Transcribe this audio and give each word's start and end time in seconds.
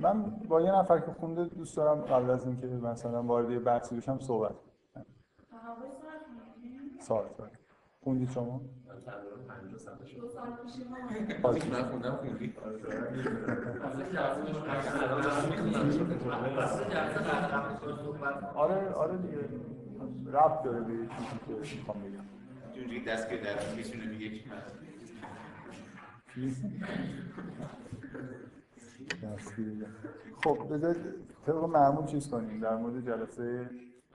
من 0.00 0.22
با 0.48 0.60
یه 0.60 0.72
نفر 0.72 0.98
که 0.98 1.12
خونده 1.12 1.44
دوست 1.44 1.76
دارم 1.76 2.00
قبل 2.00 2.30
از 2.30 2.46
اینکه 2.46 2.66
مثلا 2.66 3.22
وارد 3.22 3.64
بحثی 3.64 3.96
بشم 3.96 4.18
صحبت 4.18 4.54
سال 6.98 7.24
سال 7.38 7.50
خوندید 8.00 8.30
شما؟ 8.30 8.60
آره 18.54 18.92
آره 18.94 19.16
دیگه. 19.16 19.38
ربط 20.26 20.62
داره 20.64 20.80
به 20.80 20.92
چیزی 20.92 21.38
که 21.46 21.76
می‌خوام 21.76 21.98
بگم. 22.02 22.24
دست 23.04 23.28
که 23.28 23.36
در 23.36 23.54
بگه 24.08 24.30
چی؟ 24.30 24.44
خب 30.44 30.74
بذار 30.74 30.96
طبق 31.46 31.64
معمول 31.64 32.06
چیز 32.06 32.30
کنیم 32.30 32.60
در 32.60 32.76
مورد 32.76 33.06
جلسه 33.06 33.70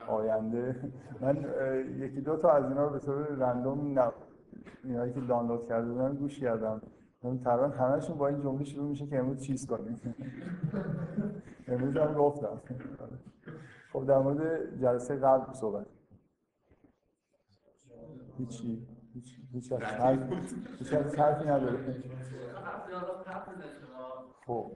آینده. 0.08 0.92
من 1.22 1.38
یکی 1.98 2.22
دو 2.22 2.38
تا 2.38 2.52
از 2.52 2.64
اینا 2.64 2.84
رو 2.84 2.90
به 2.90 3.00
طور 3.00 3.26
رندوم. 3.26 3.98
اینایی 4.84 5.14
که 5.14 5.22
دانلود 5.22 5.68
کرده 5.68 5.92
بودم 5.92 6.16
گوش 6.16 6.40
کردم. 6.40 6.82
من 7.24 7.40
تقریبا 7.40 7.68
همشون 7.68 8.18
با 8.18 8.28
این 8.28 8.42
جمله 8.42 8.64
شروع 8.64 8.90
میشه 8.90 9.08
که 9.08 9.20
امروز 9.20 9.42
چیز 9.42 9.68
کنیم. 9.68 10.02
امروز 11.68 11.98
هم 11.98 12.14
گفتم. 12.14 12.62
خب 13.94 14.06
در 14.06 14.18
مورد 14.18 14.80
جلسه 14.82 15.16
قبل 15.16 15.54
صحبت. 15.54 15.86
هیچی. 18.38 18.88
هیچ 19.16 19.40
هیچ 19.52 19.72
هیچ 19.72 20.94
حرفی 21.20 21.44
نداره 21.44 22.04
خب 24.46 24.72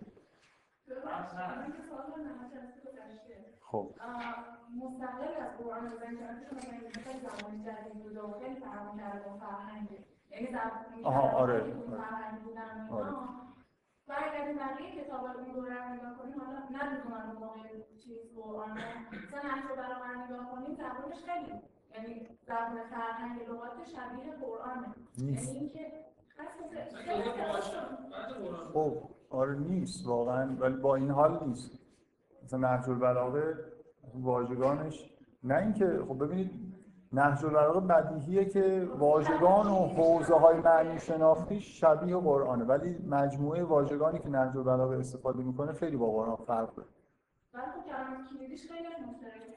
خب 3.62 3.95
مستقل 4.84 5.34
از 5.41 5.57
قرآن 5.57 5.85
بزنید 5.85 6.20
که 6.20 6.99
مثلا 6.99 7.29
زمان 7.29 7.63
جدید 7.63 8.04
بود. 8.04 8.18
و 8.18 8.40
خیلی 8.40 8.59
فرق 8.59 8.98
کرده 8.98 9.29
با 9.29 9.37
فرهنگ 9.37 9.90
یعنی 10.29 10.48
آها 11.03 11.37
آره. 11.37 11.59
فرهنگ 11.62 12.41
بودن 12.43 12.90
آره. 12.91 13.13
برگردیم 14.07 14.57
بقیه 14.57 15.03
کتاب 15.03 15.26
اون 15.26 15.51
دوره 15.51 15.87
رو 15.87 15.93
نگاه 15.93 16.18
کنیم 16.18 16.40
حالا 16.40 16.59
نه 16.70 16.93
لزوما 16.93 17.24
اون 17.24 17.35
موقع 17.35 17.59
چیز 17.98 18.35
قرآن 18.35 18.71
مثلا 19.12 19.49
نحو 19.49 19.76
برابر 19.76 20.15
نگاه 20.15 20.51
کنیم 20.51 20.76
زبانش 20.76 21.24
خیلی 21.26 21.62
یعنی 21.95 22.27
زبان 22.48 22.77
فرهنگ 22.91 23.41
لغات 23.49 23.85
شبیه 23.85 24.34
قرآنه. 24.41 24.87
یعنی 25.18 25.59
اینکه 25.59 25.91
خب 28.73 28.93
آره 29.29 29.55
نیست 29.55 30.07
واقعا 30.07 30.55
ولی 30.59 30.76
با 30.77 30.96
این 30.96 31.12
حال 31.12 31.40
نیست. 31.48 31.71
مثلا 32.43 32.59
نهج 32.59 32.90
البلاغه 32.90 33.55
واژگانش 34.13 35.09
نه 35.43 35.55
اینکه 35.55 35.99
خب 36.07 36.23
ببینید 36.23 36.51
نهج 37.13 37.46
البلاغه 37.46 37.79
بدیهیه 37.79 38.46
که 38.46 38.87
واژگان 38.98 39.68
و 39.68 39.76
حوزه 39.76 40.35
های 40.35 40.59
معنی 40.59 40.99
شناختی 40.99 41.59
شبیه 41.62 42.18
قرآنه 42.18 42.65
ولی 42.65 42.98
مجموعه 43.07 43.63
واژگانی 43.63 44.20
که 44.20 44.29
نهج 44.29 44.57
البلاغه 44.57 44.98
استفاده 44.98 45.43
می‌کنه 45.43 45.74
خیلی 45.74 45.98
با 45.98 46.12
قرآن 46.12 46.35
فرق 46.35 46.76
داره. 46.76 46.90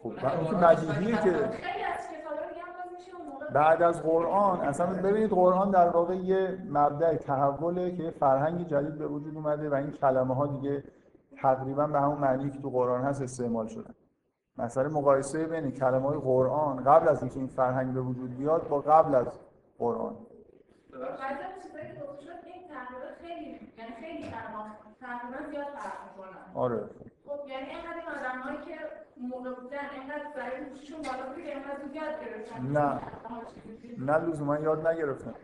خب 0.03 0.17
که 0.51 0.55
بدیهیه 0.55 1.23
که 1.23 1.51
بعد 3.53 3.83
از 3.83 4.03
قرآن 4.03 4.61
اصلا 4.61 4.87
ببینید 4.87 5.31
قرآن 5.31 5.71
در 5.71 5.89
واقع 5.89 6.17
یه 6.17 6.59
مبدع 6.69 7.17
تحوله 7.17 7.97
که 7.97 8.11
فرهنگ 8.11 8.67
جدید 8.67 8.99
به 8.99 9.07
وجود 9.07 9.37
اومده 9.37 9.69
و 9.69 9.75
این 9.75 9.91
کلمه 9.91 10.35
ها 10.35 10.47
دیگه 10.47 10.85
تقریبا 11.37 11.87
به 11.87 12.01
همون 12.01 12.19
معنی 12.19 12.51
که 12.51 12.59
تو 12.59 12.71
قرآن 12.71 13.05
هست 13.05 13.23
استعمال 13.23 13.67
شدن. 13.67 13.95
مثلا 14.59 14.89
مقایسه 14.89 15.47
بین 15.47 15.71
کلمه 15.71 16.09
های 16.09 16.19
قرآن 16.19 16.85
قبل 16.85 17.09
از 17.09 17.23
اینکه 17.23 17.39
این 17.39 17.49
فرهنگ 17.49 17.95
به 17.95 18.01
وجود 18.01 18.37
بیاد 18.37 18.69
با 18.69 18.81
قبل 18.81 19.15
از 19.15 19.27
قرآن. 19.79 20.17
آره. 26.55 26.91
خب 27.33 27.49
یعنی 27.49 27.67
اینقدر 27.67 28.03
آدمایی 28.19 28.59
که 28.67 28.79
موقع 29.21 29.51
بودن 29.51 29.79
اینقدر 29.95 30.25
برای 30.37 30.65
گوششون 30.71 31.03
بالا 31.03 31.35
بود 31.35 31.45
که 31.45 31.51
اینقدر 31.51 31.95
یاد 31.95 32.15
گرفتن. 32.25 32.67
نه. 32.67 33.01
نه 33.99 34.27
لزوما 34.27 34.59
یاد 34.59 34.87
نگرفتن. 34.87 35.35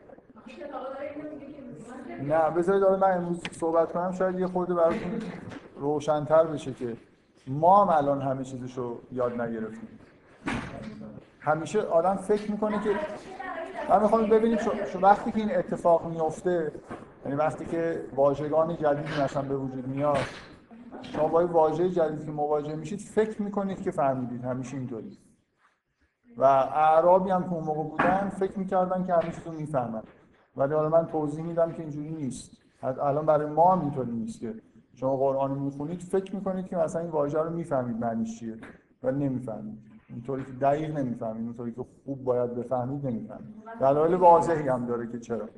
نه 2.23 2.51
بذارید 2.51 2.83
حالا 2.83 2.97
من 2.97 3.13
امروز 3.13 3.43
صحبت 3.53 3.93
کنم. 3.93 4.13
شاید 4.13 4.39
یه 4.39 4.47
خورده 4.47 4.75
براتون 4.75 5.23
روشنتر 5.77 6.45
بشه 6.45 6.73
که 6.73 6.97
ما 7.47 7.85
هم 7.85 7.97
الان 7.97 8.23
همه 8.23 8.45
چیزشو 8.45 8.99
یاد 9.13 9.41
نگرفتیم. 9.41 9.99
همیشه 11.41 11.81
آدم 11.81 12.17
فکر 12.17 12.51
می‌کنه 12.51 12.83
که 12.85 12.91
من 13.89 14.03
می‌خوام 14.03 14.27
ببینید 14.27 14.61
شو 14.61 14.99
وقتی 14.99 15.33
که 15.33 15.39
این 15.39 15.57
اتفاق 15.57 16.07
میفته 16.07 16.73
یعنی 17.25 17.37
وقتی 17.37 17.65
که 17.65 18.05
واژگان 18.15 18.77
جدیدی 18.77 19.23
مثلا 19.23 19.43
به 19.43 19.57
وجود 19.57 19.89
میاد 19.89 20.19
شما 21.03 21.29
با 21.29 21.47
واژه 21.47 21.91
جدیدی 21.91 22.25
که 22.25 22.31
مواجه 22.31 22.77
میشید 22.77 23.01
فکر 23.01 23.43
می‌کنید 23.43 23.83
که 23.83 23.91
فهمیدید. 23.91 24.45
همیشه 24.45 24.77
اینطوری. 24.77 25.19
و 26.37 26.45
اعرابی 26.45 27.31
هم 27.31 27.43
که 27.45 27.53
اون 27.53 27.65
موقع 27.65 27.83
بودن 27.83 28.29
فکر 28.29 28.59
می‌کردن 28.59 29.05
که 29.05 29.15
همیشه 29.15 29.41
تو 29.41 29.53
می‌فهمن. 29.53 30.03
ولی 30.57 30.75
حالا 30.75 30.89
من 30.89 31.07
توضیح 31.07 31.45
میدم 31.45 31.73
که 31.73 31.83
اینجوری 31.83 32.11
نیست. 32.11 32.51
الان 32.83 33.27
برای 33.27 33.51
ما 33.51 33.73
هم 33.73 33.81
اینطوری 33.81 34.13
نیست 34.13 34.41
که 34.41 34.55
شما 34.95 35.17
قرآن 35.17 35.51
می‌خونید 35.51 36.01
فکر 36.01 36.35
می‌کنید 36.35 36.67
که 36.67 36.77
مثلا 36.77 37.03
این 37.03 37.11
واژه 37.11 37.39
رو 37.39 37.51
می‌فهمید 37.51 37.97
معنیش 37.97 38.39
چیه 38.39 38.57
ولی 39.03 39.29
نمی‌فهمید. 39.29 39.79
اینطوری 40.09 40.45
که 40.45 40.53
دقیق 40.53 40.99
نمی‌فهمید 40.99 41.43
اینطوری 41.43 41.73
که 41.73 41.85
خوب 42.05 42.25
باید 42.25 42.55
بفهمید 42.55 43.07
نمی‌فهمید. 43.07 43.55
دلایل 43.81 44.15
واضحی 44.15 44.69
هم 44.69 44.87
داره 44.87 45.07
که 45.07 45.19
چرا. 45.19 45.49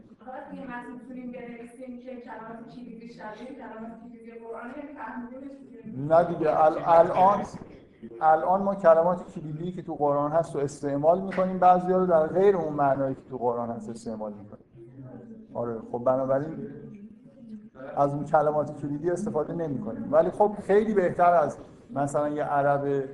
نه 6.09 6.25
دیگه 6.25 6.65
الان 6.65 7.45
الان 8.21 8.63
ما 8.63 8.75
کلمات 8.75 9.35
کلیدی 9.35 9.73
که 9.73 9.83
تو 9.83 9.95
قرآن 9.95 10.33
هست 10.33 10.55
رو 10.55 10.61
استعمال 10.61 11.21
می‌کنیم 11.21 11.59
بعضی 11.59 11.93
رو 11.93 12.07
در 12.07 12.27
غیر 12.27 12.57
اون 12.57 12.73
معنایی 12.73 13.15
که 13.15 13.21
تو 13.31 13.39
قرآن 13.39 13.71
هست 13.71 13.91
استعمال 13.91 14.33
می‌کنیم. 14.33 14.65
آره 15.55 15.79
خب 15.93 15.99
بنابراین 15.99 16.67
از 17.97 18.15
اون 18.15 18.25
کلمات 18.25 18.81
کلیدی 18.83 19.11
استفاده 19.11 19.53
نمی 19.55 19.81
کنیم 19.81 20.13
ولی 20.13 20.31
خب 20.31 20.53
خیلی 20.63 20.95
بهتر 20.95 21.35
از 21.35 21.59
مثلا 21.91 22.29
یه 22.29 22.45
عرب 22.45 23.05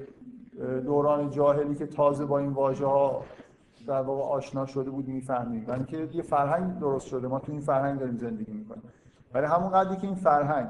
دوران 0.85 1.31
جاهلی 1.31 1.75
که 1.75 1.87
تازه 1.87 2.25
با 2.27 2.39
این 2.39 2.53
واژه 2.53 2.87
ها 2.87 3.23
در 3.87 4.03
واقع 4.03 4.23
آشنا 4.23 4.67
شده 4.67 4.91
بود 4.91 5.09
می‌فهمیم. 5.09 5.65
و 5.67 5.73
اینکه 5.73 6.09
یه 6.13 6.23
فرهنگ 6.23 6.79
درست 6.79 7.07
شده. 7.07 7.29
ما 7.29 7.39
تو 7.39 7.53
این 7.53 7.61
فرهنگ 7.61 8.01
داریم 8.01 8.17
زندگی 8.17 8.53
می‌کنیم. 8.53 8.83
ولی 9.35 9.47
همون 9.47 9.71
قدری 9.71 9.97
که 9.97 10.07
این 10.07 10.17
فرهنگ 10.17 10.69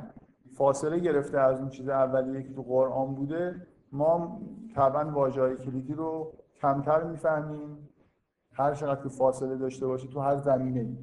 فاصله 0.55 0.99
گرفته 0.99 1.41
از 1.41 1.61
اون 1.61 1.69
چیز 1.69 1.89
اولیه 1.89 2.43
که 2.43 2.55
تو 2.55 2.63
قرآن 2.63 3.15
بوده 3.15 3.67
ما 3.93 4.41
طبعا 4.75 5.11
واژه‌های 5.11 5.57
کلیدی 5.57 5.95
رو 5.95 6.33
کمتر 6.61 7.05
می‌فهمیم. 7.05 7.89
هر 8.53 8.75
چقدر 8.75 9.03
که 9.03 9.09
فاصله 9.09 9.57
داشته 9.57 9.87
باشه 9.87 10.09
تو 10.09 10.21
هر 10.21 10.37
زمینه 10.37 10.97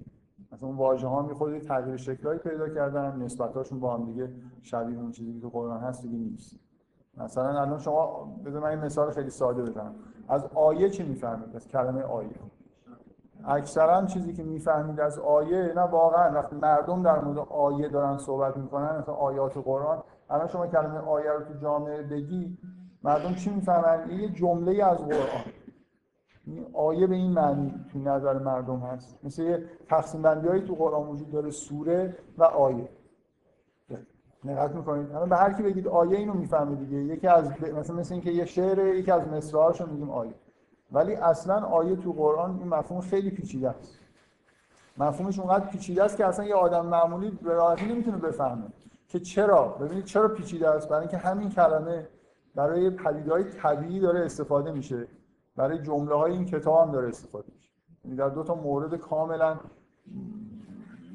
مثلا 0.51 0.67
اون 0.67 0.77
واژه 0.77 1.07
ها 1.07 1.21
می 1.21 1.59
تغییر 1.59 1.97
شکلایی 1.97 2.39
پیدا 2.39 2.69
کردن. 2.69 3.21
نسبتاشون 3.21 3.79
با 3.79 3.93
هم 3.97 4.05
دیگه 4.05 4.29
شبیه 4.61 4.99
اون 4.99 5.11
چیزی 5.11 5.33
که 5.33 5.39
تو 5.39 5.49
قرآن 5.49 5.81
هست 5.81 6.01
دیگه 6.01 6.17
نیست. 6.17 6.59
مثلا 7.17 7.61
الان 7.61 7.79
شما 7.79 8.27
بذار 8.45 8.61
من 8.61 8.69
این 8.69 8.79
مثال 8.79 9.11
خیلی 9.11 9.29
ساده 9.29 9.61
بزنم. 9.61 9.95
از 10.29 10.45
آیه 10.55 10.89
چی 10.89 11.03
می‌فهمید؟ 11.03 11.55
از 11.55 11.67
کلمه 11.67 12.01
آیه. 12.01 12.29
اکثرا 13.45 14.05
چیزی 14.05 14.33
که 14.33 14.43
می‌فهمید 14.43 14.99
از 14.99 15.19
آیه 15.19 15.73
نه 15.75 15.81
واقعا 15.81 16.33
وقتی 16.33 16.55
مردم 16.55 17.03
در 17.03 17.19
مورد 17.19 17.39
آیه 17.49 17.89
دارن 17.89 18.17
صحبت 18.17 18.57
می‌کنن 18.57 18.97
مثلا 18.97 19.15
آیات 19.15 19.57
قرآن 19.57 20.03
الان 20.29 20.47
شما 20.47 20.67
کلمه 20.67 20.99
آیه 20.99 21.31
رو 21.31 21.43
تو 21.43 21.53
جامعه 21.53 22.03
بگی 22.03 22.57
مردم 23.03 23.33
چی 23.33 23.49
می‌فهمن؟ 23.49 24.09
یه 24.09 24.29
جمله 24.29 24.85
از 24.85 24.97
قرآن. 24.97 25.43
آیه 26.73 27.07
به 27.07 27.15
این 27.15 27.31
معنی 27.31 27.85
تو 27.93 27.99
نظر 27.99 28.39
مردم 28.39 28.79
هست. 28.79 29.19
مثل 29.23 29.43
یه 29.43 29.65
تقسیم 29.89 30.21
بندی 30.21 30.47
هایی 30.47 30.61
تو 30.61 30.75
قرآن 30.75 31.07
وجود 31.07 31.31
داره 31.31 31.49
سوره 31.49 32.17
و 32.37 32.43
آیه. 32.43 32.89
نقد 34.45 34.75
می‌کنید. 34.75 35.11
الان 35.11 35.29
به 35.29 35.35
هر 35.35 35.53
کی 35.53 35.63
بگید 35.63 35.87
آیه 35.87 36.17
اینو 36.17 36.33
می‌فهمه 36.33 36.75
دیگه. 36.75 36.97
یکی 36.97 37.27
از 37.27 37.51
مثلا 37.77 37.95
مثل 37.95 38.13
اینکه 38.13 38.31
یه 38.31 38.45
شعر 38.45 38.95
یکی 38.95 39.11
از 39.11 39.27
مصرعاشو 39.27 39.87
میگیم 39.87 40.09
آیه. 40.09 40.33
ولی 40.91 41.15
اصلا 41.15 41.65
آیه 41.65 41.95
تو 41.95 42.13
قرآن 42.13 42.59
این 42.59 42.67
مفهوم 42.67 43.01
خیلی 43.01 43.31
پیچیده 43.31 43.69
است. 43.69 43.99
مفهومش 44.97 45.39
اونقدر 45.39 45.65
پیچیده 45.65 46.03
است 46.03 46.17
که 46.17 46.25
اصلا 46.25 46.45
یه 46.45 46.55
آدم 46.55 46.85
معمولی 46.85 47.31
به 47.31 47.53
راحتی 47.53 47.85
نمی‌تونه 47.85 48.17
بفهمه 48.17 48.67
که 49.07 49.19
چرا. 49.19 49.67
ببینید 49.67 50.05
چرا 50.05 50.27
پیچیده 50.27 50.69
است. 50.69 50.89
برای 50.89 51.01
اینکه 51.01 51.17
همین 51.17 51.49
کلمه 51.49 52.07
برای 52.55 52.89
پدیدهای 52.89 53.43
طبیعی 53.43 53.99
داره 53.99 54.25
استفاده 54.25 54.71
میشه. 54.71 55.07
برای 55.55 55.79
جمله 55.79 56.15
های 56.15 56.31
این 56.31 56.45
کتاب 56.45 56.87
هم 56.87 56.93
داره 56.93 57.07
استفاده 57.07 57.47
میشه. 57.55 57.69
یعنی 58.05 58.17
در 58.17 58.29
دو 58.29 58.43
تا 58.43 58.55
مورد 58.55 58.95
کاملا 58.95 59.59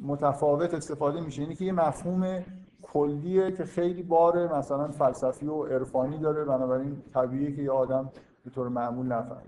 متفاوت 0.02 0.74
استفاده 0.74 1.20
میشه. 1.20 1.42
اینی 1.42 1.54
که 1.54 1.64
یه 1.64 1.72
مفهوم 1.72 2.44
کلیه 2.92 3.52
که 3.52 3.64
خیلی 3.64 4.02
باره. 4.02 4.58
مثلا 4.58 4.88
فلسفی 4.88 5.46
و 5.46 5.64
عرفانی 5.64 6.18
داره 6.18 6.44
بنابراین 6.44 7.02
طبیعیه 7.14 7.56
که 7.56 7.62
یه 7.62 7.70
آدم 7.70 8.10
به 8.44 8.50
طور 8.50 8.68
معمول 8.68 9.06
نفهمه. 9.06 9.42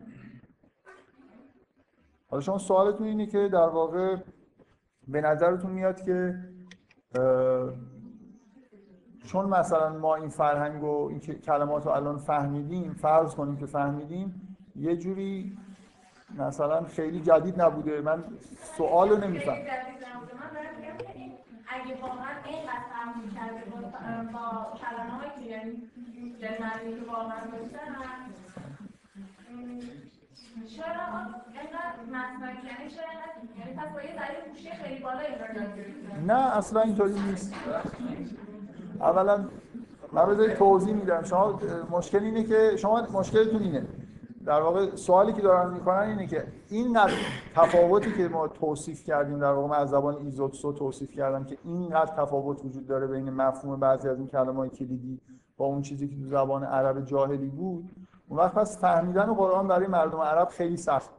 حالا 2.31 2.40
شما 2.40 2.58
سوالتون 2.58 3.06
اینه 3.06 3.26
که 3.26 3.48
در 3.48 3.69
واقع 3.69 4.16
به 5.08 5.20
نظرتون 5.20 5.70
میاد 5.70 6.02
که 6.02 6.34
چون 9.25 9.46
مثلا 9.46 9.98
ما 9.98 10.14
این 10.14 10.28
فرهنگ 10.28 10.84
و 10.84 11.08
این 11.08 11.20
کلمات 11.20 11.87
رو 11.87 11.92
الان 11.92 12.19
فهمیدیم 12.19 12.92
فرض 12.92 13.34
کنیم 13.34 13.56
که 13.56 13.66
فهمیدیم 13.66 14.56
یه 14.76 14.96
جوری 14.96 15.58
مثلا 16.38 16.84
خیلی 16.84 17.20
جدید 17.20 17.62
نبوده. 17.62 18.00
من 18.00 18.25
سوال 18.76 19.08
رو 19.08 19.16
نمیفهم 19.16 19.62
اگه 21.72 22.00
واقعا 22.02 22.34
این 22.46 22.67
فهم 22.67 23.34
کرده 23.34 23.70
با 24.32 24.72
کلمه 24.81 25.11
هایی 25.11 25.31
که 25.38 25.50
یعنی 25.50 25.88
که 26.40 27.11
واقعا 27.11 27.40
داشتن 27.40 27.96
چرا 30.76 31.05
اینقدر 31.52 32.00
مسمک 32.12 32.64
یعنی 32.64 32.90
چرا 32.90 33.05
یعنی 33.58 33.93
با 33.94 34.02
یه 34.02 34.14
ذریع 34.14 34.40
این 34.84 36.26
نه 36.26 36.56
اصلا 36.56 36.81
اینطوری 36.81 37.20
نیست. 37.20 37.55
اولا 39.00 39.44
من 40.12 40.55
توضیح 40.58 40.94
میدم. 40.94 41.25
شما 41.25 41.61
مشکل 41.90 42.19
اینه 42.19 42.44
که 42.44 42.76
شما 42.76 43.02
مشکلتون 43.12 43.62
اینه. 43.62 43.87
در 44.50 44.62
واقع 44.62 44.97
سوالی 44.97 45.32
که 45.32 45.43
دارن 45.43 45.73
می‌کنن 45.73 45.99
اینه 45.99 46.26
که 46.26 46.47
اینقدر 46.70 47.12
تفاوتی 47.55 48.12
که 48.12 48.29
ما 48.29 48.49
توصیف 48.49 49.05
کردیم 49.05 49.38
در 49.38 49.52
واقع 49.52 49.69
من 49.69 49.76
از 49.76 49.91
زبان 49.91 50.17
ایزوتسو 50.17 50.73
توصیف 50.73 51.11
کردم 51.11 51.44
که 51.44 51.58
اینقدر 51.64 52.14
تفاوت 52.14 52.64
وجود 52.64 52.87
داره 52.87 53.06
بین 53.06 53.31
مفهوم 53.31 53.81
بعضی 53.81 54.08
از 54.08 54.19
این 54.19 54.26
کلمات 54.26 54.75
کلیدی 54.75 55.20
با 55.56 55.67
اون 55.67 55.82
چیزی 55.82 56.08
که 56.08 56.17
تو 56.17 56.29
زبان 56.29 56.64
عرب 56.64 57.05
جاهلی 57.05 57.49
بود 57.49 57.91
اون 58.29 58.38
وقت 58.38 58.55
پس 58.55 58.81
فهمیدن 58.81 59.35
قرآن 59.35 59.69
برای 59.69 59.87
مردم 59.87 60.19
عرب 60.19 60.49
خیلی 60.49 60.76
سخت 60.76 61.11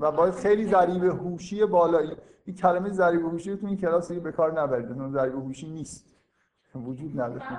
و 0.00 0.12
باید 0.12 0.34
خیلی 0.34 0.64
ضریب 0.64 1.04
هوشی 1.04 1.66
بالایی. 1.66 2.16
این 2.44 2.56
کلمه 2.56 2.90
ضریب 2.90 3.20
هوشی 3.20 3.56
تو 3.56 3.66
این 3.66 3.76
کلاس 3.76 4.08
دیگه 4.08 4.20
به 4.20 4.32
کار 4.32 4.60
نبرید 4.60 5.12
ضریب 5.12 5.34
هوشی 5.34 5.70
نیست. 5.70 6.14
وجود 6.74 7.20
نداره. 7.20 7.58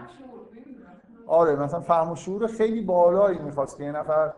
آره 1.28 1.56
مثلا 1.56 1.80
فهم 1.80 2.12
و 2.12 2.16
شعور 2.16 2.48
خیلی 2.48 2.82
بالایی 2.82 3.40
می‌خواست 3.40 3.78
که 3.78 3.84
یه 3.84 3.92
نفر 3.92 4.34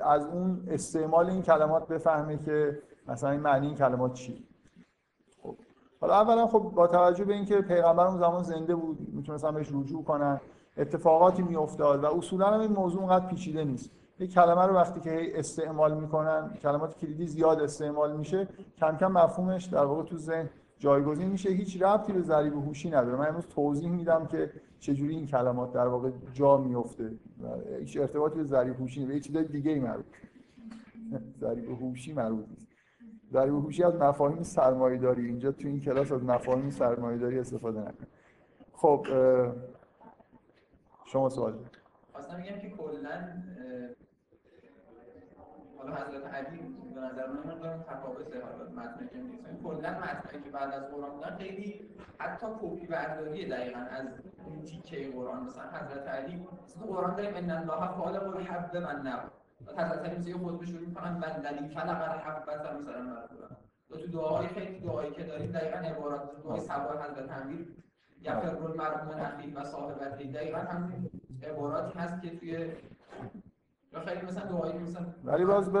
از 0.00 0.26
اون 0.26 0.68
استعمال 0.70 1.30
این 1.30 1.42
کلمات 1.42 1.88
بفهمه 1.88 2.38
که 2.38 2.82
مثلا 3.08 3.30
این 3.30 3.40
معنی 3.40 3.66
این 3.66 3.76
کلمات 3.76 4.12
چی. 4.12 4.46
خب. 5.42 5.56
حالا 6.00 6.14
اولا 6.14 6.46
خب 6.46 6.58
با 6.58 6.86
توجه 6.86 7.24
به 7.24 7.34
اینکه 7.34 7.60
پیغمبر 7.60 8.06
اون 8.06 8.18
زمان 8.18 8.42
زنده 8.42 8.74
بود 8.74 8.98
می‌تونستن 9.12 9.54
بهش 9.54 9.68
رجوع 9.72 10.04
کنن 10.04 10.40
اتفاقاتی 10.76 11.42
میافتاد 11.42 12.04
و 12.04 12.06
اصولا 12.06 12.46
هم 12.46 12.60
این 12.60 12.72
موضوع 12.72 13.00
اونقدر 13.00 13.26
پیچیده 13.26 13.64
نیست. 13.64 13.90
یک 14.18 14.32
کلمه 14.32 14.66
رو 14.66 14.74
وقتی 14.74 15.00
که 15.00 15.38
استعمال 15.38 15.94
می‌کنن 15.94 16.54
کلمات 16.62 16.98
کلیدی 16.98 17.26
زیاد 17.26 17.60
استعمال 17.60 18.16
میشه 18.16 18.48
کم 18.78 18.96
کم 18.96 19.12
مفهومش 19.12 19.64
در 19.64 19.84
واقع 19.84 20.02
تو 20.02 20.16
ذهن 20.16 20.50
جایگزین 20.78 21.28
میشه. 21.28 21.50
هیچ 21.50 21.82
ربطی 21.82 22.12
به 22.12 22.22
ضریب 22.22 22.52
هوشی 22.52 22.90
نداره. 22.90 23.16
من 23.16 23.28
امروز 23.28 23.46
توضیح 23.46 23.90
میدم 23.90 24.26
که 24.26 24.52
چجوری 24.80 25.14
این 25.16 25.26
کلمات 25.26 25.72
در 25.72 25.86
واقع 25.86 26.10
جا 26.32 26.56
میفته. 26.56 27.12
هیچ 27.80 27.96
ارتباطی 27.96 28.36
به 28.36 28.44
ضریب 28.44 28.74
هوشی 28.74 29.00
نیست. 29.00 29.12
به 29.12 29.20
چیز 29.20 29.36
دیگه 29.52 29.70
ای 29.70 29.80
مربوط. 29.80 30.06
ضریب 31.40 31.70
هوشی 31.70 32.12
مربوط 32.12 32.48
نیست. 32.48 32.68
ضریب 33.32 33.54
هوشی 33.54 33.84
از 33.84 33.94
مفاهیم 33.94 34.42
سرمایه‌داری. 34.42 35.26
اینجا 35.26 35.52
تو 35.52 35.68
این 35.68 35.80
کلاس 35.80 36.12
از 36.12 36.24
مفاهیم 36.24 36.70
سرمایه‌داری 36.70 37.38
استفاده 37.38 37.80
نکن 37.80 38.06
خب 38.72 39.06
شما 41.04 41.28
سوال 41.28 41.54
خواستم 42.12 42.36
میگم 42.36 42.58
که 42.58 42.70
کلا 42.70 43.10
حالا 45.86 46.04
حضرت 46.04 46.34
علی 46.34 46.58
به 46.94 47.00
نظر 47.00 47.26
من 47.26 47.52
مقدار 47.52 47.78
تفاوت 47.88 48.36
حالا 48.36 48.70
متن 48.70 49.08
که 49.08 49.18
نیست. 49.18 49.62
کلا 49.62 49.90
متن 49.90 50.42
که 50.44 50.50
بعد 50.50 50.74
از 50.74 50.90
قرآن 50.90 51.10
بودن 51.10 51.36
خیلی 51.36 51.90
حتی 52.18 52.46
کپی 52.62 52.86
برداری 52.86 53.48
دقیقا 53.48 53.78
از 53.78 54.06
اون 54.46 54.62
تیکه 54.62 55.10
قرآن. 55.10 55.44
مثلا 55.44 55.64
حضرت 55.64 56.08
علی 56.08 56.46
مثلا 56.64 56.86
قرآن 56.86 57.16
داریم 57.16 57.34
ان 57.36 57.50
الله 57.50 57.86
خالق 57.86 58.36
الحب 58.36 58.76
من 58.76 59.06
نب 59.06 59.30
حضرت 59.76 60.04
علی 60.04 60.16
مثلا 60.16 60.38
خود 60.38 60.64
شروع 60.64 60.80
می‌کنن 60.80 61.20
بندلی 61.20 61.68
فلق 61.68 62.10
الحب 62.10 62.50
مثلا 62.50 62.78
مرفوعا 62.78 63.48
و 63.90 63.96
تو 63.96 64.06
دعاهای 64.06 64.48
خیلی 64.48 64.80
دعایی 64.80 65.10
که 65.10 65.24
داریم 65.24 65.52
دقیقا 65.52 65.78
عبارات 65.78 66.42
دعای 66.44 66.60
سوار 66.60 67.02
حضرت 67.02 67.30
امیر 67.32 67.76
یفر 68.20 68.56
المرء 68.56 69.04
من 69.04 69.20
اخیه 69.20 69.54
و 69.54 69.64
صاحبته 69.64 70.24
دقیقا 70.24 70.58
همین 70.58 71.10
عباراتی 71.42 71.98
هست 71.98 72.22
که 72.22 72.36
توی 72.36 72.72
مثلا 74.28 75.06
ولی 75.24 75.44
باز 75.44 75.74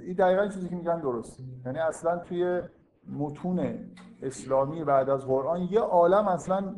این 0.00 0.14
دقیقا 0.14 0.48
چیزی 0.48 0.68
که 0.68 0.76
میگن 0.76 1.00
درست. 1.00 1.40
یعنی 1.66 1.78
اصلا 1.78 2.18
توی 2.18 2.62
متون 3.18 3.78
اسلامی 4.22 4.84
بعد 4.84 5.10
از 5.10 5.26
قرآن 5.26 5.60
یه 5.62 5.80
عالم 5.80 6.28
اصلا 6.28 6.74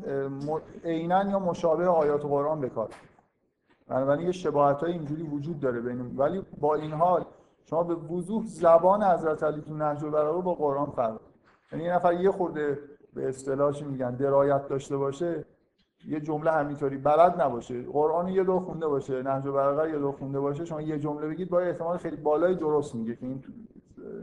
عینا 0.85 1.25
یا 1.31 1.39
مشابه 1.39 1.89
آیات 1.89 2.23
قرآن 2.23 2.61
بکار 2.61 2.89
بنابراین 3.89 4.27
یه 4.27 4.33
شباهت 4.33 4.81
های 4.81 4.93
اینجوری 4.93 5.23
وجود 5.23 5.61
داره 5.61 5.81
بین 5.81 6.17
ولی 6.17 6.43
با 6.61 6.75
این 6.75 6.93
حال 6.93 7.25
شما 7.65 7.83
به 7.83 7.95
وضوح 7.95 8.45
زبان 8.47 9.03
حضرت 9.03 9.43
علی 9.43 9.61
تو 9.61 9.75
نهج 9.75 10.05
البلاغه 10.05 10.43
با 10.43 10.55
قرآن 10.55 10.91
فرق 10.91 11.21
یعنی 11.73 11.85
یه 11.85 11.95
نفر 11.95 12.13
یه 12.13 12.31
خورده 12.31 12.79
به 13.15 13.29
اصطلاحش 13.29 13.83
میگن 13.83 14.15
درایت 14.15 14.69
داشته 14.69 14.97
باشه 14.97 15.45
یه 16.07 16.21
جمله 16.21 16.51
همینطوری 16.51 16.97
بلد 16.97 17.41
نباشه. 17.41 17.83
قرآن 17.83 18.29
یه 18.29 18.45
دور 18.45 18.61
خونده 18.61 18.89
باشه 18.89 19.23
نهج 19.23 19.47
البلاغه 19.47 19.91
یه 19.91 19.99
دور 19.99 20.13
خونده 20.13 20.41
باشه 20.41 20.65
شما 20.65 20.81
یه 20.81 20.99
جمله 20.99 21.29
بگید 21.29 21.51
با 21.51 21.61
احتمال 21.61 21.97
خیلی 21.97 22.17
بالای 22.17 22.55
درست 22.55 22.95
میگه 22.95 23.17
که 23.17 23.27
این 23.27 23.45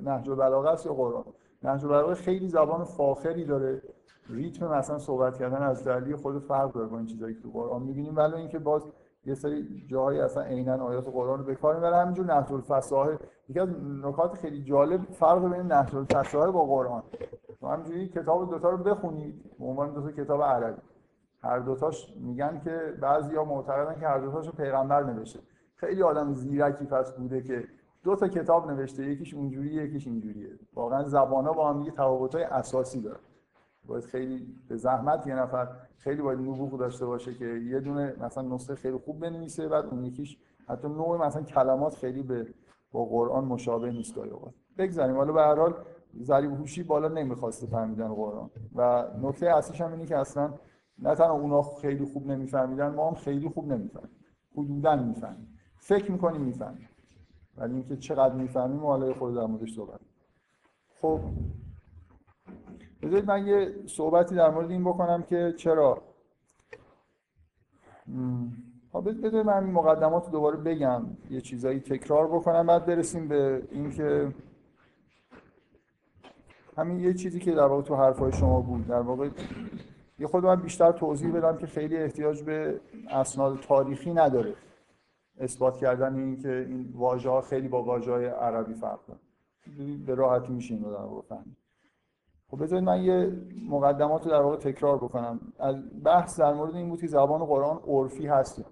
نهج 0.04 0.30
البلاغه 0.30 0.70
است 0.70 0.86
یا 0.86 0.94
قرآن. 0.94 1.24
نهج 1.64 1.86
البلاغه 1.86 2.16
خیلی 2.16 2.48
زبان 2.48 2.84
فاخری 2.84 3.46
داره. 3.46 3.82
ریتم 4.30 4.68
مثلا 4.68 4.98
صحبت 4.98 5.38
کردن 5.38 5.62
از 5.62 5.88
دلی 5.88 6.16
خود 6.16 6.40
فرق 6.40 6.72
داره 6.72 6.88
با 6.88 6.98
این 6.98 7.06
چیزایی 7.06 7.36
که 7.36 7.42
تو 7.42 7.50
قرآن 7.50 7.82
می‌بینیم. 7.82 8.16
ولی 8.16 8.36
اینکه 8.36 8.60
باز 8.60 8.86
یه 9.26 9.36
سری 9.36 9.86
جاهایی 9.88 10.20
اصلا 10.20 10.44
عینا 10.44 10.86
آیات 10.86 11.06
قرآن 11.10 11.40
رو 11.40 11.46
به 11.46 11.56
کار 11.56 11.76
می‌بره. 11.76 11.96
همینجور 11.96 12.26
نهج 12.26 12.54
الفصاحه. 12.54 13.20
یکی 13.50 13.60
از 13.60 13.70
نکات 14.04 14.34
خیلی 14.34 14.64
جالب 14.64 15.02
فرق 15.12 15.54
بین 15.54 15.62
نهج 15.62 15.96
الفصاحه 15.96 16.52
با 16.52 16.66
قرآن. 16.66 17.04
شما 17.60 17.74
همینجوری 17.74 18.08
کتاب 18.08 18.50
دوتا 18.50 18.70
رو 18.70 18.78
بخونید. 18.78 19.44
به 19.60 19.66
عنوان 19.66 19.94
دو 19.94 20.12
کتاب 20.12 20.42
عربی. 20.42 20.82
هر 21.48 21.60
دوتاش 21.60 22.14
میگن 22.20 22.62
که 22.64 22.94
بعضیا 23.02 23.44
معتقدن 23.44 24.00
که 24.00 24.08
هر 24.08 24.20
دوتاشو 24.20 24.52
پیغمبر 24.52 25.04
نوشته. 25.04 25.40
خیلی 25.76 26.04
آدم 26.04 26.34
زیرکی 26.34 26.86
پس 26.86 27.12
بوده 27.12 27.42
که 27.42 27.64
دو 28.04 28.16
تا 28.16 28.28
کتاب 28.28 28.72
نوشته 28.72 29.04
یکیش 29.04 29.34
اونجوریه 29.34 29.84
یکیش 29.84 30.08
اینجوریه. 30.08 30.50
واقعا 30.74 31.04
زبانا 31.04 31.54
با 31.54 31.70
هم 31.70 31.80
دیگه 31.80 31.92
تفاوت‌های 31.92 32.44
اساسی 32.44 33.02
داره 33.02 33.20
باید 33.86 34.04
خیلی 34.04 34.56
به 34.70 34.78
زحمت 34.78 35.28
یه 35.28 35.36
نفر 35.36 35.68
خیلی 35.98 36.22
باید 36.22 36.40
نبوغ 36.40 36.80
داشته 36.80 37.06
باشه 37.06 37.34
که 37.34 37.46
یه 37.46 37.80
دونه 37.80 38.16
مثلا 38.22 38.44
نسخه 38.44 38.76
خیلی 38.76 38.98
خوب 38.98 39.20
بنویسه 39.20 39.68
بعد 39.68 39.86
اون 39.86 40.06
یکیش 40.06 40.38
حتی 40.70 40.88
نوع 40.88 41.26
مثلا 41.26 41.42
کلمات 41.44 41.96
خیلی 41.96 42.24
به 42.24 42.48
با 42.92 43.06
قرآن 43.06 43.46
مشابه 43.46 43.92
نیست 43.92 44.16
گاهی 44.16 44.32
بگذاریم. 44.78 45.16
حالا 45.16 45.34
به 45.34 45.42
هر 45.42 45.56
حال 45.56 45.74
ذریب 46.22 46.52
هوشی 46.52 46.84
بالا 46.84 47.08
نمی‌خواسته 47.08 47.68
فهمیدن 47.68 48.14
قرآن. 48.14 48.50
و 48.76 49.08
نکته 49.22 49.50
اصلیش 49.50 49.82
هم 49.82 49.92
اینه 49.92 50.06
که 50.06 50.18
اصلا 50.18 50.54
نه 51.00 51.16
تنها 51.16 51.32
اونا 51.32 51.62
خیلی 51.62 52.06
خوب 52.06 52.28
نمیفهمیدن 52.28 52.88
ما 52.88 53.08
هم 53.08 53.16
خیلی 53.16 53.50
خوب 53.50 53.68
نمی‌فهمیم 53.68 54.10
حدودا 54.54 54.96
می‌فهمیم. 54.96 55.60
فکر 55.78 56.12
می‌کنیم 56.12 56.42
می‌فهمیم. 56.42 56.90
ولی 57.58 57.74
اینکه 57.74 57.98
چقدر 57.98 58.34
می‌فهمیم 58.34 58.86
حالا 58.86 59.14
خود 59.14 59.36
در 59.36 59.46
موردش 59.46 59.76
صحبت 59.76 60.00
خب 61.02 61.20
بذارید 63.02 63.26
من 63.26 63.48
یه 63.48 63.74
صحبتی 63.88 64.36
در 64.36 64.50
مورد 64.50 64.72
این 64.72 64.84
بکنم 64.84 65.24
که 65.24 65.54
چرا؟ 65.58 66.02
بذارید 68.94 69.36
من 69.36 69.64
این 69.64 69.74
مقدمات 69.74 70.26
رو 70.26 70.32
دوباره 70.32 70.58
بگم 70.58 71.06
یه 71.30 71.42
چیزایی 71.42 71.80
تکرار 71.80 72.28
بکنم 72.28 72.68
بعد 72.68 72.86
برسیم 72.86 73.28
به 73.28 73.68
اینکه 73.72 74.34
همین 76.78 77.00
یه 77.00 77.14
چیزی 77.14 77.40
که 77.40 77.52
در 77.52 77.66
واقع 77.66 77.82
تو 77.82 77.96
حرفای 77.96 78.32
شما 78.32 78.62
بود. 78.62 78.88
در 78.88 79.00
واقع 79.00 79.30
یه 80.20 80.28
خود 80.28 80.46
من 80.46 80.62
بیشتر 80.62 80.92
توضیح 80.92 81.32
بدم 81.32 81.58
که 81.58 81.68
خیلی 81.68 81.98
احتیاج 81.98 82.44
به 82.44 82.82
اسناد 83.10 83.60
تاریخی 83.60 84.14
نداره. 84.14 84.54
اثبات 85.40 85.78
کردن 85.78 86.16
این 86.16 86.38
که 86.38 86.66
این 86.70 86.94
واژه 86.96 87.30
ها 87.30 87.42
خیلی 87.42 87.68
با 87.68 87.84
واژه 87.84 88.12
های 88.12 88.26
عربی 88.26 88.74
فرق 88.74 89.00
دارن 89.08 89.20
به 90.06 90.16
راحتی 90.16 90.54
میشه 90.54 90.74
این 90.74 90.84
رو 90.84 90.92
در 90.92 91.02
واقع 91.02 91.22
فهمید. 91.22 91.58
خب 92.48 92.64
بذارید 92.64 92.86
من 92.86 93.04
یه 93.04 93.32
مقدمات 93.70 94.24
رو 94.26 94.32
در 94.32 94.42
واقع 94.42 94.58
تکرار 94.58 94.98
بکنم. 94.98 95.40
از 95.60 95.76
بحث 96.04 96.40
در 96.40 96.54
مورد 96.54 96.76
این 96.76 96.90
بود 96.90 97.02
که 97.02 97.08
زبان 97.08 97.46
قرآن 97.46 97.80
عرفی 97.88 98.28
هست 98.28 98.66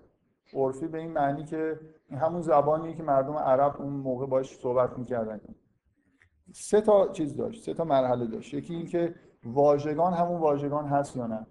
عرفی 0.54 0.88
به 0.88 0.98
این 0.98 1.12
معنی 1.12 1.46
که 1.46 1.80
همون 2.12 2.42
زبانیه 2.42 2.94
که 2.94 3.04
مردم 3.04 3.34
عرب 3.34 3.82
اون 3.82 3.94
موقع 3.94 4.26
باش 4.26 4.58
صحبت 4.58 4.98
می‌کردن. 4.98 5.40
سه 6.54 6.82
تا 6.82 7.08
چیز 7.08 7.38
داشت 7.38 7.64
سه 7.64 7.74
تا 7.74 7.84
مرحله 7.84 8.28
داشت. 8.28 8.54
یکی 8.54 8.76
این 8.76 8.86
که 8.86 9.16
واژگان 9.46 10.14
همون 10.14 10.42
واژگان 10.42 10.86
هست 10.86 11.16
یا 11.16 11.28
نه؟ 11.28 11.48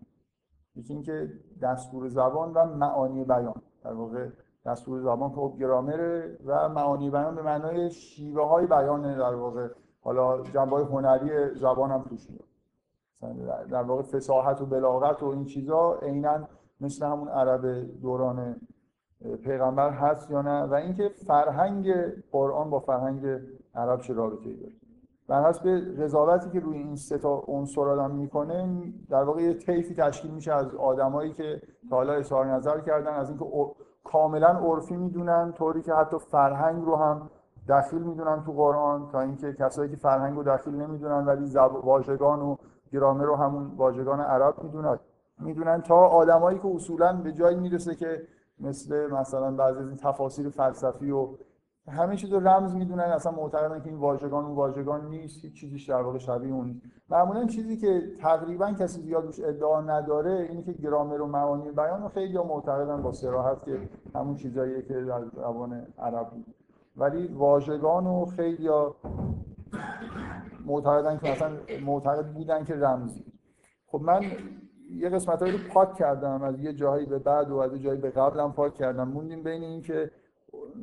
یکی 0.77 0.93
اینکه 0.93 1.33
دستور 1.63 2.09
زبان 2.09 2.53
و 2.53 2.65
معانی 2.65 3.25
بیان. 3.25 3.63
در 3.85 3.93
واقع 3.93 4.29
دستور 4.67 5.01
زبان 5.01 5.31
که 5.31 5.37
خب 5.37 5.55
گرامره 5.59 6.39
و 6.47 6.69
معانی 6.69 7.11
بیان 7.11 7.35
به 7.35 7.43
معنای 7.43 7.91
شیوه 7.91 8.49
های 8.49 8.67
بیان 8.67 9.19
در 9.19 9.35
واقع. 9.35 9.69
حالا 10.01 10.43
جنبه 10.43 10.77
هنری 10.77 11.55
زبان 11.55 11.91
هم 11.91 12.03
توش 12.03 12.29
میاد. 12.31 12.45
در 13.71 13.83
واقع 13.83 14.03
فساحت 14.03 14.61
و 14.61 14.67
بلاغت 14.67 15.23
و 15.23 15.27
این 15.27 15.45
چیزا 15.45 15.99
عینا 16.03 16.49
مثل 16.81 17.07
همون 17.07 17.29
عرب 17.29 17.67
دوران 18.01 18.57
پیغمبر 19.45 19.91
هست 19.91 20.31
یا 20.31 20.43
نه؟ 20.43 20.63
و 20.63 20.75
اینکه 20.75 21.09
فرهنگ 21.09 21.93
قرآن 22.33 22.71
با 22.71 22.81
فرهنگ 22.81 23.41
عرب 23.75 24.01
چه 24.01 24.15
رابطه‌ای 24.15 24.57
داره؟ 24.57 24.73
بر 25.29 25.49
حسب 25.49 25.69
قضاوتی 26.03 26.51
که 26.51 26.61
روی 26.61 26.79
این 26.79 26.97
سه 26.97 27.19
تا 27.19 27.43
عنصر 27.47 27.81
آدم 27.81 28.11
می‌کنه 28.11 28.83
در 29.11 29.23
واقع 29.23 29.43
یه 29.43 29.55
طیفی 29.55 29.95
تشکیل 29.95 30.31
میشه 30.31 30.53
از 30.53 30.75
آدمایی 30.75 31.33
که 31.33 31.63
تا 31.91 31.97
حالا 31.97 32.13
اظهار 32.13 32.47
نظر 32.47 32.81
کردن 32.81 33.15
از 33.15 33.31
اینکه 33.31 33.45
کاملا 34.05 34.49
عرفی 34.49 34.97
می‌دونن 34.97 35.53
طوری 35.53 35.83
که 35.83 35.95
حتی 35.95 36.19
فرهنگ 36.19 36.85
رو 36.85 36.97
هم 36.97 37.31
دخیل 37.69 38.03
می‌دونن 38.03 38.43
تو 38.43 38.53
قرآن 38.53 39.09
تا 39.09 39.21
اینکه 39.21 39.53
کسایی 39.53 39.91
که 39.91 39.97
فرهنگ 39.97 40.37
رو 40.37 40.43
دخیل 40.43 40.75
نمی‌دونن 40.75 41.25
ولی 41.25 41.47
واژگان 41.83 42.43
و 42.43 42.57
گرامر 42.93 43.25
رو 43.25 43.37
همون 43.37 43.71
واژگان 43.77 44.21
عرب 44.21 44.63
می‌دونن. 44.63 44.99
می‌دونن 45.39 45.83
تا 45.83 45.97
آدمایی 45.97 46.59
که 46.59 46.69
اصولا 46.75 47.13
به 47.13 47.33
جایی 47.33 47.57
می‌رسه 47.57 47.95
که 47.95 48.23
مثل 48.61 49.11
مثلا 49.13 49.51
بعضی 49.51 49.79
از 49.79 49.89
این 49.89 49.97
تفاسیر 49.97 50.49
فلسفی 50.49 51.11
و 51.11 51.29
همه 51.89 52.17
چیز 52.17 52.33
رو 52.33 52.49
رمز 52.49 52.75
می‌دونن 52.75 53.05
اصلا 53.05 53.33
معتقدن 53.33 53.81
که 53.81 53.89
این 53.89 53.99
واژگان 53.99 54.45
اون 54.45 54.55
واژگان 54.55 55.09
نیست 55.09 55.45
هیچ 55.45 55.61
چیزیش 55.61 55.91
در 55.91 56.03
واقع 56.03 56.19
شبیه 56.19 56.53
اون 56.53 56.81
معمولا 57.09 57.47
چیزی 57.47 57.77
که 57.77 58.03
تقریبا 58.21 58.73
کسی 58.73 59.01
زیاد 59.01 59.25
روش 59.25 59.41
ادعا 59.41 59.81
نداره 59.81 60.47
اینه 60.51 60.63
که 60.63 60.73
گرامر 60.73 61.21
و 61.21 61.27
معانی 61.27 61.71
بیان 61.71 62.03
و 62.03 62.09
خیلی 62.09 62.39
معتقدن 62.39 63.03
با 63.03 63.13
صراحت 63.13 63.65
که 63.65 63.89
همون 64.15 64.37
چیزاییه 64.37 64.83
که 64.83 64.95
در 64.95 65.25
زبان 65.25 65.87
عرب 65.99 66.31
بود. 66.31 66.55
ولی 66.97 67.27
واژگان 67.27 68.07
و 68.07 68.25
خیلی 68.25 68.71
معتقدن 70.65 71.19
که 71.19 71.31
مثلا 71.31 71.53
معتقد 71.87 72.27
بودن 72.33 72.65
که 72.65 72.75
رمزی. 72.75 73.25
خب 73.87 74.01
من 74.03 74.23
یه 74.91 75.09
قسمت 75.09 75.43
رو 75.43 75.59
پاک 75.73 75.95
کردم 75.95 76.43
از 76.43 76.61
یه 76.61 76.73
جایی 76.73 77.07
به 77.07 77.19
بعد 77.19 77.51
و 77.51 77.57
از 77.57 77.73
یه 77.73 77.79
جایی 77.79 78.01
به 78.01 78.11
قبلم 78.11 78.53
پاک 78.53 78.75
کردم. 78.75 79.09
موندیم 79.09 79.43
بین 79.43 79.63
این 79.63 79.83
که 79.83 80.11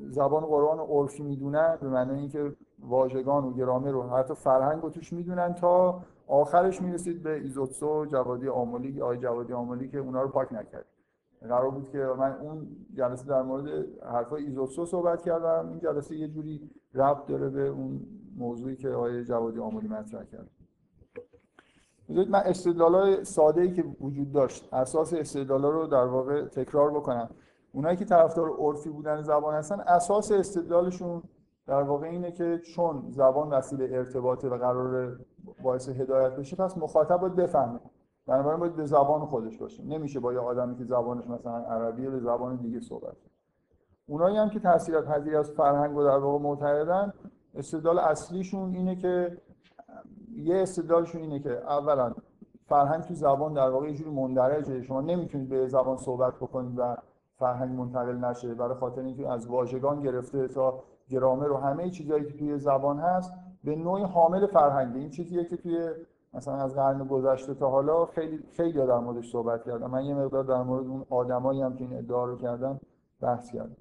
زبان 0.10 0.46
قرآن 0.46 0.80
و 0.80 0.84
عرفی 0.84 1.24
می‌دونن 1.24 1.78
به 1.82 1.90
معنی 1.90 2.20
اینکه 2.20 2.56
واژگان 2.80 3.44
و 3.44 3.54
گرامر 3.54 3.92
رو 3.92 4.10
حتی 4.10 4.34
فرهنگ 4.34 4.82
رو 4.82 4.90
توش 4.90 5.14
می‌دونن 5.14 5.54
تا 5.54 6.02
آخرش 6.28 6.82
می‌رسید 6.82 7.24
به 7.24 7.34
ایزوتسو 7.34 8.06
جوادی 8.06 8.48
آمولی 8.48 9.02
آی 9.02 9.18
جوادی 9.18 9.54
آمولی 9.54 9.88
که 9.88 9.98
اونا 9.98 10.22
رو 10.22 10.30
پاک 10.30 10.54
نکرد. 10.54 10.86
قرار 11.42 11.70
بود 11.70 11.90
که 11.90 11.98
من 11.98 12.36
اون 12.42 12.68
جلسه 12.94 13.28
در 13.28 13.42
مورد 13.42 13.86
حرفای 14.04 14.44
ایزوتسو 14.44 14.86
صحبت 14.86 15.22
کردم. 15.22 15.70
این 15.70 15.80
جلسه 15.80 16.16
یه 16.16 16.28
جوری 16.28 16.70
ربط 16.94 17.26
داره 17.26 17.50
به 17.50 17.68
اون 17.68 18.02
موضوعی 18.38 18.76
که 18.76 18.90
آقای 18.90 19.26
جوادی 19.26 19.60
آمولی 19.60 19.88
مطرح 19.88 20.24
کرد. 20.24 20.50
بذارید 22.10 22.30
من 22.30 22.40
استدلالای 22.40 23.24
ساده 23.24 23.62
ای 23.62 23.72
که 23.72 23.84
وجود 24.02 24.32
داشت 24.32 24.74
اساس 24.74 25.14
استدلالا 25.14 25.70
رو 25.70 25.88
در 25.88 26.06
واقع 26.06 26.46
تکرار 26.46 26.92
بکنم. 26.92 27.30
اونایی 27.72 27.98
که 27.98 28.06
طرفدار 28.06 28.50
عرفی 28.50 28.90
بودن 28.90 29.22
زبان 29.22 29.54
هستن 29.54 29.80
اساس 29.80 30.32
استدلالشون 30.32 31.24
در 31.68 31.84
واقع 31.84 32.08
اینه 32.08 32.32
که 32.32 32.60
چون 32.76 33.06
زبان 33.10 33.50
وسیله 33.50 33.98
ارتباطه 33.98 34.50
و 34.50 34.58
قرار 34.58 35.18
باعث 35.64 35.90
هدایت 35.90 36.36
بشه 36.36 36.56
پس 36.56 36.78
مخاطب 36.78 37.18
باید 37.18 37.36
بفهمه. 37.36 37.80
بنابراین 38.28 38.60
باید 38.60 38.76
به 38.76 38.86
زبان 38.86 39.26
خودش 39.26 39.58
باشه. 39.58 39.84
نمیشه 39.84 40.20
با 40.20 40.34
یه 40.34 40.40
آدمی 40.40 40.76
که 40.76 40.84
زبانش 40.84 41.28
مثلا 41.28 41.58
عربیه 41.58 42.10
به 42.10 42.20
زبان 42.20 42.56
دیگه 42.56 42.80
صحبت 42.80 43.16
اونایی 44.08 44.38
هم 44.38 44.50
که 44.50 44.60
تاثیرات 44.60 45.06
پذیری 45.06 45.36
از 45.36 45.52
فرهنگ 45.52 45.98
و 45.98 46.04
در 46.04 46.18
واقع 46.18 46.44
معتقدن 46.44 47.14
استدلال 47.56 48.00
اصلیشون 48.00 48.76
اینه 48.76 48.96
که 48.96 49.38
یه 50.36 50.56
استدلالشون 50.62 51.22
اینه 51.22 51.40
که 51.40 51.52
اولا 51.52 52.14
فرهنگ 52.66 53.04
تو 53.04 53.14
زبان 53.14 53.54
در 53.54 53.70
واقع 53.70 53.88
یه 53.88 53.94
جوری 53.94 54.10
مندرجه. 54.10 54.82
شما 54.82 55.02
نمی‌تونید 55.02 55.50
به 55.50 55.68
زبان 55.68 55.98
صحبت 55.98 56.36
بکنید 56.36 56.80
و 56.80 56.98
فرهنگ 57.42 57.80
منتقل 57.80 58.18
نشه 58.18 58.54
برای 58.54 58.76
خاطر 58.76 59.02
اینکه 59.02 59.30
از 59.30 59.48
واژگان 59.48 60.02
گرفته 60.02 60.48
تا 60.48 60.84
گرامر 61.10 61.52
و 61.52 61.58
همه 61.58 61.90
چیزایی 61.90 62.26
که 62.26 62.34
توی 62.34 62.58
زبان 62.58 63.00
هست 63.00 63.34
به 63.64 63.76
نوعی 63.76 64.04
حامل 64.04 64.48
فرهنگه. 64.48 65.00
این 65.00 65.10
چیزیه 65.10 65.46
که 65.46 65.58
توی 65.58 65.90
مثلا 66.34 66.56
از 66.56 66.76
قرن 66.76 67.08
گذشته 67.08 67.54
تا 67.54 67.70
حالا 67.70 68.06
خیلی 68.06 68.44
خیلی 68.52 68.74
در 68.74 69.00
موردش 69.00 69.32
صحبت 69.32 69.64
کردم. 69.64 69.92
من 69.92 70.06
یه 70.06 70.16
مقدار 70.16 70.44
در 70.44 70.64
مورد 70.64 70.88
اون 70.88 71.06
آدمایی 71.10 71.62
هم 71.62 71.76
که 71.76 71.84
این 71.84 71.98
ادعا 71.98 72.26
رو 72.26 72.38
کردن 72.38 72.80
بحث 73.22 73.52
کردم. 73.52 73.78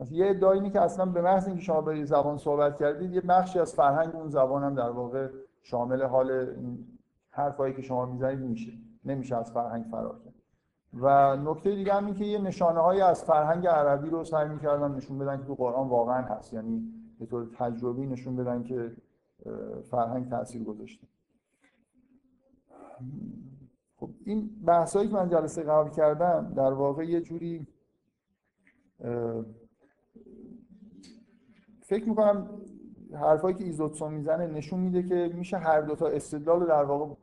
مثلا 0.00 0.16
یه 0.16 0.30
ادعایی 0.30 0.60
اینه 0.60 0.72
که 0.72 0.80
اصلا 0.80 1.06
به 1.06 1.22
محض 1.22 1.46
اینکه 1.46 1.62
شما 1.62 1.80
به 1.80 2.04
زبان 2.04 2.38
صحبت 2.38 2.76
کردید 2.76 3.12
یه 3.12 3.20
بخشی 3.20 3.58
از 3.58 3.74
فرهنگ 3.74 4.16
اون 4.16 4.28
زبان 4.28 4.62
هم 4.64 4.74
در 4.74 4.90
واقع 4.90 5.28
شامل 5.62 6.02
حال 6.02 6.30
این 6.30 6.86
حرفایی 7.30 7.74
که 7.74 7.82
شما 7.82 8.06
می‌زنید 8.06 8.38
میشه. 8.38 8.72
نمیشه 9.04 9.36
از 9.36 9.52
فرهنگ 9.52 9.84
فرار 9.90 10.20
و 10.94 11.36
نکته 11.36 11.74
دیگه 11.74 11.94
هم 11.94 12.06
این 12.06 12.14
که 12.14 12.24
یه 12.24 12.38
نشانه 12.38 12.80
های 12.80 13.00
از 13.00 13.24
فرهنگ 13.24 13.66
عربی 13.66 14.10
رو 14.10 14.24
سعی 14.24 14.48
می‌کردن 14.48 14.94
نشون 14.94 15.18
بدن 15.18 15.38
که 15.38 15.44
تو 15.44 15.54
قرآن 15.54 15.88
واقعا 15.88 16.22
هست. 16.22 16.52
یعنی 16.52 16.92
به 17.18 17.26
طور 17.26 17.50
تجربی 17.58 18.06
نشون 18.06 18.36
بدن 18.36 18.62
که 18.62 18.92
فرهنگ 19.90 20.28
تاثیر 20.30 20.64
گذاشته. 20.64 21.06
خب 23.96 24.10
این 24.24 24.50
بحثایی 24.66 25.08
که 25.08 25.14
من 25.14 25.28
جلسه 25.28 25.62
قبل 25.62 25.90
کردم 25.90 26.52
در 26.56 26.72
واقع 26.72 27.04
یه 27.04 27.20
جوری 27.20 27.66
فکر 31.82 32.08
می‌کنم 32.08 32.48
حرفایی 33.12 33.56
که 33.56 33.64
ایزوتسو 33.64 34.08
می‌زنه 34.08 34.46
نشون 34.46 34.80
میده 34.80 35.02
که 35.02 35.30
میشه 35.34 35.56
هر 35.56 35.80
دو 35.80 35.94
تا 35.94 36.06
استدلال 36.06 36.66
در 36.66 36.84
واقع 36.84 37.14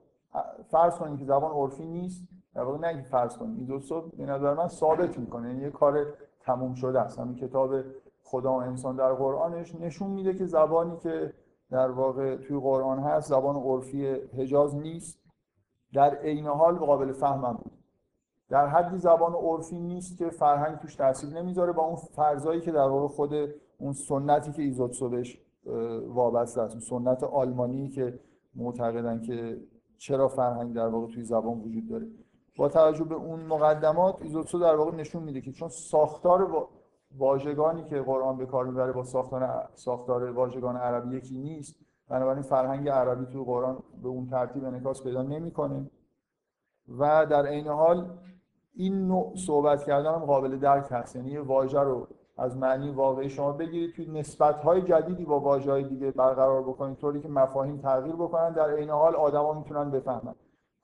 فرض 0.67 0.95
کنیم 0.95 1.17
که 1.17 1.25
زبان 1.25 1.51
عرفی 1.51 1.85
نیست. 1.85 2.23
در 2.55 2.63
واقع 2.63 2.77
نه 2.77 3.01
فرض 3.01 3.37
کنیم 3.37 3.55
ایزوتسو 3.59 4.01
به 4.17 4.25
نظر 4.25 4.53
من 4.53 4.67
ثابت 4.67 5.19
می‌کنه. 5.19 5.47
یعنی 5.47 5.61
یه 5.61 5.69
کار 5.69 6.05
تموم 6.39 6.73
شده 6.73 6.99
است. 6.99 7.19
همین 7.19 7.35
کتاب 7.35 7.75
خدا 8.23 8.51
و 8.51 8.61
انسان 8.61 8.95
در 8.95 9.13
قرآنش 9.13 9.75
نشون 9.75 10.11
میده 10.11 10.33
که 10.33 10.45
زبانی 10.45 10.97
که 10.97 11.33
در 11.71 11.91
واقع 11.91 12.35
توی 12.35 12.59
قرآن 12.59 12.99
هست 12.99 13.29
زبان 13.29 13.55
عرفی 13.55 14.07
حجاز 14.13 14.75
نیست. 14.75 15.19
در 15.93 16.15
عین 16.15 16.45
حال 16.45 16.75
قابل 16.75 17.11
فهم 17.11 17.53
بود. 17.53 17.71
در 18.49 18.67
حدی 18.67 18.97
زبان 18.97 19.33
عرفی 19.33 19.79
نیست 19.79 20.17
که 20.17 20.29
فرهنگ 20.29 20.77
توش 20.77 20.95
تاثیر 20.95 21.29
نمی‌ذاره 21.29 21.71
با 21.71 21.83
اون 21.83 21.95
فرضایی 21.95 22.61
که 22.61 22.71
در 22.71 22.87
واقع 22.87 23.07
خود 23.07 23.33
اون 23.77 23.93
سنتی 23.93 24.51
که 24.51 24.61
ایزوتسو 24.61 25.09
بهش 25.09 25.41
وابسته 26.07 26.61
است. 26.61 26.79
سنت 26.79 27.23
آلمانی 27.23 27.89
که 27.89 28.19
معتقدن 28.55 29.21
که 29.21 29.57
چرا 29.97 30.27
فرهنگ 30.27 30.73
در 30.73 30.87
واقع 30.87 31.13
توی 31.13 31.23
زبان 31.23 31.59
وجود 31.59 31.89
داره. 31.89 32.07
با 32.57 32.69
توجه 32.69 33.03
به 33.03 33.15
اون 33.15 33.39
مقدمات 33.39 34.15
ایزوتسو 34.21 34.59
در 34.59 34.75
واقع 34.75 34.95
نشون 34.95 35.23
میده 35.23 35.41
که 35.41 35.51
چون 35.51 35.69
ساختار 35.69 36.67
واژگانی 37.17 37.83
که 37.83 38.01
قرآن 38.01 38.37
به 38.37 38.45
کار 38.45 38.65
می‌بره 38.65 38.91
با 38.91 39.03
ساختار 39.03 39.69
ساختار 39.73 40.31
واژگان 40.31 40.77
عربی 40.77 41.17
یکی 41.17 41.37
نیست. 41.37 41.75
بنابراین 42.09 42.41
فرهنگ 42.41 42.89
عربی 42.89 43.25
توی 43.25 43.43
قرآن 43.43 43.77
به 44.03 44.07
اون 44.07 44.27
ترتیب 44.27 44.65
انعکاس 44.65 45.03
پیدا 45.03 45.21
نمی‌کنه. 45.21 45.91
و 46.99 47.25
در 47.25 47.45
عین 47.45 47.67
حال 47.67 48.09
این 48.73 49.07
نوع 49.07 49.33
صحبت 49.35 49.83
کردن 49.83 50.13
هم 50.13 50.25
قابل 50.25 50.57
درک 50.57 50.87
هست. 50.91 51.15
یعنی 51.15 51.37
واژه 51.37 51.79
رو 51.79 52.07
از 52.37 52.57
معنی 52.57 52.91
واقعی 52.91 53.29
شما 53.29 53.51
بگیرید 53.51 53.95
توی 53.95 54.05
نسبت 54.05 54.55
های 54.55 54.81
جدیدی 54.81 55.25
با 55.25 55.39
واژه 55.39 55.71
های 55.71 55.83
دیگه 55.83 56.11
برقرار 56.11 56.61
بکنید 56.61 56.97
طوری 56.97 57.21
که 57.21 57.27
مفاهیم 57.27 57.77
تغییر 57.77 58.15
بکنن. 58.15 58.53
در 58.53 58.69
عین 58.69 58.89
حال 58.89 59.15
آدما 59.15 59.53
می‌تونن 59.53 59.91
بفهمن. 59.91 60.35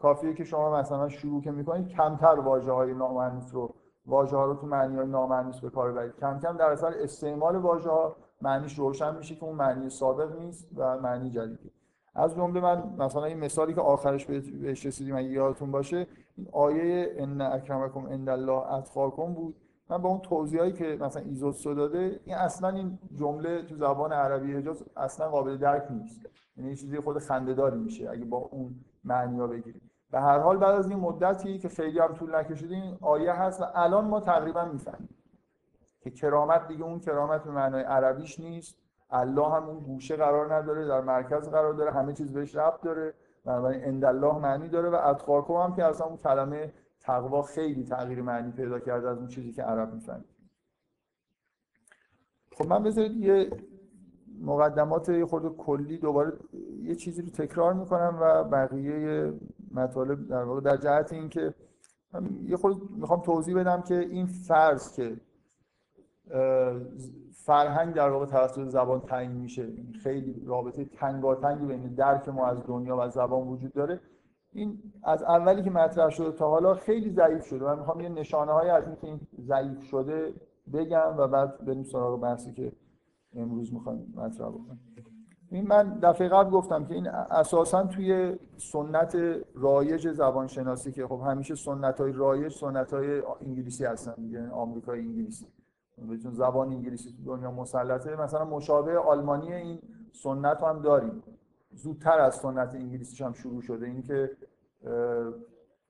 کافیه 0.01 0.33
که 0.33 0.43
شما 0.43 0.79
مثلا 0.79 1.09
شروع 1.09 1.41
که 1.41 1.51
می‌کنید 1.51 1.87
کمتر 1.87 2.39
واژه 2.39 2.71
های 2.71 2.93
نامعنوس 2.93 3.53
رو 3.53 3.75
واژه 4.05 4.37
ها 4.37 4.45
رو 4.45 4.55
تو 4.55 4.67
معنی 4.67 4.95
های 4.97 5.07
نامعنوس 5.07 5.59
به 5.59 5.69
کار 5.69 5.91
ببرید. 5.91 6.15
کم 6.15 6.39
کم 6.39 6.57
در 6.57 6.71
اثر 6.71 6.93
استعمال 7.03 7.55
واژه 7.55 7.89
ها 7.89 8.15
معنیش 8.41 8.79
روشن 8.79 9.15
میشه 9.15 9.35
که 9.35 9.43
اون 9.43 9.55
معنی 9.55 9.89
سابق 9.89 10.39
نیست 10.39 10.67
و 10.75 10.97
معنی 10.97 11.29
جدیدی 11.29 11.71
از 12.15 12.35
جمله 12.35 12.61
من 12.61 12.95
مثلا 12.97 13.25
این 13.25 13.39
مثالی 13.39 13.73
که 13.73 13.81
آخرش 13.81 14.25
بهش 14.25 14.85
رسیدیم 14.85 15.15
اگه 15.15 15.27
یادتون 15.27 15.71
باشه 15.71 16.07
این 16.37 16.47
آیه 16.51 17.15
ان 17.17 17.41
اکرمکم 17.41 18.07
عند 18.07 18.29
الله 18.29 18.73
اتقاکم 18.73 19.33
بود. 19.33 19.55
من 19.89 19.97
با 19.97 20.09
اون 20.09 20.19
توضیحایی 20.19 20.73
که 20.73 20.97
مثلا 21.01 21.23
ایزوتسو 21.23 21.73
داده 21.73 22.19
این 22.25 22.35
اصلا 22.35 22.69
این 22.69 22.99
جمله 23.15 23.63
تو 23.63 23.75
زبان 23.75 24.13
عربی 24.13 24.53
حجاز 24.53 24.83
اصلا 24.97 25.29
قابل 25.29 25.57
درک 25.57 25.91
نیست. 25.91 26.21
یعنی 26.57 26.75
چیزی 26.75 26.99
خود 26.99 27.19
خنده‌داری 27.19 27.79
میشه 27.79 28.09
اگه 28.09 28.25
با 28.25 28.37
اون 28.37 28.75
معنی 29.03 29.47
بگیریم 29.47 29.90
به 30.11 30.19
هر 30.19 30.39
حال 30.39 30.57
بعد 30.57 30.75
از 30.75 30.89
این 30.89 30.99
مدتی 30.99 31.59
که 31.59 31.69
خیلی 31.69 31.99
هم 31.99 32.13
طول 32.13 32.35
نکشیده 32.35 32.75
این 32.75 32.97
آیه 33.01 33.33
هست 33.33 33.61
و 33.61 33.65
الان 33.75 34.05
ما 34.05 34.19
تقریبا 34.19 34.65
می‌فهمیم 34.65 35.09
که 35.99 36.11
کرامت 36.11 36.67
دیگه 36.67 36.83
اون 36.83 36.99
کرامت 36.99 37.43
به 37.43 37.51
معنای 37.51 37.83
عربیش 37.83 38.39
نیست. 38.39 38.77
الله 39.09 39.49
هم 39.49 39.63
اون 39.63 39.79
گوشه 39.79 40.15
قرار 40.15 40.55
نداره 40.55 40.87
در 40.87 41.01
مرکز 41.01 41.49
قرار 41.49 41.73
داره 41.73 41.91
همه 41.91 42.13
چیز 42.13 42.33
بهش 42.33 42.55
ربط 42.55 42.81
داره. 42.81 43.13
بنابراین 43.45 43.85
اند 43.85 44.05
الله 44.05 44.37
معنی 44.37 44.69
داره 44.69 44.89
و 44.89 44.95
اتقاکم 44.95 45.53
هم 45.53 45.75
که 45.75 45.85
اصلا 45.85 46.07
اون 46.07 46.17
کلمه 46.17 46.73
تقوا 46.99 47.41
خیلی 47.41 47.83
تغییر 47.83 48.21
معنی 48.21 48.51
پیدا 48.51 48.79
کرده 48.79 49.09
از 49.09 49.17
اون 49.17 49.27
چیزی 49.27 49.51
که 49.51 49.63
عرب 49.63 49.93
می‌فهمید 49.93 50.25
خب 52.51 52.67
من 52.67 52.83
بذارید 52.83 53.17
یه 53.17 53.51
مقدمات 54.41 55.09
یه 55.09 55.25
خورده 55.25 55.49
کلی 55.49 55.97
دوباره 55.97 56.33
یه 56.83 56.95
چیزی 56.95 57.21
رو 57.21 57.29
تکرار 57.29 57.73
می‌کنم 57.73 58.17
و 58.21 58.43
بقیه 58.43 59.33
مطالب 59.73 60.27
در 60.27 60.43
واقع 60.43 60.61
در 60.61 60.77
جهت 60.77 61.13
اینکه 61.13 61.53
یه 62.45 62.57
خورده 62.57 62.79
می‌خوام 62.97 63.21
توضیح 63.21 63.55
بدم 63.55 63.81
که 63.81 63.99
این 63.99 64.25
فرض 64.25 64.95
که 64.95 65.17
فرهنگ 67.33 67.93
در 67.93 68.09
واقع 68.09 68.25
توسط 68.25 68.67
زبان 68.67 69.01
تعیین 69.01 69.31
میشه 69.31 69.69
خیلی 70.03 70.43
رابطه 70.45 70.85
تنگاتنگی 70.85 71.65
بین 71.65 71.95
درک 71.95 72.29
ما 72.29 72.47
از 72.47 72.57
دنیا 72.67 72.97
و 72.99 73.09
زبان 73.09 73.47
وجود 73.47 73.73
داره. 73.73 73.99
این 74.53 74.79
از 75.03 75.23
اولی 75.23 75.63
که 75.63 75.69
مطرح 75.69 76.09
شده 76.09 76.31
تا 76.31 76.49
حالا 76.49 76.73
خیلی 76.73 77.09
ضعیف 77.09 77.45
شده. 77.45 77.65
من 77.65 77.79
می‌خوام 77.79 77.99
یه 77.99 78.09
نشانه 78.09 78.51
های 78.51 78.69
از 78.69 78.87
اینکه 78.87 79.07
این 79.07 79.19
ضعیف 79.39 79.83
شده 79.83 80.33
بگم 80.73 81.13
و 81.17 81.27
بعد 81.27 81.65
بریم 81.65 81.83
سراغ 81.83 82.21
بحثی 82.21 82.53
که 82.53 82.71
امروز 83.35 83.73
می‌خوایم 83.73 84.13
مطرح 84.15 84.49
بکنیم. 84.49 84.79
این 84.87 84.90
من 85.51 85.99
دفعه 85.99 86.27
قبل 86.29 86.49
گفتم 86.49 86.85
که 86.85 86.93
این 86.93 87.07
اساسا 87.07 87.83
توی 87.83 88.37
سنت 88.57 89.17
رایج 89.55 90.11
زبانشناسی 90.11 90.91
که 90.91 91.07
خب 91.07 91.21
همیشه 91.25 91.55
سنت 91.55 92.01
های 92.01 92.11
رایج 92.11 92.51
سنت 92.51 92.93
های 92.93 93.21
انگلیسی 93.41 93.85
هستن 93.85 94.13
دیگه 94.13 94.49
آمریکای 94.49 94.99
انگلیسی. 94.99 95.45
چون 96.23 96.33
زبان 96.33 96.67
انگلیسی 96.67 97.11
تو 97.11 97.35
دنیا 97.35 97.51
مسلطه 97.51 98.15
مثلا 98.15 98.45
مشابه 98.45 98.97
آلمانی 98.97 99.53
این 99.53 99.79
سنت 100.11 100.63
هم 100.63 100.81
داریم. 100.81 101.23
زودتر 101.71 102.19
از 102.19 102.35
سنت 102.35 102.75
انگلیسیش 102.75 103.21
هم 103.21 103.33
شروع 103.33 103.61
شده. 103.61 103.85
اینکه 103.85 104.31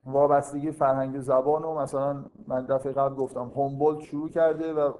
وابستگی 0.06 0.70
فرهنگ 0.70 1.20
زبان 1.20 1.62
و 1.62 1.74
مثلا 1.74 2.24
من 2.46 2.66
دفعه 2.66 2.92
قبل 2.92 3.14
گفتم 3.14 3.52
هومبولت 3.54 4.00
شروع 4.00 4.28
کرده 4.28 4.74
و 4.74 4.92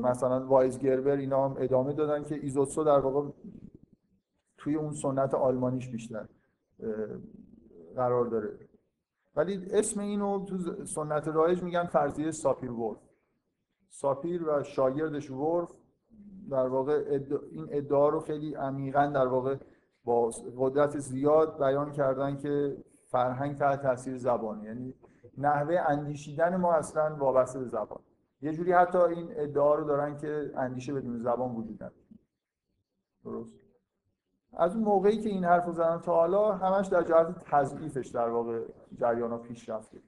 مثلا 0.00 0.46
وایز 0.46 0.78
گربر 0.78 1.16
اینا 1.16 1.48
هم 1.48 1.56
ادامه 1.58 1.92
دادن 1.92 2.24
که 2.24 2.34
ایزوتسو 2.34 2.84
در 2.84 2.98
واقع 2.98 3.30
توی 4.56 4.74
اون 4.74 4.92
سنت 4.92 5.34
آلمانیش 5.34 5.88
بیشتر 5.88 6.28
قرار 7.96 8.26
داره. 8.26 8.58
ولی 9.36 9.66
اسم 9.70 10.00
اینو 10.00 10.44
تو 10.44 10.84
سنت 10.84 11.28
رایج 11.28 11.62
میگن 11.62 11.84
فرضیه 11.84 12.30
ساپیر 12.30 12.70
ورف. 12.70 12.98
ساپیر 13.88 14.48
و 14.48 14.62
شاگردش 14.62 15.30
ورف 15.30 15.72
در 16.50 16.66
واقع 16.66 17.20
این 17.50 17.68
ادعا 17.70 18.08
رو 18.08 18.20
خیلی 18.20 18.54
عمیقا 18.54 19.06
در 19.06 19.26
واقع 19.26 19.56
با 20.04 20.30
قدرت 20.58 20.98
زیاد 20.98 21.58
بیان 21.58 21.92
کردن 21.92 22.36
که 22.36 22.76
فرهنگ 23.06 23.56
تحت 23.56 23.82
تاثیر 23.82 24.16
زبانه. 24.16 24.64
یعنی 24.64 24.94
نحوه 25.38 25.76
اندیشیدن 25.88 26.56
ما 26.56 26.72
اصلا 26.72 27.16
وابسته 27.16 27.58
به 27.58 27.64
زبان. 27.64 28.00
یه 28.44 28.52
جوری 28.52 28.72
حتی 28.72 28.98
این 28.98 29.28
ادعا 29.30 29.74
رو 29.74 29.84
دارن 29.84 30.16
که 30.16 30.52
اندیشه 30.56 30.94
بدون 30.94 31.18
زبان 31.18 31.54
وجود 31.54 31.74
نداره. 31.74 31.94
درست. 33.24 33.50
از 34.52 34.74
اون 34.74 34.84
موقعی 34.84 35.20
که 35.20 35.28
این 35.28 35.44
حرف 35.44 35.66
رو 35.66 35.72
زدن 35.72 35.98
تا 35.98 36.14
حالا 36.14 36.52
همش 36.52 36.86
در 36.86 37.02
جهت 37.02 37.44
تضعیفش 37.44 38.06
در 38.06 38.28
واقع 38.28 38.62
جریان 38.96 39.30
ها 39.30 39.38
پیش 39.38 39.68
رفته. 39.68 39.98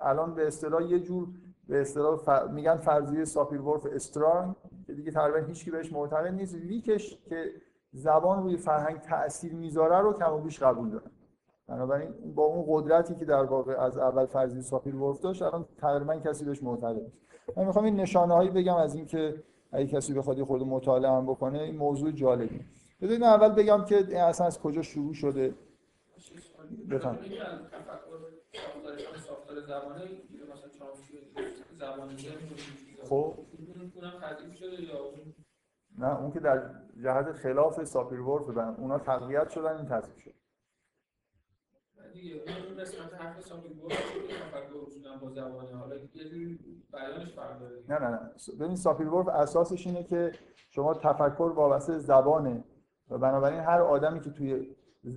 الان 0.00 0.34
به 0.34 0.46
اصطلاح 0.46 0.82
یه 0.82 1.00
جور 1.00 1.28
به 1.68 1.80
اصطلاح 1.80 2.44
میگن 2.52 2.76
فرضیه 2.76 3.24
ساپیر 3.24 3.60
ورف 3.60 3.86
استرانگ 3.86 4.54
که 4.86 4.94
دیگه 4.94 5.10
تقریبا 5.10 5.46
هیچ 5.46 5.70
بهش 5.70 5.92
معتقد 5.92 6.34
نیست. 6.34 6.54
ویکش 6.54 7.18
که 7.24 7.52
زبان 7.92 8.42
روی 8.42 8.56
فرهنگ 8.56 9.00
تاثیر 9.00 9.54
می‌ذاره 9.54 9.98
رو 9.98 10.12
کم 10.12 10.32
و 10.32 10.38
بیش 10.38 10.62
قبول 10.62 10.90
دارن 10.90 11.10
بنابراین 11.70 12.34
با 12.34 12.44
اون 12.44 12.64
قدرتی 12.68 13.14
که 13.14 13.24
در 13.24 13.44
واقع 13.44 13.72
از 13.72 13.98
اول 13.98 14.26
فرضی 14.26 14.62
ساپیر 14.62 14.96
ورف 14.96 15.20
داشت 15.20 15.42
الان 15.42 15.66
تقریبا 15.78 16.16
کسی 16.16 16.44
بهش 16.44 16.62
معتقد 16.62 17.12
من 17.56 17.64
می‌خوام 17.64 17.84
این 17.84 17.96
نشانه 17.96 18.34
هایی 18.34 18.50
بگم 18.50 18.76
از 18.76 18.94
اینکه 18.94 19.42
اگه 19.72 19.86
کسی 19.86 20.14
بخواد 20.14 20.42
خود 20.42 20.62
مطالعه 20.62 21.10
هم 21.10 21.26
بکنه 21.26 21.58
این 21.58 21.76
موضوع 21.76 22.10
جالبی 22.10 22.60
بذارید 23.02 23.22
اول 23.22 23.48
بگم 23.48 23.84
که 23.84 24.18
اصلا 24.18 24.46
از 24.46 24.60
کجا 24.60 24.82
شروع 24.82 25.14
شده؟ 25.14 25.54
بفهم. 26.90 27.18
خب. 33.08 33.34
نه 35.98 36.20
اون 36.20 36.30
که 36.30 36.40
در 36.40 36.70
جهت 37.02 37.32
خلاف 37.32 37.84
Sapir-Whorf 37.84 38.78
اونا 38.78 38.98
تقویت 38.98 39.50
شدن 39.50 39.76
این 39.76 39.86
تصویب 39.86 40.18
شد. 40.18 40.34
دیگه 42.12 42.34
اون 42.34 42.78
قسمت 42.80 43.14
حرف 43.14 43.36
تفکر 43.38 45.18
با 45.20 45.30
زبانه 45.30 45.76
حالا 45.76 45.96
یه 45.96 46.58
بیانش 46.92 47.34
فرق 47.34 47.62
نه 47.88 47.98
نه 47.98 48.08
نه. 48.08 48.20
ببین 48.60 48.76
Sapir-Whorf 48.76 49.28
اساسش 49.28 49.86
اینه 49.86 50.04
که 50.04 50.32
شما 50.70 50.94
تفکر 50.94 51.52
وابسته 51.56 51.98
زبانه 51.98 52.64
و 53.10 53.18
بنابراین 53.18 53.60
هر 53.60 53.80
آدمی 53.80 54.20
که 54.20 54.30
توی 54.30 54.76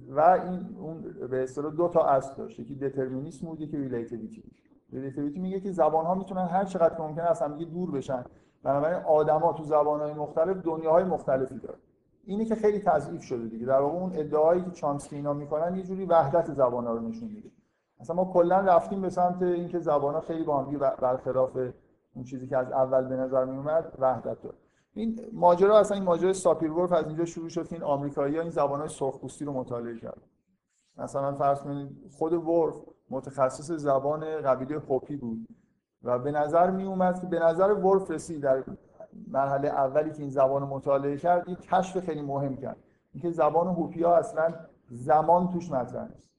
و 0.10 0.20
این 0.20 0.76
اون 0.80 1.02
به 1.30 1.44
اصطلاح 1.44 1.74
دو 1.74 1.88
تا 1.88 2.06
اصل 2.06 2.36
داشت 2.36 2.60
یکی 2.60 2.76
determinism 2.76 3.48
بود 3.48 3.62
یکی 3.62 3.78
relativity 3.78 4.44
relativity 4.92 5.40
میگه 5.40 5.60
که 5.60 5.72
زبان 5.72 6.06
ها 6.06 6.16
می‌تونن 6.16 6.46
هر 6.46 6.66
چقدر 6.66 6.96
که 6.96 7.02
ممکنه 7.02 7.30
از 7.30 7.42
همدیگه 7.42 7.72
دور 7.72 7.92
بشن. 7.92 8.26
بنابراین 8.64 9.04
آدما 9.04 9.54
تو 9.54 9.64
زبان 9.64 10.00
های 10.00 10.14
مختلف 10.14 10.58
دنیاهای 10.58 11.04
مختلفی 11.04 11.60
دارن. 11.60 11.80
اینی 12.26 12.46
که 12.46 12.56
خیلی 12.56 12.80
تضعیف 12.80 13.24
شده 13.24 13.48
دیگه. 13.48 13.66
در 13.66 13.80
واقع 13.80 13.96
اون 13.96 14.12
ادعایی 14.16 14.62
که 14.62 14.72
چامسکی 14.72 15.16
اینا 15.16 15.34
می‌کنن 15.34 15.76
یه 15.76 15.84
جوری 15.84 16.06
وحدت 16.06 16.54
زبان 16.54 16.88
ها 16.88 16.94
رو 16.94 17.00
نشون 17.00 17.30
میده. 17.30 17.50
مثلا 18.02 18.16
ما 18.16 18.26
کلا 18.34 18.60
رفتیم 18.60 19.02
به 19.02 19.10
سمت 19.10 19.42
اینکه 19.42 19.80
زبان 19.80 20.14
ها 20.14 20.22
خیلی 20.22 20.44
با 20.44 20.64
هم 20.64 20.78
برخلاف 20.78 21.58
اون 22.16 22.26
چیزی 22.26 22.48
که 22.48 22.58
از 22.58 22.72
اول 22.72 23.08
به 23.08 23.16
نظر 23.16 23.46
می 23.46 23.58
اومد 23.58 23.94
وحدت 24.00 24.42
داره 24.42 24.56
این 24.94 25.20
ماجرا 25.34 25.80
اصلا 25.80 25.96
این 25.98 26.06
ماجرا 26.06 26.34
Sapir-Whorf 26.34 26.92
از 26.92 27.08
اینجا 27.08 27.26
شروع 27.26 27.50
شد 27.50 27.68
که 27.68 27.76
این 27.76 27.84
آمریکایی‌ها 27.84 28.42
این 28.42 28.52
زبان‌های 28.52 28.90
سرخپوستی 28.90 29.46
رو 29.46 29.54
مطالعه 29.54 29.98
کردن. 29.98 30.22
مثلا 30.98 31.34
فرض 31.34 31.60
کنید 31.60 31.90
خود 32.18 32.34
ورف 32.34 32.76
متخصص 33.10 33.72
زبان 33.72 34.42
قبیله 34.42 34.80
هوپی 34.80 35.16
بود 35.16 35.48
و 36.04 36.20
به 36.20 36.32
نظر 36.32 36.70
می 36.70 36.84
اومد 36.84 37.22
که 37.22 37.28
به 37.28 37.40
نظر 37.40 37.74
ورف 37.74 38.12
رسید 38.12 38.42
در 38.42 38.64
مرحله 39.28 39.68
اولی 39.68 40.12
که 40.12 40.20
این 40.20 40.30
زبان 40.30 40.64
مطالعه 40.64 41.18
کرد 41.18 41.44
این 41.48 41.56
کشف 41.56 42.00
خیلی 42.00 42.22
مهم 42.22 42.58
کرد. 42.58 42.78
اینکه 43.14 43.32
زبان 43.32 43.68
هوپی 43.68 44.04
ها 44.04 44.16
اصلا 44.16 44.54
زمان 44.90 45.50
توش 45.50 45.72
مطرح 45.72 46.12
نیست. 46.12 46.30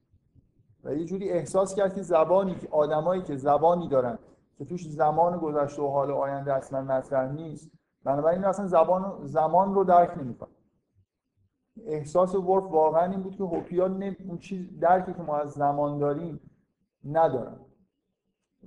و 0.85 0.95
یه 0.95 1.05
جوری 1.05 1.31
احساس 1.31 1.75
کرد 1.75 1.95
که 1.95 2.03
زبانی 2.03 2.55
که 2.55 2.69
آدمایی 2.71 3.23
که 3.23 3.37
زبانی 3.37 3.89
دارن 3.89 4.19
که 4.59 4.65
توش 4.65 4.89
زمان 4.89 5.39
گذشته 5.39 5.83
و 5.83 5.89
حال 5.89 6.11
آینده 6.11 6.55
اصلا 6.55 6.83
مطرح 6.83 7.33
نیست 7.33 7.71
بنابراین 8.05 8.45
اصلا 8.45 8.67
زبان 8.67 9.27
زمان 9.27 9.75
رو 9.75 9.85
درک 9.85 10.19
نمی‌کنه 10.19 10.51
احساس 11.87 12.35
ورف 12.35 12.65
واقعا 12.65 13.11
این 13.11 13.23
بود 13.23 13.37
که 13.37 13.45
هوپیا 13.45 13.87
اون 14.29 14.39
چیز 14.39 14.79
درکی 14.81 15.15
که 15.15 15.23
ما 15.23 15.37
از 15.37 15.51
زمان 15.53 15.99
داریم 15.99 16.41
ندارن. 17.05 17.57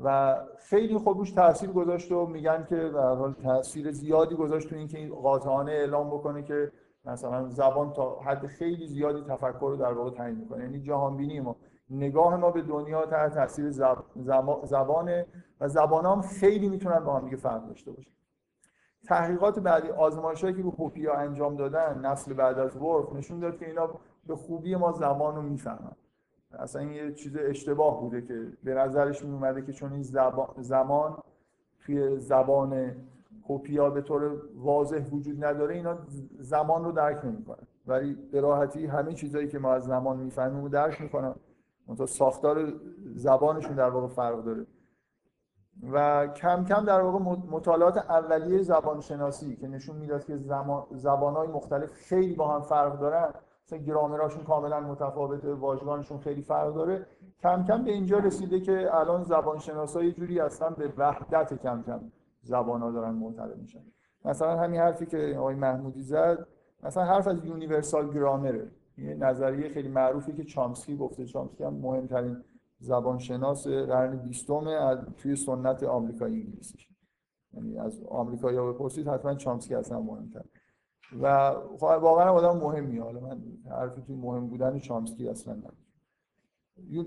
و 0.03 0.37
خیلی 0.57 0.97
خوب 0.97 1.17
روش 1.17 1.31
تاثیر 1.31 1.71
گذاشت 1.71 2.11
و 2.11 2.25
میگن 2.25 2.65
که 2.69 2.75
در 2.75 3.15
حال 3.15 3.33
تاثیر 3.33 3.91
زیادی 3.91 4.35
گذاشت 4.35 4.69
تو 4.69 4.75
اینکه 4.75 4.97
این 4.97 5.15
قاطعانه 5.15 5.71
اعلام 5.71 6.07
بکنه 6.09 6.43
که 6.43 6.71
مثلا 7.05 7.49
زبان 7.49 7.93
تا 7.93 8.19
حد 8.19 8.47
خیلی 8.47 8.87
زیادی 8.87 9.21
تفکر 9.21 9.59
رو 9.59 9.75
در 9.75 9.93
واقع 9.93 10.11
تعیین 10.11 10.37
می‌کنه. 10.37 10.63
یعنی 10.63 10.79
جهان 10.79 11.17
بینی 11.17 11.39
ما. 11.39 11.55
نگاه 11.89 12.35
ما 12.35 12.51
به 12.51 12.61
دنیا 12.61 13.05
تحت 13.05 13.33
تاثیر 13.33 13.69
زب... 13.69 13.97
زبانه 14.63 15.25
و 15.61 15.67
زبان 15.67 16.05
هم 16.05 16.21
خیلی 16.21 16.69
می‌تونن 16.69 16.99
با 16.99 17.15
هم 17.15 17.23
دیگه 17.23 17.37
فرق 17.37 17.67
داشته 17.67 17.91
باشن. 17.91 18.11
تحقیقات 19.07 19.59
بعدی 19.59 19.89
آزمایشایی 19.89 20.53
که 20.53 20.61
رو 20.61 20.71
هوپیا 20.71 21.13
انجام 21.13 21.55
دادن 21.55 22.05
نسل 22.05 22.33
بعد 22.33 22.59
از 22.59 22.77
ورف 22.77 23.13
نشون 23.13 23.39
داد 23.39 23.57
که 23.57 23.67
اینا 23.67 23.89
به 24.27 24.35
خوبی 24.35 24.75
ما 24.75 24.91
زمان 24.91 25.35
رو 25.35 25.41
می‌فهمن. 25.41 25.95
اصلا 26.51 26.81
این 26.81 26.91
یه 26.91 27.13
چیز 27.13 27.37
اشتباه 27.37 28.01
بوده 28.01 28.21
که 28.21 28.47
به 28.63 28.73
نظرش 28.73 29.25
می 29.25 29.33
اومده 29.33 29.61
که 29.61 29.73
چون 29.73 29.93
این 29.93 30.03
زمان 30.57 31.17
توی 31.79 32.19
زبان 32.19 32.95
هوپیا 33.49 33.89
به 33.89 34.01
طور 34.01 34.41
واضح 34.55 35.09
وجود 35.11 35.45
نداره 35.45 35.75
اینا 35.75 35.97
زمان 36.39 36.83
رو 36.83 36.91
درک 36.91 37.25
نمی‌کنن. 37.25 37.67
ولی 37.87 38.13
به 38.13 38.41
راحتی 38.41 38.85
همه 38.85 39.13
چیزایی 39.13 39.47
که 39.47 39.59
ما 39.59 39.73
از 39.73 39.83
زمان 39.83 40.17
می‌فهمیم 40.17 40.61
رو 40.61 40.69
درک 40.69 41.01
می‌کنن. 41.01 41.35
منتها 41.87 42.05
ساختار 42.05 42.73
زبانشون 43.15 43.75
در 43.75 43.89
واقع 43.89 44.07
فرق 44.07 44.43
داره. 44.43 44.65
و 45.91 46.27
کم 46.27 46.65
کم 46.65 46.85
در 46.85 47.01
واقع 47.01 47.19
مطالعات 47.51 47.97
اولیه 47.97 48.61
زبانشناسی 48.61 49.55
که 49.55 49.67
نشون 49.67 49.95
می‌داد 49.95 50.25
که 50.25 50.37
زمان 50.37 50.83
زبانهای 50.91 51.47
مختلف 51.47 51.91
خیلی 51.91 52.35
با 52.35 52.47
هم 52.47 52.61
فرق 52.61 52.99
دارن 52.99 53.33
مثلا 53.67 53.79
گرامراشون 53.79 54.43
کاملا 54.43 54.79
متفاوته 54.79 55.53
واژگانشون 55.53 56.17
خیلی 56.17 56.41
فرق 56.41 56.73
داره. 56.73 57.05
کم 57.41 57.63
کم 57.63 57.83
به 57.83 57.91
اینجا 57.91 58.17
رسیده 58.17 58.59
که 58.59 58.95
الان 58.95 59.23
زبانشناسا 59.23 60.03
یه 60.03 60.11
جوری 60.11 60.39
اصلا 60.39 60.69
به 60.69 60.93
وحدت 60.97 61.61
کم 61.63 61.83
کم 61.83 62.11
زبان 62.41 62.93
دارن 62.93 63.11
معتقد 63.11 63.57
میشن. 63.57 63.83
مثلا 64.25 64.57
همین 64.57 64.79
حرفی 64.81 65.05
که 65.05 65.35
آقای 65.39 65.55
محمودی 65.55 66.01
زد 66.01 66.47
مثلا 66.83 67.03
حرف 67.03 67.27
از 67.27 67.45
یونیورسال 67.45 68.13
گرامره. 68.13 68.71
یه 68.97 69.13
نظریه 69.13 69.69
خیلی 69.69 69.89
معروفی 69.89 70.33
که 70.33 70.43
چامسکی 70.43 70.97
گفته. 70.97 71.25
چامسکی 71.25 71.63
هم 71.63 71.73
مهمترین 71.73 72.43
زبانشناس 72.79 73.67
قرن 73.67 74.15
بیستم 74.15 74.67
از 74.67 74.99
توی 75.17 75.35
سنت 75.35 75.83
آمریکایی 75.83 76.41
انگلیسیش. 76.41 76.87
یعنی 77.53 77.79
از 77.79 78.03
آمریکایی‌ها 78.09 78.73
بپرسید 78.73 79.07
حتما 79.07 79.33
چامسکی 79.33 79.75
اصلا 79.75 79.99
مهمتر. 79.99 80.41
و 81.21 81.53
خب 81.79 81.83
واقعا 81.83 82.31
آدم 82.31 82.59
مهمی 82.59 82.97
حالا 82.97 83.19
من 83.19 83.41
حرفی 83.69 84.01
توی 84.01 84.15
مهم 84.15 84.47
بودن 84.47 84.79
چامسکی 84.79 85.29
اصلا 85.29 85.53
ندارم. 85.53 85.77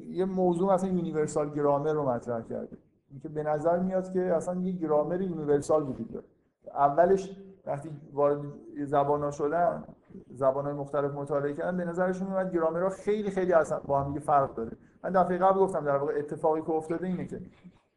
یه 0.09 0.25
موضوع 0.25 0.75
مثلا 0.75 0.91
universal 0.91 1.51
grammar 1.51 1.93
رو 1.93 2.09
مطرح 2.09 2.43
کرده. 2.43 2.79
اینکه 3.11 3.29
به 3.29 3.43
نظر 3.43 3.79
میاد 3.79 4.13
که 4.13 4.21
اصلا 4.21 4.61
یه 4.61 4.73
گرامر 4.73 5.21
universal 5.21 5.89
وجود 5.89 6.13
داره. 6.13 6.27
اولش 6.75 7.37
وقتی 7.67 7.91
وارد 8.13 8.41
زبان 8.85 9.31
شدن 9.31 9.85
زبان 10.31 10.65
های 10.65 10.75
مختلف 10.75 11.15
مطالعه 11.15 11.55
کردن 11.55 11.77
به 11.77 11.85
نظرشون 11.85 12.29
میاد 12.29 12.53
گرامر 12.53 12.83
ها 12.83 12.89
خیلی 12.89 13.31
خیلی 13.31 13.53
اصلا 13.53 13.81
با 13.81 14.03
هم 14.03 14.19
فرق 14.19 14.55
داره. 14.55 14.73
من 15.05 15.11
دفعه 15.11 15.39
قبل 15.39 15.61
گفتم 15.61 15.85
در 15.85 15.97
واقع 15.97 16.13
اتفاقی 16.19 16.63
که 16.63 16.71
افتاده 16.71 17.07
اینه 17.07 17.27
که 17.27 17.41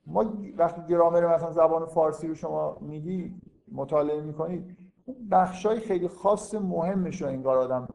ما 0.07 0.33
وقتی 0.57 0.81
گرامر 0.89 1.35
مثلا 1.35 1.51
زبان 1.51 1.85
فارسی 1.85 2.27
رو 2.27 2.35
شما 2.35 2.77
میگی 2.81 3.35
مطالعه 3.71 4.21
می‌کنید 4.21 4.77
بخشای 5.31 5.79
خیلی 5.79 6.07
خاص 6.07 6.55
مهمش 6.55 7.21
رو 7.21 7.27
انگار 7.27 7.57
آدم 7.57 7.87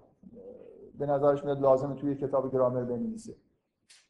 به 0.98 1.06
نظرش 1.06 1.44
میاد 1.44 1.60
لازمه 1.60 1.94
توی 1.94 2.14
کتاب 2.14 2.52
گرامر 2.52 2.84
بنویسه 2.84 3.34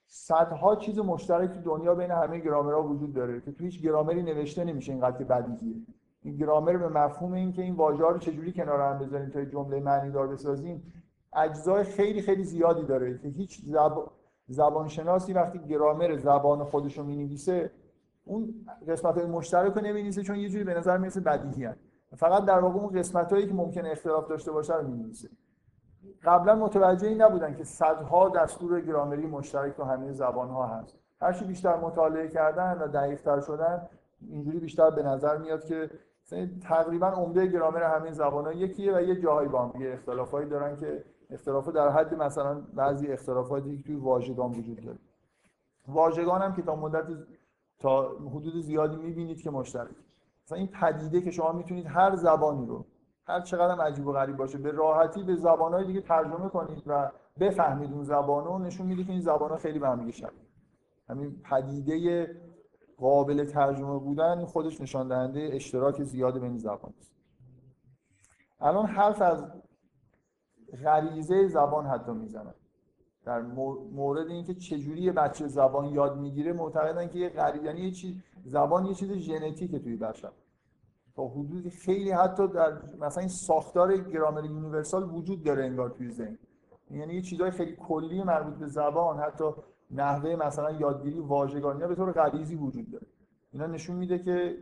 صدها 0.06 0.76
چیز 0.76 0.98
مشترک 0.98 1.50
تو 1.50 1.61
دنیا 1.61 1.94
بین 1.94 2.11
همه 2.11 2.38
گرامرها 2.38 2.82
وجود 2.82 3.12
داره 3.12 3.40
که 3.40 3.52
تو 3.52 3.64
هیچ 3.64 3.82
گرامری 3.82 4.22
نوشته 4.22 4.64
نمیشه 4.64 4.92
اینقدر 4.92 5.18
که 5.18 5.24
بدیهیه 5.24 5.76
این 6.22 6.37
گرامر 6.37 6.76
به 6.76 6.88
مفهوم 6.88 7.32
این 7.32 7.52
که 7.52 7.62
این 7.62 7.74
واژه 7.74 8.04
رو 8.04 8.18
چجوری 8.18 8.52
کنار 8.52 8.80
هم 8.80 8.98
بذاریم 8.98 9.30
تا 9.30 9.44
جمله 9.44 9.80
معنی 9.80 10.11
دار 10.11 10.26
بسازیم 10.26 10.92
اجزای 11.32 11.84
خیلی 11.84 12.22
خیلی 12.22 12.44
زیادی 12.44 12.82
داره 12.82 13.18
که 13.18 13.28
هیچ 13.28 13.61
زب... 13.64 14.11
زبانشناسی 14.48 15.32
وقتی 15.32 15.58
گرامر 15.58 16.16
زبان 16.16 16.64
خودش 16.64 16.98
رو 16.98 17.04
می‌نویسه 17.04 17.70
اون 18.24 18.54
قسمت 18.88 19.18
های 19.18 19.26
مشترک 19.26 19.72
رو 19.72 19.80
نمی‌نویسه 19.82 20.22
چون 20.22 20.37
یه 20.37 20.48
جوری 20.48 20.64
به 20.64 20.74
نظر 20.74 20.98
می‌رسه 20.98 21.20
بدیهی 21.20 21.64
هست. 21.64 21.88
فقط 22.16 22.44
در 22.44 22.59
واقع 22.59 22.79
اون 22.79 22.99
قسمت 22.99 23.33
هایی 23.33 23.47
که 23.47 23.55
ممکن 23.55 23.87
اختلاف 23.87 24.29
داشته 24.29 24.53
باشه 24.53 24.77
رو 24.77 24.88
می‌نویسه. 24.88 25.29
قبلا 26.23 26.55
متوجه 26.55 27.09
این 27.09 27.23
نبودن 27.23 27.55
که 27.55 27.64
صدها 27.64 28.29
دستور 28.29 28.81
گرامری 28.81 29.27
مشترک 29.27 29.77
تو 29.77 29.85
همه 29.85 30.12
زبان 30.12 30.49
ها 30.49 30.66
هست 30.66 30.99
هرچی 31.21 31.44
بیشتر 31.44 31.77
مطالعه 31.77 32.29
کردن 32.29 32.79
و 32.79 32.88
دقیقتر 32.88 33.40
شدن 33.40 33.88
اینجوری 34.29 34.59
بیشتر 34.59 34.90
به 34.90 35.03
نظر 35.03 35.38
میاد 35.38 35.64
که 35.64 35.90
تقریبا 36.62 37.07
عمده 37.07 37.47
گرامر 37.47 37.83
همه 37.83 38.12
زبان 38.12 38.44
ها 38.44 38.53
یکیه 38.53 38.97
و 38.97 39.01
یه 39.01 39.21
جاهایی 39.21 39.49
با 39.49 39.62
هم 39.62 39.73
اختلافایی 39.81 40.49
دارن 40.49 40.77
که 40.77 41.05
اختلاف 41.31 41.68
در 41.68 41.88
حد 41.88 42.14
مثلا 42.14 42.61
بعضی 42.75 43.07
اختلافاتی 43.07 43.77
که 43.77 43.83
توی 43.83 43.97
واژگان 43.97 44.51
وجود 44.51 44.81
داره. 44.81 44.99
واژگان 45.88 46.42
هم 46.42 46.53
که 46.53 46.62
تا 46.62 46.77
مدت 46.77 47.07
تا 47.79 48.09
حدود 48.09 48.61
زیادی 48.61 48.97
می‌بینید 48.97 49.42
که 49.42 49.51
مشترک 49.51 49.94
مثلا 50.48 50.58
این 50.58 50.66
پدیده 50.66 51.20
که 51.20 51.30
شما 51.30 51.52
می‌تونید 51.52 51.87
هر 51.87 52.16
زبانی 52.16 52.66
رو 52.66 52.87
هر 53.26 53.40
چقدر 53.40 53.82
عجیب 53.84 54.06
و 54.06 54.12
غریب 54.12 54.37
باشه 54.37 54.58
به 54.58 54.70
راحتی 54.70 55.22
به 55.22 55.37
زبانهای 55.37 55.84
دیگه 55.84 56.00
ترجمه 56.00 56.48
کنید 56.48 56.82
و 56.87 57.11
بفهمید 57.40 57.92
اون 57.92 58.04
زبانو 58.04 58.58
نشون 58.58 58.87
میده 58.87 59.04
که 59.04 59.12
این 59.12 59.20
زبانها 59.20 59.56
خیلی 59.56 59.78
به 59.78 59.88
هم 59.88 60.12
همین 61.08 61.42
پدیده 61.42 62.26
قابل 62.98 63.44
ترجمه 63.44 63.98
بودن 63.98 64.44
خودش 64.44 64.80
نشان 64.80 65.08
دهنده 65.08 65.50
اشتراک 65.52 66.02
زیاد 66.02 66.40
بین 66.40 66.58
زبان 66.58 66.92
است. 66.98 67.12
الان 68.61 68.87
حرف 68.87 69.22
از 69.22 69.44
غریزه 70.84 71.48
زبان 71.48 71.87
حتی 71.87 72.12
می‌زنن 72.12 72.54
در 73.24 73.42
مورد 73.92 74.26
اینکه 74.26 74.54
چجوری 74.54 75.11
بچه 75.12 75.46
زبان 75.46 75.84
یاد 75.84 76.16
می‌گیره 76.18 76.52
معتقدن 76.52 77.08
که 77.08 77.18
یه 77.18 77.28
غریب 77.28 77.64
یعنی 77.64 77.80
یه 77.80 77.90
چیز 77.90 78.14
زبان 78.48 78.87
یه 78.87 78.94
چیز 78.94 79.12
ژنتیکه 79.12 79.78
توی 79.78 79.96
بشر. 79.96 80.32
تا 81.16 81.28
حدود 81.28 81.68
خیلی 81.68 82.11
حتی 82.11 82.48
در 82.48 82.72
مثلا 83.00 83.20
این 83.20 83.28
ساختار 83.28 83.96
گرامر 83.96 84.44
یونیورسال 84.44 85.11
وجود 85.14 85.44
داره 85.44 85.64
انگار 85.64 85.90
توی 85.90 86.11
ذهن. 86.11 86.38
یعنی 86.90 87.14
یه 87.14 87.22
چیزای 87.22 87.50
خیلی 87.50 87.76
کلی 87.76 88.22
مربوط 88.22 88.54
به 88.54 88.66
زبان 88.66 89.18
حتی 89.18 89.44
نحوه 89.90 90.37
مثلا 90.37 90.70
یادگیری 90.70 91.18
واژگانی 91.18 91.87
به 91.87 91.94
طور 91.94 92.12
غریزی 92.12 92.54
وجود 92.54 92.90
داره. 92.90 93.06
اینا 93.52 93.66
نشون 93.66 93.96
میده 93.96 94.18
که 94.18 94.58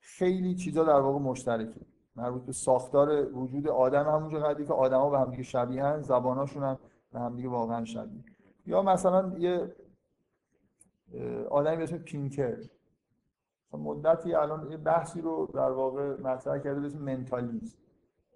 خیلی 0.00 0.54
چیزا 0.54 0.84
در 0.84 1.00
واقع 1.00 1.18
مشترکه. 1.18 1.80
مربوط 2.16 2.42
به 2.42 2.52
ساختار 2.52 3.32
وجود 3.32 3.68
آدم 3.68 4.04
همونجا 4.04 4.38
قدری 4.38 4.66
که 4.66 4.72
آدما 4.72 5.10
به 5.10 5.18
هم 5.18 5.30
دیگه 5.30 5.82
هن 5.82 6.02
زباناشون 6.02 6.62
هم 6.62 6.78
به 7.12 7.20
هم 7.20 7.36
دیگه 7.36 7.48
واقعا 7.48 7.84
شبیه. 7.84 8.24
یا 8.66 8.82
مثلا 8.82 9.38
یه 9.38 9.74
آدمی 11.50 11.76
به 11.76 11.82
اسم 11.82 11.98
پینکر. 11.98 12.56
مدتی 13.76 14.34
الان 14.34 14.76
بحثی 14.76 15.20
رو 15.20 15.48
در 15.54 15.70
واقع 15.70 16.20
مطرح 16.20 16.58
کرده 16.58 16.80
به 16.80 16.86
اسم 16.86 16.98
منتالیزم. 16.98 17.76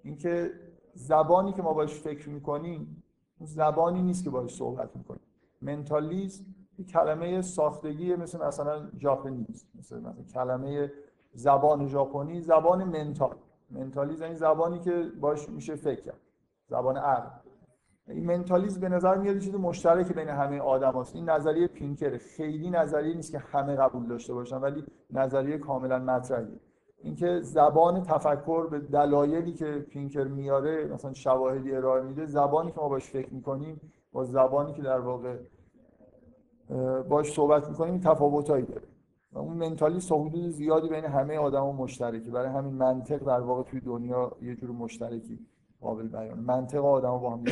اینکه 0.02 0.50
زبانی 0.94 1.52
که 1.52 1.62
ما 1.62 1.72
باش 1.72 1.94
فکر 1.94 2.28
می‌کنیم 2.28 3.02
زبانی 3.40 4.02
نیست 4.02 4.24
که 4.24 4.30
باش 4.30 4.54
صحبت 4.54 4.96
می‌کنیم. 4.96 5.20
mentalese 5.62 6.44
یه 6.78 6.84
کلمه 6.84 7.42
ساختگی 7.42 8.16
مثل 8.16 8.46
مثلا 8.46 8.88
Japanese 8.98 9.66
مثل 9.74 10.00
مثلا 10.00 10.22
کلمه 10.34 10.92
زبان 11.32 11.86
ژاپنی 11.86 12.40
زبان 12.40 12.84
mental. 12.84 13.36
mentalese 13.70 14.24
این 14.24 14.34
زبانی 14.34 14.78
که 14.78 15.12
باش 15.20 15.48
میشه 15.48 15.74
فکر 15.74 16.00
کرد. 16.00 16.20
زبان 16.68 16.96
عقل 16.96 17.47
این 18.08 18.26
mentalese 18.26 18.80
به 18.80 18.88
نظر 18.88 19.18
میاد 19.18 19.38
چیز 19.38 19.54
مشترک 19.54 20.12
بین 20.12 20.28
همه 20.28 20.60
آدم 20.60 21.00
هست. 21.00 21.16
این 21.16 21.30
نظریه 21.30 21.66
پینکر. 21.66 22.18
خیلی 22.18 22.70
نظریه 22.70 23.14
نیست 23.14 23.32
که 23.32 23.38
همه 23.38 23.76
قبول 23.76 24.06
داشته 24.06 24.34
باشن 24.34 24.56
ولی 24.56 24.84
نظریه 25.10 25.58
کاملا 25.58 25.98
مطرحیه 25.98 26.60
اینکه 27.02 27.40
زبان 27.40 28.02
تفکر 28.02 28.66
به 28.66 28.78
دلایلی 28.78 29.52
که 29.52 29.86
پینکر 29.90 30.24
میاره 30.24 30.86
مثلا 30.86 31.12
شواهدی 31.12 31.72
ارائه 31.72 32.02
میده 32.02 32.26
زبانی 32.26 32.72
که 32.72 32.80
ما 32.80 32.88
باش 32.88 33.10
فکر 33.10 33.34
می‌کنیم 33.34 33.80
با 34.12 34.24
زبانی 34.24 34.72
که 34.72 34.82
در 34.82 35.00
واقع 35.00 35.36
باش 37.08 37.32
صحبت 37.32 37.68
می‌کنیم 37.68 38.00
تفاوتایی 38.00 38.64
داره. 38.64 38.82
و 39.32 39.38
اون 39.38 39.56
منتالیست 39.56 40.12
حدود 40.12 40.48
زیادی 40.48 40.88
بین 40.88 41.04
همه 41.04 41.38
آدما 41.38 41.72
مشترکه. 41.72 42.30
برای 42.30 42.48
همین 42.48 42.74
منطق 42.74 43.24
در 43.24 43.40
واقع 43.40 43.62
توی 43.62 43.80
دنیا 43.80 44.32
یه 44.42 44.54
جور 44.54 44.70
مشترکی 44.70 45.38
قابل 45.80 46.08
بیان. 46.08 46.38
منطق 46.38 46.84
آدم 46.84 47.18
با 47.18 47.30
هم 47.30 47.44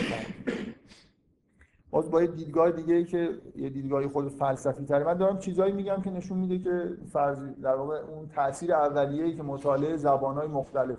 باز 1.91 2.11
با 2.11 2.21
دیدگاه 2.21 2.71
دیگه 2.71 3.05
که 3.05 3.39
یه 3.57 3.71
دیدگاه 3.71 4.09
خود 4.09 4.29
فلسفی 4.29 4.85
تره. 4.85 5.05
من 5.05 5.15
دارم 5.15 5.39
چیزایی 5.39 5.73
میگم 5.73 6.03
که 6.03 6.11
نشون 6.11 6.39
میده 6.39 6.59
که 6.59 6.97
فرضی 7.13 7.55
در 7.63 7.75
واقع 7.75 7.97
اون 7.97 8.29
تاثیر 8.29 8.75
اولیه 8.75 9.25
ای 9.25 9.37
که 9.37 9.43
مطالعه 9.43 9.97
زبانهای 9.97 10.49
مختلف 10.49 10.99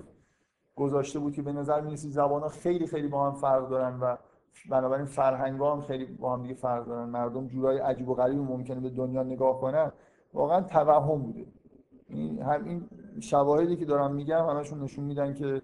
گذاشته 0.75 1.19
بود 1.19 1.33
که 1.33 1.41
به 1.41 1.51
نظر 1.51 1.81
می‌رسید 1.81 2.11
زبان 2.11 2.49
خیلی 2.49 2.87
خیلی 2.87 3.07
با 3.07 3.27
هم 3.27 3.33
فرق 3.33 3.69
دارن 3.69 3.99
و 3.99 4.15
بنابراین 4.69 5.05
فرهنگ 5.05 5.61
هم 5.61 5.81
خیلی 5.81 6.05
با 6.05 6.33
هم 6.33 6.41
دیگه 6.41 6.53
فرق 6.53 6.85
دارن. 6.85 7.09
مردم 7.09 7.47
جورای 7.47 7.77
عجیب 7.77 8.09
و 8.09 8.13
غریب 8.13 8.39
ممکنه 8.39 8.79
به 8.79 8.89
دنیا 8.89 9.23
نگاه 9.23 9.61
کنن. 9.61 9.91
واقعا 10.33 10.61
توهم 10.61 11.21
بوده. 11.21 11.45
این 12.09 12.41
هم 12.41 12.63
این 12.65 12.89
شواهدی 13.19 13.75
که 13.75 13.85
دارم 13.85 14.15
میگم 14.15 14.45
همشون 14.49 14.83
نشون 14.83 15.05
میدن 15.05 15.33
که 15.33 15.61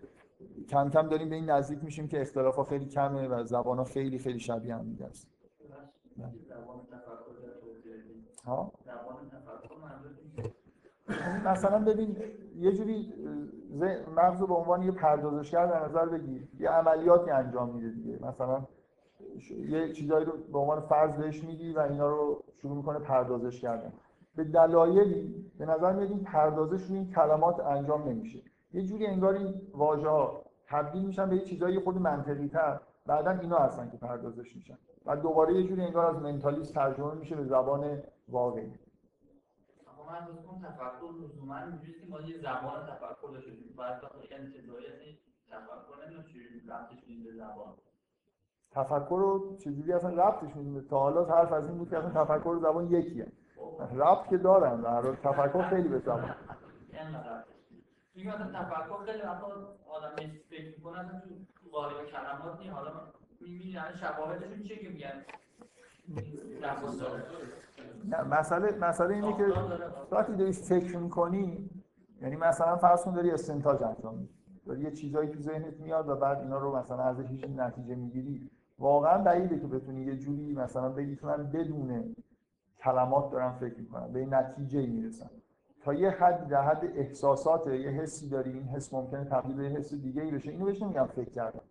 کم 0.70 0.90
کم 0.90 1.08
داریم 1.08 1.30
به 1.30 1.36
این 1.36 1.50
نزدیک 1.50 1.84
میشیم 1.84 2.08
که 2.08 2.22
اختلاف 2.22 2.56
ها 2.56 2.64
خیلی 2.64 2.86
کمه 2.86 3.28
و 3.28 3.44
زبان 3.44 3.78
ها 3.78 3.84
خیلی 3.84 4.20
خیلی 4.20 4.40
شبیه 4.40 4.76
هم 4.76 4.84
دیگه 4.84 5.06
است. 5.06 5.28
ها؟ 8.46 8.72
مثلا 11.46 11.80
ببین 11.80 12.18
یه 12.56 12.72
جوری 12.72 13.14
مغز 14.16 14.42
رو 14.42 14.48
به 14.48 14.54
عنوان 14.54 14.84
یه 14.84 14.92
پردازشگر 14.92 15.66
در 15.66 15.86
نظر 15.86 16.06
بگیر. 16.06 16.48
یه 16.60 16.70
عملیاتی 16.70 17.32
انجام 17.32 17.76
میده 17.76 17.90
دیگه. 17.90 18.20
مثلا 18.26 18.68
یه 19.70 19.94
چیزایی 19.94 20.26
رو 20.26 20.32
به 20.52 20.60
عنوان 20.60 20.82
فرض 20.82 21.16
بهش 21.16 21.44
میگی 21.44 21.74
و 21.74 21.80
اینا 21.80 22.10
رو 22.10 22.44
شروع 22.62 22.78
می‌کنه 22.78 23.00
پردازش 23.00 23.62
کردن. 23.62 23.94
به 24.36 24.44
دلایلی 24.44 25.52
به 25.58 25.66
نظر 25.66 25.94
میاد 25.94 26.10
این 26.10 26.24
پردازش 26.24 26.84
روی 26.84 26.98
این 26.98 27.12
کلمات 27.12 27.60
انجام 27.60 28.10
نمیشه. 28.10 28.40
یه 28.74 28.82
جوری 28.82 29.06
انگار 29.06 29.34
این 29.34 29.62
واژه 29.74 30.10
ها 30.10 30.43
تبدیل 30.74 31.06
میشن 31.06 31.30
به 31.30 31.36
یه 31.36 31.42
چیزایی 31.42 31.80
خود 31.80 31.98
منطقی 31.98 32.48
تر 32.48 32.80
بعدا 33.06 33.32
اینا 33.32 33.58
هستن 33.58 33.90
که 33.90 33.98
پردازش 33.98 34.56
میشن. 34.56 34.78
و 35.06 35.16
دوباره 35.16 35.54
یه 35.54 35.68
جوری 35.68 35.82
انگار 35.82 36.06
از 36.06 36.22
منتالیست 36.22 36.74
ترجمه 36.74 37.14
میشه 37.14 37.36
به 37.36 37.44
زبان 37.44 38.04
واقعی. 38.30 38.74
من 40.08 40.28
اون 40.48 40.62
تفکر 40.62 41.14
لزوما 41.24 41.58
اینجوریه 41.58 42.00
که 42.00 42.08
ما 42.10 42.22
یه 42.22 42.38
زبان 42.38 42.86
تفکر 42.86 43.30
یعنی 44.32 44.54
تفکر 45.50 46.06
نمی‌دونم 46.06 46.24
چجوری 46.24 46.62
ربطش 46.68 47.08
میدیم 47.08 47.24
به 47.24 47.32
زبان. 47.32 47.74
تفکر 48.72 49.18
رو 49.20 49.58
چجوری 49.58 49.94
اصلا 49.94 50.10
ربطش 50.10 50.56
میدیم؟ 50.56 50.82
تا 50.82 51.00
حالا 51.00 51.26
حرف 51.26 51.52
از 51.52 51.66
این 51.66 51.78
بود 51.78 51.90
که 51.90 51.98
اصلا 51.98 52.26
تفکر 52.26 52.50
و 52.50 52.60
زبان 52.60 52.92
یکیه. 52.92 53.28
خب. 53.56 54.02
ربط 54.02 54.28
که 54.30 54.38
دارن 54.38 54.82
در 54.82 55.02
تفکر 55.02 55.70
خیلی 55.70 55.88
به 55.88 56.00
زبان. 56.00 56.36
میگم 58.16 58.32
مثلا 58.32 58.64
تفکر 58.64 59.06
خیلی 59.06 59.22
وقتا 59.24 59.48
آدم 59.90 60.16
فکر 60.50 60.76
می‌کنه 60.78 61.00
اصلا 61.00 61.20
تو 61.20 61.70
قالب 61.72 62.06
کلمات 62.06 62.60
نی 62.60 62.68
حالا 62.68 62.92
می‌بینی 63.42 63.78
الان 63.78 63.96
شواهدش 63.96 64.58
میشه 64.58 64.76
که 64.76 64.90
میگن؟ 64.90 65.26
مسئله 68.30 68.78
مسئله 68.78 69.14
اینه 69.14 69.38
که. 69.38 69.44
وقتی 70.12 70.36
داری 70.36 70.52
فکر 70.52 70.98
می‌کنی 70.98 71.70
یعنی 72.22 72.36
مثلا 72.36 72.78
فرض 72.78 73.04
کن 73.04 73.14
داری 73.14 73.32
استنتاج 73.32 73.84
انجام 73.84 74.16
میدی. 74.16 74.34
داری 74.66 74.82
یه 74.82 74.92
چیزایی 74.92 75.30
تو 75.30 75.42
ذهنت 75.42 75.80
میاد 75.80 76.10
و 76.10 76.16
بعد 76.16 76.40
اینا 76.40 76.58
رو 76.58 76.76
مثلا 76.76 77.04
ازش 77.04 77.26
هیچ 77.30 77.46
نتیجه 77.46 77.96
می‌گیری. 77.96 78.50
واقعا 78.80 79.18
بعیده 79.18 79.60
که 79.60 79.68
بتونی 79.68 80.02
یه 80.02 80.18
جوری 80.18 80.54
مثلا 80.54 80.90
بگی 80.90 81.16
که 81.16 81.26
من 81.26 81.52
بدون 81.52 82.16
کلمات 82.84 83.32
دارم 83.32 83.54
فکر 83.54 83.80
می‌کنم 83.80 84.14
به 84.14 84.20
این 84.20 84.34
نتیجه 84.34 84.88
می‌رسم. 84.88 85.30
تا 85.84 85.94
یه 85.94 86.10
حد 86.10 86.48
در 86.48 86.62
حد 86.62 86.86
احساسات 86.96 87.68
یه 87.68 87.90
حسی 87.90 88.30
داری 88.30 88.52
این 88.52 88.64
حس 88.64 88.94
ممکنه 88.94 89.26
تبدیل 89.26 89.56
به 89.56 89.64
حس 89.64 89.94
دیگه 89.94 90.22
ای 90.22 90.32
بشه. 90.32 90.52
اینو 90.52 90.66
بهش 90.66 90.82
نمیگم 90.82 91.06
فکر 91.06 91.30
کردم 91.30 91.62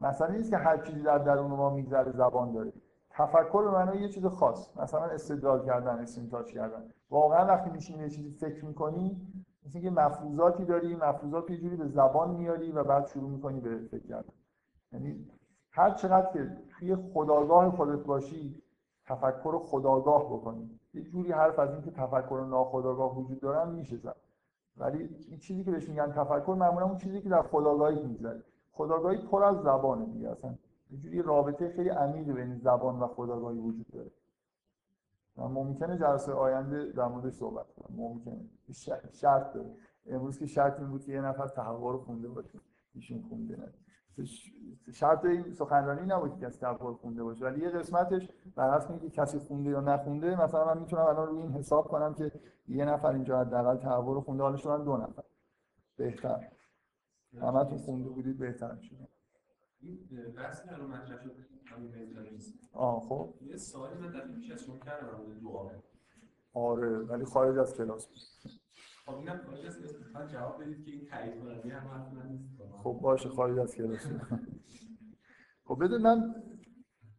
مثلا 0.00 0.28
نیست 0.28 0.50
که 0.50 0.56
هر 0.56 0.78
چیزی 0.78 1.02
در 1.02 1.18
درون 1.18 1.50
ما 1.50 1.70
میگذره 1.70 2.12
زبان 2.12 2.52
داره. 2.52 2.72
تفکر 3.10 3.62
به 3.62 3.70
معنای 3.70 4.00
یه 4.00 4.08
چیز 4.08 4.26
خاص. 4.26 4.76
مثلا 4.76 5.04
استدلال 5.04 5.66
کردن 5.66 5.98
استنتاج 5.98 6.52
کردن. 6.52 6.90
واقعا 7.10 7.46
وقتی 7.46 7.70
میشینی 7.70 8.02
یه 8.02 8.08
چیزی 8.08 8.30
فکر 8.30 8.64
می‌کنی 8.64 9.32
مثل 9.66 9.78
اینکه 9.78 9.90
مفروضاتی 10.00 10.64
داری 10.64 10.96
مفروضات 10.96 11.44
رو 11.44 11.50
یه 11.50 11.60
جوری 11.60 11.76
به 11.76 11.88
زبان 11.88 12.30
میاری 12.30 12.72
و 12.72 12.84
بعد 12.84 13.06
شروع 13.06 13.30
می‌کنی 13.30 13.60
به 13.60 13.78
فکر 13.90 14.06
کردن. 14.06 14.32
یعنی 14.92 15.30
هر 15.70 15.90
چقدر 15.90 16.32
که 16.32 16.56
توی 16.68 16.96
خداگاه 16.96 17.70
خودت 17.70 18.04
باشی 18.04 18.62
تفکر 19.06 19.58
خداگاه 19.58 20.24
بکنی 20.24 20.80
یه 20.94 21.02
جوری 21.02 21.32
حرف 21.32 21.58
از 21.58 21.70
اینکه 21.70 21.90
تفکر 21.90 22.46
ناخداگاه 22.50 23.18
وجود 23.18 23.40
دارن 23.40 23.68
میشه 23.72 23.96
زد. 23.96 24.16
ولی 24.76 25.08
این 25.28 25.38
چیزی 25.38 25.64
که 25.64 25.70
بهش 25.70 25.88
میگن 25.88 26.12
تفکر 26.12 26.56
معمولا 26.58 26.86
اون 26.86 26.96
چیزی 26.96 27.20
که 27.20 27.28
در 27.28 27.42
خداگاهی 27.42 28.02
میگذره. 28.02 28.42
خداگاهی 28.72 29.18
پر 29.26 29.42
از 29.44 29.56
زبانه 29.62 30.06
دیگه 30.06 30.30
اصلا. 30.30 30.54
یه 30.90 30.98
جوری 30.98 31.22
رابطه 31.22 31.68
خیلی 31.68 31.88
عمیقی 31.88 32.32
بین 32.32 32.58
زبان 32.58 33.00
و 33.00 33.06
خداگاهی 33.06 33.58
وجود 33.58 33.86
داره. 33.92 34.10
و 35.36 35.48
ممکنه 35.48 35.98
جلسه 35.98 36.32
آینده 36.32 36.92
در 36.92 37.08
موردش 37.08 37.32
صحبت 37.32 37.66
کنم. 37.72 37.96
ممکنه. 37.96 38.40
شرط 39.12 39.52
داره. 39.52 39.70
امروز 40.06 40.38
که 40.38 40.46
شرط 40.46 40.80
این 40.80 40.88
بود 40.88 41.04
که 41.04 41.12
یه 41.12 41.20
نفر 41.20 41.48
تحول 41.48 41.92
رو 41.92 41.98
خونده 41.98 42.28
باشه. 42.28 42.58
ایشون 42.94 43.22
خونده 43.28 43.56
نه 43.56 43.72
شرط 44.92 45.24
این 45.24 45.52
سخنرانی 45.52 46.06
نبود 46.06 46.40
که 46.40 46.46
کسی 46.46 46.60
تحول 46.60 46.94
خونده 46.94 47.22
باشه. 47.22 47.44
ولی 47.44 47.60
یه 47.60 47.68
قسمتش 47.68 48.28
بر 48.56 48.68
اساس 48.68 48.90
اینکه 48.90 49.10
کسی 49.10 49.38
خونده 49.38 49.70
یا 49.70 49.80
نخونده 49.80 50.42
مثلا 50.42 50.74
من 50.74 50.78
می‌تونم 50.80 51.02
الان 51.02 51.28
روی 51.28 51.42
این 51.42 51.52
حساب 51.52 51.88
کنم 51.88 52.14
که 52.14 52.32
یه 52.68 52.84
نفر 52.84 53.12
اینجا 53.12 53.40
حداقل 53.40 54.14
رو 54.14 54.20
خونده 54.20 54.42
حالا 54.42 54.56
شدن 54.56 54.84
دو 54.84 54.96
نفر. 54.96 55.22
بهتر. 55.96 56.48
همتون 57.42 57.78
خونده 57.78 58.08
بودید 58.08 58.38
بهتر 58.38 58.76
شد 58.76 59.08
این 59.80 60.32
بحث 60.36 60.68
رو 60.68 60.88
مطرح 60.88 61.22
شد 61.22 61.36
آه 62.72 63.00
خب. 63.00 63.34
یه 63.40 63.56
سوالی 63.56 63.94
من 63.94 64.08
دفعه 64.08 64.32
پیش 64.34 64.50
از 64.50 64.62
شما 64.64 64.78
کردم 64.78 65.06
در 65.06 65.14
مورد 65.14 65.40
دعا. 65.40 65.70
آره 66.54 66.98
ولی 66.98 67.24
خارج 67.24 67.58
از 67.58 67.76
کلاس 67.76 68.06
بود. 68.06 68.52
خب 69.06 70.26
جواب 70.32 70.62
بدید 70.62 70.88
این 70.88 71.08
خب 72.82 72.98
باشه 73.02 73.28
خارج 73.28 73.58
از 73.58 73.74
کلاس 73.74 74.06
خب 75.64 75.84
بدون 75.84 76.02
من 76.02 76.34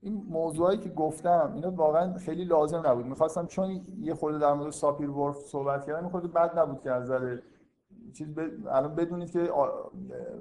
این 0.02 0.14
موضوعایی 0.30 0.80
که 0.80 0.90
گفتم 0.90 1.52
اینا 1.56 1.72
واقعا 1.72 2.14
خیلی 2.14 2.46
لازم 2.46 2.82
نبود. 2.86 3.06
می‌خواستم 3.06 3.46
چون 3.46 3.86
یه 4.00 4.14
خورده 4.14 4.38
در 4.38 4.54
مورد 4.54 4.72
ساپیر 4.72 5.10
ورف 5.10 5.38
صحبت 5.38 5.86
کردم 5.86 6.10
خورده 6.10 6.28
بد 6.28 6.60
نبود 6.60 6.82
که 6.82 6.92
از 6.92 7.04
نظر 7.04 7.40
چیز 8.14 8.36
ب... 8.36 8.40
الان 8.68 8.96
بدونید 8.96 9.32
که 9.32 9.50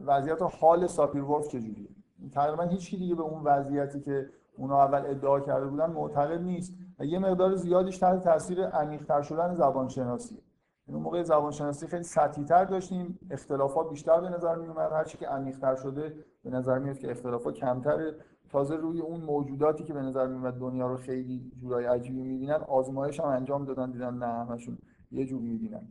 وضعیت 0.07 0.43
حال 0.43 0.87
ساپیر 0.87 1.23
ورف 1.23 1.49
چجوریه. 1.49 1.89
تقریبا 2.33 2.63
هیچ 2.63 2.95
دیگه 2.95 3.15
به 3.15 3.23
اون 3.23 3.43
وضعیتی 3.43 4.01
که 4.01 4.31
اونا 4.57 4.83
اول 4.83 5.07
ادعا 5.07 5.41
کرده 5.41 5.67
بودن 5.67 5.91
معتقد 5.91 6.41
نیست. 6.41 6.75
و 6.99 7.05
یه 7.05 7.19
مقدار 7.19 7.55
زیادیش 7.55 7.99
تحت 7.99 8.25
تاثیر 8.25 8.67
عمیق‌تر 8.67 9.23
شدن 9.23 9.55
زبانشناسی. 9.55 10.44
این 10.87 10.97
موقع 10.97 11.23
زبانشناسی 11.23 11.87
خیلی 11.87 12.03
سطحی‌تر 12.03 12.64
داشتیم. 12.64 13.18
اختلافات 13.31 13.90
بیشتر 13.90 14.20
به 14.20 14.29
نظر 14.29 14.55
می 14.57 14.66
اومد 14.66 14.92
هر 14.92 15.05
چی 15.05 15.18
که 15.18 15.29
عمیق‌تر 15.29 15.77
شده 15.77 16.25
به 16.42 16.51
نظر 16.51 16.79
میاد 16.79 16.99
که 16.99 17.11
اختلافات 17.11 17.55
کمتره. 17.55 18.16
تازه 18.49 18.77
روی 18.77 19.01
اون 19.01 19.20
موجوداتی 19.20 19.85
که 19.85 19.92
به 19.92 20.03
نظر 20.03 20.27
میاد 20.27 20.59
دنیا 20.59 20.87
رو 20.87 20.97
خیلی 20.97 21.53
جورای 21.57 21.85
عجیبی 21.85 22.23
می‌بینن 22.23 22.61
آزمایش 22.68 23.20
هم 23.20 23.27
انجام 23.27 23.64
دادن. 23.64 23.90
دیدن 23.90 24.14
نه 24.14 24.27
همشون 24.27 24.79
یه 25.11 25.27
جور 25.27 25.40
می‌بینن. 25.40 25.88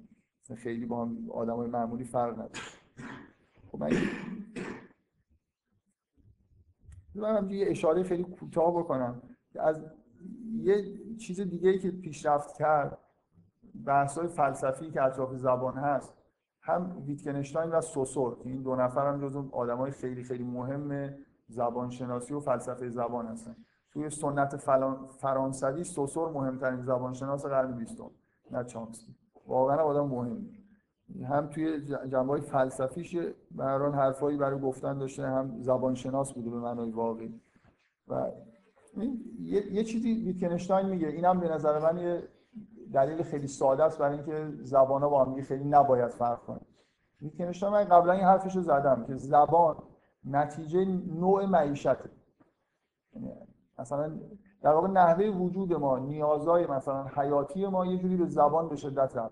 خیلی 0.55 0.85
با 0.85 1.05
هم 1.05 1.31
آدمای 1.31 1.67
معمولی 1.67 2.03
فرق 2.03 2.33
نداره. 2.33 2.51
خب 3.71 3.79
من 3.79 3.91
من 7.15 7.49
یه 7.49 7.69
اشاره 7.69 8.03
خیلی 8.03 8.23
کوتاه 8.23 8.77
بکنم. 8.77 9.21
از 9.59 9.85
یه 10.53 10.97
چیز 11.17 11.41
دیگه 11.41 11.79
که 11.79 11.91
پیشرفت 11.91 12.57
کرد 12.57 12.97
بحث‌های 13.85 14.27
فلسفی 14.27 14.91
که 14.91 15.01
اطراف 15.01 15.35
زبان 15.35 15.73
هست 15.73 16.13
هم 16.61 17.03
ویتکنشتاین 17.05 17.69
و 17.69 17.81
سوسور 17.81 18.37
این 18.43 18.61
دو 18.61 18.75
نفر 18.75 19.07
هم 19.07 19.21
جزو 19.21 19.49
آدمای 19.51 19.91
خیلی 19.91 20.23
خیلی 20.23 20.43
مهم 20.43 21.13
زبانشناسی 21.47 22.33
و 22.33 22.39
فلسفه 22.39 22.89
زبان 22.89 23.25
هستن. 23.25 23.55
توی 23.91 24.09
سنت 24.09 24.55
فرانسوی 25.19 25.83
سوسور 25.83 26.31
مهمترین 26.31 26.81
زبانشناس 26.81 27.45
قرن 27.45 27.71
بیستم 27.71 28.11
نه 28.51 28.63
چامسکی 28.63 29.15
واقعا 29.47 29.77
آدم 29.77 30.07
مهمی. 30.07 30.63
هم 31.29 31.47
توی 31.47 31.81
جنبه 31.85 32.33
های 32.33 32.41
فلسفیش 32.41 33.17
حال 33.57 33.93
حرفایی 33.93 34.37
برای 34.37 34.59
گفتن 34.59 34.97
داشته 34.97 35.27
هم 35.27 35.61
زبانشناس 35.61 36.33
بوده 36.33 36.49
به 36.49 36.59
معنای 36.59 36.91
واقعی. 36.91 37.41
و 38.07 38.31
یه, 39.39 39.73
یه 39.73 39.83
چیزی 39.83 40.13
ویتکنشتاین 40.13 40.89
میگه 40.89 41.07
اینم 41.07 41.39
به 41.39 41.49
نظر 41.49 41.79
من 41.79 41.97
یه 41.97 42.27
دلیل 42.93 43.23
خیلی 43.23 43.47
ساده 43.47 43.83
است 43.83 43.97
برای 43.97 44.17
اینکه 44.17 44.63
زبان‌ها 44.63 45.09
با 45.09 45.25
هم 45.25 45.41
خیلی 45.41 45.63
نباید 45.63 46.11
فرق 46.11 46.39
کنن 46.39 46.61
ویتکنشتاین 47.21 47.73
من 47.73 47.83
قبلا 47.83 48.13
این 48.13 48.23
حرفش 48.23 48.57
زدم 48.57 49.03
که 49.07 49.17
زبان 49.17 49.75
نتیجه 50.25 50.85
نوع 51.19 51.45
معیشته. 51.45 52.09
یعنی 53.15 53.31
مثلا 53.79 54.11
در 54.61 54.71
واقع 54.71 54.87
نحوه 54.87 55.25
وجود 55.25 55.73
ما 55.73 55.99
نیازهای 55.99 56.67
مثلا 56.67 57.05
حیاتی 57.15 57.67
ما 57.67 57.85
یه 57.85 57.97
جوری 57.97 58.17
به 58.17 58.25
زبان 58.25 58.69
به 58.69 58.75
شدت 58.75 59.17
ربط 59.17 59.31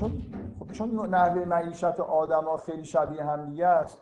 چون 0.00 0.22
خب 0.58 0.72
چون 0.72 1.06
نحوه 1.14 1.44
معیشت 1.44 2.00
آدما 2.00 2.56
خیلی 2.56 2.84
شبیه 2.84 3.24
هم 3.24 3.46
دیگه 3.46 3.66
است 3.66 4.00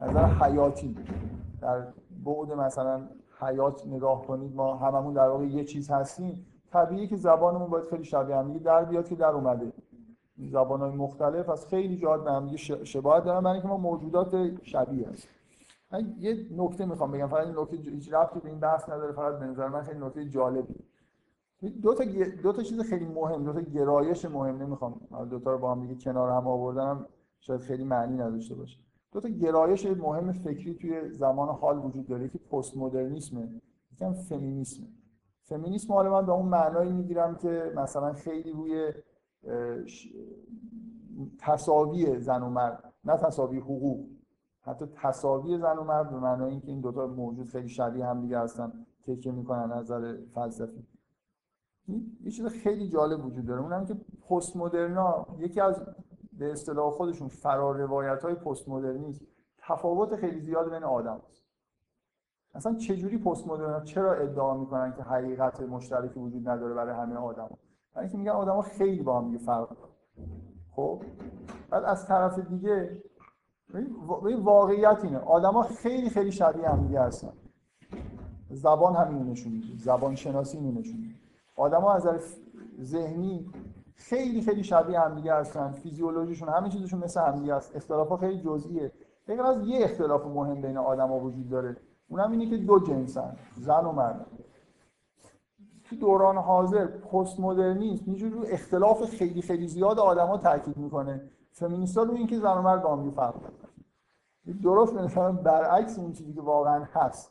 نظر 0.00 0.24
حیاتی. 0.24 0.96
در 1.60 1.86
بعد 2.24 2.52
مثلا 2.52 3.08
حیات 3.40 3.86
نگاه 3.86 4.26
کنید 4.26 4.54
ما 4.54 4.76
هممون 4.76 5.14
در 5.14 5.28
واقع 5.28 5.44
یه 5.44 5.64
چیز 5.64 5.90
هستیم. 5.90 6.46
طبیعیه 6.72 7.06
که 7.06 7.16
زبانمون 7.16 7.70
باید 7.70 7.84
خیلی 7.84 8.04
شبیه 8.04 8.36
هم. 8.36 8.58
در 8.58 8.84
بیاد 8.84 9.08
که 9.08 9.14
در 9.14 9.30
اومده. 9.30 9.72
زبان 10.38 10.80
های 10.80 10.90
مختلف 10.90 11.48
از 11.48 11.66
خیلی 11.66 11.96
جهات 11.96 12.24
به 12.24 12.32
هم 12.32 12.56
شباهت 12.84 13.24
دارن. 13.24 13.40
برای 13.40 13.52
اینکه 13.52 13.68
ما 13.68 13.76
موجودات 13.76 14.34
شبیه 14.62 15.08
هستیم. 15.08 15.30
من 15.92 16.14
یه 16.18 16.46
نکته 16.56 16.86
می‌خوام 16.86 17.12
بگم. 17.12 17.28
فقط 17.28 17.46
این 17.46 17.56
نکته 17.58 17.76
هیچ 17.76 18.12
ربطی 18.12 18.40
به 18.40 18.48
این 18.48 18.60
بحث 18.60 18.88
نداره. 18.88 19.12
فقط 19.12 19.38
به 19.38 19.46
نظر 19.46 19.68
من 19.68 19.82
خیلی 19.82 20.00
نکته 20.00 20.28
جالبی 20.28 20.74
دو 21.82 21.94
تا 21.94 22.04
دو 22.42 22.52
تا 22.52 22.62
چیز 22.62 22.80
خیلی 22.80 23.04
مهم 23.04 23.44
دو 23.44 23.52
تا 23.52 23.60
گرایش 23.60 24.24
مهم. 24.24 24.62
نمی‌خوام 24.62 25.00
دو 25.30 25.38
تا 25.38 25.52
رو 25.52 25.58
با 25.58 25.72
هم 25.72 25.86
دیگه 25.86 25.94
کنار 25.94 26.30
هم 26.30 26.46
آوردنم 26.46 27.06
شاید 27.40 27.60
خیلی 27.60 27.84
معنی 27.84 28.16
نداشته 28.16 28.54
باشه. 28.54 28.78
دو 29.12 29.20
تا 29.20 29.28
گرایش 29.28 29.86
مهم 29.86 30.32
فکری 30.32 30.74
توی 30.74 31.10
زمان 31.10 31.48
حال 31.48 31.78
وجود 31.78 32.06
داره. 32.06 32.28
که 32.28 32.38
پست 32.38 32.76
مدرنیسمه 32.76 33.48
یکم 33.92 34.12
فمینیسمه 34.12 34.86
فمینیسم 35.50 35.92
حالا 35.92 36.10
من 36.10 36.26
به 36.26 36.32
اون 36.32 36.48
معنایی 36.48 36.92
می‌گیرم 36.92 37.36
که 37.36 37.72
مثلا 37.76 38.12
خیلی 38.12 38.52
روی 38.52 38.92
تساوی 41.38 42.20
زن 42.20 42.42
و 42.42 42.50
مرد 42.50 42.92
نه 43.04 43.16
تساوی 43.16 43.58
حقوق. 43.58 44.06
حتی 44.60 44.86
تساوی 44.86 45.58
زن 45.58 45.78
و 45.78 45.84
مرد 45.84 46.10
به 46.10 46.16
معنای 46.16 46.50
اینکه 46.50 46.68
این 46.68 46.80
دوتا 46.80 47.06
موجود 47.06 47.48
خیلی 47.48 47.68
شبیه 47.68 48.06
هم 48.06 48.20
دیگه 48.20 48.38
هستن 48.38 48.86
تکیه 49.02 49.32
می‌کنن 49.32 49.72
نظر 49.72 50.16
فلسفی. 50.34 50.86
یه 52.20 52.30
چیز 52.30 52.46
خیلی 52.46 52.88
جالب 52.88 53.26
وجود 53.26 53.46
داره. 53.46 53.62
اونم 53.62 53.86
که 53.86 53.94
پست 54.28 54.56
مدرنا 54.56 55.26
یکی 55.38 55.60
از 55.60 55.82
به 56.32 56.52
اصطلاح 56.52 56.90
خودشون 56.90 57.28
فرار 57.28 57.76
روایت 57.76 58.22
های 58.22 58.34
پست 58.34 58.68
مدرنیسم 58.68 59.26
تفاوت 59.58 60.16
خیلی 60.16 60.40
زیاد 60.40 60.70
بین 60.70 60.84
آدم 60.84 61.20
است 61.30 61.49
اصلا 62.54 62.74
چجوری 62.74 63.18
پست 63.18 63.48
مدرنا 63.48 63.80
چرا 63.80 64.14
ادعا 64.14 64.56
می‌کنن 64.56 64.92
که 64.96 65.02
حقیقت 65.02 65.60
مشترکی 65.60 66.20
وجود 66.20 66.48
نداره 66.48 66.74
برای 66.74 66.94
همه 66.94 67.16
آدم 67.16 67.50
برای 67.94 68.06
اینکه 68.06 68.18
میگن 68.18 68.30
آدما 68.30 68.62
خیلی 68.62 69.02
با 69.02 69.20
هم 69.20 69.26
دیگه 69.26 69.38
فرق 69.38 69.68
خب؟ 70.70 71.02
بعد 71.70 71.84
از 71.84 72.06
طرف 72.06 72.38
دیگه 72.38 73.02
واقعیت 74.38 74.98
اینه. 75.02 75.18
آدما 75.18 75.62
خیلی 75.62 76.10
خیلی 76.10 76.32
شبیه 76.32 76.68
هم 76.68 76.86
دیگه 76.86 77.00
هستن. 77.00 77.32
زبان 78.50 78.96
همین 78.96 79.30
نشون 79.30 79.52
میده. 79.52 79.76
زبان 79.78 80.14
شناسی 80.14 80.58
اینو 80.58 80.80
نشون 80.80 81.00
میده. 81.00 81.14
آدما 81.56 81.92
از 81.92 82.06
نظر 82.06 82.18
ذهنی 82.80 83.50
خیلی 83.94 84.42
خیلی 84.42 84.64
شبیه 84.64 85.00
هم 85.00 85.14
دیگه 85.14 85.34
هستن. 85.34 85.72
فیزیولوژیشون 85.72 86.48
همه 86.48 86.68
چیزشون 86.68 87.00
مثل 87.00 87.20
هم 87.20 87.38
دیگه 87.38 87.54
است 87.54 87.76
اختلافات 87.76 88.20
خیلی 88.20 88.40
جزئیه. 88.40 88.92
غیر 89.26 89.42
از 89.42 89.66
یه 89.66 89.84
اختلاف 89.84 90.26
مهم 90.26 90.62
بین 90.62 90.76
آدما 90.76 91.18
وجود 91.18 91.48
داره. 91.48 91.76
اونم 92.10 92.30
اینه 92.30 92.50
که 92.50 92.56
دو 92.56 92.78
جنسن 92.78 93.36
زن 93.56 93.84
و 93.84 93.92
مرد. 93.92 94.26
تو 95.84 95.96
دوران 95.96 96.36
حاضر 96.36 96.86
پست 96.86 97.40
مدرنیسم 97.40 98.14
یه 98.14 98.28
رو 98.28 98.44
اختلاف 98.48 99.04
خیلی 99.04 99.42
خیلی 99.42 99.68
زیاد 99.68 99.98
آدما 99.98 100.38
تاکید 100.38 100.76
می‌کنه. 100.76 101.30
فمینیستا 101.52 102.02
رو 102.02 102.14
اینکه 102.14 102.38
زن 102.38 102.58
و 102.58 102.62
مرد 102.62 102.82
با 102.82 102.96
هم 102.96 103.10
فرق 103.10 103.34
دارن. 103.40 103.54
درست 104.62 104.94
مثلا 104.94 105.32
برعکس 105.32 105.98
اون 105.98 106.12
چیزی 106.12 106.32
که 106.32 106.40
واقعا 106.40 106.84
هست. 106.92 107.30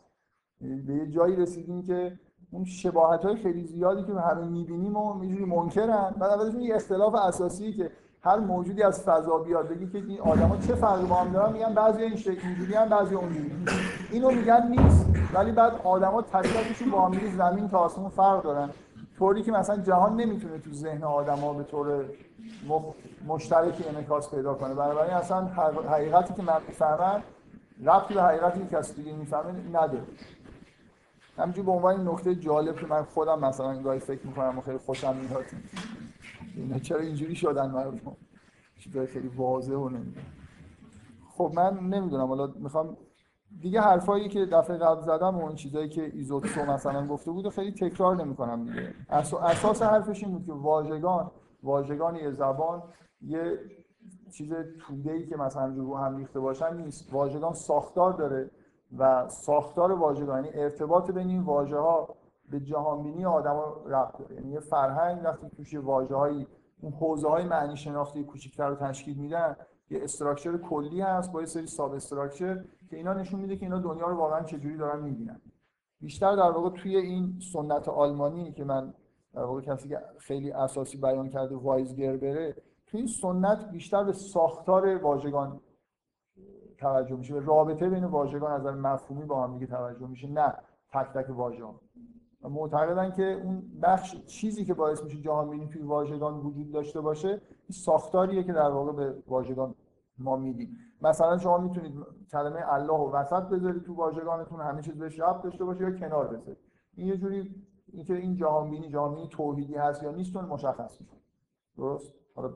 به 0.61 0.93
یه 0.93 1.07
جایی 1.07 1.35
رسیدیم 1.35 1.81
که 1.81 2.19
اون 2.51 2.65
شباهت 2.65 3.25
های 3.25 3.35
خیلی 3.35 3.63
زیادی 3.63 4.03
که 4.03 4.13
همه 4.13 4.47
می‌بینیم 4.47 4.97
و 4.97 5.25
یه 5.25 5.45
منکرن 5.45 6.15
بعد 6.19 6.55
یه 6.55 6.75
اختلاف 6.75 7.15
اساسی 7.15 7.73
که 7.73 7.91
هر 8.23 8.37
موجودی 8.37 8.83
از 8.83 9.03
فضا 9.03 9.37
بیاد 9.37 9.67
بگی 9.67 9.87
که 9.87 9.97
این 9.97 10.21
آدما 10.21 10.57
چه 10.57 10.75
فرقی 10.75 11.05
با 11.05 11.15
هم 11.15 11.31
دارن 11.31 11.53
میگن 11.53 11.73
بعضی 11.73 12.03
این 12.03 12.15
شکل 12.15 12.47
اینجوری 12.47 12.73
هم 12.73 12.89
بعضی 12.89 13.15
اونجوری. 13.15 13.51
اینو 14.11 14.31
میگن 14.31 14.67
نیست 14.67 15.05
ولی 15.33 15.51
بعد 15.51 15.73
آدما 15.83 16.21
تک 16.21 16.83
با 16.91 17.05
هم 17.05 17.37
زمین 17.37 17.69
تا 17.69 17.77
آسمون 17.77 18.09
فرق 18.09 18.43
دارن. 18.43 18.69
طوری 19.19 19.43
که 19.43 19.51
مثلا 19.51 19.77
جهان 19.77 20.15
نمی‌تونه 20.15 20.57
تو 20.57 20.73
ذهن 20.73 21.03
آدما 21.03 21.53
به 21.53 21.63
طور 21.63 22.05
مشترکی 23.27 23.89
انعکاس 23.89 24.31
پیدا 24.31 24.53
کنه. 24.53 24.73
بنابراین 24.73 25.13
اصلا 25.13 25.45
حقیقتی 25.89 26.33
که 26.33 26.41
من 26.41 26.61
می‌فهمم 26.67 27.23
ربطی 27.85 28.13
به 28.13 28.23
حقیقتی 28.23 28.59
که 28.59 28.77
کسی 28.77 28.93
دیگه 28.93 29.13
می‌فهمه 29.17 29.53
نداره. 29.69 30.03
همینجور 31.37 31.65
به 31.65 31.71
عنوان 31.71 32.07
نکته 32.07 32.35
جالب 32.35 32.75
که 32.75 32.87
من 32.87 33.03
خودم 33.03 33.39
مثلا 33.39 33.81
گاهی 33.81 33.99
فکر 33.99 34.27
می‌کنم 34.27 34.57
و 34.57 34.61
خیلی 34.61 34.77
خوشم 34.77 35.15
میاد. 35.15 35.45
اینا 36.61 36.79
چرا 36.79 36.99
اینجوری 36.99 37.35
شدن 37.35 37.71
مردم 37.71 38.15
چیزای 38.79 39.07
خیلی 39.07 39.27
واضح 39.27 39.73
و 39.73 39.89
نمی‌دونم. 39.89 40.25
خب 41.29 41.51
من 41.55 41.79
نمی‌دونم 41.79 42.27
حالا 42.27 42.53
می‌خوام 42.55 42.97
دیگه 43.61 43.81
حرفایی 43.81 44.29
که 44.29 44.45
دفعه 44.45 44.77
قبل 44.77 45.01
زدم 45.01 45.37
و 45.37 45.41
اون 45.41 45.55
چیزایی 45.55 45.89
که 45.89 46.11
ایزوتسو 46.13 46.65
مثلا 46.65 47.07
گفته 47.07 47.31
بود 47.31 47.49
خیلی 47.49 47.71
تکرار 47.71 48.15
نمی‌کنم 48.15 48.65
دیگه. 48.65 48.93
اساس 49.09 49.81
حرفش 49.81 50.23
این 50.23 50.31
بود 50.31 50.45
که 50.45 50.53
واژگان 50.53 51.31
واژگان 51.63 52.15
یه 52.15 52.31
زبان 52.31 52.83
یه 53.21 53.59
چیز 54.33 54.53
توده 54.79 55.11
ای 55.11 55.25
که 55.25 55.37
مثلا 55.37 55.65
رو 55.65 55.97
هم 55.97 56.17
ریخته 56.17 56.39
باشن 56.39 56.77
نیست. 56.77 57.13
واژگان 57.13 57.53
ساختار 57.53 58.13
داره 58.13 58.51
و 58.97 59.29
ساختار 59.29 59.91
واژگان 59.91 60.45
یعنی 60.45 60.57
ارتباط 60.57 61.11
بین 61.11 61.27
این 61.27 61.41
واژه 61.41 61.77
ها 61.77 62.15
به 62.49 62.59
جهانبینی 62.59 63.25
آدما 63.25 63.83
ربط 63.85 64.17
داره. 64.17 64.35
یعنی 64.35 64.51
یه 64.51 64.59
فرهنگ 64.59 65.21
وقتی 65.23 65.49
توش 65.49 65.73
واژه‌هایی 65.73 66.47
اون 66.81 66.93
حوزه 66.93 67.29
های 67.29 67.43
معنی 67.43 67.77
شناختی 67.77 68.23
کوچیک‌تر 68.23 68.69
رو 68.69 68.75
تشکیل 68.75 69.17
میدن 69.17 69.55
یه 69.89 70.03
استراکچر 70.03 70.57
کلی 70.57 71.01
هست 71.01 71.31
با 71.31 71.39
یه 71.39 71.45
سری 71.45 71.67
ساب 71.67 71.93
استراکچر 71.93 72.63
که 72.89 72.97
اینا 72.97 73.13
نشون 73.13 73.39
میده 73.39 73.57
که 73.57 73.65
اینا 73.65 73.79
دنیا 73.79 74.07
رو 74.07 74.17
واقعا 74.17 74.43
چجوری 74.43 74.77
دارن 74.77 75.03
می‌بینن. 75.03 75.41
بیشتر 76.01 76.35
در 76.35 76.51
واقع 76.51 76.69
توی 76.69 76.95
این 76.95 77.39
سنت 77.53 77.89
آلمانی 77.89 78.51
که 78.51 78.63
من 78.63 78.93
در 79.33 79.43
واقع 79.43 79.61
کسی 79.61 79.89
که 79.89 79.99
خیلی 80.17 80.51
اساسی 80.51 80.97
بیان 80.97 81.29
کرده 81.29 81.55
وایزگربره 81.55 82.55
توی 82.87 82.99
این 82.99 83.07
سنت 83.07 83.69
بیشتر 83.71 84.03
به 84.03 84.13
ساختار 84.13 84.97
واژگان 84.97 85.59
توجه 86.77 87.15
میشه 87.15 87.33
به 87.33 87.39
رابطه 87.39 87.89
بین 87.89 88.03
واژگان 88.03 88.51
از 88.51 88.61
نظر 88.61 88.71
مفهومی 88.71 89.25
با 89.25 89.43
هم 89.43 89.53
دیگه 89.53 89.65
توجه 89.65 90.07
میشه 90.07 90.27
نه 90.27 90.53
تک 90.93 91.07
تک 91.13 91.29
واژه 91.29 91.63
و 92.43 92.49
معتقدن 92.49 93.11
که 93.11 93.23
اون 93.23 93.63
بخش 93.81 94.15
چیزی 94.25 94.65
که 94.65 94.73
باعث 94.73 95.03
میشه 95.03 95.21
جهان 95.21 95.49
بینی 95.49 95.67
توی 95.67 95.81
واژگان 95.81 96.39
وجود 96.39 96.71
داشته 96.71 97.01
باشه 97.01 97.29
این 97.29 97.71
ساختاریه 97.71 98.43
که 98.43 98.53
در 98.53 98.69
واقع 98.69 98.91
به 98.91 99.23
واژگان 99.27 99.75
ما 100.17 100.35
میدیم. 100.35 100.77
مثلا 101.01 101.37
شما 101.37 101.57
می‌تونید 101.57 101.93
کلمه 102.31 102.73
الله 102.73 102.93
و 102.93 103.11
وسط 103.11 103.43
بذارید 103.43 103.83
تو 103.83 103.93
واژگانتون 103.93 104.61
همه 104.61 104.81
چیز 104.81 104.97
بهش 104.97 105.19
ربط 105.19 105.43
داشته 105.43 105.65
باشه 105.65 105.81
یا 105.81 105.91
کنار 105.91 106.27
بذارید. 106.27 106.57
این 106.95 107.07
یه 107.07 107.17
جوری 107.17 107.55
اینکه 107.93 108.15
این 108.15 108.35
جهان 108.35 108.69
بینی 108.69 108.89
جهان 108.89 109.15
بینی 109.15 109.27
توحیدی 109.27 109.75
هست 109.75 110.03
یا 110.03 110.11
نیست 110.11 110.35
مشخص 110.35 111.01
میشه. 111.01 111.17
درست؟ 111.77 112.13
حالا 112.35 112.53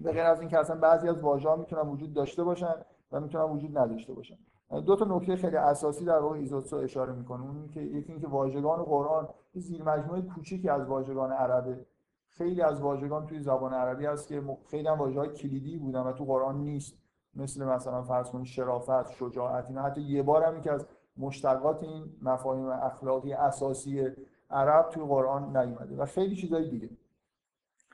به 0.00 0.12
غیر 0.12 0.22
از 0.22 0.40
اینکه 0.40 0.58
اصلا 0.58 0.80
بعضی 0.80 1.08
از 1.08 1.22
واژه‌ها 1.22 1.56
می‌تونن 1.56 1.88
وجود 1.88 2.12
داشته 2.12 2.44
باشن 2.44 2.74
و 3.12 3.20
می‌تونن 3.20 3.44
وجود 3.44 3.78
نداشته 3.78 4.12
باشن. 4.12 4.38
دو 4.70 4.96
تا 4.96 5.04
نکته 5.04 5.36
خیلی 5.36 5.56
اساسی 5.56 6.04
در 6.04 6.18
واقع 6.18 6.36
ایزوتسو 6.36 6.76
اشاره 6.76 7.12
می‌کنه. 7.12 7.42
اون 7.42 7.68
که 7.68 7.80
یکی 7.80 8.12
اینکه 8.12 8.28
واژگان 8.28 8.82
قرآن 8.82 9.28
زیر 9.54 9.82
مجموعه 9.82 10.22
کوچیکی 10.22 10.68
از 10.68 10.86
واژگان 10.86 11.32
عربه. 11.32 11.86
خیلی 12.28 12.62
از 12.62 12.80
واژگان 12.80 13.26
توی 13.26 13.40
زبان 13.40 13.74
عربی 13.74 14.06
هست 14.06 14.28
که 14.28 14.42
خیلی 14.70 14.88
هم 14.88 14.98
واژه‌های 14.98 15.28
کلیدی 15.28 15.78
بودن 15.78 16.00
و 16.00 16.12
تو 16.12 16.24
قرآن 16.24 16.58
نیست. 16.58 16.98
مثل 17.36 17.64
مثلا 17.64 18.02
فرض 18.02 18.30
کنید 18.30 18.46
شرافت، 18.46 19.10
شجاعت 19.10 19.68
اینا. 19.68 19.82
حتی 19.82 20.00
یه 20.00 20.22
بار 20.22 20.42
هم 20.44 20.60
که 20.60 20.72
از 20.72 20.86
مشتقات 21.16 21.82
این 21.82 22.04
مفاهیم 22.22 22.66
اخلاقی 22.66 23.32
اساسی 23.32 24.08
عرب 24.50 24.88
توی 24.88 25.02
قرآن 25.02 25.56
نیومده 25.56 25.96
و 25.96 26.04
خیلی 26.04 26.36
چیزای 26.36 26.68
دیگه. 26.68 26.90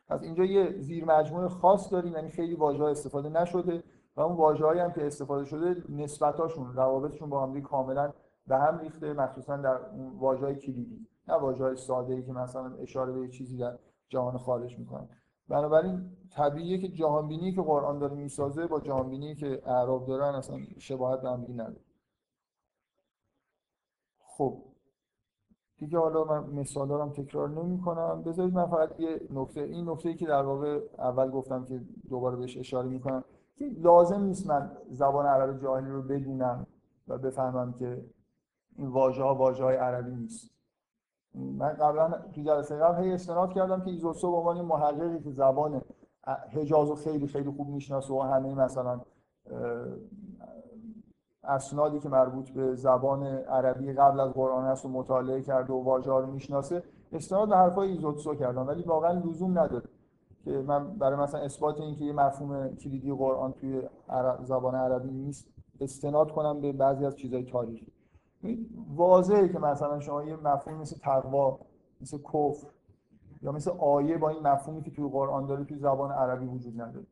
از 0.08 0.22
اینجا 0.22 0.44
یه 0.44 0.78
زیر 0.78 1.04
مجموعه 1.04 1.48
خاص 1.48 1.92
داریم 1.92 2.12
یعنی 2.12 2.30
خیلی 2.30 2.54
واژه 2.54 2.84
استفاده 2.84 3.28
نشده. 3.28 3.82
و 4.16 4.20
اون 4.20 4.36
واژه‌هایی 4.36 4.80
هم 4.80 4.92
که 4.92 5.06
استفاده 5.06 5.44
شده 5.44 5.84
نسبتاشون 5.88 6.74
روابطشون 6.74 7.30
با 7.30 7.46
هم 7.46 7.62
کاملا 7.62 8.12
به 8.46 8.56
هم 8.56 8.78
ریخته 8.78 9.12
مخصوصا 9.12 9.56
در 9.56 9.76
اون 9.76 10.18
واژه‌های 10.18 10.56
کلیدی. 10.56 11.06
نه 11.28 11.34
واژه‌های 11.34 11.76
ساده‌ای 11.76 12.22
که 12.22 12.32
مثلا 12.32 12.74
اشاره 12.74 13.12
به 13.12 13.28
چیزی 13.28 13.56
در 13.58 13.78
جهان 14.08 14.38
خارج 14.38 14.78
می‌کنن 14.78 15.08
بنابراین 15.48 16.16
طبیعیه 16.30 16.78
که 16.78 16.88
جهانبینی 16.88 17.52
که 17.52 17.62
قرآن 17.62 17.98
داره 17.98 18.14
می‌سازه 18.14 18.66
با 18.66 18.80
جهانبینی 18.80 19.34
که 19.34 19.62
اعراب 19.66 20.06
دارن 20.06 20.34
اصلا 20.34 20.58
شباهت 20.78 21.20
به 21.20 21.30
هم 21.30 21.46
نداره. 21.50 21.80
خب. 24.18 24.62
دیگه 25.78 25.98
حالا 25.98 26.24
من 26.24 26.50
مثال 26.50 26.88
دارم 26.88 27.10
تکرار 27.10 27.48
نمی 27.48 27.80
کنم 27.80 28.22
بذارید 28.22 28.54
من 28.54 28.66
فقط 28.66 29.00
یه 29.00 29.20
نکته 29.30 29.60
این 29.60 29.90
نکته 29.90 30.08
ای 30.08 30.14
که 30.14 30.26
در 30.26 30.42
واقع 30.42 30.80
اول 30.98 31.30
گفتم 31.30 31.64
که 31.64 31.80
دوباره 32.08 32.36
بهش 32.36 32.56
اشاره 32.56 32.88
می‌کنم. 32.88 33.24
لازم 33.68 34.20
نیست 34.20 34.46
من 34.46 34.70
زبان 34.90 35.26
عرب 35.26 35.62
جاهلی 35.62 35.90
رو 35.90 36.02
بدونم 36.02 36.66
و 37.08 37.18
بفهمم 37.18 37.72
که 37.72 38.04
این 38.76 38.88
واژه 38.88 39.22
ها 39.22 39.34
واژه 39.34 39.64
های 39.64 39.76
عربی 39.76 40.14
نیست. 40.14 40.50
من 41.34 41.68
قبلا 41.68 42.10
تو 42.32 42.42
جلسه 42.42 42.76
قبل 42.76 43.04
هی 43.04 43.12
استناد 43.12 43.52
کردم 43.52 43.80
که 43.80 43.90
ایزوسو 43.90 44.30
به 44.30 44.36
عنوان 44.36 44.60
محققی 44.60 45.20
که 45.20 45.30
زبان 45.30 45.82
حجاز 46.52 46.88
رو 46.88 46.94
خیلی 46.94 47.26
خیلی 47.26 47.50
خوب 47.50 47.68
می‌شناسه 47.68 48.14
و 48.14 48.20
همه 48.20 48.54
مثلا 48.54 49.00
اسنادی 51.44 52.00
که 52.00 52.08
مربوط 52.08 52.50
به 52.50 52.74
زبان 52.74 53.26
عربی 53.26 53.92
قبل 53.92 54.20
از 54.20 54.32
قرآن 54.32 54.64
هست 54.64 54.84
و 54.84 54.88
مطالعه 54.88 55.42
کرده 55.42 55.72
و 55.72 55.84
واژه 55.84 56.10
ها 56.10 56.20
رو 56.20 56.32
می‌شناسه 56.32 56.82
استناد 57.12 57.48
به 57.48 57.56
حرفای 57.56 57.90
ایزوتسو 57.90 58.34
کردم 58.34 58.66
ولی 58.66 58.82
واقعا 58.82 59.12
لزوم 59.12 59.58
نداره. 59.58 59.84
که 60.44 60.50
من 60.50 60.98
برای 60.98 61.18
مثلا 61.18 61.40
اثبات 61.40 61.80
اینکه 61.80 62.04
یه 62.04 62.12
مفهوم 62.12 62.76
کلیدی 62.76 63.12
قرآن 63.12 63.52
توی 63.52 63.82
زبان 64.42 64.74
عربی 64.74 65.10
نیست 65.10 65.48
استناد 65.80 66.32
کنم 66.32 66.60
به 66.60 66.72
بعضی 66.72 67.06
از 67.06 67.16
چیزهای 67.16 67.44
تاریخی. 67.44 67.92
واضحه 68.94 69.48
که 69.48 69.58
مثلا 69.58 70.00
شما 70.00 70.24
یه 70.24 70.36
مفهوم 70.36 70.78
مثل 70.78 70.98
تقوا 70.98 71.58
مثل 72.00 72.18
کفر 72.18 72.66
یا 73.42 73.52
مثل 73.52 73.70
آیه 73.78 74.18
با 74.18 74.28
این 74.28 74.42
مفهومی 74.42 74.82
که 74.82 74.90
توی 74.90 75.08
قرآن 75.08 75.46
داره 75.46 75.64
توی 75.64 75.78
زبان 75.78 76.12
عربی 76.12 76.46
وجود 76.46 76.80
نداره. 76.80 77.06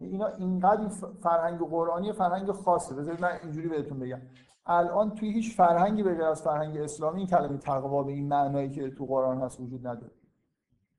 اینا 0.00 0.26
اینقدر 0.26 0.88
فرهنگ 1.22 1.58
قرآنی 1.58 2.12
فرهنگ 2.12 2.52
خاصه. 2.52 2.94
بذارید 2.94 3.20
من 3.20 3.38
اینجوری 3.42 3.68
بهتون 3.68 3.98
بگم. 3.98 4.20
الان 4.66 5.10
توی 5.10 5.32
هیچ 5.32 5.56
فرهنگی 5.56 6.02
به 6.02 6.14
غیر 6.14 6.24
از 6.24 6.42
فرهنگ 6.42 6.76
اسلامی 6.76 7.18
این 7.18 7.26
کلمه 7.26 7.58
تقوا 7.58 8.02
به 8.02 8.12
این 8.12 8.28
معنایی 8.28 8.70
که 8.70 8.90
تو 8.90 9.06
قرآن 9.06 9.40
هست 9.40 9.60
وجود 9.60 9.86
نداره. 9.86 10.12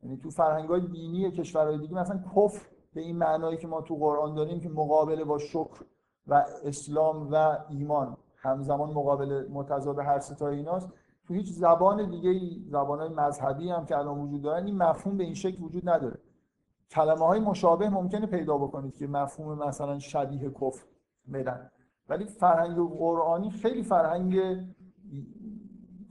یعنی 0.04 0.18
تو 0.18 0.30
فرهنگ‌های 0.30 0.82
دینی 0.82 1.32
کشورهای 1.32 1.78
دیگه 1.78 1.94
مثلا 1.94 2.24
کفر 2.36 2.62
به 2.94 3.02
این 3.02 3.18
معنایی 3.18 3.58
که 3.58 3.68
ما 3.68 3.82
تو 3.82 3.96
قرآن 3.96 4.36
داریم 4.36 4.60
که 4.60 4.70
مقابله 4.70 5.24
با 5.24 5.38
شکر 5.38 5.84
و 6.28 6.46
اسلام 6.64 7.32
و 7.32 7.58
ایمان 7.70 8.18
همزمان 8.36 8.90
مقابل 8.90 9.48
متضاد 9.50 10.00
هر 10.00 10.20
ستا 10.20 10.48
ایناست. 10.48 10.90
تو 11.28 11.34
هیچ 11.34 11.52
زبان 11.52 12.10
دیگه 12.10 12.60
زبانهای 12.70 13.10
مذهبی 13.10 13.70
هم 13.70 13.86
که 13.86 13.98
الان 13.98 14.20
وجود 14.20 14.42
دارن 14.42 14.66
این 14.66 14.78
مفهوم 14.78 15.18
به 15.18 15.24
این 15.24 15.34
شکل 15.34 15.64
وجود 15.64 15.90
نداره. 15.90 16.20
کلمه 16.92 17.26
های 17.26 17.40
مشابه 17.40 17.90
ممکنه 17.90 18.26
پیدا 18.26 18.58
بکنید 18.58 18.98
که 18.98 19.08
مفهوم 19.08 19.68
مثلا 19.68 20.00
شبیه 20.00 20.50
کفر 20.50 20.86
بدن. 21.34 21.72
ولی 22.10 22.26
فرهنگ 22.26 22.90
قرآنی 22.90 23.52
خیلی 23.52 23.84
فرهنگ 23.84 24.40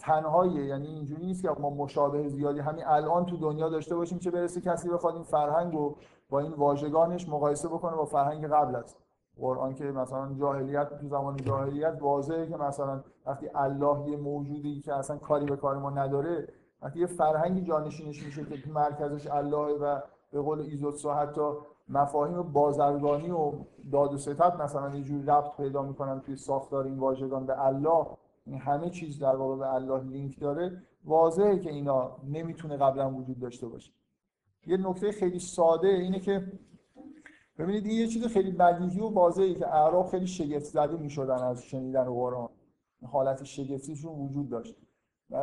تنهاییه 0.00 0.64
یعنی 0.64 0.86
اینجوری 0.86 1.26
نیست 1.26 1.42
که 1.42 1.50
ما 1.60 1.70
مشابه 1.70 2.28
زیادی. 2.28 2.60
همین 2.60 2.84
الان 2.86 3.26
تو 3.26 3.36
دنیا 3.36 3.68
داشته 3.68 3.96
باشیم 3.96 4.18
چه 4.18 4.30
برسه 4.30 4.60
کسی 4.60 4.88
بخواد 4.88 5.14
این 5.14 5.22
فرهنگ 5.22 5.74
رو 5.74 5.96
با 6.30 6.38
این 6.40 6.52
واژگانش 6.52 7.28
مقایسه 7.28 7.68
بکنه 7.68 7.96
با 7.96 8.04
فرهنگ 8.04 8.46
قبل 8.46 8.76
از 8.76 8.96
قرآن 9.40 9.74
که 9.74 9.84
مثلا 9.84 10.34
جاهلیت 10.34 11.00
تو 11.00 11.08
زمان 11.08 11.36
جاهلیت 11.36 11.98
واضحه 12.00 12.46
که 12.46 12.56
مثلا 12.56 13.02
وقتی 13.26 13.50
الله 13.54 14.10
یه 14.10 14.16
موجودی 14.16 14.80
که 14.80 14.94
اصلا 14.94 15.16
کاری 15.16 15.46
به 15.46 15.56
کار 15.56 15.78
ما 15.78 15.90
نداره 15.90 16.48
وقتی 16.82 17.00
یه 17.00 17.06
فرهنگی 17.06 17.62
جانشینش 17.62 18.22
میشه 18.24 18.44
که 18.44 18.62
تو 18.62 18.70
مرکزش 18.70 19.26
الله 19.26 19.78
و 19.78 20.00
به 20.32 20.40
قول 20.40 20.60
ایزوتسو 20.60 21.10
حتی 21.10 21.50
مفاهیم 21.88 22.42
بازرگانی 22.42 23.30
و 23.30 23.52
داد 23.92 24.14
و 24.14 24.18
ستد 24.18 24.62
مثلا 24.62 24.96
یه 24.96 25.02
جوری 25.02 25.26
ربط 25.26 25.56
پیدا 25.56 25.82
می‌کنن 25.82 26.20
توی 26.20 26.36
ساختار 26.36 26.84
این 26.84 26.98
واژگان 26.98 27.46
به 27.46 27.66
الله. 27.66 28.06
همه 28.46 28.90
چیز 28.90 29.18
در 29.18 29.36
واقع 29.36 29.56
به 29.56 29.74
الله 29.74 30.02
لینک 30.02 30.40
داره. 30.40 30.82
واضحه 31.04 31.58
که 31.58 31.70
اینا 31.70 32.16
نمی‌تونه 32.28 32.76
قبلا 32.76 33.14
وجود 33.14 33.38
داشته 33.38 33.68
باشه. 33.68 33.92
یه 34.66 34.76
نکته 34.76 35.12
خیلی 35.12 35.38
ساده 35.38 35.88
اینه 35.88 36.20
که 36.20 36.52
ببینید 37.58 37.86
این 37.86 37.98
یه 37.98 38.06
چیز 38.06 38.26
خیلی 38.26 38.50
بدیهی 38.50 39.00
و 39.00 39.08
واضحه 39.08 39.54
که 39.54 39.74
اعراب 39.74 40.06
خیلی 40.06 40.26
شگفت 40.26 40.64
زده 40.64 40.96
می‌شدن 40.96 41.42
از 41.42 41.62
شنیدن 41.62 42.04
قرآن. 42.04 42.48
حالت 43.06 43.44
شگفتیشون 43.44 44.12
وجود 44.12 44.48
داشت. 44.48 44.76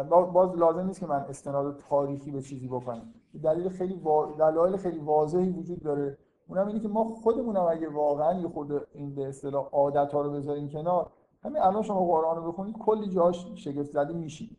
باز 0.10 0.56
لازم 0.56 0.86
نیست 0.86 1.00
که 1.00 1.06
من 1.06 1.26
استناد 1.30 1.80
تاریخی 1.90 2.32
به 2.32 2.42
چیزی 2.42 2.68
بکنم. 2.68 3.14
دلیل 3.44 3.70
خیلی 3.70 3.94
وا... 3.94 4.36
دلایل 4.40 4.78
خیلی 4.78 5.00
واضحی 5.00 5.50
وجود 5.50 5.84
داره. 5.84 6.18
اونم 6.48 6.68
اینه 6.68 6.80
که 6.80 6.88
ما 6.88 7.04
خودمونم 7.04 7.68
اگه 7.70 7.90
واقعا 7.90 8.40
یه 8.40 8.48
خود 8.48 8.88
این 8.94 9.16
به 9.16 9.28
اصطلاح 9.28 9.70
عادت 9.72 10.14
ها 10.14 10.22
رو 10.22 10.32
بذاریم 10.32 10.70
کنار 10.70 11.12
همین 11.48 11.62
الان 11.62 11.82
شما 11.82 12.06
قرآن 12.06 12.38
رو 12.38 12.52
بخونید 12.52 12.78
کلی 12.78 13.10
جاش 13.10 13.48
شگفت 13.56 13.92
زده 13.92 14.14
میشید 14.14 14.58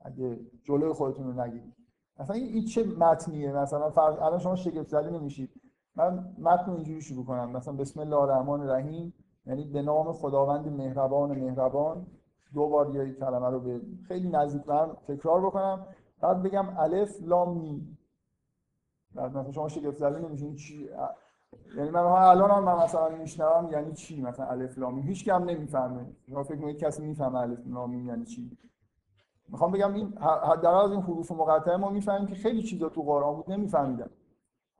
اگه 0.00 0.40
جلوی 0.64 0.92
خودتون 0.92 1.26
رو 1.26 1.42
نگیرید. 1.42 1.74
مثلا 2.18 2.36
این 2.36 2.64
چه 2.64 2.84
متنیه؟ 2.84 3.52
مثلا 3.52 3.90
فرض 3.90 4.18
الان 4.18 4.38
شما 4.38 4.56
شگفت 4.56 4.88
زده 4.88 5.10
نمیشید. 5.10 5.50
من 5.96 6.34
متن 6.38 6.66
رو 6.66 6.74
اینجوری 6.74 7.00
شروع 7.02 7.24
کنم. 7.24 7.50
مثلا 7.50 7.74
بسم 7.74 8.00
الله 8.00 8.16
الرحمن 8.16 8.60
الرحیم 8.60 9.14
یعنی 9.46 9.64
به 9.64 9.82
نام 9.82 10.12
خداوند 10.12 10.68
مهربان 10.68 11.38
مهربان. 11.38 12.06
دو 12.54 12.68
بار 12.68 12.94
یه 12.94 13.14
کلمه 13.14 13.48
رو 13.50 13.60
به 13.60 13.80
خیلی 14.08 14.28
نزدیک 14.28 14.62
هم 14.68 14.96
تکرار 15.08 15.46
بکنم. 15.46 15.86
بعد 16.20 16.42
بگم 16.42 16.78
الف 16.78 17.22
لام 17.22 17.58
می 17.58 17.98
بعد 19.14 19.36
مثلا 19.36 19.52
شما 19.52 19.68
شگفت 19.68 19.98
زده 19.98 20.18
نمیشین 20.18 20.56
چی 20.56 20.88
یعنی 21.76 21.90
من 21.90 22.00
الان 22.00 22.50
هم 22.50 22.64
من 22.64 22.84
مثلا 22.84 23.08
میشنوم 23.08 23.72
یعنی 23.72 23.92
چی؟ 23.92 24.22
مثلا 24.22 24.46
الف 24.46 24.78
لام 24.78 24.98
هیچ 24.98 25.28
هم 25.28 25.44
نمی‌فهمه. 25.44 26.06
شما 26.28 26.42
فکر 26.42 26.56
کنید 26.56 26.78
کسی 26.78 27.02
می‌فهمه 27.02 27.38
الف 27.38 27.66
لام 27.66 28.06
یعنی 28.06 28.24
چی؟ 28.24 28.58
می‌خوام 29.48 29.72
بگم 29.72 29.94
این 29.94 30.08
در 30.62 30.74
از 30.74 30.90
این 30.90 31.00
حروف 31.00 31.32
مقطعه 31.32 31.76
ما 31.76 31.90
می‌فهمیم 31.90 32.26
که 32.26 32.34
خیلی 32.34 32.62
چیزا 32.62 32.88
تو 32.88 33.02
قرآن 33.02 33.36
بود 33.36 33.50
نمیفهمیدم 33.50 34.10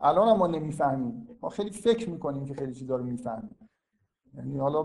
الان 0.00 0.28
هم 0.28 0.36
ما 0.36 0.46
نمی‌فهمیم. 0.46 1.28
ما 1.42 1.48
خیلی 1.48 1.70
فکر 1.70 2.10
می‌کنیم 2.10 2.44
که 2.44 2.54
خیلی 2.54 2.74
چیزا 2.74 2.96
رو 2.96 3.04
می‌فهمیم. 3.04 3.56
یعنی 4.34 4.58
حالا 4.58 4.82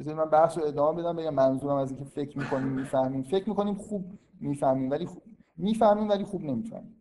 بذارید 0.00 0.20
من 0.20 0.30
بحث 0.30 0.58
رو 0.58 0.64
ادامه 0.64 1.02
بدم 1.02 1.16
بگم 1.16 1.34
منظورم 1.34 1.76
از 1.76 1.90
اینکه 1.90 2.04
فکر 2.04 2.38
می‌کنیم 2.38 2.68
می‌فهمیم. 2.68 3.22
فکر 3.22 3.48
می‌کنیم 3.48 3.74
خوب 3.74 4.04
می‌فهمیم 4.40 4.90
ولی 4.90 5.06
خوب 5.06 5.22
می‌فهمیم 5.56 6.08
ولی 6.08 6.24
خوب 6.24 6.42
نمی‌فهمیم. 6.42 6.99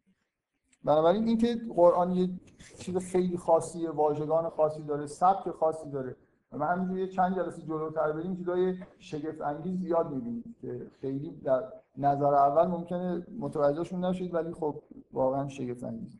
بنابراین 0.83 1.27
اینکه 1.27 1.55
قرآن 1.75 2.11
یه 2.11 2.29
چیز 2.77 2.97
خیلی 2.97 3.37
خاصی 3.37 3.87
واژگان 3.87 4.49
خاصی 4.49 4.83
داره 4.83 5.05
سبک 5.05 5.49
خاصی 5.49 5.89
داره 5.89 6.15
و 6.51 6.57
من 6.57 6.67
همینجوری 6.67 7.07
چند 7.07 7.35
جلسه 7.35 7.61
جلوتر 7.61 8.11
بریم 8.11 8.35
چیزای 8.35 8.77
شگفت 8.99 9.41
انگیز 9.41 9.79
زیاد 9.79 10.11
می‌بینیم 10.11 10.55
که 10.61 10.87
خیلی 11.01 11.31
در 11.31 11.63
نظر 11.97 12.33
اول 12.33 12.67
ممکنه 12.67 13.27
متوجهشون 13.39 14.05
نشید 14.05 14.33
ولی 14.33 14.53
خب 14.53 14.81
واقعا 15.13 15.47
شگفت 15.47 15.83
انگیز. 15.83 16.19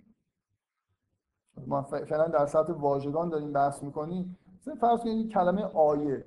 ما 1.68 1.82
فعلا 1.82 2.28
در 2.28 2.46
سطح 2.46 2.74
واژگان 2.74 3.30
داریم 3.30 3.54
بحث 3.54 3.84
می‌کنیم. 3.84 4.38
مثلا 4.62 4.76
فرض 4.76 5.00
کنید 5.00 5.32
کلمه 5.32 5.64
آیه. 5.64 6.26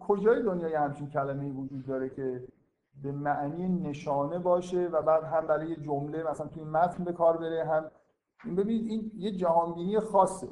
کجای 0.00 0.42
دنیای 0.42 0.74
همچین 0.74 1.10
کلمه 1.10 1.50
وجود 1.50 1.86
داره 1.86 2.08
که 2.08 2.44
به 3.02 3.12
معنی 3.12 3.68
نشانه 3.68 4.38
باشه 4.38 4.88
و 4.92 5.02
بعد 5.02 5.24
هم 5.24 5.46
برای 5.46 5.76
جمله 5.76 6.30
مثلا 6.30 6.46
توی 6.46 6.64
متن 6.64 7.04
به 7.04 7.12
کار 7.12 7.36
بره 7.36 7.64
هم 7.64 7.90
این 8.44 8.56
ببینید 8.56 8.90
این 8.90 9.12
یه 9.14 9.32
جهانبینی 9.32 10.00
خاصه 10.00 10.48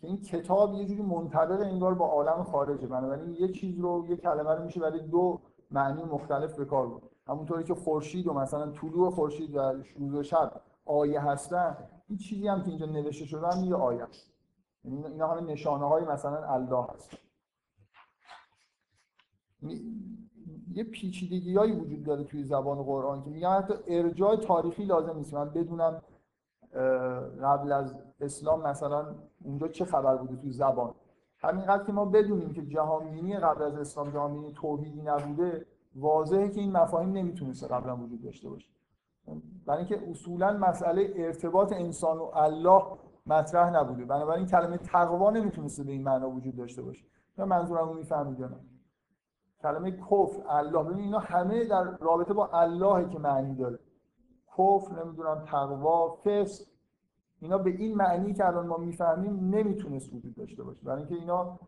که 0.00 0.06
این 0.06 0.22
کتاب 0.22 0.74
یه 0.74 0.86
جوری 0.86 1.02
منطبق 1.02 1.60
انگار 1.60 1.94
با 1.94 2.06
عالم 2.06 2.42
خارجه 2.42 2.86
بنابراین 2.86 3.30
یه 3.30 3.48
چیز 3.48 3.78
رو 3.78 4.06
یه 4.08 4.16
کلمه 4.16 4.50
رو 4.50 4.64
میشه 4.64 4.80
برای 4.80 5.00
دو 5.00 5.40
معنی 5.70 6.02
مختلف 6.02 6.56
به 6.56 6.64
کار 6.64 6.88
برد. 6.88 7.02
همونطوری 7.26 7.64
که 7.64 7.74
خورشید 7.74 8.26
و 8.26 8.32
مثلا 8.32 8.70
طلوع 8.70 9.10
خورشید 9.10 9.56
و 9.56 9.58
روز 9.96 10.14
و 10.14 10.22
شب 10.22 10.60
آیه 10.86 11.20
هستن 11.20 11.76
این 12.08 12.18
چیزی 12.18 12.48
هم 12.48 12.62
که 12.62 12.68
اینجا 12.68 12.86
نوشته 12.86 13.24
شده 13.24 13.46
هم 13.46 13.64
یه 13.64 13.74
آیه 13.74 14.02
است. 14.02 14.30
یعنی 14.84 15.06
اینا 15.06 15.28
همه 15.28 15.40
نشانه 15.40 15.88
های 15.88 16.04
مثلا 16.04 16.52
الله 16.52 16.86
هست. 16.94 17.10
یه 20.74 20.84
پیچیدگی 20.84 21.56
هایی 21.56 21.72
وجود 21.72 22.04
داره 22.04 22.24
توی 22.24 22.44
زبان 22.44 22.82
قرآن 22.82 23.22
که 23.22 23.30
میگم 23.30 23.50
حتی 23.50 23.74
ارجاع 23.88 24.36
تاریخی 24.36 24.84
لازم 24.84 25.16
نیست. 25.16 25.34
من 25.34 25.50
بدونم 25.50 26.02
قبل 27.42 27.72
از 27.72 27.94
اسلام 28.20 28.62
مثلا 28.62 29.06
اونجا 29.44 29.68
چه 29.68 29.84
خبر 29.84 30.16
بوده 30.16 30.36
توی 30.36 30.52
زبان. 30.52 30.94
همینقدر 31.38 31.84
که 31.84 31.92
ما 31.92 32.04
بدونیم 32.04 32.52
که 32.52 32.66
جهانبینی 32.66 33.36
قبل 33.36 33.62
از 33.62 33.74
اسلام 33.74 34.10
جهانبینی 34.10 34.52
توحیدی 34.52 35.02
نبوده 35.02 35.66
واضحه 35.96 36.48
که 36.48 36.60
این 36.60 36.72
مفاهیم 36.72 37.12
نمی‌تونسته 37.12 37.68
قبلا 37.68 37.96
وجود 37.96 38.22
داشته 38.22 38.48
باشه. 38.48 38.68
برای 39.66 39.78
اینکه 39.78 40.10
اصولا 40.10 40.52
مسئله 40.52 41.12
ارتباط 41.16 41.72
انسان 41.72 42.18
و 42.18 42.30
الله 42.34 42.82
مطرح 43.26 43.70
نبوده. 43.70 44.04
بنابراین 44.04 44.46
کلمه 44.46 44.76
تقوا 44.76 45.30
نمی‌تونسته 45.30 45.84
به 45.84 45.92
این 45.92 46.02
معنا 46.02 46.30
وجود 46.30 46.56
داشته 46.56 46.82
باشه. 46.82 47.04
من 47.38 47.44
منظورم 47.44 47.88
رو 47.88 47.94
می‌فهمید 47.94 48.38
کلمه 49.64 49.90
کفر 49.90 50.42
الله. 50.48 50.82
ببین 50.82 51.04
اینا 51.04 51.18
همه 51.18 51.64
در 51.64 51.84
رابطه 52.00 52.34
با 52.34 52.46
الله 52.52 53.08
که 53.08 53.18
معنی 53.18 53.54
داره. 53.54 53.78
کفر 54.58 55.04
نمی‌دونم 55.04 55.42
تقوا 55.46 56.18
فسق. 56.24 56.66
اینا 57.40 57.58
به 57.58 57.70
این 57.70 57.96
معنی 57.96 58.34
که 58.34 58.46
الان 58.46 58.66
ما 58.66 58.76
می‌فهمیم 58.76 59.54
نمی‌تونست 59.54 60.14
وجود 60.14 60.34
داشته 60.34 60.62
باشه. 60.62 60.80
برای 60.82 60.98
اینکه 60.98 61.14
اینا 61.14 61.58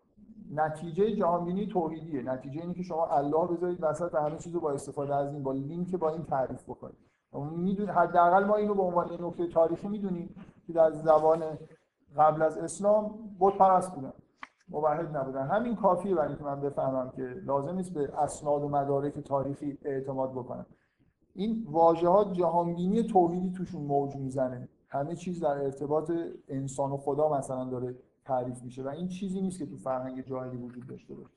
نتیجه 0.54 1.16
جهانبینی 1.16 1.66
توحیدیه. 1.66 2.22
نتیجه 2.22 2.60
اینه 2.60 2.74
که 2.74 2.82
شما 2.82 3.06
الله 3.06 3.46
بذارید 3.46 3.78
وسط 3.80 4.14
همه 4.14 4.36
چیزو 4.38 4.60
با 4.60 4.72
استفاده 4.72 5.14
از 5.14 5.32
این 5.32 5.42
با 5.42 5.52
لینک 5.52 5.96
با 5.96 6.10
این 6.10 6.24
تعریف 6.24 6.64
بکنید. 6.64 6.96
می‌دونید 7.32 7.90
حداقل 7.90 8.44
ما 8.44 8.56
اینو 8.56 8.74
به 8.74 8.82
عنوان 8.82 9.08
نکته 9.20 9.46
تاریخی 9.46 9.88
می‌دونیم 9.88 10.34
که 10.66 10.72
در 10.72 10.92
زبان 10.92 11.42
قبل 12.16 12.42
از 12.42 12.58
اسلام 12.58 13.14
بت 13.40 13.58
پرست 13.58 13.94
بودن. 13.94 14.12
موحد 14.68 15.16
نبودن. 15.16 15.46
همین 15.46 15.76
کافیه 15.76 16.14
برای 16.14 16.28
اینکه 16.28 16.44
من 16.44 16.60
بفهمم 16.60 17.10
که 17.10 17.22
لازم 17.22 17.74
نیست 17.74 17.94
به 17.94 18.18
اسناد 18.18 18.62
و 18.62 18.68
مدارک 18.68 19.18
تاریخی 19.18 19.78
اعتماد 19.82 20.32
بکنم. 20.32 20.66
این 21.34 21.66
واژه 21.70 22.32
جهانبینی 22.32 23.02
توحیدی 23.02 23.50
توشون 23.50 23.82
موج 23.82 24.16
می‌زنه. 24.16 24.68
همه 24.88 25.16
چیز 25.16 25.40
در 25.40 25.64
ارتباط 25.64 26.12
انسان 26.48 26.92
و 26.92 26.96
خدا 26.96 27.28
مثلا 27.28 27.64
داره 27.64 27.94
تعریف 28.24 28.62
میشه 28.62 28.82
و 28.82 28.88
این 28.88 29.08
چیزی 29.08 29.40
نیست 29.40 29.58
که 29.58 29.66
تو 29.66 29.76
فرهنگ 29.76 30.24
جاهلی 30.24 30.56
وجود 30.56 30.86
داشته 30.86 31.14
باشه. 31.14 31.36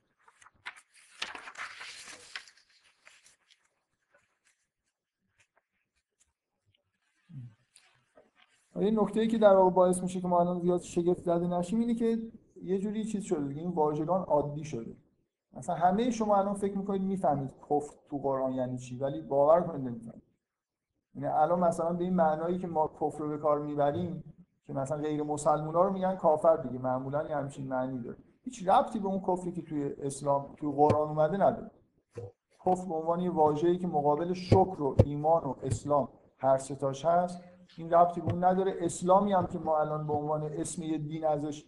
این 8.75 8.99
نکته 8.99 9.19
ای 9.19 9.27
که 9.27 9.37
در 9.37 9.55
واقع 9.55 9.69
باعث 9.69 10.01
میشه 10.01 10.21
که 10.21 10.27
ما 10.27 10.39
الان 10.39 10.59
زیاد 10.59 10.81
شگفت 10.81 11.23
زده 11.23 11.47
نشیم 11.47 11.79
اینه 11.79 11.95
که 11.95 12.19
یه 12.63 12.79
جوری 12.79 13.03
چیز 13.03 13.23
شده 13.23 13.47
دیگه 13.47 13.61
این 13.61 13.71
واژگان 13.71 14.21
عادی 14.21 14.63
شده. 14.63 14.95
مثلا 15.53 15.75
همه 15.75 16.11
شما 16.11 16.37
الان 16.37 16.53
فکر 16.53 16.77
می‌کنید 16.77 17.01
می‌فهمید 17.01 17.53
کفر 17.69 17.93
تو 18.09 18.17
قرآن 18.17 18.53
یعنی 18.53 18.77
چی 18.77 18.97
ولی 18.97 19.21
باور 19.21 19.61
کنید 19.61 19.87
نمی‌فهمید. 19.87 20.23
یعنی 21.15 21.27
الان 21.27 21.59
مثلا 21.59 21.93
به 21.93 22.03
این 22.03 22.13
معنایی 22.13 22.59
که 22.59 22.67
ما 22.67 22.87
کفر 23.01 23.19
رو 23.19 23.29
به 23.29 23.37
کار 23.37 23.59
می‌بریم 23.59 24.23
که 24.67 24.73
مثلا 24.73 24.97
غیر 24.97 25.23
مسلمونا 25.23 25.81
رو 25.81 25.93
میگن 25.93 26.15
کافر 26.15 26.57
دیگه 26.57 26.79
معمولا 26.79 27.27
یه 27.27 27.35
همچین 27.35 27.67
معنی 27.67 27.99
داره. 27.99 28.17
هیچ 28.41 28.67
ربطی 28.67 28.99
به 28.99 29.07
اون 29.07 29.19
کفری 29.19 29.51
که 29.51 29.61
توی 29.61 29.93
اسلام 29.99 30.55
توی 30.57 30.71
قرآن 30.71 31.07
اومده 31.07 31.37
نداره. 31.37 31.71
کفر 32.65 32.87
به 32.87 32.95
عنوان 32.95 33.19
یه 33.19 33.31
واژه‌ای 33.31 33.77
که 33.77 33.87
مقابل 33.87 34.33
شکر 34.33 34.81
و 34.81 34.95
ایمان 35.05 35.43
و 35.43 35.55
اسلام 35.63 36.09
هر 36.37 36.57
ستاش 36.57 37.05
هست 37.05 37.41
این 37.77 37.91
ربطی 37.91 38.21
به 38.21 38.31
اون 38.33 38.43
نداره. 38.43 38.75
اسلامی 38.79 39.33
هم 39.33 39.47
که 39.47 39.59
ما 39.59 39.79
الان 39.79 40.07
به 40.07 40.13
عنوان 40.13 40.43
اسم 40.43 40.83
یه 40.83 40.97
دین 40.97 41.25
ازش 41.25 41.65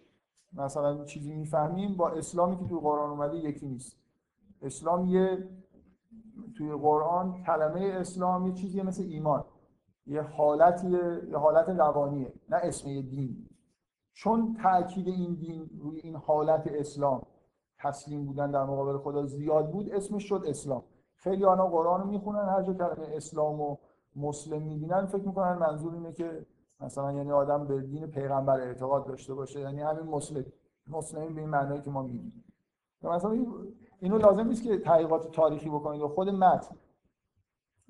مثلا 0.54 1.04
چیزی 1.06 1.34
می‌فهمیم 1.34 1.96
با 1.98 2.10
اسلامی 2.10 2.58
که 2.58 2.66
توی 2.66 2.80
قرآن 2.80 3.10
اومده 3.10 3.38
یکی 3.38 3.68
نیست. 3.68 3.98
اسلام 4.62 5.06
یه 5.06 5.50
توی 6.58 6.72
قرآن 6.72 7.44
کلمه 7.44 7.82
اسلام 7.82 8.48
یه 8.48 8.54
چیزی 8.54 8.82
مثل 8.82 9.04
ایمان. 9.04 9.44
یه 10.06 10.22
حالتیه 10.22 11.22
یه 11.30 11.38
حالت 11.38 11.70
روانیه 11.70 12.34
نه 12.50 12.58
اسم 12.58 12.90
یه 12.90 13.02
دین. 13.02 13.50
چون 14.14 14.58
تاکید 14.64 15.08
این 15.08 15.34
دین 15.34 15.70
روی 15.80 16.00
این 16.00 16.16
حالت 16.16 16.68
اسلام 16.68 17.22
تسلیم 17.80 18.26
بودن 18.26 18.52
در 18.52 18.64
مقابل 18.64 18.98
خدا 18.98 19.26
زیاد 19.26 19.72
بود 19.72 19.90
اسمش 19.90 20.24
شد 20.24 20.44
اسلام. 20.48 20.84
خیلی 21.16 21.46
آنها 21.46 21.68
قرآن 21.68 22.02
رو 22.02 22.08
می‌خونن 22.08 22.50
هر 22.50 22.62
جا 22.62 22.74
کلمه 22.74 23.08
اسلام 23.16 23.62
و 23.62 23.78
مسلم 24.16 24.62
می‌بینن 24.62 25.06
فکر 25.06 25.28
می‌کنن 25.28 25.58
منظور 25.58 25.94
اینه 25.94 26.14
که 26.14 26.46
مثلا 26.82 27.12
یعنی 27.12 27.32
آدم 27.32 27.68
به 27.68 27.82
دین 27.82 28.08
پیغمبر 28.08 28.60
اعتقاد 28.60 29.08
داشته 29.08 29.34
باشه 29.34 29.60
یعنی 29.60 29.82
همین 29.82 30.04
مسلم 30.04 30.46
مسلمین 30.88 31.36
به 31.36 31.42
این 31.42 31.50
معنایی 31.50 31.82
که 31.82 31.92
ما 31.92 32.02
میگیم. 32.02 32.44
مثلا 33.04 33.38
اینو 34.00 34.18
لازم 34.18 34.48
نیست 34.48 34.64
که 34.64 34.78
تحقیقات 34.78 35.32
تاریخی 35.32 35.70
بکنید 35.70 36.02
و 36.02 36.08
خود 36.08 36.30
متن. 36.30 36.76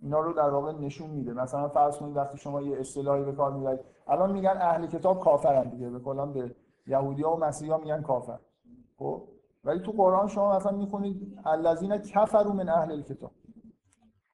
اینا 0.02 0.20
رو 0.20 0.34
در 0.34 0.50
واقع 0.50 0.72
نشون 0.72 1.10
میده. 1.10 1.34
مثلا 1.34 1.68
فرض 1.68 1.98
کنید 1.98 2.18
وقتی 2.18 2.38
شما 2.38 2.62
یه 2.62 2.80
اصطلاحی 2.80 3.24
به 3.24 3.32
کار 3.32 3.52
می‌برید 3.52 3.80
الان 4.08 4.32
میگن 4.32 4.58
اهل 4.62 4.88
کتاب 4.88 5.20
کافرن 5.20 5.70
دیگه 5.70 5.90
به 5.90 6.00
کلا 6.00 6.26
به 6.26 6.56
یهودی 6.88 7.24
ها 7.24 7.36
و 7.36 7.40
مسیحی 7.40 7.72
ها 7.72 7.78
میگن 7.78 8.02
کافر. 8.02 8.40
خب؟ 8.98 9.24
ولی 9.64 9.80
تو 9.80 9.92
قرآن 9.92 10.28
شما 10.28 10.56
مثلا 10.56 10.72
می‌خونید 10.72 11.40
الذین 11.46 11.98
کفروا 11.98 12.54
من 12.54 12.70
اهل 12.70 12.92
الکتاب. 12.92 13.32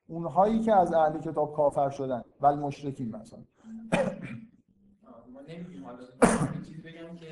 اونهایی 0.07 0.59
که 0.59 0.73
از 0.75 0.93
اهل 0.93 1.19
کتاب 1.19 1.53
کافر 1.53 1.89
شدن 1.89 2.23
ول 2.41 2.55
مشرکین 2.55 3.15
مثلا. 3.15 3.39
نمیگیم. 5.49 5.85
حالا 5.85 6.03
یه 6.55 6.65
چیز 6.67 6.83
بگم 6.83 7.15
که 7.15 7.25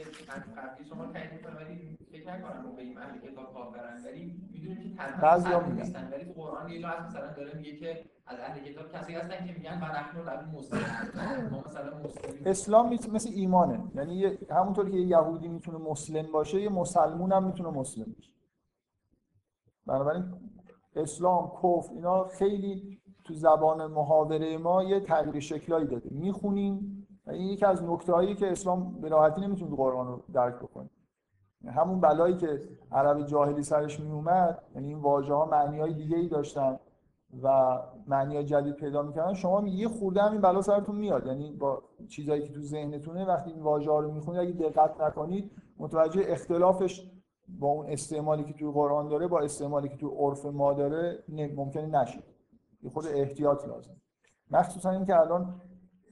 قبلی 0.57 0.85
شما 0.89 1.05
تعیین 1.05 1.31
می‌کنه 1.33 1.55
ولی 1.55 1.97
فکر 2.11 2.33
نکنم 2.33 2.63
رو 2.65 2.71
بگیم 2.71 2.97
اهل 2.97 3.19
کتاب 3.19 3.53
کافرن 3.53 4.03
ولی 4.05 4.41
می‌دونیم 4.53 4.83
که 4.83 4.95
تنها. 4.97 5.61
نیستن. 5.67 6.09
ولی 6.11 6.25
تو 6.25 6.31
قرآن 6.41 6.69
یه 6.71 6.81
جا 6.81 6.87
هست 6.87 7.15
مثلا 7.15 7.33
داره 7.33 7.53
میگه 7.57 7.75
که 7.75 8.05
از 8.25 8.39
اهل 8.39 8.59
کتاب 8.59 8.91
کسی 8.93 9.15
هستن 9.15 9.47
که 9.47 9.53
میگن 9.53 9.77
نحن 9.77 10.17
له 10.25 10.57
مسلمون 10.57 11.49
ما 11.51 11.63
مثلا 11.67 11.97
مسلمیم. 11.97 12.41
اسلام 12.45 12.89
می‌تونه 12.89 13.13
مثل 13.13 13.29
ایمانه. 13.33 13.83
یعنی 13.95 14.25
همونطور 14.51 14.89
که 14.89 14.97
یه 14.97 15.07
یهودی 15.07 15.47
می‌تونه 15.47 15.77
مسلم 15.77 16.31
باشه 16.31 16.61
یه 16.61 16.69
مسلمون 16.69 17.31
هم 17.31 17.43
می‌تونه 17.43 17.69
مسلم 17.69 18.13
باشه. 18.17 18.31
بنابراین 19.85 20.33
اسلام 20.95 21.51
کفر 21.63 21.93
اینا 21.93 22.27
خیلی 22.27 23.01
تو 23.23 23.33
زبان 23.33 23.85
محاوره 23.87 24.57
ما 24.57 24.83
یه 24.83 24.99
تغییر 24.99 25.39
شکلایی 25.39 25.87
داده. 25.87 26.09
می‌خونیم 26.11 26.94
این 27.27 27.47
یکی 27.47 27.65
از 27.65 27.83
نکته 27.83 28.13
هایی 28.13 28.35
که 28.35 28.51
اسلام 28.51 29.01
به 29.01 29.09
راحتی 29.09 29.41
نمی‌تونه 29.41 29.69
تو 29.69 29.75
قرآن 29.75 30.07
رو 30.07 30.23
درک 30.33 30.55
بکنه. 30.55 30.89
همون 31.67 31.99
بلایی 31.99 32.37
که 32.37 32.61
عرب 32.91 33.21
جاهلی 33.21 33.63
سرش 33.63 33.99
میومد 33.99 34.63
یعنی 34.75 34.87
این 34.87 34.97
واژه 34.97 35.33
ها 35.33 35.45
معنی 35.45 35.79
های 35.79 35.93
دیگه 35.93 36.17
ای 36.17 36.27
داشتن 36.27 36.79
و 37.43 37.77
معنی 38.07 38.43
جدید 38.43 38.75
پیدا 38.75 39.01
می‌کردن 39.01 39.33
شما 39.33 39.67
یه 39.67 39.87
خورده 39.87 40.21
هم 40.21 40.31
این 40.31 40.41
بلا 40.41 40.61
سرتون 40.61 40.95
میاد. 40.95 41.25
یعنی 41.25 41.51
با 41.51 41.83
چیزایی 42.07 42.41
که 42.41 42.53
تو 42.53 42.61
ذهنتونه 42.61 43.25
وقتی 43.25 43.51
این 43.51 43.61
واژه 43.61 43.91
ها 43.91 43.99
رو 43.99 44.11
می‌خونید 44.11 44.41
اگه 44.41 44.51
دقت 44.51 45.01
نکنید 45.01 45.51
متوجه 45.77 46.21
اختلافش 46.27 47.11
با 47.47 47.67
اون 47.67 47.85
استعمالی 47.89 48.43
که 48.43 48.53
توی 48.53 48.71
قرآن 48.71 49.07
داره 49.07 49.27
با 49.27 49.39
استعمالی 49.39 49.89
که 49.89 49.97
تو 49.97 50.09
عرف 50.09 50.45
ما 50.45 50.73
داره 50.73 51.23
نه- 51.29 51.53
ممکنه 51.55 52.01
نشه. 52.01 52.23
یه 52.81 52.89
خود 52.89 53.05
احتیاط 53.07 53.67
لازم 53.67 53.95
مخصوصا 54.51 54.89
اینکه 54.89 55.19
الان 55.19 55.61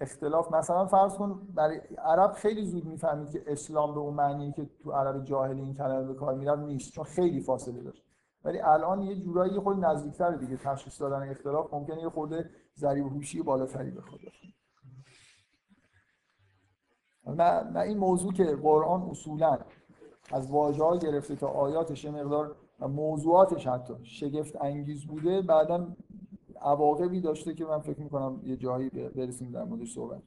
اختلاف 0.01 0.53
مثلا 0.53 0.85
فرض 0.85 1.13
کن 1.13 1.47
برای 1.55 1.77
عرب 1.97 2.31
خیلی 2.31 2.65
زود 2.65 2.85
می‌فهمید 2.85 3.29
که 3.29 3.43
اسلام 3.47 3.93
به 3.93 3.99
اون 3.99 4.13
معنی 4.13 4.51
که 4.51 4.69
تو 4.83 4.91
عرب 4.91 5.23
جاهلی 5.23 5.61
این 5.61 5.73
کلمه 5.73 6.07
به 6.07 6.13
کار 6.13 6.35
می‌رفت 6.35 6.61
نیست 6.61 6.91
چون 6.91 7.03
خیلی 7.03 7.41
فاصله 7.41 7.81
داشت. 7.81 8.03
ولی 8.43 8.59
الان 8.59 9.01
یه 9.01 9.15
جورایی 9.15 9.59
خود 9.59 9.85
نزدیکتر 9.85 10.31
دیگه 10.31 10.57
تشخیص 10.57 11.01
دادن 11.01 11.29
اختلاف. 11.29 11.73
ممکنه 11.73 12.01
یه 12.01 12.09
خورده 12.09 12.49
ذریب 12.79 13.05
هوشی 13.05 13.41
بالاتری 13.41 13.91
بخواد 13.91 14.19
نه 17.27 17.63
نه 17.63 17.79
این 17.79 17.97
موضوع 17.97 18.33
که 18.33 18.45
قرآن 18.45 19.01
اصولا 19.01 19.57
از 20.31 20.51
واژه 20.51 20.97
گرفته 20.97 21.35
تا 21.35 21.47
آیاتش 21.47 22.05
مقدار 22.05 22.55
و 22.79 22.87
موضوعاتش 22.87 23.67
حتی 23.67 23.93
شگفت 24.03 24.61
انگیز 24.61 25.05
بوده 25.05 25.41
بعدا 25.41 25.95
عواقبی 26.63 27.21
داشته 27.21 27.53
که 27.53 27.65
من 27.65 27.79
فکر 27.79 27.99
می‌کنم 27.99 28.39
یه 28.43 28.57
جایی 28.57 28.89
برسیم 28.89 29.51
در 29.51 29.63
موردش 29.63 29.93
صحبت 29.93 30.21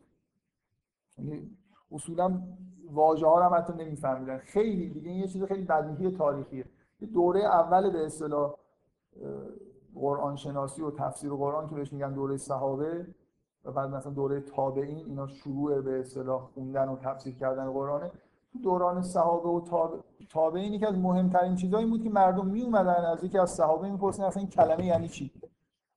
یعنی 1.18 1.50
اصولا 1.92 2.42
واژه 2.92 3.26
ها 3.26 3.38
رو 3.38 3.44
هم 3.44 3.54
حتی 3.54 3.72
نمیفهمیدن. 3.72 4.38
خیلی 4.38 4.88
دیگه 4.88 5.10
این 5.10 5.20
یه 5.20 5.26
چیز 5.26 5.44
خیلی 5.44 5.62
بدیهی 5.62 6.10
تاریخیه. 6.10 6.64
یه 7.00 7.08
دوره 7.08 7.40
اول 7.40 7.90
به 7.90 8.06
اصطلاح 8.06 8.54
قرآن 9.94 10.36
شناسی 10.36 10.82
و 10.82 10.90
تفسیر 10.90 11.30
قرآن 11.30 11.68
که 11.68 11.74
بهش 11.74 11.92
میگن 11.92 12.12
دوره 12.12 12.36
صحابه 12.36 13.06
و 13.64 13.72
بعد 13.72 13.90
مثلا 13.90 14.12
دوره 14.12 14.40
تابعین 14.40 15.06
اینا 15.06 15.26
شروع 15.26 15.80
به 15.80 16.00
اصطلاح 16.00 16.42
خوندن 16.54 16.88
و 16.88 16.96
تفسیر 16.96 17.34
کردن 17.34 17.70
قرآنه. 17.70 18.10
تو 18.52 18.58
دوران 18.58 19.02
صحابه 19.02 19.48
و 19.48 19.60
تابع- 19.60 20.26
تابعین 20.30 20.72
یکی 20.72 20.86
از 20.86 20.98
مهمترین 20.98 21.54
چیزایی 21.54 21.86
بود 21.86 22.02
که 22.02 22.10
مردم 22.10 22.46
می 22.46 22.62
اومدن 22.62 23.04
از 23.04 23.24
یکی 23.24 23.38
از 23.38 23.50
صحابه 23.50 23.90
می‌پرسن 23.90 24.22
اصلا 24.22 24.40
این 24.40 24.50
کلمه 24.50 24.86
یعنی 24.86 25.08
چی؟ 25.08 25.32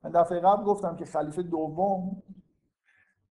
من 0.03 0.11
دفعه 0.11 0.39
قبل 0.39 0.63
گفتم 0.63 0.95
که 0.95 1.05
خلیفه 1.05 1.43
دوم 1.43 2.23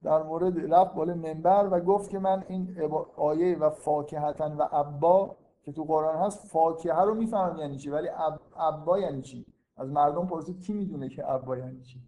در 0.02 0.22
مورد 0.22 0.74
رفت 0.74 0.94
بالا 0.94 1.14
منبر 1.14 1.68
و 1.70 1.80
گفت 1.80 2.10
که 2.10 2.18
من 2.18 2.44
این 2.48 2.76
آیه 3.16 3.58
و 3.58 3.70
فاکهتن 3.70 4.56
و 4.56 4.66
ابا 4.72 5.36
که 5.62 5.72
تو 5.72 5.84
قرآن 5.84 6.16
هست 6.16 6.46
فاکهه 6.46 7.00
رو 7.02 7.14
می‌فهمم 7.14 7.58
یعنی 7.58 7.76
چی؟ 7.76 7.90
ولی 7.90 8.08
اب- 8.08 8.40
ابا 8.56 8.98
یعنی 8.98 9.22
چی؟ 9.22 9.46
از 9.76 9.90
مردم 9.90 10.26
پرسید 10.26 10.60
کی 10.60 10.72
می‌دونه 10.72 11.08
که 11.08 11.32
ابا 11.32 11.56
یعنی 11.56 11.80
چی؟ 11.82 12.00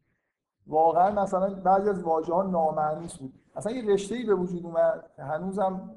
واقعا 0.67 1.23
مثلا 1.23 1.55
بعضی 1.55 1.91
از 1.91 2.03
واژه 2.03 2.35
ها 2.35 2.43
نامعنوس 2.43 3.19
بود. 3.19 3.33
اصلا 3.57 3.73
یه 3.73 3.93
رشته 3.93 4.15
ای 4.15 4.25
به 4.25 4.35
وجود 4.35 4.67
اومد. 4.67 5.11
هنوزم 5.19 5.91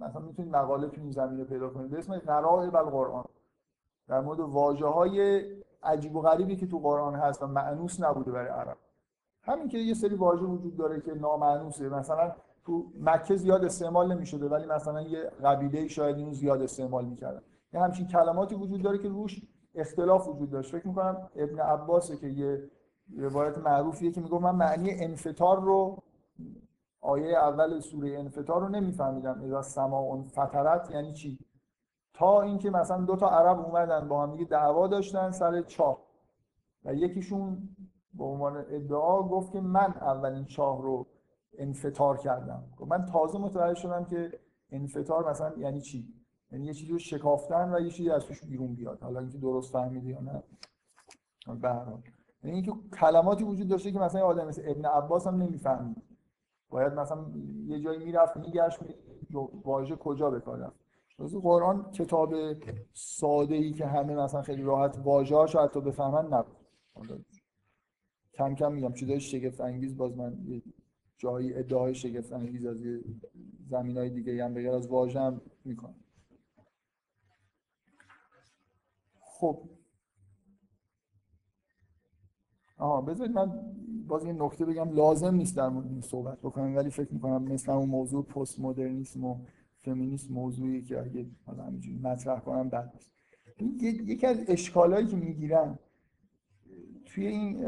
مثلا 0.00 0.20
می‌تونید 0.22 0.56
مقاله 0.56 0.88
تو 0.88 1.00
این 1.00 1.10
زمینه 1.10 1.44
پیدا 1.44 1.68
کنید. 1.68 1.90
به 1.90 1.98
اسم 1.98 2.18
غرائب 2.18 2.76
القرآن. 2.76 3.24
در 4.08 4.20
مورد 4.20 4.40
واژه 4.40 4.86
های 4.86 5.42
عجیب 5.84 6.16
و 6.16 6.20
غریبی 6.20 6.56
که 6.56 6.66
تو 6.66 6.78
قرآن 6.78 7.14
هست 7.14 7.42
و 7.42 7.46
معنوس 7.46 8.00
نبوده 8.00 8.32
برای 8.32 8.48
عرب. 8.48 8.76
همین 9.42 9.68
که 9.68 9.78
یه 9.78 9.94
سری 9.94 10.14
واژه 10.14 10.44
وجود 10.44 10.76
داره 10.76 11.00
که 11.00 11.14
نامعنوسه. 11.14 11.88
مثلا 11.88 12.32
تو 12.64 12.84
مکه 13.00 13.36
زیاد 13.36 13.64
استعمال 13.64 14.12
نمی‌شده 14.12 14.48
ولی 14.48 14.66
مثلا 14.66 15.02
یه 15.02 15.30
قبیله 15.44 15.88
شاید 15.88 16.16
اینو 16.16 16.32
زیاد 16.32 16.62
استعمال 16.62 17.04
می‌کردن 17.04 17.42
یه 17.72 17.80
همچین 17.80 18.06
کلماتی 18.06 18.54
وجود 18.54 18.82
داره 18.82 18.98
که 18.98 19.08
روش 19.08 19.42
اختلاف 19.74 20.28
وجود 20.28 20.50
داشت. 20.50 20.72
فکر 20.72 20.88
می‌کنم 20.88 21.28
ابن 21.36 21.58
عباسه 21.58 22.16
که 22.16 22.26
یه 22.26 22.70
روایت 23.16 23.58
معروفیه 23.58 24.10
که 24.10 24.20
میگه 24.20 24.38
من 24.38 24.54
معنی 24.54 24.90
انفطار 24.90 25.60
رو 25.60 26.02
آیه 27.00 27.38
اول 27.38 27.80
سوره 27.80 28.18
انفطار 28.18 28.60
رو 28.60 28.68
نمیفهمیدم. 28.68 29.42
اذا 29.42 29.62
سماع 29.62 30.22
فطرت 30.22 30.90
یعنی 30.90 31.12
چی؟ 31.12 31.38
تا 32.14 32.42
اینکه 32.42 32.70
مثلا 32.70 33.04
دو 33.04 33.16
تا 33.16 33.28
عرب 33.28 33.60
اومدن 33.60 34.08
با 34.08 34.22
هم 34.22 34.30
دیگه 34.32 34.44
دعوا 34.44 34.86
داشتن 34.86 35.30
سر 35.30 35.62
چاه. 35.62 35.98
و 36.84 36.94
یکیشون 36.94 37.68
به 38.14 38.24
عنوان 38.24 38.56
ادعا 38.56 39.22
گفت 39.22 39.52
که 39.52 39.60
من 39.60 39.94
اولین 40.00 40.44
چاه 40.44 40.82
رو 40.82 41.06
انفطار 41.58 42.18
کردم. 42.18 42.64
گفت 42.76 42.90
من 42.90 43.06
تازه 43.06 43.38
متوجه 43.38 43.80
شدم 43.80 44.04
که 44.04 44.40
انفطار 44.70 45.30
مثلا 45.30 45.52
یعنی 45.56 45.80
چی؟ 45.80 46.08
یعنی 46.50 46.66
یه 46.66 46.74
چیزی 46.74 46.92
رو 46.92 46.98
شکافتن 46.98 47.74
و 47.74 47.80
یه 47.80 47.90
چیزی 47.90 48.10
از 48.10 48.24
توش 48.26 48.44
بیرون 48.44 48.74
بیاد. 48.74 49.02
حالا 49.02 49.20
اینکه 49.20 49.38
درست 49.38 49.72
فهمیدی 49.72 50.10
یا 50.10 50.20
نه. 50.20 50.42
به 51.54 51.68
هر 51.68 51.84
حال. 51.84 52.02
یعنی 52.42 52.56
اینکه 52.56 52.72
کلماتی 53.00 53.44
وجود 53.44 53.68
داشته 53.68 53.92
که 53.92 53.98
مثلا 53.98 54.26
آدم 54.26 54.46
مثل 54.46 54.62
ابن 54.66 54.84
عباس 54.84 55.26
هم 55.26 55.42
نمی‌فهمید. 55.42 56.02
باید 56.70 56.92
مثلا 56.92 57.24
یه 57.66 57.80
جایی 57.80 58.04
می‌رفت 58.04 58.36
میگشت 58.36 58.78
واژه 59.64 59.96
کجا 59.96 60.30
واسه 60.30 60.83
قرآن 61.18 61.90
کتاب 61.90 62.34
ساده 62.92 63.54
ای 63.54 63.72
که 63.72 63.86
همه 63.86 64.14
مثلا 64.14 64.42
خیلی 64.42 64.62
راحت 64.62 64.98
واژه‌هاشو 64.98 65.60
حتی 65.60 65.80
بفهمن 65.80 66.26
نبود. 66.26 66.56
کم 68.34 68.54
کم 68.54 68.72
میگم 68.72 68.92
چیزای 68.92 69.20
شگفت 69.20 69.60
انگیز 69.60 69.96
باز 69.96 70.16
من 70.16 70.62
جایی 71.18 71.54
ادعای 71.54 71.94
شگفت 71.94 72.32
انگیز 72.32 72.66
از 72.66 72.84
یه 72.84 73.00
زمینای 73.66 74.10
دیگه 74.10 74.44
هم 74.44 74.54
بغیر 74.54 74.70
از 74.70 74.86
واژه 74.86 75.20
هم 75.20 75.40
می‌کنم. 75.64 75.94
خب. 79.20 79.68
آها 82.78 83.00
بذارید 83.00 83.32
من 83.32 83.74
باز 84.06 84.24
یه 84.24 84.32
نکته 84.32 84.64
بگم. 84.64 84.90
لازم 84.90 85.34
نیست 85.34 85.56
در 85.56 85.68
مورد 85.68 85.86
این 85.86 86.00
صحبت 86.00 86.38
بکنم 86.38 86.76
ولی 86.76 86.90
فکر 86.90 87.14
می‌کنم 87.14 87.42
مثل 87.42 87.72
اون 87.72 87.88
موضوع 87.88 88.24
پست 88.24 88.60
مدرنیسم 88.60 89.24
و 89.24 89.38
فمینیسم 89.84 90.34
موضوعی 90.34 90.82
که 90.82 91.00
اگه 91.00 91.26
حالا 91.46 91.62
همینجوری 91.62 91.98
مطرح 91.98 92.40
کنم 92.40 92.68
بد 92.68 92.90
نیست 92.94 93.10
این 93.56 93.78
ی- 93.80 94.12
یکی 94.12 94.26
از 94.26 94.44
اشکالایی 94.48 95.06
که 95.06 95.16
می‌گیرن 95.16 95.78
توی 97.04 97.26
این 97.26 97.66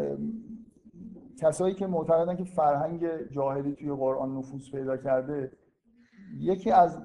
کسایی 1.39 1.75
که 1.75 1.87
معتقدن 1.87 2.37
که 2.37 2.45
فرهنگ 2.45 3.31
جاهلی 3.31 3.75
توی 3.75 3.93
قرآن 3.93 4.37
نفوذ 4.37 4.71
پیدا 4.71 4.97
کرده 4.97 5.53
یکی 6.39 6.71
از 6.71 6.99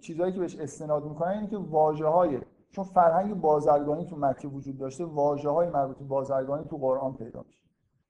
چیزهایی 0.00 0.32
که 0.32 0.38
بهش 0.40 0.56
استناد 0.56 1.04
می‌کنن 1.04 1.30
اینه 1.30 1.46
که 1.46 1.56
واژه 1.56 2.06
های 2.06 2.40
چون 2.70 2.84
فرهنگ 2.84 3.34
بازرگانی 3.34 4.06
تو 4.06 4.16
مکه 4.16 4.48
وجود 4.48 4.78
داشته 4.78 5.04
واژه 5.04 5.48
های 5.50 5.68
مربوط 5.68 5.96
به 5.98 6.04
بازرگانی 6.04 6.64
تو 6.64 6.76
قرآن 6.76 7.14
پیدا 7.14 7.44
میشه. 7.46 7.62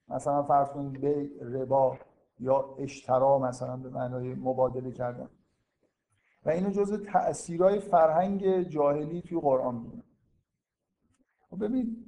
مثلا 0.09 0.43
فرض 0.43 0.69
کنید 0.69 1.01
بی 1.01 1.31
ربا 1.41 1.97
یا 2.41 2.77
اشترا 2.79 3.39
مثلا 3.39 3.77
به 3.77 3.91
معنای 3.91 4.35
مبادله 4.35 4.93
کردن. 4.93 5.29
و 6.45 6.51
اینو 6.51 6.71
جزء 6.71 6.97
تأثیرهای 6.97 7.81
فرهنگ 7.81 8.63
جاهلی 8.63 9.23
توی 9.23 9.41
قرآن 9.41 9.75
می‌دونن 9.75 10.03
خب 11.51 11.63
این 11.63 12.07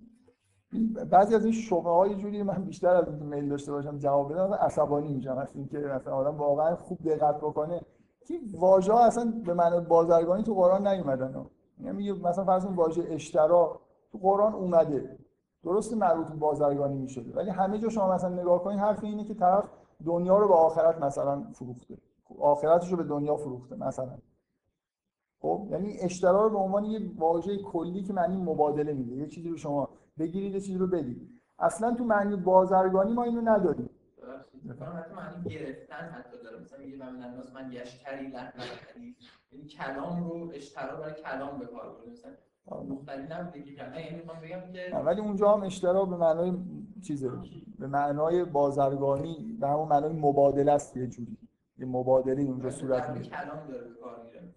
بعضی 1.11 1.35
از 1.35 1.45
این 1.45 1.55
شبه 1.55 1.91
های 1.91 2.15
جوری 2.15 2.43
من 2.43 2.65
بیشتر 2.65 2.97
از 2.97 3.09
اینکه 3.09 3.25
میل 3.25 3.49
داشته 3.49 3.73
باشم 3.73 3.99
جواب 3.99 4.33
بدم 4.33 4.55
عصبانی 4.55 5.15
میشم 5.15 5.39
از 5.39 5.49
اینکه 5.55 5.79
مثلا 5.79 6.15
آدم 6.15 6.37
واقعا 6.37 6.77
خوب 6.77 6.99
دقت 7.05 7.37
بکنه. 7.37 7.81
که 8.27 8.41
واژه 8.55 8.93
ها 8.93 9.05
اصلا 9.05 9.33
به 9.45 9.55
معنای 9.55 9.81
بازرگانی 9.81 10.43
تو 10.43 10.55
قرآن 10.55 10.87
نیومدن. 10.87 11.47
یعنی 11.81 11.97
میگه 11.97 12.13
مثلا 12.13 12.45
فرض 12.45 12.65
کنید 12.65 12.79
واژه 12.79 13.03
اشترا 13.09 13.81
تو 14.13 14.19
قرآن 14.19 14.55
اومده. 14.55 15.19
درست 15.65 15.95
مربوط 15.95 16.27
به 16.27 16.35
بازرگانی 16.35 16.97
می‌شده 16.97 17.33
ولی 17.33 17.51
همه 17.51 17.79
جا 17.79 17.89
شما 17.89 18.15
مثلا 18.15 18.31
نگاه 18.31 18.63
کنید 18.63 18.79
حرف 18.79 19.05
اینه 19.05 19.25
که 19.25 19.35
طرف 19.35 19.65
دنیا 20.07 20.39
رو 20.39 20.49
به 20.49 20.55
آخرت 20.55 20.99
مثلا 21.03 21.43
فروخته. 21.53 21.99
آخرتش 22.41 22.91
رو 22.91 22.97
به 22.97 23.05
دنیا 23.05 23.37
فروخته 23.37 23.77
مثلا. 23.77 24.19
خب 25.41 25.69
یعنی 25.71 25.97
اشترا 26.01 26.43
رو 26.43 26.51
به 26.51 26.59
عنوان 26.59 26.85
یه 26.85 27.11
واژه 27.17 27.59
کلی 27.59 28.03
که 28.03 28.13
معنی 28.13 28.37
مبادله 28.37 28.93
میده. 28.93 29.17
یه 29.17 29.27
چیزی 29.27 29.49
رو 29.49 29.57
شما 29.57 29.89
بگیرید 30.19 30.55
یه 30.55 30.61
چیزی 30.61 30.79
رو 30.79 30.87
بدید. 30.87 31.41
اصلا 31.59 31.95
تو 31.95 32.05
معنی 32.05 32.37
بازرگانی 32.37 33.13
ما 33.13 33.23
اینو 33.23 33.41
نداریم. 33.41 33.91
معنی 35.15 35.51
گرفتن 35.51 35.95
حتی 35.95 36.37
داره. 36.45 36.61
مثلا 36.61 36.79
میگه 36.79 36.97
من 36.97 37.17
من 37.17 37.35
من 37.55 37.73
یشتری 37.73 38.27
لحن 38.27 38.53
یعنی 39.53 39.67
کلام 39.67 40.25
رو 40.25 40.51
اشترا 40.55 40.97
برای 40.97 41.23
کلام 41.23 41.59
به 41.59 41.67
کار 41.67 41.93
برده 41.93 42.11
مثلا 42.11 42.33
یعنی 42.71 42.99
ولی 45.05 45.21
اونجا 45.21 45.53
هم 45.53 45.63
اشترا 45.63 46.05
به 46.05 46.17
معنای 46.17 46.53
چیزه. 47.03 47.31
به 47.79 47.87
معنای 47.87 48.45
بازرگانی 48.45 49.57
به 49.61 49.69
همون 49.69 49.89
معنای 49.89 50.13
مبادله 50.13 50.73
است 50.73 50.97
یه 50.97 51.07
جوری. 51.07 51.37
یه 51.83 51.89
مبادله 51.89 52.43
اونجا 52.43 52.71
صورت 52.71 53.11
می‌گیره. 53.11 53.37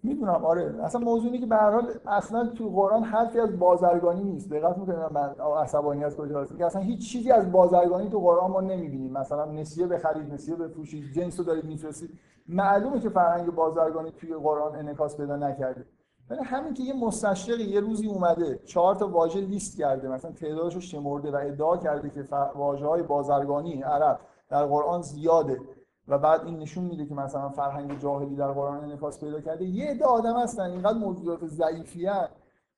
می‌دونم 0.02 0.44
آره. 0.44 0.74
اصلا 0.82 1.00
موضوع 1.00 1.26
اینه 1.26 1.38
که 1.38 1.46
به 1.46 1.56
هر 1.56 1.70
حال 1.70 1.88
اصلا 2.06 2.46
تو 2.46 2.68
قرآن 2.68 3.02
حرفی 3.02 3.40
از 3.40 3.58
بازرگانی 3.58 4.24
نیست. 4.24 4.50
دقت 4.50 4.78
می‌کنید 4.78 4.98
من 5.12 5.34
عصبانی 5.56 6.04
از 6.04 6.16
کجا 6.16 6.40
هست 6.40 6.58
که 6.58 6.66
اصلا 6.66 6.82
هیچ 6.82 7.12
چیزی 7.12 7.30
از 7.30 7.52
بازرگانی 7.52 8.08
تو 8.08 8.20
قرآن 8.20 8.50
ما 8.50 8.60
نمی‌بینیم. 8.60 9.12
مثلا 9.12 9.44
نسیه 9.44 9.86
بخرید 9.86 10.32
نسیه 10.32 10.56
بفروشید 10.56 11.12
جنس 11.12 11.38
رو 11.38 11.44
دارید 11.44 11.64
میفرستید. 11.64 12.10
معلومه 12.48 13.00
که 13.00 13.08
فرهنگ 13.08 13.54
بازرگانی 13.54 14.10
توی 14.10 14.34
قرآن 14.34 14.76
انعکاس 14.76 15.16
پیدا 15.16 15.36
نکرده. 15.36 15.84
ولی 16.30 16.40
همین 16.44 16.74
که 16.74 16.82
یه 16.82 17.04
مستشرقی 17.04 17.62
یه 17.62 17.80
روزی 17.80 18.06
اومده 18.06 18.60
چهار 18.64 18.94
تا 18.94 19.08
واژه 19.08 19.40
لیست 19.40 19.78
کرده 19.78 20.08
مثلا 20.08 20.32
تعدادش 20.32 20.74
رو 20.74 20.80
شمرده 20.80 21.30
و 21.30 21.36
ادعا 21.36 21.76
کرده 21.76 22.10
که 22.10 22.24
واژه 22.54 22.86
های 22.86 23.02
بازرگانی 23.02 23.82
عرب 23.82 24.20
در 24.50 24.64
قرآن 24.64 25.02
زیاده. 25.02 25.60
و 26.08 26.18
بعد 26.18 26.44
این 26.44 26.58
نشون 26.58 26.84
میده 26.84 27.06
که 27.06 27.14
مثلا 27.14 27.48
فرهنگ 27.48 27.98
جاهلی 27.98 28.36
در 28.36 28.52
قرآن 28.52 28.84
انعکاس 28.84 29.20
پیدا 29.20 29.40
کرده. 29.40 29.64
یه 29.64 29.90
عده 29.90 30.04
آدم 30.04 30.36
هستن 30.36 30.70
اینقدر 30.70 30.98
موجودات 30.98 31.46
ضعیفی 31.46 32.10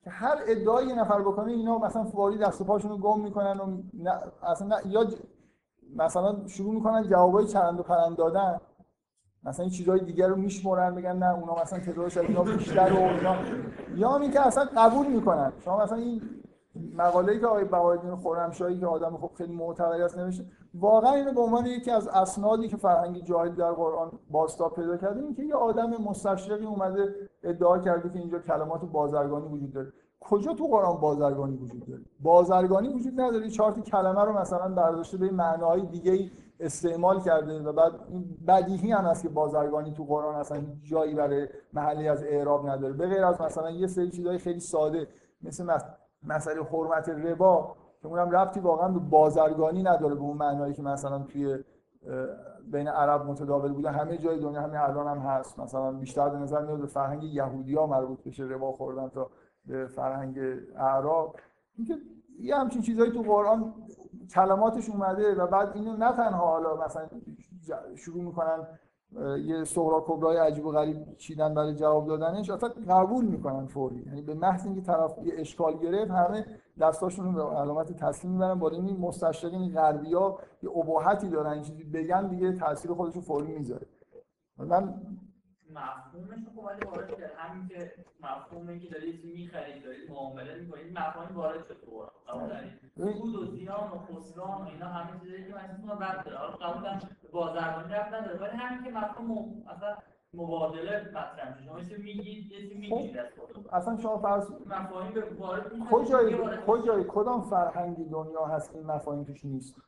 که 0.04 0.10
هر 0.10 0.38
ادعای 0.46 0.86
یه 0.86 0.94
نفر 0.94 1.20
بکنه 1.20 1.52
اینا 1.52 1.78
مثلا 1.78 2.04
فوری 2.04 2.38
دست 2.38 2.60
و 2.60 2.64
پاشون 2.64 2.90
رو 2.90 2.98
گم 2.98 3.20
می‌کنن 3.20 3.60
و 3.60 3.82
نه 3.94 4.12
اصلا 4.42 4.68
نه 4.68 4.76
یا 4.86 5.04
ج... 5.04 5.14
مثلا 5.96 6.46
شروع 6.46 6.74
می‌کنن 6.74 7.02
جوابای 7.02 7.46
چرند 7.46 7.80
و 7.80 7.82
پرند 7.82 8.16
دادن. 8.16 8.60
مثلا 9.44 9.62
این 9.62 9.72
چیزهای 9.72 10.00
دیگر 10.00 10.28
رو 10.28 10.36
میشمرن 10.36 10.94
بگن 10.94 11.16
نه 11.16 11.34
اونا 11.34 11.54
مثلا 11.62 11.78
تعدادش 11.78 12.16
از 12.16 12.24
اینا 12.24 12.42
بیشتر 12.42 12.92
و 12.92 12.96
اینا. 12.96 13.36
یا 13.94 14.10
همین 14.10 14.30
که 14.30 14.46
اصلا 14.46 14.68
قبول 14.76 15.06
می‌کنن. 15.06 15.52
شما 15.64 15.84
مثلا 15.84 15.98
این 15.98 16.22
مقاله‌ای 16.96 17.40
که 17.40 17.46
آقای 17.46 17.64
بهاءالدین 17.64 18.16
خرمشاهی 18.16 18.80
که 18.80 18.86
آدم 18.86 19.16
خب 19.16 19.30
خیلی 19.34 19.52
معتبری 19.52 20.02
است 20.02 20.18
نوشته 20.18 20.44
واقعا 20.74 21.12
اینو 21.12 21.32
به 21.32 21.40
عنوان 21.40 21.66
یکی 21.66 21.90
از 21.90 22.08
اسنادی 22.08 22.68
که 22.68 22.76
فرهنگ 22.76 23.24
جاهلی 23.24 23.56
در 23.56 23.72
قرآن 23.72 24.10
بازتاب 24.30 24.74
پیدا 24.74 24.96
کرده 24.96 25.20
این 25.20 25.34
که 25.34 25.42
یه 25.42 25.54
آدم 25.54 25.90
مستشرقی 25.90 26.64
اومده 26.64 27.14
ادعا 27.42 27.78
کرده 27.78 28.08
که 28.08 28.18
اینجا 28.18 28.38
کلمات 28.38 28.84
بازرگانی 28.84 29.48
وجود 29.48 29.72
داره. 29.72 29.92
کجا 30.20 30.54
تو 30.54 30.66
قرآن 30.66 31.00
بازرگانی 31.00 31.56
وجود 31.56 31.86
داره؟ 31.86 32.00
بازرگانی 32.20 32.88
وجود 32.88 33.20
نداره. 33.20 33.50
چهار 33.50 33.80
کلمه 33.80 34.24
رو 34.24 34.38
مثلا 34.38 34.68
برداشته 34.68 35.16
به 35.16 35.30
معناهای 35.30 35.86
دیگه 35.86 36.30
استعمال 36.60 37.20
کرده 37.20 37.62
و 37.62 37.72
بعد 37.72 37.92
بدیهی 38.48 38.92
هم 38.92 39.04
هست 39.04 39.22
که 39.22 39.28
بازرگانی 39.28 39.92
تو 39.92 40.04
قرآن 40.04 40.34
اصلا 40.34 40.62
جایی 40.82 41.14
برای 41.14 41.48
محلی 41.72 42.08
از 42.08 42.22
اعراب 42.22 42.68
نداره. 42.68 42.92
به 42.92 43.06
غیر 43.06 43.24
از 43.24 43.40
مثلا 43.40 43.70
یه 43.70 43.86
سری 43.86 44.10
چیزهای 44.10 44.38
خیلی 44.38 44.60
ساده 44.60 45.08
مثل 45.42 45.64
مسئله 46.22 46.62
حرمت 46.62 47.08
ربا 47.08 47.76
که 48.00 48.06
اونم 48.06 48.30
ربطی 48.30 48.60
واقعا 48.60 48.88
به 48.88 48.98
بازرگانی 48.98 49.82
نداره 49.82 50.14
به 50.14 50.20
اون 50.20 50.36
معنایی 50.36 50.74
که 50.74 50.82
مثلا 50.82 51.18
توی 51.18 51.58
بین 52.72 52.88
عرب 52.88 53.26
متداول 53.26 53.72
بوده. 53.72 53.90
همه 53.90 54.18
جای 54.18 54.40
دنیا 54.40 54.60
همین 54.60 54.76
الان 54.76 55.06
هم 55.06 55.18
هست. 55.18 55.58
مثلا 55.58 55.92
بیشتر 55.92 56.28
به 56.28 56.38
نظر 56.38 56.64
میاد 56.64 56.80
به 56.80 56.86
فرهنگ 56.86 57.24
یهودی 57.24 57.74
ها 57.74 57.86
مربوط 57.86 58.22
بشه 58.24 58.44
ربا 58.44 58.72
خوردن 58.72 59.08
تا 59.08 59.30
به 59.66 59.86
فرهنگ 59.86 60.38
اعراب. 60.76 61.36
اینکه 61.76 61.98
یه 62.40 62.56
همچین 62.56 62.82
چیزهایی 62.82 63.12
تو 63.12 63.22
قرآن 63.22 63.74
کلماتش 64.34 64.90
اومده 64.90 65.34
و 65.34 65.46
بعد 65.46 65.70
اینو 65.74 65.96
نه 65.96 66.12
تنها 66.12 66.46
حالا 66.46 66.76
مثلا 66.84 67.08
شروع 67.96 68.22
می‌کنن 68.22 68.66
یه 69.44 69.64
سورا 69.64 70.04
کبرای 70.06 70.36
عجیب 70.36 70.66
و 70.66 70.70
غریب 70.70 71.16
چیدن 71.16 71.54
برای 71.54 71.74
جواب 71.74 72.06
دادنش 72.06 72.50
اصلا 72.50 72.70
قبول 72.88 73.24
می‌کنن 73.24 73.66
فوری. 73.66 74.02
یعنی 74.06 74.22
به 74.22 74.34
محض 74.34 74.66
اینکه 74.66 74.80
طرف 74.80 75.18
یه 75.24 75.32
اشکال 75.36 75.78
گرفت 75.78 76.10
همه 76.10 76.46
دستاشون 76.80 77.34
به 77.34 77.42
علامت 77.42 77.92
تسلیم 77.92 78.32
می‌برن 78.32 78.58
با 78.58 78.68
این 78.68 78.96
مستشرقین 79.00 79.72
غربیا 79.72 80.38
یه 80.62 80.70
اباحتی 80.70 81.28
دارن 81.28 81.62
چیزی 81.62 81.84
بگن 81.84 82.28
دیگه 82.28 82.52
تاثیر 82.52 82.92
خودش 82.92 83.14
رو 83.14 83.20
فوری 83.20 83.58
می‌ذاره. 83.58 83.86
من 84.58 84.94
مفهومش 85.70 86.40
رو 86.56 86.62
ولی 86.62 86.86
وارد 86.86 87.20
کرد 87.20 87.32
همین 87.36 87.68
که 87.68 87.92
مفهومی 88.20 88.80
که 88.80 88.88
دارید 88.90 89.24
می‌خرید 89.24 89.84
دارید 89.84 90.10
معامله 90.10 90.54
می‌کنید 90.54 90.98
مفاهیم 90.98 91.36
وارد 91.36 91.66
شد 91.68 91.76
تو 91.80 92.10
سود 92.96 93.34
و 93.34 93.46
زیان 93.46 93.90
و 93.90 93.98
خسران 93.98 94.62
و 94.62 94.68
اینا 94.68 94.86
همه 94.86 95.20
چیزایی 95.20 95.44
که 95.44 95.54
من 95.54 95.60
اسمش 95.60 95.90
رد 96.00 96.24
داره. 96.24 96.36
حالا 96.36 96.52
قبول 96.52 97.00
بازرگانی 97.32 97.94
رد 97.94 98.14
نداره 98.14 98.38
ولی 98.38 98.56
همین 98.56 98.84
که 98.84 98.90
مفهوم 98.90 99.64
اصلا 99.68 99.96
مبادله 100.34 101.08
مطرح 101.08 101.54
میشه. 101.54 101.66
شما 101.66 101.80
چیزی 101.80 102.02
میگید 102.02 102.52
یه 102.52 103.02
چیزی 103.02 103.18
از 103.18 103.26
خودتون. 103.38 103.64
اصلا 103.72 103.96
شما 103.96 104.18
فرض 104.18 104.50
مفاهیم 104.66 105.14
به 105.14 105.24
وارد 105.38 105.78
کجای 105.90 106.38
کجای 106.66 107.04
کدام 107.08 107.42
فرهنگی 107.42 108.04
دنیا 108.04 108.44
هست 108.44 108.72
که 108.72 108.78
این 108.78 108.86
مفاهیم 108.86 109.24
توش 109.24 109.44
نیست؟ 109.44 109.87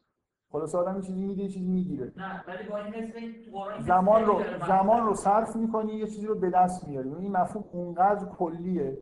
خلاص 0.53 0.75
آدم 0.75 0.97
یه 0.97 1.03
چیزی 1.03 1.27
میده 1.27 1.43
یه 1.43 1.49
چیزی 1.49 1.69
می‌گیره. 1.69 2.13
نه 2.17 2.45
ولی 2.49 2.69
با 2.69 2.79
این 2.79 2.95
مثل 2.95 3.83
زمان 3.83 4.25
رو 4.25 4.43
زمان 4.67 5.07
رو 5.07 5.15
صرف 5.15 5.57
می‌کنی 5.57 5.93
یه 5.93 6.07
چیزی 6.07 6.27
رو 6.27 6.35
به 6.35 6.51
دست 6.51 6.89
میاری. 6.89 7.15
این 7.15 7.33
مفهوم 7.33 7.65
اونقدر 7.73 8.25
کلیه 8.25 8.99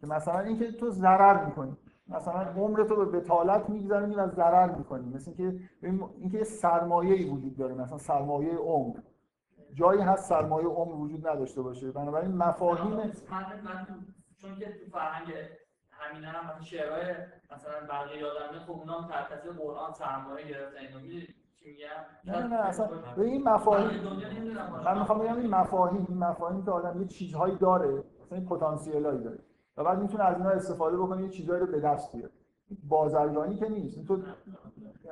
که 0.00 0.06
مثلا 0.06 0.38
اینکه 0.38 0.72
تو 0.72 0.90
ضرر 0.90 1.44
می‌کنی. 1.44 1.76
مثلا 2.08 2.40
عمر 2.40 2.84
تو 2.84 2.96
به 2.96 3.04
بتالت 3.04 3.70
میگذرونی 3.70 4.14
و 4.14 4.28
ضرر 4.28 4.70
می‌کنی. 4.76 5.14
مثل 5.14 5.32
اینکه 5.38 5.60
اینکه 6.18 6.38
یه 6.38 6.44
سرمایه‌ای 6.44 7.30
وجود 7.30 7.56
داره 7.56 7.74
مثلا 7.74 7.98
سرمایه 7.98 8.56
عمر. 8.56 8.96
جایی 9.74 10.00
هست 10.00 10.28
سرمایه 10.28 10.66
عمر 10.66 10.94
وجود 10.94 11.28
نداشته 11.28 11.62
باشه. 11.62 11.90
بنابراین 11.90 12.36
مفاهیم 12.36 12.94
من 12.94 13.12
من 13.64 13.86
چون 14.36 14.58
که 14.58 14.66
تو 14.66 14.90
فرهنگ 14.90 15.34
همین 16.02 16.24
هم 16.24 16.46
مثلا 16.46 16.62
شعرهای 16.62 17.14
مثلا 17.52 17.86
بقیه 17.88 18.18
یادمه 18.18 18.58
خب 18.66 18.70
اونا 18.70 19.00
هم 19.00 19.08
تاثیر 19.08 19.52
قرآن 19.52 19.92
سرمایه 19.92 20.48
گرفتن 20.48 20.78
اینو 20.78 21.00
می‌دونی 21.00 21.28
میگم؟ 21.64 22.38
نه 22.38 22.46
نه 22.46 22.56
اصلا 22.56 22.88
به 23.16 23.22
این 23.22 23.48
مفاهیم 23.48 23.90
من 24.84 24.98
می‌خوام 24.98 25.18
بگم 25.18 25.36
این 25.36 25.50
مفاهیم 25.50 26.06
این 26.08 26.18
مفاهیم 26.18 26.64
که 26.64 26.70
آدم 26.70 27.00
یه 27.00 27.06
چیزهایی 27.06 27.56
داره 27.56 28.04
مثلا 28.22 28.38
این 28.38 28.46
پتانسیلایی 28.46 29.22
داره. 29.22 29.38
و 29.76 29.84
بعد 29.84 29.98
می‌تونه 29.98 30.24
از 30.24 30.36
اینا 30.36 30.50
استفاده 30.50 30.96
بکنه 30.96 31.22
یه 31.22 31.28
چیزایی 31.28 31.60
رو 31.60 31.66
به 31.66 31.80
دست 31.80 32.12
بیاره. 32.12 32.32
بازرگانی 32.88 33.56
که 33.56 33.68
نیست. 33.68 34.06
تو 34.06 34.22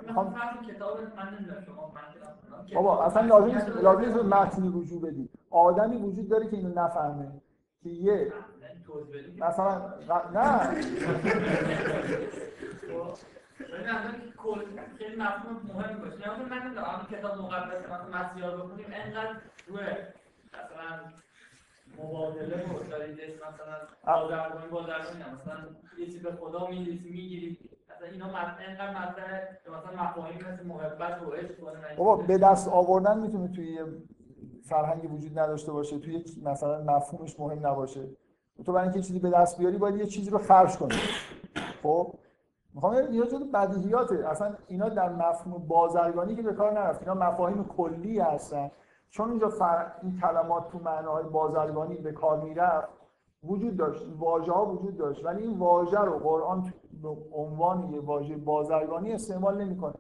می‌خوام 0.07 0.35
بابا 2.75 3.05
اصلا 3.05 3.23
لازم 3.23 3.47
نیست 3.47 3.69
لازم 3.69 4.01
نیست 4.01 4.17
متنی 4.17 4.69
وجود 4.69 5.03
بدی. 5.03 5.29
آدمی 5.51 5.97
وجود 5.97 6.29
داره 6.29 6.51
که 6.51 6.57
اینو 6.57 6.75
نفهمه. 6.75 7.29
که 7.83 7.89
یه 7.91 8.33
مثلا 9.39 9.95
نه. 10.35 10.83
خیلی 14.99 15.17
مفهوم 15.17 15.61
مهم 15.75 15.99
باشه 15.99 16.21
یعنی 16.21 16.45
من 16.51 16.59
نمی‌دونم 16.59 17.07
کتاب 17.11 17.39
مقدس 17.39 17.85
مثلا 17.85 18.21
مسیحا 18.21 18.57
بخونیم 18.57 18.87
انقدر 18.93 19.37
روی 19.69 19.81
مثلا 20.49 21.13
مبادله 21.99 22.65
و 22.67 22.91
داریدش 22.91 23.31
مثلا 23.35 23.77
بازرگانی 24.07 24.69
بازرگانی 24.71 25.19
مثلا 25.19 25.65
یه 25.99 26.07
چیز 26.07 26.23
به 26.23 26.33
خدا 26.33 26.67
میریسی 26.67 27.11
می‌گیری 27.11 27.59
مثلا 27.91 28.09
اینا 28.09 28.27
انقدر 28.69 29.49
مثلا 29.67 30.05
مفاهیم 30.05 30.37
مثل 30.37 30.67
محبت 30.67 31.23
و 31.23 31.31
عشق 31.31 31.97
بابا 31.97 32.17
به 32.17 32.39
دست 32.39 32.69
آوردن 32.69 33.19
می‌تونه 33.19 33.49
توی 33.53 33.79
فرهنگی 34.71 35.07
وجود 35.07 35.39
نداشته 35.39 35.73
باشه 35.73 35.99
توی 35.99 36.25
مثلا 36.45 36.83
مفهومش 36.83 37.41
مهم 37.41 37.67
نباشه. 37.67 38.09
تو 38.67 38.73
برای 38.73 38.85
اینکه 38.85 39.03
چیزی 39.03 39.19
به 39.19 39.31
دست 39.31 39.59
بیاری 39.59 39.79
باید 39.79 39.97
یه 39.97 40.07
چیزی 40.07 40.31
رو 40.31 40.39
خرج 40.39 40.77
کنی. 40.77 40.95
خب؟ 41.83 42.15
می‌خوام 42.75 42.95
یه 42.95 43.27
جور 43.27 43.41
بدیهیاته. 43.55 44.29
اصلا 44.29 44.55
اینا 44.67 44.89
در 44.89 45.09
مفهوم 45.09 45.67
بازرگانی 45.69 46.37
که 46.37 46.43
به 46.43 46.53
کار 46.53 46.73
نرفت. 46.73 47.01
اینا 47.01 47.15
مفاهیم 47.15 47.65
کلی 47.65 48.19
هستن. 48.19 48.71
چون 49.11 49.31
اینجا 49.31 49.49
فر... 49.49 49.93
این 50.03 50.21
کلمات 50.21 50.69
تو 50.69 50.79
معناهای 50.79 51.25
بازرگانی 51.25 51.97
به 51.97 52.13
کار 52.13 52.41
می‌رفت 52.41 52.89
وجود 53.45 53.77
داشت. 53.77 54.07
واژه 54.19 54.53
ها 54.53 54.67
وجود 54.67 54.97
داشت. 54.97 55.25
ولی 55.25 55.43
این 55.43 55.59
واژه 55.59 56.01
رو 56.01 56.19
قرآن 56.19 56.73
به 57.03 57.09
عنوان 57.33 57.93
یه 57.93 58.01
واژه 58.01 58.37
بازرگانی 58.37 59.13
استعمال 59.13 59.65
نمی‌کنه. 59.65 59.95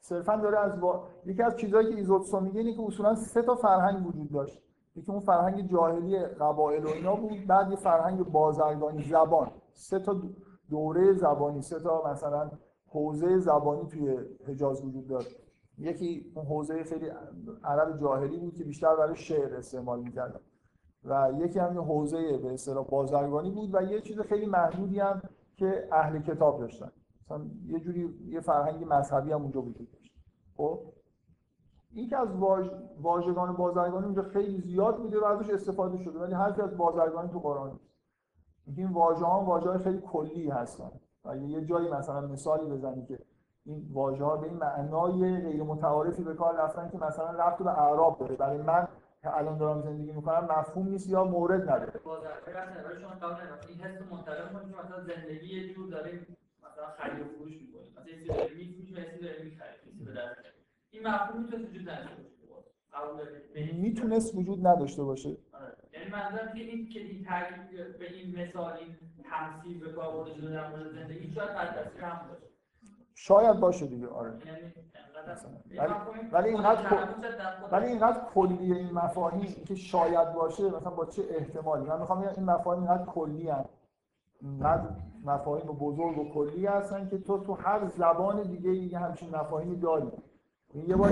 صرفا 0.00 0.36
داره 0.36 0.58
از 0.58 0.80
با... 0.80 1.04
یکی 1.26 1.42
از 1.42 1.56
چیزهایی 1.56 1.88
که 1.88 1.94
ایزوتسو 1.94 2.40
میگه 2.40 2.60
اینه 2.60 2.74
که 2.74 2.82
اصولا 2.82 3.14
سه 3.14 3.42
تا 3.42 3.54
فرهنگ 3.54 4.06
وجود 4.06 4.32
داشت. 4.32 4.62
یکی 4.96 5.12
اون 5.12 5.20
فرهنگ 5.20 5.70
جاهلی 5.70 6.18
قبایل 6.18 6.84
و 6.84 6.88
اینا 6.88 7.14
بود 7.16 7.46
بعد 7.46 7.70
یه 7.70 7.76
فرهنگ 7.76 8.24
بازرگانی 8.24 9.02
زبان. 9.02 9.50
سه 9.72 9.98
تا 9.98 10.16
دوره 10.70 11.12
زبانی 11.12 11.62
سه 11.62 11.80
تا 11.80 12.02
مثلا 12.12 12.50
حوزه 12.88 13.38
زبانی 13.38 13.86
توی 13.86 14.18
حجاز 14.46 14.84
وجود 14.84 15.06
داره 15.06 15.26
یکی 15.78 16.32
اون 16.34 16.46
حوزه 16.46 16.84
خیلی 16.84 17.10
عرب 17.64 18.00
جاهلی 18.00 18.38
بود 18.38 18.54
که 18.54 18.64
بیشتر 18.64 18.96
برای 18.96 19.16
شعر 19.16 19.54
استعمال 19.54 20.00
می‌کردن 20.00 20.40
و 21.04 21.32
یکی 21.38 21.58
هم 21.58 21.80
حوزه 21.80 22.38
به 22.38 22.52
اصطلاح 22.52 22.84
بازرگانی 22.84 23.50
بود 23.50 23.74
و 23.74 23.82
یه 23.82 24.00
چیز 24.00 24.20
خیلی 24.20 24.46
محدودی 24.46 25.00
هم 25.00 25.22
که 25.56 25.88
اهل 25.92 26.22
کتاب 26.22 26.60
داشتن. 26.60 26.92
مثلا 27.30 27.46
یه 27.66 27.80
جوری 27.80 28.14
یه 28.28 28.40
فرهنگ 28.40 28.84
مذهبی 28.88 29.32
هم 29.32 29.42
اونجا 29.42 29.62
وجود 29.62 29.90
داشت. 29.92 30.12
خب؟ 30.56 30.80
این 31.92 32.08
که 32.08 32.16
از 32.16 32.28
واژ... 32.36 32.66
واژگان 33.00 33.56
بازرگانی 33.56 34.04
اونجا 34.04 34.22
خیلی 34.22 34.60
زیاد 34.60 34.96
بوده 34.96 35.20
و 35.20 35.24
ازش 35.24 35.50
استفاده 35.50 35.98
شده 35.98 36.18
ولی 36.18 36.34
هر 36.34 36.62
از 36.62 36.76
بازرگانی 36.76 37.28
تو 37.28 37.38
قرآن 37.38 37.70
نیست. 37.70 38.78
این 38.78 38.92
واژه 38.92 39.24
ها 39.24 39.44
واژه 39.44 39.78
خیلی 39.78 40.00
کلی 40.00 40.50
هستن. 40.50 40.90
و 41.24 41.36
یه 41.36 41.64
جایی 41.64 41.88
مثلا 41.90 42.20
مثالی 42.20 42.70
بزنی 42.70 43.06
که 43.06 43.18
این 43.64 43.86
واژه 43.92 44.24
ها 44.24 44.36
به 44.36 44.46
این 44.46 44.56
معنای 44.56 45.40
غیر 45.40 45.62
متعارفی 45.62 46.22
به 46.22 46.34
کار 46.34 46.56
رفتن 46.56 46.88
که 46.88 46.98
مثلا 46.98 47.30
رفت 47.30 47.62
به 47.62 47.78
اعراب 47.82 48.18
داره. 48.18 48.36
برای 48.36 48.62
من 48.62 48.88
که 49.22 49.36
الان 49.36 49.58
دارم 49.58 49.82
زندگی 49.82 50.12
می‌کنم 50.12 50.48
مفهوم 50.58 50.88
نیست 50.88 51.08
یا 51.08 51.24
مورد 51.24 51.62
نداره. 51.70 52.00
بازرگانی 52.04 52.78
از 52.78 53.00
شما 53.00 53.10
قبل 53.10 53.40
این 53.68 53.80
حس 53.80 54.02
مثلا 54.12 55.04
زندگی 55.04 55.56
یه 55.56 55.74
جور 55.74 55.90
داریم 55.90 56.36
مثلا 56.80 56.92
خرید 56.98 57.20
و 57.20 57.24
فروش 57.24 57.52
می‌کنیم 57.52 57.92
مثلا 57.96 58.10
یه 58.10 58.18
چیزی 58.18 58.32
میفروشیم 58.32 58.58
یه 58.58 58.72
چیزی 58.72 58.92
داریم 59.22 59.44
می‌خریم 59.44 60.04
به 60.04 60.12
دست 60.12 60.36
این 60.90 61.06
مفهوم 61.06 61.42
می‌تونه 61.42 61.66
وجود 61.66 61.88
نداشته 61.88 62.46
باشه. 62.46 63.72
می‌تونست 63.72 64.34
وجود 64.34 64.66
نداشته 64.66 65.02
باشه. 65.02 65.36
آره. 65.52 65.76
یعنی 65.92 66.10
منظورم 66.10 66.52
که 66.52 66.60
این 66.60 66.88
که 66.88 67.00
این 67.00 67.24
ترکیب 67.24 67.98
به 67.98 68.12
این 68.12 68.40
مثال 68.40 68.72
این 68.72 68.96
تمثیل 69.30 69.80
به 69.80 69.92
کار 69.92 70.12
برده 70.12 70.34
شده 70.34 70.50
در 70.50 70.70
مورد 70.70 70.92
زندگی 70.92 71.34
شاید 71.34 71.50
قد 71.50 71.84
تاثیر 71.84 72.04
هم 72.04 72.28
باشه. 72.28 72.46
شاید 73.14 73.60
باشه 73.60 73.86
دیگه 73.86 74.08
آره. 74.08 74.38
یعنی 74.46 74.72
ولی 76.32 76.48
اینقدر 76.48 77.08
ولی 77.72 77.86
اینقدر 77.86 78.20
کلی 78.34 78.72
این 78.72 78.90
مفاهیم 78.90 79.64
که 79.66 79.74
شاید 79.74 80.32
باشه 80.32 80.62
مثلا 80.62 80.90
با 80.90 81.06
چه 81.06 81.22
احتمالی؟ 81.30 81.84
من 81.84 81.98
می‌خوام 81.98 82.18
این 82.36 82.44
مفاهیم 82.44 82.82
اینقدر 82.82 83.04
کلی 83.04 83.48
هستن 83.48 83.79
اینقدر 84.42 84.88
مفاهیم 85.24 85.66
بزرگ 85.66 86.18
و 86.18 86.32
کلی 86.34 86.66
هستن 86.66 87.08
که 87.08 87.18
تو 87.18 87.38
تو 87.38 87.54
هر 87.54 87.86
زبان 87.86 88.42
دیگه 88.42 88.70
یه 88.70 88.98
همچین 88.98 89.36
مفاهیمی 89.36 89.76
داری. 89.76 90.10
یه 90.74 90.96
بار 90.96 91.10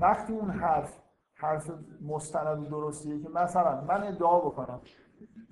وقتی 0.00 0.32
اون 0.32 0.50
حرف 0.50 0.98
حرف 1.34 1.70
مستند 2.02 2.62
و 2.62 2.66
درستیه 2.66 3.22
که 3.22 3.28
مثلا 3.28 3.80
من 3.80 4.02
ادعا 4.02 4.40
بکنم 4.40 4.80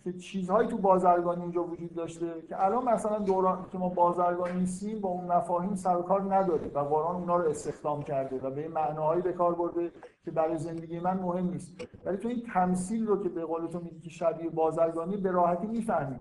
که 0.05 0.12
چیزهایی 0.12 0.68
تو 0.68 0.76
بازرگانی 0.76 1.42
اینجا 1.42 1.64
وجود 1.64 1.94
داشته 1.94 2.42
که 2.48 2.64
الان 2.64 2.84
مثلا 2.84 3.18
دوران 3.18 3.66
که 3.72 3.78
ما 3.78 3.88
بازرگانی 3.88 4.61
نیستیم 4.61 5.00
با 5.00 5.09
اون 5.09 5.24
مفاهیم 5.24 5.74
سر 5.74 5.96
و 5.96 6.03
کار 6.03 6.34
نداره 6.34 6.70
و 6.74 6.78
قرآن 6.78 7.16
اونا 7.16 7.36
رو 7.36 7.50
استخدام 7.50 8.03
کرده 8.03 8.40
و 8.40 8.50
به 8.50 8.68
معناهایی 8.68 9.22
به 9.22 9.32
کار 9.32 9.55
برده 9.55 9.92
که 10.24 10.30
برای 10.30 10.59
زندگی 10.59 11.00
من 11.00 11.18
مهم 11.18 11.50
نیست. 11.50 11.88
ولی 12.05 12.16
تو 12.16 12.28
این 12.28 12.42
تمثیل 12.55 13.07
رو 13.07 13.22
که 13.22 13.28
به 13.28 13.44
قول 13.44 13.66
تو 13.66 13.80
میگی 13.80 14.00
که 14.00 14.11
شبیه 14.11 14.50
بازرگانی 14.50 15.16
به 15.16 15.30
راحتی 15.30 15.66
می‌فهمی. 15.66 16.20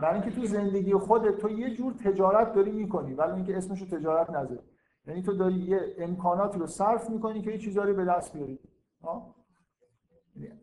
برای 0.00 0.20
اینکه 0.20 0.40
تو 0.40 0.46
زندگی 0.46 0.94
خودت 0.94 1.38
تو 1.38 1.50
یه 1.50 1.74
جور 1.74 1.92
تجارت 1.92 2.52
داری 2.52 2.70
می‌کنی 2.70 3.14
ولی 3.14 3.32
اینکه 3.32 3.56
اسمش 3.56 3.80
رو 3.80 3.98
تجارت 3.98 4.30
نذاری. 4.30 4.60
یعنی 5.06 5.22
تو 5.22 5.32
داری 5.32 5.54
یه 5.54 5.80
امکاناتی 5.98 6.58
رو 6.58 6.66
صرف 6.66 7.10
می‌کنی 7.10 7.42
که 7.42 7.50
یه 7.50 7.58
چیزایی 7.58 7.92
به 7.92 8.04
دست 8.04 8.32
بیاری. 8.32 8.58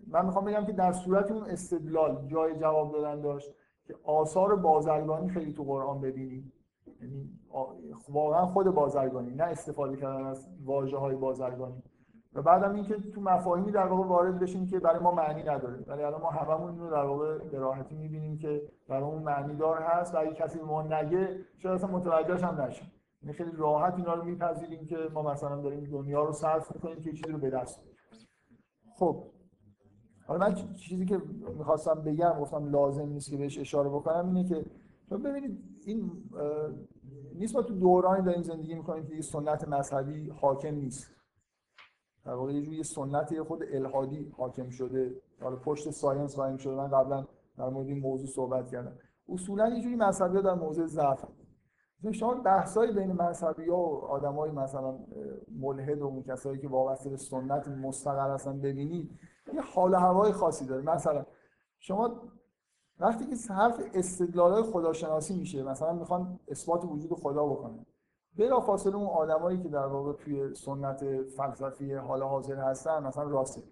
من 0.07 0.25
می‌خوام 0.25 0.45
بگم 0.45 0.65
که 0.65 0.71
در 0.71 0.91
صورت 0.91 1.31
اون 1.31 1.43
استدلال 1.43 2.27
جای 2.27 2.55
جواب 2.55 2.91
دادن 2.91 3.21
داشت 3.21 3.53
که 3.87 3.95
آثار 4.03 4.55
بازرگانی 4.55 5.29
خیلی 5.29 5.53
تو 5.53 5.63
قرآن 5.63 6.01
ببینیم 6.01 6.53
یعنی 7.01 7.29
واقعا 8.09 8.45
خود 8.45 8.67
بازرگانی 8.67 9.35
نه 9.35 9.43
استفاده 9.43 9.97
کردن 9.97 10.25
از 10.25 10.47
واژه 10.65 10.97
های 10.97 11.15
بازرگانی. 11.15 11.83
و 12.35 12.41
بعدم 12.41 12.75
اینکه 12.75 12.95
تو 12.95 13.21
مفاهیمی 13.21 13.71
در 13.71 13.87
واقع 13.87 14.07
وارد 14.07 14.39
بشیم 14.39 14.65
که 14.65 14.79
برای 14.79 14.99
ما 14.99 15.11
معنی 15.11 15.43
نداره. 15.43 15.83
ولی 15.87 16.03
الان 16.03 16.21
ما 16.21 16.29
هممون 16.29 16.79
رو 16.79 16.89
در 16.89 17.03
واقع 17.03 17.37
به 17.37 17.59
راحتی 17.59 17.95
می‌بینیم 17.95 18.37
که 18.37 18.61
برای 18.87 19.03
اون 19.03 19.23
معنی 19.23 19.55
دار 19.55 19.81
هست 19.81 20.15
و 20.15 20.17
اگه 20.17 20.33
کسی 20.33 20.59
ما 20.59 20.81
نگه 20.81 21.39
شاید 21.57 21.75
اصلا 21.75 21.89
متوجهش 21.91 22.43
هم 22.43 22.61
نشیم. 22.61 22.91
یعنی 23.21 23.33
خیلی 23.33 23.51
راحت 23.57 23.93
اینا 23.97 24.13
رو 24.13 24.23
میپذیریم 24.23 24.85
که 24.85 24.97
ما 25.13 25.21
مثلا 25.21 25.61
داریم 25.61 25.83
دنیا 25.83 26.23
رو 26.23 26.31
صرف 26.31 26.75
می‌کنیم 26.75 27.01
که 27.01 27.11
چیزی 27.11 27.31
رو 27.31 27.37
به 27.37 27.49
دست 27.49 27.83
خب 28.95 29.23
حالا 30.33 30.47
من 30.47 30.73
چیزی 30.75 31.05
که 31.05 31.21
می‌خواستم 31.57 31.93
بگم 31.93 32.39
گفتم 32.39 32.65
لازم 32.65 33.09
نیست 33.09 33.29
که 33.29 33.37
بهش 33.37 33.59
اشاره 33.59 33.89
بکنم 33.89 34.35
اینه 34.35 34.49
که 34.49 34.65
ببینید 35.11 35.63
این 35.85 36.11
نیست 37.35 37.55
ما 37.55 37.61
تو 37.61 37.73
دورانی 37.73 38.25
داریم 38.25 38.41
زندگی 38.41 38.75
می‌کنیم 38.75 39.05
که 39.05 39.21
سنت 39.21 39.67
مذهبی 39.67 40.29
حاکم 40.29 40.75
نیست. 40.75 41.11
در 42.25 42.33
واقع 42.33 42.53
یه 42.53 42.61
جوری 42.61 42.83
سنت 42.83 43.41
خود 43.41 43.63
الهادی 43.73 44.31
حاکم 44.37 44.69
شده. 44.69 45.15
حالا 45.41 45.55
پشت 45.55 45.91
ساینس 45.91 46.35
قایم 46.35 46.57
شده. 46.57 46.75
من 46.75 46.87
قبلا 46.87 47.25
در 47.57 47.69
مورد 47.69 47.87
این 47.87 47.99
موضوع 47.99 48.27
صحبت 48.27 48.67
کردم. 48.67 48.93
اصولا 49.29 49.69
یه 49.69 49.81
جوری 49.81 49.95
مذهبی 49.95 50.41
در 50.41 50.53
موضوع 50.53 50.85
ضعف. 50.85 51.25
شما 52.11 52.33
بحثای 52.33 52.91
بین 52.91 53.11
مذهبی 53.11 53.69
ها 53.69 53.77
و 53.77 54.05
آدمای 54.05 54.51
مثلا 54.51 54.99
ملحد 55.59 56.01
و 56.01 56.23
کسایی 56.27 56.59
که 56.59 56.67
وابسته 56.67 57.09
به 57.09 57.17
سنت 57.17 57.67
مستقر 57.67 58.33
هستن 58.33 58.61
ببینید 58.61 59.19
یه 59.53 59.61
حال 59.61 59.95
هوای 59.95 60.31
خاصی 60.31 60.65
داره. 60.65 60.81
مثلا 60.81 61.25
شما 61.79 62.21
وقتی 62.99 63.25
که 63.25 63.53
حرف 63.53 63.81
استدلال 63.93 64.63
خداشناسی 64.63 65.35
میشه 65.35 65.63
مثلا 65.63 65.93
می‌خوان 65.93 66.39
اثبات 66.47 66.85
وجود 66.85 67.13
خدا 67.13 67.45
بکنن 67.45 67.85
بلا 68.37 68.59
فاصله 68.59 68.95
اون 68.95 69.07
آدمایی 69.07 69.63
که 69.63 69.69
در 69.69 69.85
واقع 69.85 70.13
توی 70.13 70.55
سنت 70.55 71.21
فلسفی 71.21 71.93
حال 71.93 72.23
حاضر 72.23 72.55
هستن 72.55 73.03
مثلا 73.03 73.23
راسه 73.23 73.63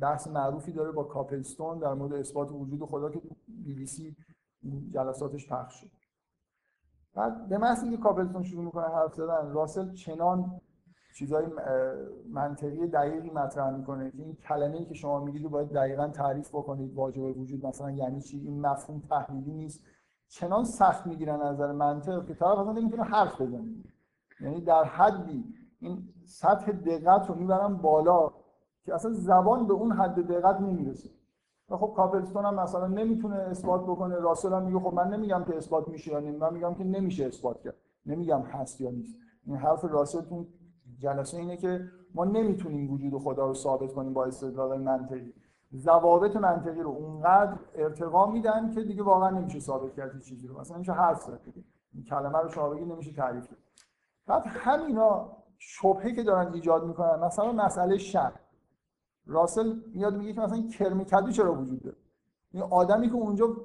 بحث 0.00 0.28
معروفی 0.28 0.72
داره 0.72 0.92
با 0.92 1.04
کاپلستون 1.04 1.78
در 1.78 1.94
مورد 1.94 2.12
اثبات 2.12 2.52
وجود 2.52 2.84
خدا 2.84 3.10
که 3.10 3.20
بی 3.48 3.74
بی 3.74 3.86
سی 3.86 4.16
جلساتش 4.90 5.48
پخش 5.48 5.74
شد. 5.74 5.90
بعد 7.14 7.48
به 7.48 7.58
محض 7.58 7.82
اینکه 7.82 8.02
کاپلستون 8.02 8.42
شروع 8.42 8.64
می‌کنه 8.64 8.86
حرف 8.86 9.14
زدن 9.14 9.52
راسل 9.52 9.94
چنان 9.94 10.60
چیزای 11.14 11.46
منطقی 12.30 12.86
دقیقی 12.86 13.30
مطرح 13.30 13.76
می‌کنه. 13.76 14.12
این 14.14 14.36
کلمه‌ای 14.48 14.84
که 14.84 14.94
شما 14.94 15.20
میگید 15.20 15.42
رو 15.42 15.48
باید 15.48 15.68
دقیقا 15.68 16.08
تعریف 16.08 16.48
بکنید 16.48 16.94
واجب 16.94 17.38
وجود. 17.38 17.66
مثلا 17.66 17.90
یعنی 17.90 18.20
چی؟ 18.20 18.40
این 18.40 18.60
مفهوم 18.60 19.02
تحلیلی 19.10 19.52
نیست. 19.52 19.84
چنان 20.28 20.64
سخت 20.64 21.06
می‌گیرن 21.06 21.40
از 21.40 21.54
نظر 21.54 21.72
منطق 21.72 22.26
که 22.26 22.34
طرف 22.34 22.58
اصلا 22.58 22.72
نمی‌تونه 22.72 23.02
حرف 23.02 23.40
بزنه. 23.40 23.64
یعنی 24.40 24.60
در 24.60 24.84
حدی 24.84 25.44
این 25.80 26.08
سطح 26.24 26.72
دقت 26.72 27.28
رو 27.28 27.34
می‌برن 27.34 27.76
بالا 27.76 28.30
که 28.84 28.94
اصلا 28.94 29.12
زبان 29.12 29.66
به 29.66 29.72
اون 29.72 29.92
حد 29.92 30.26
دقت 30.26 30.60
نمی‌رسه. 30.60 31.10
و 31.70 31.76
خب 31.76 31.92
کاپلستون 31.96 32.44
هم 32.44 32.54
مثلا 32.54 32.86
نمی‌تونه 32.86 33.36
اثبات 33.36 33.82
بکنه. 33.82 34.14
راسل 34.14 34.52
هم 34.52 34.62
میگه 34.62 34.78
خب 34.78 34.94
من 34.94 35.08
نمیگم 35.08 35.44
که 35.44 35.56
اثبات 35.56 35.88
میشه 35.88 36.12
یا 36.12 36.20
من 36.20 36.52
میگم 36.52 36.74
که 36.74 36.84
نمیشه 36.84 37.26
اثبات 37.26 37.60
کرد. 37.60 37.74
نمیگم 38.06 38.40
هست 38.40 38.80
یا 38.80 38.90
نیست. 38.90 39.18
این 39.46 39.56
حرف 39.56 39.84
راسل 39.84 40.20
جلسه 40.98 41.36
اینه 41.38 41.56
که 41.56 41.88
ما 42.14 42.24
نمی‌تونیم 42.24 42.90
وجود 42.92 43.22
خدا 43.22 43.46
رو 43.46 43.54
ثابت 43.54 43.92
کنیم 43.92 44.12
با 44.12 44.24
استدلال 44.24 44.80
منطقی. 44.80 45.32
ضوابط 45.76 46.36
منطقی 46.36 46.80
رو 46.80 46.90
اونقدر 46.90 47.58
ارتقا 47.74 48.26
میدن 48.26 48.70
که 48.74 48.82
دیگه 48.82 49.02
واقعا 49.02 49.30
نمیشه 49.30 49.60
ثابت 49.60 49.94
کرد 49.94 50.22
چیزی 50.22 50.46
رو. 50.48 50.60
مثلا 50.60 50.76
نمیشه 50.76 50.92
حرف 50.92 51.22
زد 51.22 51.40
این 51.94 52.04
کلمه 52.04 52.38
رو 52.38 52.48
شما 52.48 52.74
نمیشه 52.74 53.12
تعریف 53.12 53.48
کرد. 53.48 53.58
بعد 54.26 54.42
همینا 54.46 55.36
شبهه 55.58 56.12
که 56.12 56.22
دارن 56.22 56.52
ایجاد 56.52 56.86
می‌کنن 56.86 57.24
مثلا 57.24 57.52
مسئله 57.52 57.98
شر 57.98 58.32
راسل 59.26 59.76
میاد 59.94 60.16
میگه 60.16 60.32
که 60.32 60.40
مثلا 60.40 60.62
کرم 60.78 61.04
کدو 61.04 61.30
چرا 61.30 61.54
وجود 61.54 61.82
داره؟ 61.82 61.96
این 62.52 62.62
آدمی 62.62 63.08
که 63.08 63.14
اونجا 63.14 63.56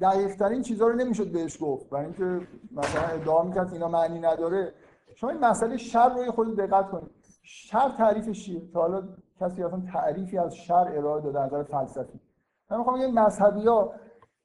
دقیق 0.00 0.36
ترین 0.36 0.62
چیزا 0.62 0.86
رو 0.86 0.94
نمی‌شد 0.96 1.32
بهش 1.32 1.58
گفت. 1.62 1.90
برای 1.90 2.04
اینکه 2.04 2.46
مثلا 2.72 3.02
ادعا 3.02 3.42
می‌کرد 3.42 3.72
اینا 3.72 3.88
معنی 3.88 4.18
نداره. 4.18 4.72
شما 5.20 5.30
این 5.30 5.40
مسئله 5.40 5.76
شر 5.76 6.08
رو 6.08 6.32
خود 6.32 6.56
دقت 6.56 6.90
کنید. 6.90 7.10
شر 7.42 7.88
تعریفش 7.98 8.44
چیه؟ 8.44 8.62
تا 8.72 8.80
حالا 8.80 9.02
کسی 9.40 9.62
اصلا 9.62 9.82
تعریفی 9.92 10.38
از 10.38 10.56
شر 10.56 10.92
ارائه 10.96 11.20
داده 11.22 11.40
از 11.40 11.46
نظر 11.46 11.62
فلسفی. 11.62 12.20
من 12.70 12.78
می‌خوام 12.78 12.98
بگم 12.98 13.24
مذهبی 13.24 13.66
ها 13.66 13.92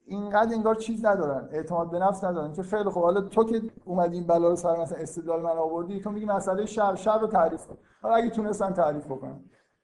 اینقدر 0.06 0.54
انگار 0.54 0.76
چیز 0.76 1.06
ندارن 1.06 1.50
اعتماد 1.52 1.92
به 1.92 2.00
نفس 2.00 2.24
ندارن 2.24 2.54
که 2.54 2.64
خیلی 2.64 2.90
خوب. 2.90 3.04
حالا 3.04 3.22
تو 3.22 3.44
که 3.44 3.62
اومدی 3.86 4.18
این 4.18 4.28
بلا 4.28 4.50
رو 4.50 4.56
سر 4.56 4.82
مثلا 4.82 4.98
استدلال 4.98 5.42
من 5.42 5.58
آوردی 5.58 6.00
تو 6.00 6.12
میگی 6.12 6.26
مسئله 6.26 6.66
شر 6.66 6.96
شر 6.96 7.20
رو 7.20 7.28
تعریف 7.28 7.68
کن. 7.68 7.78
حالا 8.02 8.16
اگه 8.16 8.30
تونستن 8.30 8.74
تعریف 8.74 9.06
بکنن. 9.06 9.40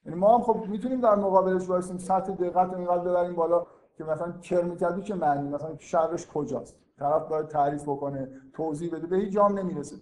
یعنی 0.06 0.20
ما 0.20 0.38
هم 0.38 0.42
خب 0.42 0.66
می‌تونیم 0.68 1.02
در 1.02 1.16
مقابلش 1.16 1.70
وایسیم 1.70 1.98
سطح 1.98 2.34
دقت 2.34 2.74
اینقدر 2.74 3.04
ببریم 3.04 3.36
بالا 3.36 3.66
که 3.98 4.04
مثلا 4.04 4.32
کرم 4.32 4.76
کردی 4.76 5.02
چه 5.02 5.16
معنی؟ 5.16 5.50
مثلا 5.50 5.78
شرش 5.78 6.28
کجاست؟ 6.28 6.76
طرف 7.00 7.28
باید 7.28 7.48
تعریف 7.48 7.84
بکنه 7.84 8.30
توضیح 8.54 8.92
بده 8.92 9.08
به 9.08 9.18
هیچ 9.18 9.34
جام 9.34 9.60
نمی‌رسه. 9.60 9.96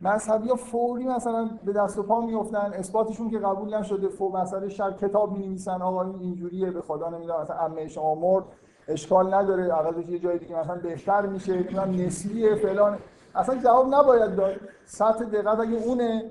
مذهبی 0.00 0.48
ها 0.48 0.54
فوری 0.54 1.04
مثلا 1.04 1.50
به 1.64 1.72
دست 1.72 1.98
و 1.98 2.02
پا 2.02 2.20
میفتن 2.20 2.72
اثباتشون 2.74 3.30
که 3.30 3.38
قبول 3.38 3.74
نشده. 3.74 4.08
فور 4.08 4.40
مسئله 4.40 4.68
شر 4.68 4.92
کتاب 4.92 5.32
می 5.32 5.46
نویسن 5.46 5.82
آقا 5.82 6.02
این 6.02 6.20
اینجوریه 6.20 6.70
به 6.70 6.82
خدا 6.82 7.08
نمی‌دونم. 7.08 7.40
مثلا 7.40 7.56
عمه 7.56 7.88
شما 7.88 8.14
مرد 8.14 8.44
اشکال 8.88 9.34
نداره. 9.34 9.72
عقبش 9.72 10.08
یه 10.08 10.18
جای 10.18 10.38
دیگه 10.38 10.60
مثلا 10.60 10.76
بهتر 10.76 11.26
میشه. 11.26 11.52
نمی‌دونم 11.52 12.06
نسلیه 12.06 12.54
فلان. 12.54 12.98
اصلا 13.34 13.56
جواب 13.56 13.94
نباید 13.94 14.36
داد. 14.36 14.54
سطح 14.84 15.24
دقت 15.24 15.60
اگه 15.60 15.76
اونه 15.76 16.30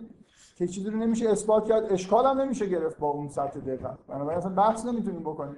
که 0.58 0.68
چیزی 0.68 0.90
رو 0.90 0.98
نمیشه 0.98 1.30
اثبات 1.30 1.66
کرد 1.66 1.94
اشکال 1.94 2.26
هم 2.26 2.42
نمیشه 2.42 2.66
گرفت 2.66 3.00
با 3.00 3.08
اون 3.08 3.28
سطح 3.28 3.60
دقت. 3.60 3.98
بنابراین 4.08 4.38
اصلا 4.38 4.56
بحث 4.56 4.86
نمی‌تونیم 4.86 5.20
بکنیم. 5.20 5.56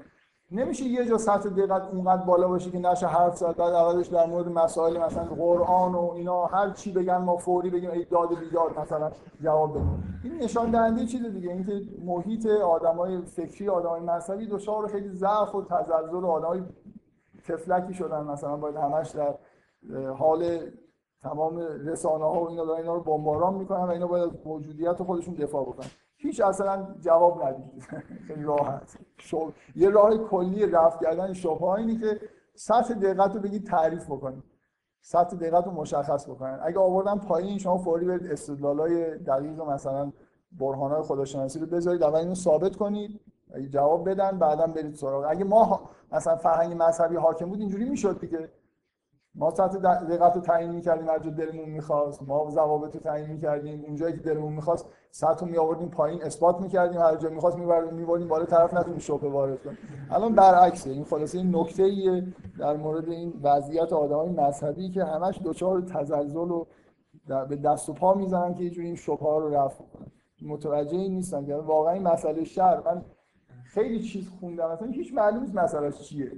نمیشه 0.51 0.85
یه 0.85 1.05
جا 1.05 1.17
سطح 1.17 1.49
دقت 1.49 1.87
اونقدر 1.87 2.23
بالا 2.23 2.47
باشه 2.47 2.71
که 2.71 2.79
نشه 2.79 3.07
حرف 3.07 3.37
زد 3.37 3.55
بعد 3.55 3.73
اولش 3.73 4.07
در 4.07 4.25
مورد 4.25 4.47
مسائل 4.47 4.97
مثلا 4.97 5.23
قرآن 5.23 5.95
و 5.95 6.11
اینا 6.15 6.45
هر 6.45 6.69
چی 6.69 6.91
بگن 6.91 7.17
ما 7.17 7.37
فوری 7.37 7.69
بگیم 7.69 7.91
ای 7.91 8.05
داد 8.05 8.39
بیداد 8.39 8.79
مثلا 8.79 9.11
جواب 9.41 9.71
بدیم. 9.71 10.21
این 10.23 10.43
نشان 10.43 10.71
دهنده 10.71 11.05
چیز 11.05 11.25
دیگه 11.25 11.51
اینکه 11.51 11.81
محیط 12.05 12.45
آدمای 12.45 13.21
فکری 13.21 13.69
آدمای 13.69 14.01
مذهبی 14.01 14.47
دچار 14.47 14.87
خیلی 14.87 15.09
ضعف 15.09 15.55
و 15.55 15.65
تزلزل 15.65 16.23
و 16.23 16.27
آدمای 16.27 16.61
تفلکی 17.47 17.93
شدن 17.93 18.23
مثلا 18.23 18.57
باید 18.57 18.75
همش 18.75 19.09
در 19.09 19.35
حال 20.13 20.59
تمام 21.21 21.57
رسانه 21.85 22.25
ها 22.25 22.43
و 22.43 22.49
اینا 22.49 22.65
دارن 22.65 22.79
اینا 22.79 22.93
رو 22.93 23.03
بمباران 23.03 23.53
می‌کنن 23.53 23.83
و 23.83 23.89
اینا 23.89 24.07
باید 24.07 24.23
از 24.23 24.31
موجودیت 24.45 25.03
خودشون 25.03 25.33
دفاع 25.33 25.63
بکنن. 25.65 25.87
هیچ 26.17 26.41
اصلا 26.41 26.87
جواب 26.99 27.43
ندید. 27.43 27.83
خیلی 28.27 28.43
راحت. 28.43 28.97
شب... 29.17 29.37
یه 29.75 29.89
راه 29.89 30.17
کلی 30.17 30.65
رفت 30.65 31.03
کردن 31.03 31.33
شبهه 31.33 31.69
اینه 31.69 31.99
که 31.99 32.19
سطح 32.55 32.93
دقت 32.93 33.35
رو 33.35 33.41
بگید 33.41 33.67
تعریف 33.67 34.05
بکنید. 34.05 34.43
سطح 35.01 35.35
دقت 35.37 35.65
رو 35.65 35.71
مشخص 35.71 36.29
بکنن 36.29 36.59
اگه 36.63 36.79
آوردن 36.79 37.17
پایین 37.17 37.57
شما 37.57 37.77
فوری 37.77 38.05
برید 38.05 38.31
استدلالای 38.31 39.17
دقیق 39.17 39.61
مثلا 39.61 40.11
برهانهای 40.59 41.01
خداشناسی 41.01 41.59
رو 41.59 41.65
بذارید 41.65 42.03
اول 42.03 42.19
اینو 42.19 42.35
ثابت 42.35 42.75
کنید. 42.75 43.19
اگه 43.53 43.69
جواب 43.69 44.09
بدن 44.09 44.39
بعدا 44.39 44.67
برید 44.67 44.95
سراغ. 44.95 45.25
اگه 45.29 45.43
ما 45.43 45.89
مثلا 46.11 46.35
فرهنگ 46.35 46.83
مذهبی 46.83 47.15
حاکم 47.15 47.49
بود 47.49 47.59
اینجوری 47.59 47.89
می‌شد 47.89 48.19
دیگه. 48.19 48.49
ما 49.39 49.49
سطح 49.49 49.77
دقت 49.77 50.35
رو 50.35 50.41
تعیین 50.41 50.71
می‌کردیم 50.71 51.09
هر 51.09 51.19
جا 51.19 51.29
دلمون 51.29 51.69
می‌خواست. 51.69 52.23
ما 52.23 52.49
ضوابط 52.49 52.95
رو 52.95 53.01
تعیین 53.01 53.29
می‌کردیم. 53.29 53.83
اونجایی 53.87 54.13
که 54.13 54.21
دلمون 54.21 54.53
می‌خواست 54.53 54.85
سطح 55.11 55.45
رو 55.45 55.51
میآوردیم 55.51 55.89
پایین 55.89 56.23
اثبات 56.23 56.59
می‌کردیم. 56.61 57.01
هر 57.01 57.15
جا 57.15 57.29
می‌خواست 57.29 57.57
میبردیم 57.57 57.93
میبردیم 57.93 58.27
بالا 58.27 58.45
طرف 58.45 58.73
نتونیم 58.73 58.99
شبهه 58.99 59.29
وارد 59.29 59.63
کنیم 59.63 59.77
الان 60.11 60.35
برعکسه. 60.35 60.89
این 60.89 61.03
خلاصه 61.03 61.37
این 61.37 61.55
نکته 61.55 61.83
ایه 61.83 62.23
در 62.59 62.77
مورد 62.77 63.09
این 63.09 63.33
وضعیت 63.43 63.93
آدمای 63.93 64.29
مذهبی 64.29 64.89
که 64.89 65.03
همش 65.03 65.41
دچار 65.45 65.81
تزلزل 65.81 66.51
و 66.51 66.65
به 67.49 67.55
دست 67.55 67.89
و 67.89 67.93
پا 67.93 68.13
می‌زنن 68.13 68.53
که 68.53 68.63
یه 68.63 68.69
جوری 68.69 68.87
این 68.87 68.95
شبهه 68.95 69.39
رو 69.39 69.49
رفع 69.53 69.83
کنن. 69.83 70.11
متوجه 70.41 70.97
این 70.97 71.13
نیستن 71.13 71.45
که 71.45 71.55
واقعا 71.55 71.93
این 71.93 72.03
مسئله 72.03 72.43
شر 72.43 72.81
من 72.85 73.05
خیلی 73.65 73.99
چیز 73.99 74.29
خوندم. 74.39 74.71
مثلا 74.71 74.87
هیچ 74.87 75.13
معلوم 75.13 75.41
نیست 75.41 75.55
مسئله 75.55 75.91
چیه. 75.91 76.31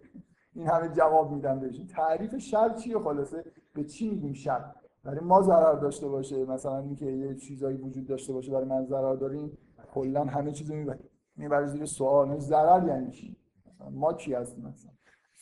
این 0.54 0.68
همه 0.68 0.90
جواب 0.90 1.32
میدم 1.32 1.60
بهش. 1.60 1.82
تعریف 1.96 2.38
شر 2.38 2.70
چیه 2.70 3.00
خلاصه؟ 3.00 3.44
به 3.74 3.84
چی 3.84 4.10
میگیم 4.10 4.34
شر؟ 4.34 4.66
برای 5.04 5.20
ما 5.20 5.42
ضرر 5.42 5.74
داشته 5.74 6.08
باشه. 6.08 6.46
مثلا 6.46 6.78
اینکه 6.78 7.06
یه 7.06 7.36
چیزایی 7.36 7.78
وجود 7.78 8.08
داشته 8.08 8.34
باشه 8.34 8.52
برای 8.52 8.66
من 8.66 8.86
ضرر 8.86 9.16
داریم 9.16 9.58
کلا 9.94 10.24
همه 10.24 10.52
چیزو 10.52 10.76
می‌بره 10.76 11.00
می‌بره 11.36 11.68
زیر 11.68 11.86
سوال. 11.86 12.40
ضرر 12.40 12.88
یعنی 12.88 13.12
چی؟ 13.12 13.36
مثلا 13.68 13.90
ما 13.90 14.14
کی 14.14 14.34
هستیم 14.34 14.66
مثلا؟ 14.66 14.92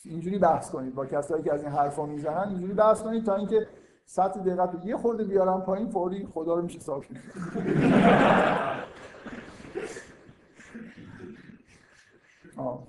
اینجوری 0.05 0.39
بحث 0.39 0.71
کنید. 0.71 0.95
با 0.95 1.05
کسایی 1.05 1.43
که 1.43 1.53
از 1.53 1.63
این 1.63 1.71
حرفا 1.71 2.05
می‌زنن 2.05 2.49
اینجوری 2.49 2.73
بحث 2.73 3.01
کنید 3.01 3.25
تا 3.25 3.35
اینکه 3.35 3.67
سطح 4.05 4.39
دقت 4.39 4.85
یه 4.85 4.97
خورده 4.97 5.23
بیارم 5.23 5.61
پایین 5.61 5.89
فوری 5.89 6.25
خدا 6.25 6.55
رو 6.55 6.61
میشه 6.61 6.79
صاف 6.79 7.05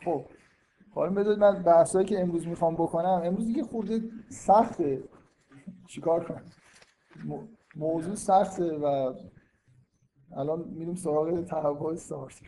خب. 0.05 0.25
حالا 0.91 1.11
بذارید 1.11 1.39
من 1.39 1.63
بحثایی 1.63 2.07
که 2.07 2.21
امروز 2.21 2.47
می‌خوام 2.47 2.75
بکنم 2.75 3.21
امروز 3.25 3.49
یه 3.49 3.63
خورده 3.63 4.01
سخته. 4.29 5.03
چیکار 5.89 6.25
کنم؟ 6.25 6.45
موضوع 7.77 8.15
سخته 8.15 8.79
و 8.79 9.15
الان 10.37 10.69
میریم 10.69 10.95
سراغ 10.95 11.45
تحول 11.45 11.93
استارت 11.93 12.41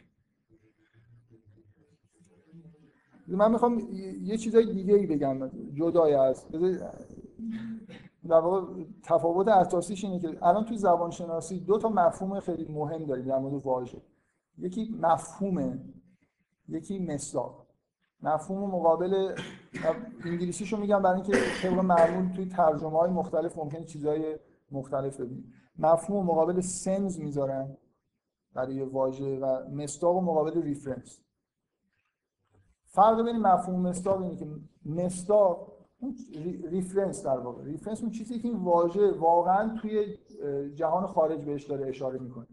من 3.26 3.52
می‌خوام 3.52 3.78
یه 4.22 4.36
چیزای 4.36 4.72
دیگه 4.72 4.94
ای 4.94 5.06
بگم 5.06 5.50
جدای 5.74 6.14
از 6.14 6.46
در 8.28 8.40
واقع 8.40 8.84
تفاوت 9.02 9.48
اساسیش 9.48 10.04
اینه 10.04 10.18
که 10.18 10.46
الان 10.46 10.64
توی 10.64 10.78
زبان 10.78 11.10
شناسی 11.10 11.60
دو 11.60 11.78
تا 11.78 11.88
مفهوم 11.88 12.40
خیلی 12.40 12.72
مهم 12.72 13.04
داریم 13.04 13.24
در 13.24 13.38
مورد 13.38 13.66
واژه. 13.66 14.02
یکی 14.58 14.94
مفهومه 15.00 15.78
یکی 16.68 16.98
مصداق 16.98 17.66
مفهوم 18.22 18.70
مقابل 18.70 19.34
انگلیسیشو 20.24 20.76
میگم 20.76 21.02
برای 21.02 21.20
اینکه 21.20 21.38
طبق 21.62 21.72
معمول 21.72 22.32
توی 22.32 22.46
ترجمه 22.46 22.98
های 22.98 23.10
مختلف 23.10 23.58
ممکنه 23.58 23.84
چیزهای 23.84 24.38
مختلف 24.70 25.20
ببینید 25.20 25.44
مفهوم 25.78 26.26
مقابل 26.26 26.60
sense 26.60 27.20
می‌ذارن 27.20 27.76
برای 28.54 28.82
واژه 28.82 29.38
و 29.38 29.70
مصداق 29.70 30.16
و 30.16 30.20
مقابل 30.20 30.62
reference 30.62 31.20
فرق 32.84 33.24
بین 33.24 33.38
مفهوم 33.38 33.80
مصداق 33.80 34.22
اینه 34.22 34.36
که 34.36 34.46
مصداق 34.86 35.72
reference 36.70 37.26
در 37.26 37.38
واقع. 37.38 37.64
reference 37.64 38.00
اون 38.00 38.10
چیزی 38.10 38.38
که 38.38 38.48
این 38.48 38.56
واژه 38.56 39.12
واقعا 39.12 39.76
توی 39.76 40.18
جهان 40.74 41.06
خارج 41.06 41.44
بهش 41.44 41.64
داره 41.64 41.88
اشاره 41.88 42.18
می‌کنه. 42.18 42.46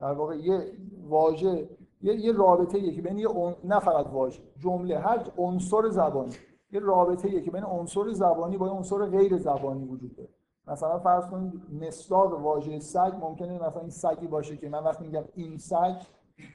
در 0.00 0.12
واقع 0.12 0.36
یه 0.36 0.72
واژه 1.08 1.68
یه, 2.02 2.14
یه 2.14 2.32
رابطه 2.32 2.78
یه 2.78 2.92
که 2.92 3.02
بین 3.02 3.18
یه 3.18 3.28
نه 3.64 3.78
فقط 3.78 4.06
واژه 4.06 4.42
جمله 4.58 4.98
هر 4.98 5.30
عنصر 5.38 5.88
زبانی. 5.88 6.32
یه 6.72 6.80
رابطه 6.80 7.40
که 7.40 7.50
بین 7.50 7.64
عنصر 7.64 8.12
زبانی 8.12 8.56
با 8.56 8.68
عنصر 8.68 9.06
غیر 9.06 9.36
زبانی 9.36 9.84
وجود 9.84 10.16
داره. 10.16 10.28
مثلا 10.66 10.98
فرض 10.98 11.26
کنید 11.26 11.52
مصداق 11.80 12.40
واژه 12.40 12.78
سگ 12.78 13.12
ممکنه 13.20 13.66
مثلا 13.66 13.80
این 13.80 13.90
سگی 13.90 14.26
باشه 14.26 14.56
که 14.56 14.68
من 14.68 14.84
وقتی 14.84 15.04
میگم 15.04 15.24
این 15.34 15.58
سگ 15.58 15.94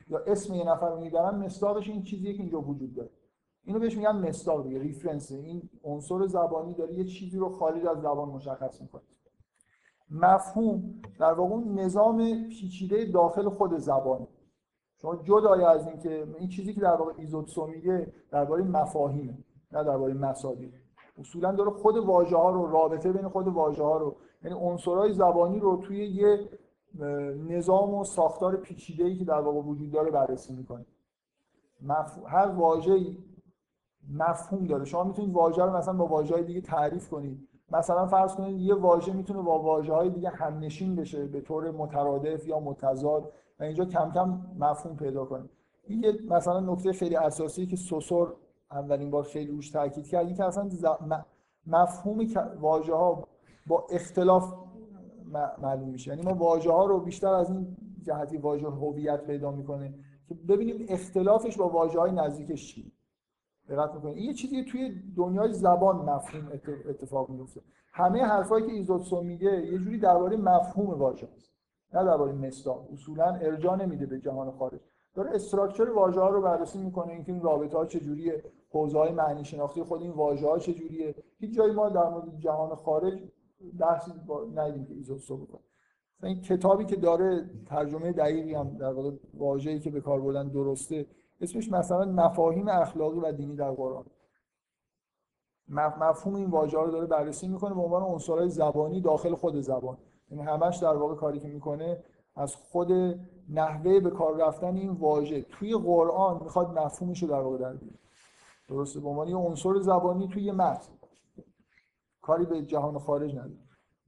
یا 0.08 0.20
اسم 0.28 0.54
یه 0.54 0.70
نفر 0.70 0.90
رو 0.90 1.00
می‌برم 1.00 1.40
مصداقش 1.40 1.90
این 1.90 2.04
چیزیه 2.04 2.34
که 2.34 2.40
اینجا 2.40 2.62
وجود 2.62 2.96
داره. 2.96 3.10
اینو 3.64 3.80
بهش 3.80 3.98
میگن 3.98 4.28
مصداق 4.28 4.64
دیگه 4.64 4.80
ریفرنس 4.80 5.32
این 5.32 5.70
عنصر 5.84 6.26
زبانی 6.26 6.74
داره 6.74 6.94
یه 6.94 7.06
چیزی 7.06 7.38
رو 7.38 7.50
خارج 7.50 7.86
از 7.86 8.02
زبان 8.02 8.30
مشخص 8.30 8.82
می‌کنه. 8.82 9.02
مفهوم. 10.10 11.02
در 11.20 11.34
واقع 11.34 11.56
نظام 11.56 12.48
پیچیده 12.50 13.06
داخل 13.06 13.50
خود 13.50 13.78
زبان. 13.78 14.28
شما 15.06 15.16
جدای 15.16 15.64
از 15.64 15.88
این 15.88 16.00
که 16.00 16.28
این 16.40 16.50
چیزی 16.50 16.74
که 16.74 16.82
در 16.82 16.96
واقع 16.96 17.14
ایزوتسو 17.18 17.68
میگه 17.68 18.14
درباره 18.32 18.64
مفاهیمه 18.64 19.38
نه 19.72 19.84
درباره 19.84 20.14
مصادیق 20.14 20.74
اصولا 21.20 21.52
داره 21.52 21.70
خود 21.70 21.98
واژه 21.98 22.38
ها 22.38 22.50
رو 22.50 22.72
رابطه 22.72 23.12
بین 23.12 23.28
خود 23.28 23.48
واژه 23.48 23.84
ها 23.84 23.98
رو 23.98 24.16
یعنی 24.44 24.58
عنصرهای 24.60 25.14
زبانی 25.14 25.60
رو 25.60 25.78
توی 25.78 26.08
یه 26.08 26.50
نظام 27.48 27.94
و 27.94 28.04
ساختار 28.04 28.56
پیچیده‌ای 28.56 29.16
که 29.16 29.26
در 29.26 29.42
واقع 29.42 29.60
وجود 29.62 29.92
داره 29.92 30.12
بررسی 30.12 30.54
می‌کنه. 30.54 30.86
مف... 31.82 32.20
هر 32.28 32.48
واژه‌ای 32.48 33.18
مفهوم 34.14 34.68
داره. 34.68 34.86
شما 34.86 35.04
می‌تونید 35.04 35.34
واژه 35.34 35.64
رو 35.64 35.78
مثلا 35.78 35.94
با 35.94 36.06
واژه‌های 36.06 36.44
دیگه 36.44 36.62
تعریف 36.62 37.10
کنید. 37.10 37.48
مثلا 37.72 38.08
فرض 38.08 38.36
کنید 38.36 38.62
یه 38.62 38.76
واژه 38.76 39.14
می‌تونه 39.14 39.42
با 39.42 39.60
واژه‌های 39.60 40.10
دیگه 40.10 40.30
همنشین 40.30 40.96
بشه 40.96 41.26
به 41.26 41.42
طور 41.42 41.72
مترادف 41.72 42.48
یا 42.48 42.60
متضاد. 42.60 43.32
و 43.60 43.64
اینجا 43.64 43.86
کم 43.86 44.12
کم 44.12 44.42
مفهوم 44.60 44.98
پیدا 44.98 45.26
کنیم. 45.26 45.50
این 45.88 46.04
یه 46.04 46.20
مثلا 46.30 46.60
نکته 46.60 46.94
خیلی 46.94 47.16
اساسی 47.16 47.66
که 47.66 47.76
سوسور 47.76 48.36
اولین 48.72 49.12
بار 49.12 49.24
خیلی 49.24 49.52
روش 49.52 49.70
تاکید 49.70 50.08
کرد 50.08 50.26
این 50.26 50.36
که 50.36 50.44
اصلا 50.44 50.70
مفهوم 51.68 52.28
واژه 52.60 52.94
ها 52.94 53.28
با 53.68 53.88
اختلاف 53.90 54.54
معلوم 55.62 55.90
میشه. 55.90 56.12
یعنی 56.12 56.22
ما 56.22 56.34
واژه 56.34 56.72
ها 56.72 56.86
رو 56.86 57.00
بیشتر 57.00 57.34
از 57.34 57.50
این 57.50 57.78
جهتی 58.02 58.38
واژه 58.38 58.68
هویت 58.68 59.24
پیدا 59.24 59.52
می‌کنه 59.52 59.94
که 60.28 60.36
ببینیم 60.36 60.86
اختلافش 60.90 61.58
با 61.58 61.70
واژه 61.70 62.00
های 62.00 62.12
نزدیکش 62.12 62.74
چی 62.74 62.92
دقت 63.70 63.94
می‌کنید؟ 63.94 64.18
این 64.18 64.26
یه 64.26 64.34
چیزی 64.34 64.64
توی 64.64 65.04
دنیای 65.18 65.54
زبان 65.54 65.96
مفهوم 65.96 66.52
اتفاق 66.90 67.30
میفته 67.30 67.62
همه 67.94 68.24
حرفایی 68.24 68.66
که 68.66 68.72
ایزوتسو 68.72 69.22
میگه 69.22 69.66
یه 69.66 69.78
جوری 69.78 70.00
درباره 70.00 70.38
مفهوم 70.38 71.00
واژه 71.00 71.28
است 71.36 71.55
نه 71.96 72.04
درباره 72.04 72.32
مصداق. 72.32 72.88
اصولا 72.94 73.26
ارجاع 73.26 73.76
نمیده 73.76 74.06
به 74.06 74.20
جهان 74.20 74.52
خارج. 74.52 74.80
داره 75.14 75.32
استراکچر 75.32 75.90
واژه 75.90 76.20
ها 76.20 76.30
رو 76.30 76.42
بررسی 76.42 76.80
می‌کنه 76.80 77.14
اینکه 77.14 77.32
این 77.32 77.42
رابطه 77.42 77.78
ها 77.78 77.86
چجوریه 77.86 78.44
حوزه 78.70 78.98
های 78.98 79.12
معنی 79.12 79.46
شناختی 79.46 79.84
خود 79.84 80.02
این 80.02 80.12
واژه 80.12 80.48
ها 80.48 80.60
چجوریه. 80.60 81.16
هیچ 81.40 81.56
جایی 81.56 81.74
ما 81.74 81.90
در 81.90 82.10
مورد 82.10 82.40
جهان 82.40 82.76
خارج 82.76 83.24
بحثی 83.80 84.12
ندیدیم 84.56 84.86
که 84.86 84.94
ایزوتسو 84.94 85.38
بکنه 85.38 85.62
این 86.24 86.42
کتابی 86.42 86.86
که 86.86 86.96
داره 86.96 87.50
ترجمه 87.66 88.12
دقیقی 88.12 88.54
هم 88.54 88.78
در 88.78 88.94
واقع 88.94 89.12
واژه‌ای 89.34 89.80
که 89.80 89.90
به 89.90 90.02
کار 90.02 90.22
بردن 90.22 90.48
درسته 90.48 91.06
اسمش 91.42 91.72
مثلا 91.72 92.06
مفاهیم 92.06 92.68
اخلاقی 92.68 93.20
و 93.20 93.32
دینی 93.32 93.56
در 93.56 93.72
قرآن. 93.72 94.06
مفهوم 95.70 96.36
این 96.36 96.50
واژه 96.50 96.78
رو 96.78 96.92
داره 96.92 97.06
بررسی 97.06 97.48
می‌کنه 97.48 97.74
به 97.74 97.82
عنوان 97.82 98.04
عنصرهای 98.04 98.50
زبانی 98.50 99.02
داخل 99.02 99.36
خود 99.36 99.60
زبان. 99.60 99.98
یعنی 100.32 100.44
همش 100.44 100.78
در 100.78 100.96
واقع 100.96 101.16
کاری 101.16 101.40
که 101.40 101.48
می‌کنه 101.48 102.04
از 102.36 102.56
خود 102.56 102.92
نحوه 103.50 104.00
به 104.00 104.10
کار 104.10 104.38
رفتن 104.38 104.76
این 104.76 104.90
واژه. 104.92 105.42
توی 105.42 105.76
قرآن 105.76 106.44
می‌خواد 106.44 106.80
مفهومش 106.80 107.24
رو 107.24 107.30
در 107.30 107.40
واقع 107.40 107.58
در 107.58 107.74
بیاره. 107.74 108.00
درسته؟ 108.70 109.00
به 109.00 109.10
عنوان 109.10 109.28
یه 109.28 109.36
عنصر 109.36 109.80
زبانی 109.80 110.28
توی 110.28 110.52
متن. 110.52 110.94
کاری 112.22 112.46
به 112.46 112.62
جهان 112.62 113.00
خارج 113.00 113.32
نداره. 113.36 113.58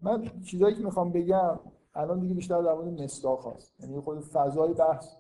من 0.02 0.42
چیزایی 0.46 0.76
که 0.76 0.84
می‌خوام 0.84 1.12
بگم 1.12 1.60
الان 1.96 2.20
دیگه 2.20 2.34
بیشتر 2.34 2.62
در 2.62 2.74
مورد 2.74 3.02
مصداق 3.02 3.56
هست 3.56 3.80
یعنی 3.80 4.00
خود 4.00 4.20
فضای 4.20 4.74
بحث 4.74 5.16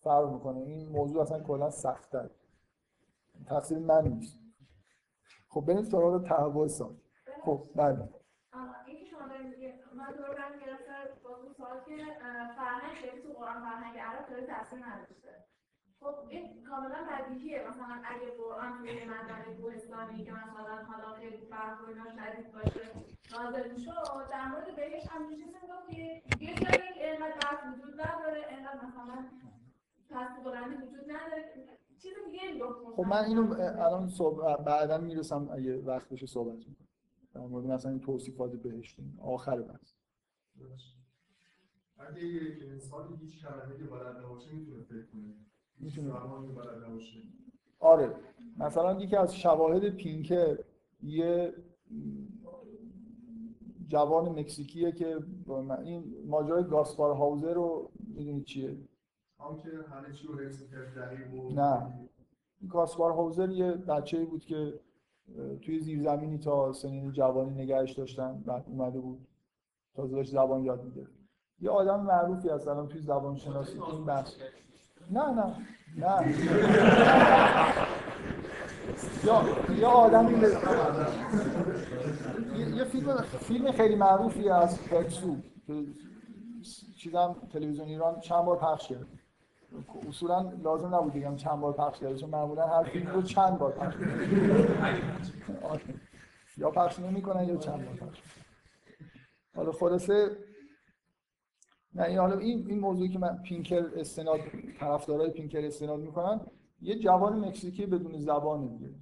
فرق 0.00 0.32
می‌کنه. 0.32 0.60
این 0.60 0.88
موضوع 0.88 1.22
اصلا 1.22 1.40
کلا 1.40 1.70
سخته 1.70 2.30
تقصیر 3.46 3.78
من 3.78 4.08
نیست. 4.08 4.38
خب 5.48 5.60
بریم 5.60 5.82
سراغ 5.82 6.24
تحول 6.24 6.68
سال 6.68 6.94
خب 7.44 7.62
بله 7.74 8.08
اینکه 8.86 9.04
شما 9.04 9.28
دارید 9.28 9.46
میگید 9.46 9.57
من 9.94 10.12
دور 10.16 10.34
گرفته 10.66 10.94
با 11.24 11.36
اون 11.36 11.52
سوال 11.56 11.80
که 11.86 11.96
فرهنگ 12.56 12.94
شکلی 13.02 13.22
تو 13.22 13.32
قرآن 13.32 13.60
فرهنگ 13.60 13.98
عرب 13.98 14.28
داره 14.30 14.46
تاثیر 14.46 14.78
نداشته. 14.86 15.44
خب 16.00 16.14
این 16.28 16.64
کاملا 16.64 16.98
بدیهیه. 17.10 17.68
مثلا 17.68 18.02
اگه 18.04 18.30
قرآن 18.30 18.78
توی 18.78 19.04
منطقه 19.04 19.54
کوهستانی 19.60 20.24
که 20.24 20.32
مثلا 20.32 20.76
حالا 20.88 21.12
خیلی 21.18 21.36
برف 21.36 21.80
و 21.80 21.84
اینا 21.88 22.04
شدید 22.04 22.52
باشه 22.52 22.90
نازل 23.32 23.70
می‌شد 23.72 24.28
در 24.30 24.46
مورد 24.46 24.76
بهش 24.76 25.06
هم 25.06 25.28
چیزی 25.28 25.44
می‌گفت 25.44 25.88
که 25.90 26.22
یه 26.44 26.54
جایی 26.54 26.88
اینقدر 27.02 27.34
برف 27.42 27.60
وجود 27.74 28.00
نداره 28.00 28.46
اینقدر 28.50 28.78
مثلا 28.86 29.24
پس 30.10 30.44
بلندی 30.44 30.74
وجود 30.74 31.10
نداره. 31.10 31.54
چیز 32.02 32.12
دیگه 32.30 32.52
می‌گفت. 32.52 32.96
خب 32.96 33.06
من 33.06 33.24
اینو 33.24 33.54
الان 33.60 34.08
صحبت 34.08 34.58
بعدا 34.58 34.98
می‌رسم 34.98 35.48
اگه 35.52 35.76
وقت 35.76 36.08
بشه 36.08 36.26
صحبت 36.26 36.56
می‌کنم. 36.56 36.87
در 37.38 37.46
مورد 37.46 37.66
مثلا 37.66 37.90
این 37.90 38.00
توصیفات 38.00 38.52
بهشتی 38.52 39.02
آخر 39.22 39.62
بحث. 39.62 39.92
اگه 41.98 42.24
یک 42.24 42.62
انسان 42.62 43.18
هیچ 43.20 43.42
کلمه 43.42 43.76
که 43.78 43.84
بلد 43.84 44.16
نباشه 44.16 44.52
می‌تونه 44.52 44.82
فکر 44.82 45.06
کنه. 45.06 45.34
می‌تونه. 45.78 46.10
بلد 46.54 46.84
نباشه. 46.84 47.22
آره. 47.78 48.14
مثلا 48.58 49.00
یکی 49.00 49.16
از 49.16 49.36
شواهد 49.36 49.88
پینکر 49.88 50.58
یه 51.02 51.54
جوان 53.88 54.28
مکزیکیه 54.28 54.92
که 54.92 55.18
این 55.84 56.14
ماجرای 56.26 56.64
گاسپار 56.64 57.16
هاوزر 57.16 57.54
رو 57.54 57.90
می‌دونید 58.14 58.44
چیه؟ 58.44 58.76
همه 59.90 60.12
چی 60.12 60.26
رو 60.26 60.34
نه. 61.54 62.08
گاسپار 62.70 63.12
هاوزر 63.12 63.50
یه 63.50 63.72
بچه‌ای 63.72 64.24
بود 64.24 64.44
که 64.44 64.80
توی 65.62 65.80
زیرزمینی 65.80 66.38
تا 66.38 66.72
سنین 66.72 67.12
جوانی 67.12 67.62
نگهش 67.62 67.92
داشتن 67.92 68.42
بعد 68.46 68.64
اومده 68.68 69.00
بود. 69.00 69.26
تازه 69.96 70.16
داشت 70.16 70.32
زبان 70.32 70.64
یاد 70.64 70.84
میده 70.84 71.06
یه 71.60 71.70
آدم 71.70 72.00
معروفی 72.00 72.48
هست 72.48 72.68
الان 72.68 72.88
توی 72.88 73.00
زبان 73.00 73.36
شناسی 73.36 73.78
این 73.92 74.04
بحث. 74.04 74.34
نه 75.10 75.30
نه 75.30 75.54
نه. 75.96 76.34
یا 79.24 79.42
یه 79.78 79.86
آدمی 79.86 80.34
به- 80.34 80.56
یه- 82.76 82.84
فیلم 82.84 83.16
فیلم 83.22 83.72
خیلی 83.72 83.94
معروفی 83.94 84.48
از 84.50 84.82
پکسو 84.84 85.36
که 85.66 85.84
چیزم 86.98 87.36
تلویزیون 87.52 87.88
ایران 87.88 88.20
چند 88.20 88.44
بار 88.44 88.58
پخش 88.58 88.88
کرد. 88.88 89.06
اصولا 90.08 90.40
لازم 90.40 90.94
نبود 90.94 91.12
بگم 91.12 91.36
چند 91.36 91.60
بار 91.60 91.72
پخش 91.72 92.00
کرده 92.00 92.16
چون 92.16 92.30
معمولا 92.30 92.66
هر 92.66 92.82
فیلم 92.82 93.06
رو 93.10 93.22
چند 93.22 93.58
بار 93.58 93.72
پخش. 93.72 93.94
یا 96.56 96.70
پخش 96.70 96.98
نمی‌کنن 96.98 97.48
یا 97.48 97.56
چند 97.56 97.84
بار 97.84 97.94
پخش. 97.94 98.22
حالا 99.56 99.72
خلاصه 99.72 100.36
نه 101.94 102.02
این 102.02 102.18
حالا 102.18 102.38
این 102.38 102.66
این 102.68 102.78
موضوعی 102.80 103.08
که 103.08 103.18
من 103.18 103.42
پینکر 103.42 103.90
استناد 103.96 104.40
طرفدارای 104.80 105.30
پینکر 105.30 105.64
استناد 105.64 106.00
می‌کنن 106.00 106.40
یه 106.80 106.98
جوان 106.98 107.44
مکزیکی 107.44 107.86
بدون 107.86 108.18
زبان 108.18 108.66
دیگه 108.66 108.94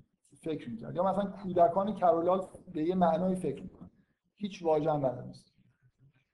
فکر 0.42 0.70
می‌کرد 0.70 0.96
یا 0.96 1.02
مثلا 1.02 1.30
کودکان 1.30 1.94
کرولال 1.94 2.46
به 2.72 2.82
یه 2.82 2.94
معنای 2.94 3.34
فکر 3.34 3.62
می‌کنن 3.62 3.90
هیچ 4.36 4.62
واژه 4.62 4.92
هم 4.92 5.00
بلد 5.00 5.26
نیست 5.26 5.55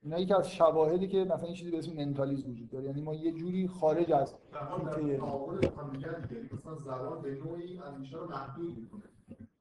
اینا 0.03 0.19
یکی 0.19 0.35
از 0.35 0.51
شواهدی 0.51 1.09
که 1.09 1.25
مثلا 1.25 1.47
این 1.47 1.55
چیزی 1.55 1.71
به 1.71 1.79
اسم 1.79 1.93
منتالیسم 1.97 2.51
وجود 2.51 2.71
داره. 2.71 2.85
یعنی 2.85 3.03
ما 3.03 3.15
یه 3.15 3.33
جوری 3.33 3.69
خارج 3.69 4.13
از 4.13 4.35
تعامل 4.53 4.95
دیگر 4.95 6.19
دیگه. 6.19 6.55
مثلا 6.55 6.75
زبان 6.75 7.23
به 7.23 7.35
نوعی 7.35 7.79
اندیشه 7.79 8.17
رو 8.17 8.29
محدود 8.29 8.79
می‌کنه. 8.79 9.03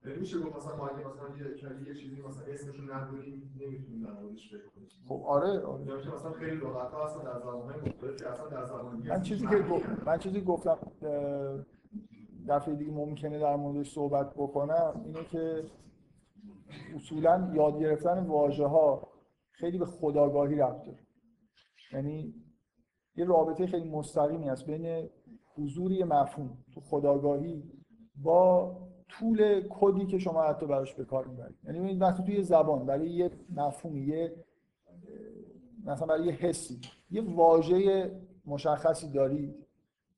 یعنی 0.05 0.19
میشه 0.19 0.39
گفت 0.39 0.55
مثلا 0.55 0.75
ما 0.75 0.87
اگه 0.87 1.07
مثلا 1.07 1.37
یه 1.37 1.55
کلی 1.55 1.89
یه 1.89 1.95
چیزی 1.95 2.21
مثلا 2.21 2.43
اسمش 2.53 2.75
رو 2.75 2.93
ندونیم 2.93 3.53
نمی‌تونیم 3.59 4.03
در 4.03 4.11
موردش 4.21 4.49
فکر 4.49 4.67
کنیم. 4.75 4.87
خب 5.07 5.23
آره, 5.25 5.59
آره. 5.59 5.85
که 5.85 6.09
مثلا 6.09 6.31
خیلی 6.31 6.55
لغت 6.55 6.91
ها 6.91 7.05
هستن 7.05 7.23
در 7.23 7.39
زبان‌های 7.39 7.79
مختلف 7.79 8.27
اصلا 8.27 8.47
در 8.47 8.65
زبان 8.65 9.03
من 9.07 9.21
چیزی 9.21 9.47
که 9.47 9.59
گفت 9.59 9.85
من 10.05 10.17
چیزی 10.17 10.41
گفتم 10.41 10.77
دفعه 12.47 12.75
دیگه 12.75 12.91
ممکنه 12.91 13.39
در 13.39 13.55
موردش 13.55 13.93
صحبت 13.93 14.33
بکنم 14.33 15.01
اینه 15.05 15.23
که 15.23 15.63
اصولا 16.95 17.51
یاد 17.53 17.79
گرفتن 17.79 18.25
واژه 18.25 18.67
ها 18.67 19.10
خیلی 19.61 19.77
به 19.77 19.85
خداگاهی 19.85 20.55
ربط 20.55 20.85
داره 20.85 20.99
یعنی 21.93 22.33
یه 23.15 23.25
رابطه 23.25 23.67
خیلی 23.67 23.89
مستقیمی 23.89 24.49
هست 24.49 24.65
بین 24.65 25.09
حضور 25.55 25.91
یه 25.91 26.05
مفهوم 26.05 26.57
تو 26.73 26.81
خداگاهی 26.81 27.63
با 28.15 28.77
طول 29.09 29.67
کدی 29.69 30.05
که 30.05 30.17
شما 30.17 30.43
حتی 30.43 30.65
براش 30.65 30.93
به 30.93 31.05
کار 31.05 31.25
می‌برید 31.25 31.57
یعنی 31.63 31.79
ببینید 31.79 32.01
وقتی 32.01 32.23
توی 32.23 32.43
زبان 32.43 32.85
برای 32.85 33.09
یه 33.09 33.31
مفهومی 33.55 34.01
یه 34.01 34.35
مثلا 35.85 36.07
برای 36.07 36.25
یه 36.25 36.33
حسی 36.33 36.79
یه 37.11 37.21
واژه 37.35 38.11
مشخصی 38.45 39.09
دارید 39.11 39.55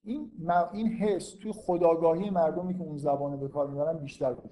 این 0.04 0.32
این 0.74 0.88
حس 0.88 1.36
توی 1.36 1.52
خداگاهی 1.52 2.30
مردمی 2.30 2.74
که 2.74 2.82
اون 2.82 2.98
زبان 2.98 3.32
رو 3.32 3.38
به 3.38 3.48
کار 3.48 3.68
می‌برن 3.68 3.98
بیشتر 3.98 4.34
داره. 4.34 4.50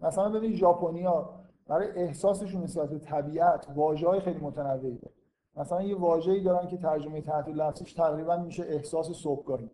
مثلا 0.00 0.28
ببینید 0.28 0.56
ژاپنیا 0.56 1.39
برای 1.70 1.90
احساسشون 1.96 2.62
نسبت 2.62 2.90
به 2.90 2.98
طبیعت 2.98 3.66
واژه‌های 3.74 4.20
خیلی 4.20 4.40
متنوعی 4.40 4.98
دارن 4.98 5.14
مثلا 5.56 5.82
یه 5.82 5.96
واژه‌ای 5.96 6.42
دارن 6.42 6.68
که 6.68 6.76
ترجمه 6.76 7.20
تحت 7.20 7.48
لفظش 7.48 7.92
تقریبا 7.92 8.36
میشه 8.36 8.62
احساس 8.62 9.10
صبحگاهی. 9.10 9.70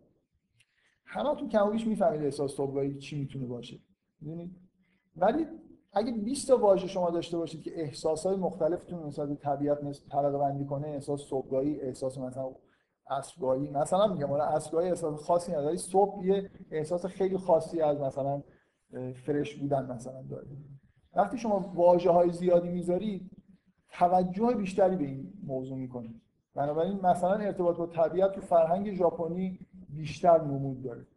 همه 1.05 1.35
تو 1.35 1.47
کم 1.47 1.67
و 1.67 1.71
بیش 1.71 1.87
می‌فهمید 1.87 2.23
احساس 2.23 2.51
صبحگاهی 2.55 2.97
چی 2.97 3.19
می‌تونه 3.19 3.45
باشه. 3.45 3.79
می‌دونید؟ 4.21 4.55
ولی 5.15 5.47
اگه 5.93 6.11
20 6.11 6.47
تا 6.47 6.57
واژه 6.57 6.87
شما 6.87 7.09
داشته 7.09 7.37
باشید 7.37 7.63
که 7.63 7.81
احساسات 7.81 8.39
مختلفتون 8.39 9.07
نسبت 9.07 9.29
به 9.29 9.35
طبیعت 9.35 9.83
مثل 9.83 10.31
بندی 10.31 10.65
کنه 10.65 10.87
احساس 10.87 11.21
صبحگاهی 11.21 11.81
احساس 11.81 12.17
مثلا 12.17 12.55
عصرگاهی. 13.09 13.69
مثلا 13.69 14.07
میگم 14.07 14.27
حالا 14.27 14.43
عصرگاهی 14.45 14.89
احساس 14.89 15.21
خاصی 15.21 15.51
نداره 15.51 15.75
صبح 15.75 16.25
یه 16.25 16.49
احساس 16.71 17.05
خیلی 17.05 17.37
خاصی 17.37 17.81
از 17.81 17.99
مثلا 17.99 18.43
فرش 19.25 19.55
بودن 19.55 19.91
مثلا 19.91 20.21
داره. 20.21 20.47
وقتی 21.17 21.37
شما 21.37 21.71
واژه 21.75 22.11
های 22.11 22.31
زیادی 22.31 22.69
می‌ذارید 22.69 23.31
توجه 23.91 24.53
بیشتری 24.53 24.95
به 24.95 25.03
این 25.03 25.33
موضوع 25.43 25.77
می‌کنید 25.77 26.21
بنابراین 26.55 26.99
مثلا 27.01 27.33
ارتباط 27.33 27.77
با 27.77 27.87
طبیعت 27.87 28.31
تو 28.31 28.41
فرهنگ 28.41 28.93
ژاپنی 28.93 29.59
بیشتر 29.89 30.41
نمود 30.41 30.83
داره. 30.83 31.07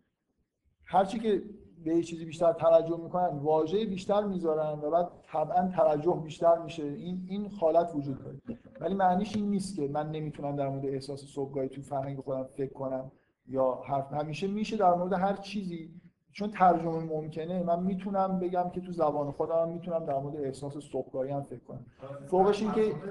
هرچی 0.85 1.19
که 1.19 1.43
به 1.85 1.95
یه 1.95 2.03
چیزی 2.03 2.25
بیشتر 2.25 2.53
توجه 2.53 2.97
می‌کنن 2.97 3.39
واژه 3.39 3.87
بیشتر 3.87 4.25
می‌ذارن 4.25 4.79
و 4.79 4.91
بعد 4.91 5.09
طبعا 5.23 5.69
توجه 5.69 6.21
بیشتر 6.25 6.59
میشه. 6.59 6.85
این 6.85 7.27
این 7.29 7.47
حالت 7.47 7.95
وجود 7.95 8.25
داره. 8.25 8.39
ولی 8.81 8.95
معنیش 8.95 9.37
این 9.37 9.51
نیست 9.51 9.77
که 9.77 9.89
من 9.89 10.11
نمی‌تونم 10.11 10.57
در 10.57 10.69
مورد 10.69 10.87
احساس 10.87 11.25
صبحگاهی 11.25 11.69
تو 11.69 11.83
فرهنگ 11.83 12.21
خودم 12.21 12.45
فکر 12.45 12.73
کنم 12.73 13.11
یا 13.49 13.83
حرف. 13.87 14.13
همیشه 14.13 14.47
میشه 14.47 14.77
در 14.77 14.95
مورد 14.95 15.13
هر 15.13 15.37
چیزی 15.37 15.91
چون 16.33 16.51
ترجمه 16.51 16.99
ممکنه 17.05 17.63
من 17.63 17.83
می‌تونم 17.83 18.39
بگم 18.39 18.71
که 18.71 18.81
تو 18.81 18.93
زبان 18.93 19.31
خودم 19.33 19.69
می‌تونم 19.69 20.05
در 20.05 20.19
مورد 20.19 20.37
احساس 20.37 20.79
صبحگاهی 20.79 21.31
هم 21.33 21.43
فکر 21.43 21.61
کنم. 21.65 21.87
فوقش 22.27 22.63
این 22.63 22.73
که- 22.73 23.03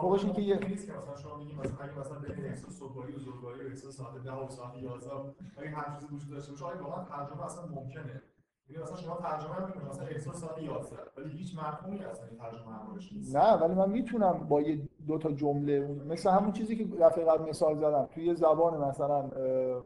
فوقش 0.00 0.24
این 0.24 0.32
که 0.32 0.42
یه- 0.42 0.60
مثلا 0.96 1.16
شما 1.16 1.36
میگید 1.36 1.58
مثلا 1.60 1.78
اگه 1.80 1.94
مثلا 2.00 2.18
بین 2.18 2.46
احساس 2.46 2.74
صبحگاهی 2.78 3.12
و 3.14 3.18
ظهرگاهی 3.18 3.60
و 3.60 3.68
احساس 3.68 3.96
ساعت 3.96 4.22
10 4.24 4.32
و 4.32 4.48
ساعت 4.50 4.74
11 4.82 5.10
اگه 5.56 5.70
هر 5.70 5.94
چیزی 5.94 6.06
وجود 6.14 6.30
داشته 6.30 6.52
باشه 6.52 6.64
آیا 6.64 6.78
واقعا 6.82 7.04
ترجمه 7.04 7.44
اصلا 7.44 7.66
ممکنه. 7.66 8.22
یعنی 8.70 8.82
مثلا 8.82 8.96
شما 8.96 9.16
ترجمه 9.16 9.66
می‌کنید 9.66 9.88
مثلا 9.88 10.06
احساس 10.06 10.36
ساعت 10.40 10.62
11 10.62 10.96
ولی 11.16 11.30
هیچ 11.30 11.58
مفهومی 11.58 11.98
اصلا 12.04 12.26
این 12.26 12.38
ترجمه 12.38 12.72
نیست. 13.14 13.36
نه 13.36 13.52
ولی 13.54 13.74
من 13.74 13.90
می‌تونم 13.90 14.46
با 14.48 14.60
یه 14.60 14.88
دو 15.06 15.18
تا 15.18 15.32
جمله 15.32 15.88
مثل 16.08 16.30
همون 16.30 16.52
چیزی 16.52 16.76
که 16.76 16.84
دفعه 16.84 17.24
قبل 17.24 17.48
مثال 17.48 17.76
زدم. 17.78 18.08
توی 18.14 18.34
زبان 18.34 18.88
مثلا 18.88 19.30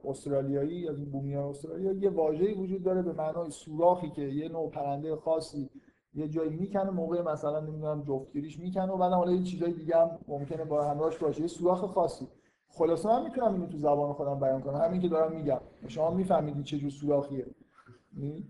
استرالیایی 0.05 0.89
از 0.89 0.99
این 0.99 1.11
بومیان 1.11 1.45
استرالیا 1.49 1.93
یه 1.93 2.11
واژه‌ای 2.11 2.55
وجود 2.55 2.83
داره 2.83 3.03
به 3.03 3.13
معنای 3.13 3.51
سوراخی 3.51 4.11
که 4.11 4.23
یه 4.23 4.49
نوع 4.49 4.71
پرنده 4.71 5.17
خاصی 5.17 5.71
یه 6.15 6.29
جایی 6.29 6.51
می‌کنه 6.51 6.91
موقع 6.91 7.23
مثلا 7.23 7.61
نمی‌دونم 7.61 8.03
جفتگیریش 8.03 8.59
می‌کنه 8.59 8.93
و 8.93 8.97
بعد 8.97 9.13
حالا 9.13 9.33
یه 9.33 9.43
چیزای 9.43 9.73
دیگه 9.73 9.97
هم 9.97 10.11
ممکنه 10.29 10.65
با 10.65 10.85
همراهش 10.85 11.17
باشه. 11.17 11.41
یه 11.41 11.47
سوراخ 11.47 11.85
خاصی. 11.85 12.29
خلاصه 12.69 13.09
من 13.09 13.25
می‌تونم 13.25 13.53
اینو 13.53 13.67
تو 13.67 13.79
زبان 13.79 14.13
خودم 14.13 14.41
بیان 14.41 14.63
کنم. 14.63 14.75
همین 14.81 15.01
که 15.01 15.09
دارم 15.09 15.33
میگم. 15.37 15.61
شما 15.89 16.11
می‌فهمید 16.11 16.65
چه 16.65 16.79
جور 16.79 16.91
سوراخیه. 16.91 17.47
می- 18.13 18.45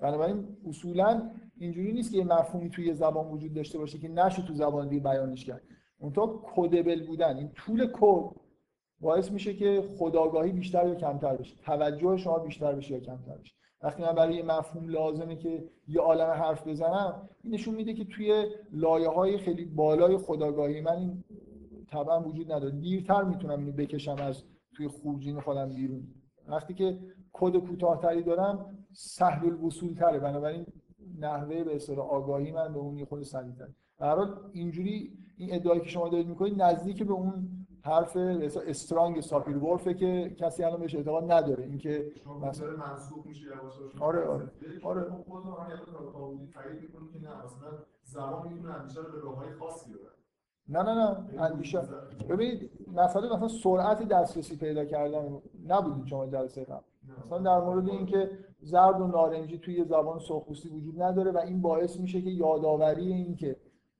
بنابراین 0.00 0.56
اصولا 0.68 1.30
اینجوری 1.58 1.92
نیست 1.92 2.12
که 2.12 2.18
یه 2.18 2.24
مفهومی 2.24 2.70
توی 2.70 2.94
زبان 2.94 3.26
وجود 3.26 3.54
داشته 3.54 3.78
باشه 3.78 3.98
که 3.98 4.08
نشه 4.08 4.42
تو 4.42 4.54
زبان 4.54 4.88
دیگه 4.88 5.02
بیانش 5.02 5.44
کرد. 5.44 5.62
اونطور 5.98 6.40
کدبل 6.54 7.06
بودن. 7.06 7.36
این 7.36 7.48
طول 7.48 7.86
کد 7.92 8.30
باعث 9.00 9.30
میشه 9.30 9.54
که 9.54 9.82
خداگاهی 9.98 10.52
بیشتر 10.52 10.88
یا 10.88 10.94
کمتر 10.94 11.36
بشه. 11.36 11.56
توجه 11.56 12.16
شما 12.16 12.38
بیشتر 12.38 12.72
بشه 12.72 12.94
یا 12.94 13.00
کمتر 13.00 13.36
بشه. 13.36 13.54
وقتی 13.82 14.02
من 14.02 14.12
برای 14.12 14.34
یه 14.34 14.42
مفهوم 14.42 14.88
لازمه 14.88 15.36
که 15.36 15.64
یه 15.88 16.00
عالم 16.00 16.30
حرف 16.30 16.68
بزنم 16.68 17.28
این 17.42 17.54
نشون 17.54 17.74
میده 17.74 17.94
که 17.94 18.04
توی 18.04 18.46
لایه 18.72 19.08
های 19.08 19.38
خیلی 19.38 19.64
بالای 19.64 20.16
خداگاهی 20.16 20.80
من 20.80 20.96
این 20.96 21.24
طبعا 21.90 22.22
وجود 22.22 22.52
نداره. 22.52 22.70
دیرتر 22.70 23.22
می‌تونم 23.22 23.58
اینو 23.58 23.72
بکشم 23.72 24.16
از 24.18 24.42
توی 24.76 24.88
خورجین 24.88 25.40
خودم 25.40 25.68
بیرون. 25.68 26.06
وقتی 26.48 26.74
که 26.74 26.98
کد 27.32 27.56
کوتاهتری 27.56 28.22
دارم 28.22 28.75
سهل 28.96 29.46
الوصول 29.46 29.94
تره 29.94 30.18
بنابراین 30.18 30.66
نحوه 31.20 31.64
به 31.64 31.76
اصطلاح 31.76 32.06
آگاهی 32.06 32.52
من 32.52 32.72
به 32.72 32.78
اون 32.78 32.96
یه 32.96 33.04
خود 33.04 33.22
سریعتر 33.22 33.68
در 33.98 34.18
اینجوری 34.52 35.18
این 35.36 35.54
ادعایی 35.54 35.80
که 35.80 35.88
شما 35.88 36.08
دارید 36.08 36.28
می‌کنید 36.28 36.62
نزدیک 36.62 37.02
به 37.02 37.12
اون 37.12 37.48
حرف 37.82 38.16
استرانگ 38.66 39.20
ساپیر 39.20 39.56
ولفه 39.56 39.94
که 39.94 40.36
کسی 40.38 40.64
الان 40.64 40.80
بهش 40.80 40.94
اعتقاد 40.94 41.32
نداره. 41.32 41.64
اینکه 41.64 42.12
مثلا 42.42 42.76
منسوخ 42.76 43.26
میشه 43.26 43.46
آره 44.00 44.26
آره. 44.26 44.50
آره. 44.84 45.02
خود 45.28 45.46
من 45.46 45.70
یه 45.70 45.76
تا 45.76 46.32
تایید 46.54 46.82
می‌کنه 46.82 47.12
که 47.12 47.18
نه 47.18 47.44
مثلا 47.44 47.78
زمان 48.02 48.52
می‌تونه 48.52 48.72
همیشه 48.72 49.02
به 49.02 49.20
راههای 49.22 49.52
خاصی 49.54 49.90
بره 49.90 50.00
نه 50.68 50.82
نه 50.82 50.94
نه. 50.94 51.42
اندیشه. 51.42 51.80
ببینید 52.28 52.70
مسئله 52.94 53.34
مثلا 53.34 53.48
سرعت 53.48 54.08
دسترسی 54.08 54.56
پیدا 54.56 54.84
کردن 54.84 55.38
نبودید 55.66 56.06
شما 56.06 56.26
جلسه 56.26 56.64
قبل. 56.64 56.84
مثلا 57.24 57.38
در 57.38 57.60
مورد 57.60 57.88
اینکه 57.88 58.30
زرد 58.60 59.00
و 59.00 59.06
نارنجی 59.06 59.58
توی 59.58 59.84
زبان 59.84 60.18
سرخپوستی 60.18 60.68
وجود 60.68 61.02
نداره 61.02 61.30
و 61.30 61.38
این 61.38 61.62
باعث 61.62 62.00
میشه 62.00 62.22
که 62.22 62.30
یادآوری 62.30 63.12
اینکه 63.12 63.56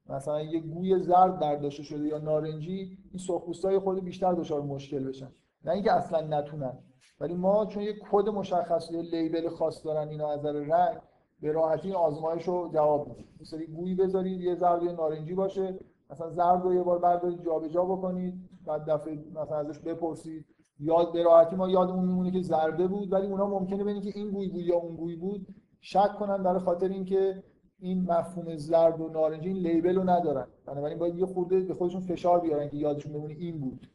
مثلا 0.09 0.43
یه 0.43 0.61
گوی 0.61 0.99
زرد 0.99 1.41
برداشته 1.41 1.83
شده 1.83 2.09
یا 2.09 2.19
نارنجی 2.19 2.99
این 3.11 3.19
سرخپوستای 3.27 3.79
خود 3.79 4.05
بیشتر 4.05 4.33
دچار 4.33 4.63
مشکل 4.63 5.05
بشن. 5.05 5.31
نه 5.65 5.73
اینکه 5.73 5.93
اصلا 5.93 6.21
نتونن. 6.21 6.79
ولی 7.21 7.35
ما 7.35 7.67
چون 7.67 7.83
یه 7.83 7.95
کد 8.11 8.29
مشخص 8.29 8.91
یه 8.91 9.03
لیبل 9.03 9.49
خاص 9.49 9.85
دارن 9.87 10.09
اینا 10.09 10.33
از 10.33 10.39
نظر 10.39 10.53
رنگ 10.53 11.01
به 11.41 11.53
راحتی 11.53 11.93
آزمایش 11.93 12.49
رو 12.49 12.71
جواب 12.73 13.09
میده 13.09 13.25
مثلا 13.41 13.61
گویی 13.77 13.95
بذارید 13.95 14.41
یه 14.41 14.55
زرد 14.55 14.83
و 14.83 14.93
نارنجی 14.93 15.35
باشه 15.35 15.79
مثلا 16.11 16.31
زرد 16.31 16.63
رو 16.63 16.75
یه 16.75 16.83
بار 16.83 16.99
بردارید 16.99 17.45
جابجا 17.45 17.85
بکنید 17.85 18.35
بعد 18.67 18.91
دفعه 18.91 19.25
مثلا 19.35 19.57
ازش 19.57 19.79
بپرسید. 19.79 20.45
یاد 20.81 21.13
به 21.13 21.23
راحتی 21.23 21.57
ما 21.57 21.69
یادمون 21.69 22.05
میمونه 22.05 22.31
که 22.31 22.41
زرده 22.41 22.87
بود 22.87 23.13
ولی 23.13 23.27
اونا 23.27 23.47
ممکنه 23.47 23.85
ببینید 23.85 24.05
که 24.05 24.19
این 24.19 24.31
گوی 24.31 24.49
بود 24.49 24.63
یا 24.63 24.77
اون 24.77 24.97
گوی 24.97 25.17
بود. 25.17 25.47
شک 25.81 26.17
کنن 26.19 26.43
برای 26.43 26.59
خاطر 26.61 26.89
اینکه 26.89 27.43
این 27.79 28.03
مفهوم 28.11 28.57
زرد 28.57 29.01
و 29.01 29.09
نارنجی 29.09 29.49
این 29.49 29.57
لیبل 29.57 29.97
رو 29.97 30.11
ندارن. 30.11 30.47
بنابراین 30.67 30.99
باید 30.99 31.19
یه 31.19 31.27
خورده 31.27 31.61
به 31.61 31.75
خودشون 31.75 32.01
فشار 32.01 32.41
بیارن 32.41 32.69
که 32.69 32.77
یادشون 32.77 33.13
بمونه 33.13 33.35
این 33.35 33.61
بود. 33.61 33.89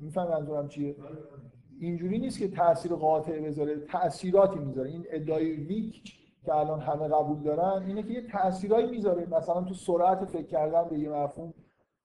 میفهم 0.00 0.28
منظورم 0.28 0.68
چیه؟ 0.68 0.96
اینجوری 1.80 2.18
نیست 2.18 2.38
که 2.38 2.48
تاثیر 2.48 2.94
قاطع 2.94 3.40
بذاره 3.40 3.80
تاثیراتی 3.80 4.58
می‌ذاره. 4.58 4.90
این 4.90 5.04
ادعای 5.10 5.52
ویک 5.52 6.02
که 6.44 6.54
الان 6.54 6.80
همه 6.80 7.08
قبول 7.08 7.42
دارن 7.42 7.82
اینه 7.82 8.02
که 8.02 8.12
یه 8.12 8.26
تاثیرایی 8.32 8.90
می‌ذاره. 8.90 9.26
مثلا 9.26 9.62
تو 9.62 9.74
سرعت 9.74 10.24
فکر 10.24 10.46
کردن 10.46 10.88
به 10.88 10.98
یه 10.98 11.10
مفهوم 11.10 11.54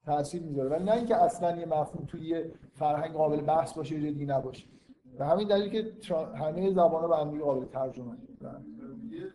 تاثیر 0.06 0.42
می‌ذاره. 0.42 0.70
ولی 0.70 0.84
نه 0.84 0.92
اینکه 0.92 1.16
اصلا 1.16 1.58
یه 1.58 1.66
مفهوم 1.66 2.06
توی 2.06 2.22
یه 2.22 2.52
فرهنگ 2.74 3.12
قابل 3.12 3.42
بحث 3.42 3.74
باشه 3.74 4.00
یا 4.00 4.12
دیگه 4.12 4.26
نباشه. 4.26 4.66
به 5.18 5.26
همین 5.26 5.48
دلیل 5.48 5.70
که 5.70 5.92
همه 6.36 6.72
زبان‌ها 6.72 7.08
به 7.08 7.18
هم 7.18 7.40
قابل 7.40 7.66
ترجمه. 7.66 8.12
یه 9.12 9.28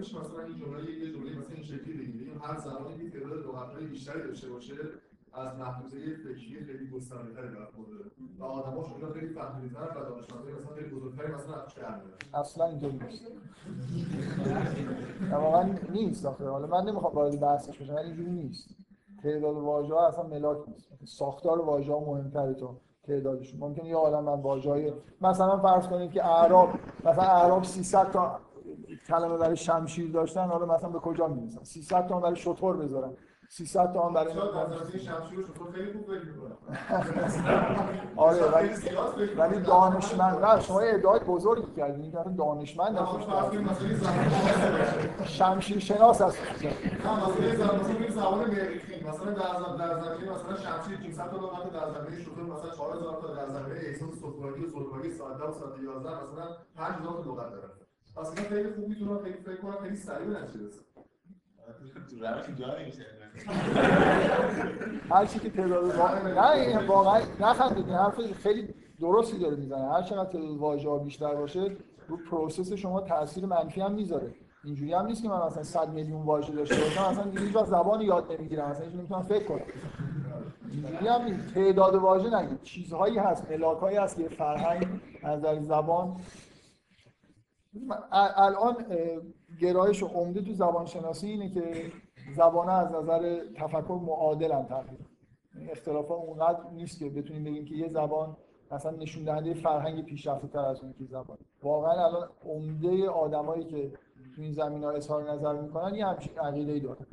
مثلا 0.00 0.44
این 0.46 0.56
جمله 0.56 0.90
یه 0.90 1.12
جمله 1.12 1.38
مثلا 1.38 1.54
این 1.54 1.64
شکلی 1.64 1.92
بگیریم. 1.92 2.40
هر 2.42 2.58
زبانی 2.58 3.10
که 3.10 3.18
تعداد 3.18 3.46
لغت‌های 3.46 3.86
بیشتری 3.86 4.22
داشته 4.22 4.48
باشه 4.48 4.74
از 5.34 5.58
محفوظه 5.58 5.98
فکری 5.98 6.64
خیلی 6.64 6.90
گسترده‌تری 6.90 7.48
برخورده 7.48 7.94
و 8.38 8.44
آدم‌ها 8.44 8.82
شما 8.82 9.12
خیلی 9.12 9.28
فهمیدتر 9.28 9.78
و 9.80 10.04
دانشمندای 10.08 10.52
مثلا 10.54 10.74
خیلی 10.74 10.88
بزرگتری 10.88 11.32
مثلا 11.34 11.54
از 11.54 12.00
اصلا 12.34 12.66
اینطور 12.66 12.92
نیست. 12.92 13.32
واقعا 15.30 15.74
نیست 15.92 16.26
آخه. 16.26 16.48
حالا 16.48 16.66
من 16.66 16.88
نمی‌خوام 16.88 17.14
وارد 17.14 17.40
بحثش 17.40 17.78
بشم 17.78 17.94
ولی 17.94 18.06
اینجوری 18.06 18.30
نیست. 18.30 18.81
تعداد 19.22 19.56
واژه 19.56 19.94
ها 19.94 20.08
اصلا 20.08 20.24
ملاک 20.24 20.68
نیست. 20.68 20.88
ساختار 21.04 21.60
واژه 21.60 21.92
ها 21.92 22.00
مهمتره 22.00 22.54
تو 22.54 22.76
تعدادشون. 23.06 23.60
ممکنه 23.60 23.88
یه 23.88 23.96
عالم 23.96 24.24
من 24.24 24.40
واژه 24.40 24.94
مثلا 25.20 25.58
فرض 25.58 25.88
کنید 25.88 26.12
که 26.12 26.26
اعراب 26.26 26.68
مثلا 27.04 27.24
اعراب 27.24 27.64
300 27.64 28.10
تا 28.10 28.38
کلمه 29.08 29.36
برای 29.36 29.56
شمشیر 29.56 30.12
داشتن 30.12 30.48
حالا 30.48 30.66
مثلا 30.66 30.88
به 30.88 30.98
کجا 30.98 31.26
می‌رسن؟ 31.26 31.64
300 31.64 32.06
تا 32.06 32.20
برای 32.20 32.36
شطور 32.36 32.76
بذارن. 32.76 33.12
300 33.52 33.92
تومن 33.92 34.12
برای 34.12 34.32
آره 38.16 38.44
ولی 38.44 38.70
ولی 39.36 39.60
دانشمند 39.60 40.44
نه 40.44 40.60
شما 40.60 40.80
ادعای 40.80 41.20
بزرگی 41.20 41.72
کردین 41.76 42.18
این 42.18 42.36
دانشمند 42.36 42.98
شمشیر 45.24 45.78
شناس 45.78 46.22
هست. 46.22 46.38
مثلا 49.08 49.30
در 49.30 49.76
در 49.78 50.00
زمینه 50.00 50.32
مثلا 50.32 50.56
شمشیر 50.56 50.98
500 50.98 51.30
تا 51.30 51.36
در 51.72 51.90
زمینه 51.90 52.22
شطور 52.22 52.44
مثلا 52.44 52.70
4000 52.70 53.20
تا 53.22 53.34
در 53.34 53.48
زمینه 53.48 53.80
احساس 53.80 54.14
سوگواری 54.20 54.64
و 54.64 54.68
زورگاری 54.68 55.12
ساعت 55.12 55.38
10 55.38 55.44
و 55.44 55.52
ساعت 55.52 55.80
11 55.82 56.22
مثلا 56.22 56.56
5000 56.76 57.24
تا 57.24 57.30
لغت 57.30 57.50
داره. 57.50 57.68
اصلا 58.16 58.34
خیلی 58.48 58.72
خوب 58.72 58.88
می‌تونم 58.88 59.22
خیلی 59.22 59.36
فکر 59.36 59.56
کنم 59.56 59.76
خیلی 59.82 59.96
سریع 59.96 60.26
به 60.26 60.40
نتیجه 60.40 60.64
برسم 60.64 60.91
هر 65.10 65.26
چی 65.26 65.38
که 65.38 65.50
تعداد 65.50 65.84
واقعا 65.84 66.28
نه 66.28 66.86
واقعا 66.86 67.20
نخندید 67.40 67.88
حرف 67.88 68.32
خیلی 68.32 68.74
درستی 69.00 69.38
داره 69.38 69.56
می‌زنه. 69.56 69.92
هر 69.92 70.02
چقدر 70.02 70.30
تعداد 70.30 70.58
واژه 70.58 70.98
بیشتر 70.98 71.34
باشه 71.34 71.76
رو 72.08 72.16
پروسس 72.30 72.72
شما 72.72 73.00
تاثیر 73.00 73.46
منفی 73.46 73.80
هم 73.80 73.92
می‌ذاره. 73.92 74.34
اینجوری 74.64 74.92
هم 74.92 75.06
نیست 75.06 75.22
که 75.22 75.28
من 75.28 75.46
مثلا 75.46 75.62
100 75.62 75.92
میلیون 75.92 76.22
واژه 76.22 76.52
داشته 76.52 76.74
باشم 76.74 77.10
مثلا 77.10 77.30
هیچ 77.30 77.56
وقت 77.56 77.66
زبان 77.66 78.00
یاد 78.00 78.32
نمی‌گیرم 78.32 78.70
مثلا 78.70 78.84
هیچ 78.84 78.94
نمی‌تونم 78.94 79.22
فکر 79.22 79.44
کنم. 79.44 79.60
اینجوری 80.72 81.08
هم 81.08 81.22
نیست. 81.22 81.54
تعداد 81.54 81.94
واژه 81.94 82.40
نگید. 82.40 82.62
چیزهایی 82.62 83.18
هست 83.18 83.50
ملاکایی 83.50 83.96
هست 83.96 84.16
که 84.16 84.28
فرهنگ 84.28 84.86
از 85.22 85.66
زبان 85.66 86.16
الان 88.12 88.76
گرایش 89.60 90.02
عمده 90.02 90.42
تو 90.42 90.52
زبان 90.52 90.86
شناسی 90.86 91.26
اینه 91.28 91.50
که 91.50 91.92
زبان 92.36 92.68
از 92.68 92.92
نظر 92.92 93.44
تفکر 93.56 94.00
معادلن 94.06 94.66
تقریبا. 94.66 95.04
اختلاف 95.70 96.10
اونقدر 96.10 96.70
نیست 96.74 96.98
که 96.98 97.10
بتونیم 97.10 97.44
بگیم 97.44 97.64
که 97.64 97.74
یه 97.74 97.88
زبان 97.88 98.36
مثلا 98.70 98.90
نشون 98.96 99.24
دهنده 99.24 99.54
فرهنگ 99.54 100.04
پیشرفته 100.04 100.48
تر 100.48 100.58
از 100.58 100.80
اون 100.80 100.92
که 100.98 101.04
زبان. 101.04 101.38
واقعا 101.62 102.06
الان 102.06 102.28
عمده 102.44 103.08
آدمایی 103.08 103.64
که 103.64 103.92
تو 104.36 104.42
این 104.42 104.52
زمین 104.52 104.84
ها 104.84 104.90
اظهار 104.90 105.32
نظر 105.32 105.60
می‌کنن 105.60 105.94
یه 105.94 106.06
همچین 106.06 106.38
عقیده 106.38 106.72
ای 106.72 106.80
دارن. 106.80 107.06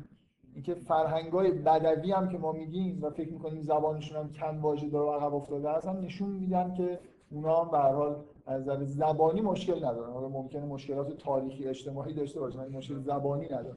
اینکه 0.54 0.74
فرهنگ 0.74 1.32
های 1.32 1.50
بدوی 1.50 2.12
هم 2.12 2.28
که 2.28 2.38
ما 2.38 2.52
میگیم 2.52 3.02
و 3.02 3.10
فکر 3.10 3.32
می‌کنیم 3.32 3.62
زبانشون 3.62 4.16
هم 4.18 4.32
کم 4.32 4.62
واژه 4.62 4.88
داره 4.88 5.10
و 5.10 5.12
عقب 5.12 5.34
افتاده 5.34 5.70
هستن 5.70 5.96
نشون 5.96 6.28
میدن 6.28 6.74
که 6.74 7.00
اونا 7.30 7.64
هم 7.64 7.70
به 7.70 7.78
حال 7.78 8.16
از 8.46 8.62
نظر 8.62 8.84
زبانی 8.84 9.40
مشکل 9.40 9.76
ندارن 9.76 10.12
حالا 10.12 10.28
ممکنه 10.28 10.64
مشکلات 10.64 11.18
تاریخی 11.18 11.66
اجتماعی 11.68 12.14
داشته 12.14 12.40
باشن 12.40 12.58
ولی 12.58 12.76
مشکل 12.76 13.00
زبانی 13.00 13.46
ندارن 13.46 13.76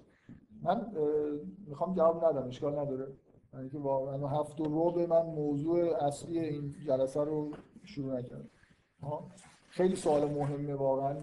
من 0.61 0.94
می‌خوام 1.68 1.95
جواب 1.95 2.26
ندم 2.26 2.48
اشکال 2.48 2.80
نداره. 2.80 3.07
یعنی 3.53 3.69
که 3.69 3.77
واقعا 3.77 4.27
هفت 4.27 4.61
و 4.61 4.91
به 4.91 5.07
من 5.07 5.22
موضوع 5.22 6.03
اصلی 6.03 6.40
این 6.40 6.76
جلسه 6.88 7.23
رو 7.23 7.52
شروع 7.84 8.19
نکردم. 8.19 8.49
خیلی 9.69 9.95
سوال 9.95 10.31
مهمه 10.31 10.76
واقعا. 10.76 11.15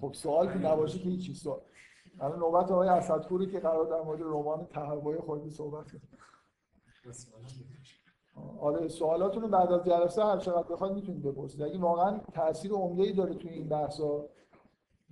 خب 0.00 0.12
سوال 0.12 0.52
که 0.52 0.58
نباشه 0.58 0.98
که 0.98 1.08
هیچی. 1.08 1.34
سوال. 1.34 1.60
الان 2.20 2.38
نوبت 2.38 2.70
آقای 2.70 2.88
اسدپوری 2.88 3.46
که 3.46 3.60
قرار 3.60 3.86
در 3.86 4.02
مورد 4.02 4.22
رمان 4.22 4.66
تهوع 4.66 5.20
خود 5.20 5.48
صحبت 5.48 5.92
کنه. 5.92 6.00
آره 8.60 8.88
سوالاتون 8.88 9.42
رو 9.42 9.48
بعد 9.48 9.72
از 9.72 9.84
جلسه 9.84 10.24
هر 10.24 10.38
چقدر 10.38 10.68
بخواید 10.68 10.94
می‌تونید 10.94 11.22
بپرسید. 11.22 11.62
اگه 11.62 11.78
واقعا 11.78 12.20
تاثیر 12.32 12.72
عمده 12.72 13.02
ای 13.02 13.12
داره 13.12 13.34
توی 13.34 13.50
این 13.50 13.68
بحثا 13.68 14.24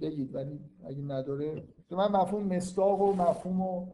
بگید. 0.01 0.34
ولی 0.34 0.60
اگه 0.84 1.02
نداره 1.02 1.64
تو 1.88 1.96
من 1.96 2.12
مفهوم 2.12 2.42
مستاق 2.42 3.01
و 3.01 3.12
مفهوم 3.12 3.60
و 3.60 3.86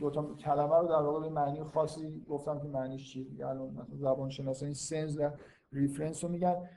دو 0.00 0.10
تا 0.10 0.34
کلمه 0.34 0.76
رو 0.76 0.88
در 0.88 1.02
واقع 1.02 1.20
به 1.20 1.28
معنی 1.28 1.64
خاصی 1.64 2.24
گفتم 2.28 2.60
که 2.60 2.68
معنیش 2.68 3.12
چیه. 3.12 3.46
الان 3.46 3.70
مثلا 3.70 3.96
زبان 3.96 4.30
شناسا 4.30 4.66
این 4.66 4.74
sense 4.74 5.18
و 5.18 5.30
reference 5.72 6.24
رو 6.24 6.30
میگن 6.30 6.68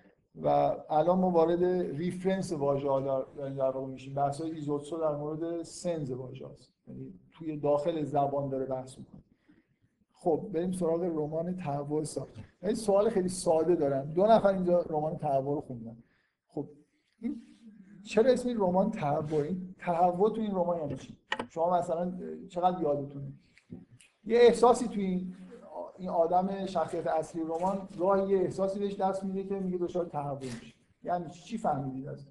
و 0.42 0.48
الان 0.90 1.20
ما 1.20 1.30
وارد 1.30 1.64
reference 1.98 2.54
واژه 2.54 2.90
ها 2.90 3.00
در, 3.00 3.50
در 3.50 3.72
واقع 3.72 3.88
میشیم. 3.88 4.14
بحث 4.14 4.42
های 4.42 4.52
ایزوتسو 4.52 4.98
در 4.98 5.16
مورد 5.16 5.64
sense 5.64 6.12
واژه 6.12 6.48
هست 6.48 6.74
یعنی 6.88 7.20
توی 7.32 7.58
داخل 7.58 8.04
زبان 8.04 8.50
داره 8.50 8.66
بحث 8.66 8.98
می‌کنه. 8.98 9.23
خب 10.24 10.50
بریم 10.54 10.72
سراغ 10.72 11.04
رمان 11.04 11.56
تهوع 11.56 12.04
ساخت 12.04 12.34
این 12.62 12.76
سوال 12.76 13.10
خیلی 13.10 13.30
ساده 13.30 13.76
دارم. 13.76 14.14
دو 14.14 14.26
نفر 14.26 14.48
اینجا 14.48 14.82
رمان 14.82 15.18
تهوع 15.18 15.56
رو 15.56 15.62
خوندن. 15.62 15.98
خب 16.48 16.70
این 17.20 17.42
چرا 18.04 18.32
اسم 18.32 18.48
این 18.48 18.58
رمان 18.58 18.92
تهوع 18.92 19.42
این 19.42 19.76
تهوع 19.78 20.36
تو 20.36 20.42
این 20.42 20.52
رمان 20.52 20.78
یعنی 20.78 20.96
چی؟ 20.96 21.18
شما 21.50 21.80
مثلا 21.80 22.14
چقدر 22.50 22.82
یادتونه؟ 22.82 23.34
یه 24.26 24.40
احساسی 24.40 24.88
تو 24.88 25.00
این 25.00 25.36
این 25.98 26.10
آدم 26.10 26.66
شخصیت 26.66 27.08
اصلی 27.08 27.42
رمان 27.42 27.88
گاهی 28.00 28.30
یه 28.30 28.40
احساسی 28.40 28.80
بهش 28.80 28.96
دست 28.96 29.24
میده 29.24 29.44
که 29.44 29.60
میگه 29.60 29.78
دچار 29.78 30.06
تهوع 30.06 30.40
میشه. 30.40 30.76
یعنی 31.04 31.30
چی؟ 31.30 31.58
فهمیدید 31.58 32.08
از؟ 32.08 32.28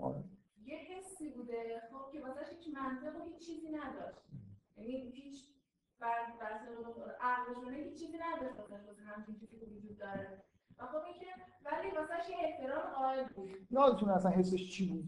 آره. 0.00 0.24
یه 0.64 0.76
حسی 0.76 1.30
بوده. 1.30 1.82
خب 1.92 2.12
که 2.12 2.20
واسش 2.20 2.50
هیچ 2.50 2.74
منطق 2.74 3.16
و 3.16 3.24
هیچ 3.24 3.46
چیزی 3.46 3.68
نداشت. 3.68 4.18
یعنی 4.76 5.10
هیچ 5.10 5.53
بر 6.00 6.32
بر 6.40 7.16
عقلشونه 7.20 7.76
هیچ 7.76 8.00
چیزی 8.00 8.18
نداشت 8.18 8.60
واسه 8.60 9.02
همچین 9.06 9.34
چیزی 9.34 9.58
که 9.58 9.66
وجود 9.66 9.98
داره. 9.98 10.42
و 10.78 10.86
خب 10.86 10.96
اینکه 10.96 11.26
ولی 11.64 11.90
واسش 11.90 12.30
یه 12.30 12.36
احترام 12.40 12.94
قائل 12.94 13.24
بود. 13.28 13.50
یادتون 13.70 14.08
اصلا 14.08 14.30
حسش 14.30 14.70
چی 14.70 14.88
بود؟ 14.88 15.04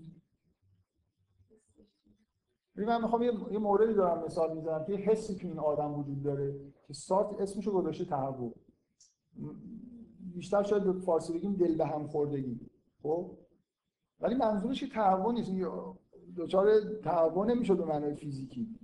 ببین 2.77 2.89
من 2.89 3.03
می‌خوام 3.03 3.23
یه 3.23 3.59
موردی 3.59 3.95
دارم 3.95 4.25
مثال 4.25 4.57
می‌زنم. 4.57 4.85
که 4.85 4.93
یه 4.93 4.99
حسی 4.99 5.35
تو 5.35 5.47
این 5.47 5.59
آدم 5.59 5.95
وجود 5.99 6.23
داره 6.23 6.55
که 6.87 6.93
سارت 6.93 7.41
اسمشو 7.41 7.73
گذاشته 7.73 8.05
تهوع 8.05 8.55
بیشتر 10.35 10.63
شاید 10.63 10.85
به 10.85 10.93
فارسی 10.93 11.33
بگیم 11.33 11.57
دل 11.57 11.77
به 11.77 11.87
هم 11.87 12.07
خوردگی. 12.07 12.61
خب؟ 13.03 13.39
ولی 14.21 14.35
منظورش 14.35 14.81
که 14.81 14.89
تهوع 14.89 15.33
نیست. 15.33 15.53
دچار 16.37 16.81
تهوع 17.05 17.47
نمی‌شد 17.47 17.77
به 17.77 17.85
معنای 17.85 18.15
فیزیکی. 18.15 18.76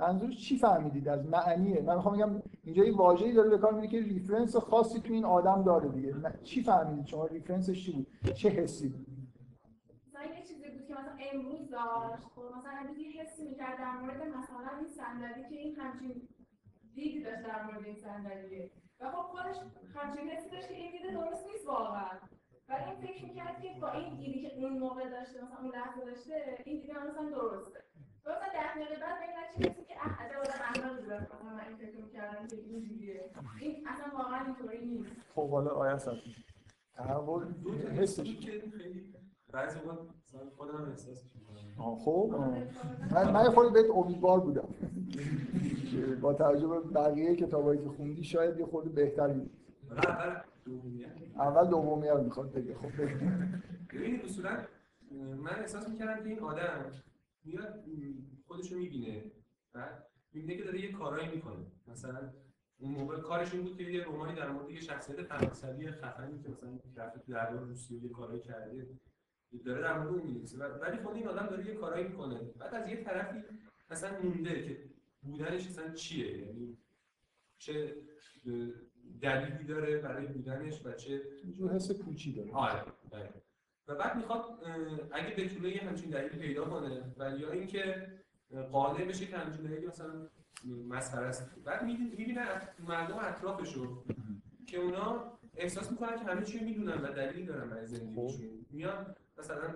منظورش 0.00 0.48
چی 0.48 0.58
فهمیدید 0.58 1.08
از 1.08 1.26
معنیه؟ 1.26 1.82
من 1.82 1.96
می‌خوام 1.96 2.16
بگم 2.16 2.42
اینجا 2.64 2.84
یه 2.84 2.96
واژه‌ای 2.96 3.32
داره 3.32 3.50
به 3.50 3.58
کار 3.58 3.74
میره 3.74 3.88
که 3.88 4.00
ریفرنس 4.00 4.56
خاصی 4.56 5.00
تو 5.00 5.12
این 5.12 5.24
آدم 5.24 5.62
داره 5.62 5.88
دیگه. 5.88 6.14
چی 6.42 6.62
فهمیدید 6.62 7.06
شما 7.06 7.26
ریفرنسش 7.26 7.84
چی 7.84 7.92
بود؟ 7.92 8.32
چه 8.32 8.48
حسی 8.48 8.88
بود؟ 8.88 9.06
یه 10.36 10.46
چیزی 10.46 10.68
بود 10.70 10.86
که 10.86 10.94
مثلا 10.94 11.16
امروز 11.32 11.70
داشت. 11.70 12.24
خب 12.34 12.42
مثلا 12.58 12.94
یه 12.98 13.22
حسی 13.22 13.48
می‌کرد 13.48 13.78
در 13.78 13.96
مورد 14.00 14.22
مثلا 14.22 14.78
این 14.78 14.88
صندلی 14.88 15.48
که 15.48 15.56
این 15.56 15.76
همچین 15.76 16.28
دیدی 16.94 17.22
داشت 17.22 17.42
در 17.42 17.62
مورد 17.64 17.84
این 17.84 17.96
صندلیه 17.96 18.70
و 19.00 19.10
خب 19.10 19.22
خودش 19.22 19.56
همچین 19.94 20.28
حسی 20.28 20.50
داشت 20.50 20.68
که 20.68 20.74
این 20.74 20.90
دیده 20.92 21.10
درست 21.12 21.46
نیست 21.46 21.66
واقعا. 21.66 22.10
و 22.68 22.72
این 22.72 23.06
فکر 23.06 23.24
می‌کرد 23.24 23.62
که 23.62 23.68
با 23.80 23.92
این 23.92 24.16
دیدی 24.16 24.40
که 24.42 24.56
اون 24.56 24.78
موقع 24.78 25.10
داشته 25.10 25.44
مثلا 25.44 25.58
اون 25.62 25.72
لحظه 25.74 26.04
داشته 26.04 26.34
این 26.64 26.80
دیده 26.80 27.04
مثلا 27.04 27.30
درسته. 27.30 27.89
ده 28.24 28.74
دقیقه 28.74 29.00
بعد 29.00 29.18
این 29.56 29.74
که 29.84 29.94
اه 30.00 30.26
آدم 30.26 30.90
مثلا 30.90 31.18
من 31.56 31.60
این 31.68 31.76
فکر 31.76 31.96
می‌کردم 32.04 32.46
که 32.46 32.56
اینجوریه 32.56 33.30
این 33.60 33.88
اصلا 33.88 34.18
واقعا 34.18 34.44
اینطوری 34.44 34.84
نیست. 34.86 35.10
خب 35.34 35.50
حالا 35.50 35.70
آیا 35.70 35.98
صد 35.98 36.12
تحول 36.94 37.44
حسش 37.98 38.36
که 38.36 38.62
خیلی. 38.78 39.14
بعضی 39.52 39.78
وقت 39.78 39.98
مثلا 40.24 40.50
خودم 40.56 40.76
هم 40.76 40.90
احساس 40.90 41.24
می‌کنم. 41.34 41.84
آه، 41.86 41.98
خب. 41.98 42.34
من 43.12 43.30
من 43.32 43.50
خورده 43.50 43.82
بهت 43.82 43.90
امیدوار 43.90 44.40
بودم. 44.40 44.68
که 45.90 45.98
با 46.22 46.34
توجه 46.34 46.66
به 46.66 46.80
بقیه 46.80 47.36
کتابایی 47.36 47.80
که 47.82 47.88
خوندی 47.88 48.24
شاید 48.24 48.58
یه 48.58 48.66
خورده 48.66 48.90
بهتری 48.90 49.50
اول 51.36 51.66
دومی 51.66 52.08
رو 52.08 52.22
می‌خواد 52.22 52.52
بگه. 52.52 52.74
خب 52.74 53.02
بگه 53.02 53.20
ببینید 53.92 54.24
اصولا 54.24 54.58
من 55.36 55.50
احساس 55.60 55.88
می‌کردم 55.88 56.22
که 56.22 56.28
این 56.28 56.38
آدم 56.38 56.92
میاد 57.44 57.84
خودش 58.46 58.72
رو 58.72 58.78
می‌بینه. 58.78 59.30
بعد 59.72 60.06
می‌بینه 60.32 60.56
که 60.56 60.64
داره 60.64 60.80
یه 60.80 60.92
کارایی 60.92 61.28
می‌کنه. 61.28 61.66
مثلا 61.86 62.32
اون 62.78 62.92
موقع 62.92 63.20
کارش 63.20 63.54
این 63.54 63.62
بود 63.62 63.76
که 63.76 63.82
یه 63.82 64.04
رومانی 64.04 64.34
در 64.34 64.50
مورد 64.50 64.70
یه 64.70 64.80
شخصیت 64.80 65.22
فرانسوی 65.22 65.90
خفنی 65.90 66.42
که 66.42 66.48
مثلا 66.48 66.78
رفته 66.96 67.20
تو 67.20 67.32
دربار 67.32 67.64
روسیه 67.64 68.02
یه 68.02 68.08
کارایی 68.08 68.40
کرده 68.40 68.88
داره 69.64 69.80
در 69.80 69.98
مورد 69.98 70.08
اون 70.14 70.22
می‌نویسه. 70.22 70.58
ولی 70.58 71.02
خود 71.02 71.16
این 71.16 71.28
آدم 71.28 71.46
داره 71.46 71.66
یه 71.66 71.74
کارایی 71.74 72.08
می‌کنه. 72.08 72.38
بعد 72.38 72.74
از 72.74 72.88
یه 72.88 73.04
طرفی 73.04 73.44
مثلا 73.90 74.20
مونده 74.22 74.62
که 74.62 74.84
بودنش 75.22 75.66
مثلا 75.66 75.94
چیه؟ 75.94 76.38
یعنی 76.38 76.76
چه 77.58 77.96
دلیلی 79.20 79.64
داره 79.64 79.98
برای 79.98 80.26
بودنش 80.26 80.86
و 80.86 80.92
چه 80.92 81.22
اینجور 81.44 81.72
حس 81.74 82.00
پوچی 82.00 82.32
داره. 82.32 82.52
آره. 82.52 82.84
و 83.90 83.94
بعد 83.94 84.16
می‌خواد 84.16 84.44
اگه 85.12 85.34
بتونه 85.34 85.68
یه 85.68 85.82
همچین 85.82 86.10
دلیل 86.10 86.28
پیدا 86.28 86.64
کنه 86.64 87.02
و 87.18 87.30
یا 87.30 87.50
اینکه 87.50 88.06
قانع 88.72 89.04
بشه 89.04 89.26
که 89.26 89.36
همچین 89.36 89.62
دلیلی 89.62 89.86
مثلا 89.86 90.28
مسخره 90.88 91.26
است. 91.26 91.50
بعد 91.64 91.84
می‌بینه 91.84 92.46
مردم 92.88 93.18
اطرافشو 93.18 94.02
که 94.66 94.78
اونا 94.78 95.32
احساس 95.56 95.90
می‌کنن 95.90 96.18
که 96.18 96.24
همه 96.24 96.42
چی 96.42 96.64
می‌دونن 96.64 97.02
و 97.02 97.12
دلیلی 97.12 97.46
دارن 97.46 97.70
برای 97.70 97.86
زندگیشون. 97.86 98.66
میان 98.70 99.14
مثلا 99.38 99.74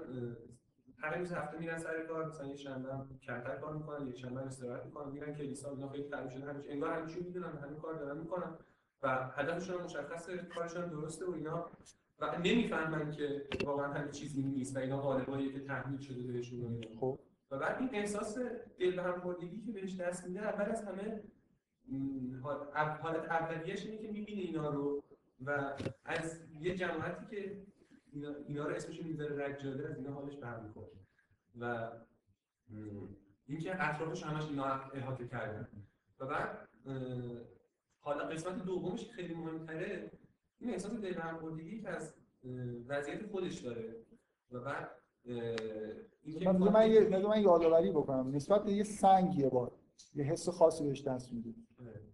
هر 0.98 1.18
روز 1.18 1.32
هفته 1.32 1.58
میرن 1.58 1.78
سر 1.78 2.06
کار 2.06 2.28
مثلا 2.28 2.46
یه 2.46 2.56
شنبه 2.56 2.88
کمتر 3.22 3.56
کار 3.56 3.76
می‌کنن 3.76 4.08
یک 4.08 4.18
شنبه 4.18 4.40
استراحت 4.40 4.84
می‌کنن 4.84 5.12
میرن 5.12 5.34
کلیسا 5.34 5.70
اینا 5.70 5.88
خیلی 5.88 6.04
تعریف 6.04 6.32
شده 6.32 6.46
همه 6.46 6.64
انگار 6.68 7.06
چی 7.06 7.20
می‌دونن 7.20 7.58
همه 7.62 7.76
کار 7.82 7.94
دارن 7.94 8.18
می‌کنن 8.18 8.54
و 9.02 9.30
هدفشون 9.36 9.82
مشخصه 9.82 10.38
کارشون 10.38 10.86
درسته 10.86 11.26
و 11.26 11.30
اینا. 11.30 11.70
و 12.20 12.38
نمی‌فهمن 12.38 13.10
که 13.10 13.46
واقعا 13.64 13.92
همه 13.92 14.10
چیزی 14.10 14.42
نیست 14.42 14.76
و 14.76 14.78
اینا 14.78 15.00
غالبایی 15.00 15.52
که 15.52 15.60
تحمیل 15.60 16.00
شده 16.00 16.32
بهشون. 16.32 16.84
خب. 17.00 17.18
و 17.50 17.58
بعد 17.58 17.80
این 17.80 17.88
احساس 17.92 18.38
دل 18.78 18.96
به 18.96 19.02
هم 19.02 19.36
که 19.66 19.72
بهش 19.72 19.96
دست 19.96 20.26
میده 20.26 20.40
اول 20.40 20.70
از 20.70 20.84
همه 20.84 21.22
حالت 23.02 23.30
اولیش 23.30 23.86
اینه 23.86 23.98
که 23.98 24.08
می‌بینه 24.08 24.42
اینا 24.42 24.70
رو 24.70 25.02
و 25.44 25.72
از 26.04 26.40
یه 26.60 26.74
جماعتی 26.74 27.36
که 27.36 27.62
اینا, 28.12 28.34
اینا 28.48 28.68
رو 28.68 28.74
اسمش 28.74 29.02
می‌ذاره 29.02 29.46
رجاله 29.46 29.88
از 29.88 29.96
اینا 29.96 30.12
حالش 30.12 30.36
به 30.36 30.46
هم 30.46 30.64
می‌خوره 30.64 30.92
و 31.60 31.90
اینکه 33.46 33.88
اطرافش 33.88 34.22
همش 34.22 34.44
اینا 34.48 34.64
احاطه 34.94 35.28
کردن. 35.28 35.68
و 36.20 36.26
بعد 36.26 36.68
حالا 37.98 38.24
قسمت 38.24 38.64
دومش 38.64 39.04
که 39.04 39.12
خیلی 39.12 39.34
مهمتره 39.34 40.10
این 40.64 40.72
احساس 40.72 40.92
خوردگی 41.40 41.80
که 41.80 41.88
از 41.88 42.14
وضعیت 42.88 43.26
خودش 43.26 43.58
داره. 43.58 43.96
و 44.52 44.60
بعد 44.60 44.88
من 46.44 46.56
من 46.56 46.90
یه 46.90 47.26
من 47.28 47.40
یادآوری 47.40 47.90
بکنم. 47.90 48.34
نسبت 48.34 48.64
به 48.64 48.72
یه 48.72 48.84
سنگ 48.84 49.38
یه 49.38 49.48
بار 49.48 49.72
یه 50.14 50.24
حس 50.24 50.48
خاصی 50.48 50.84
بهش 50.84 51.02
دست 51.02 51.32
میده. 51.32 51.54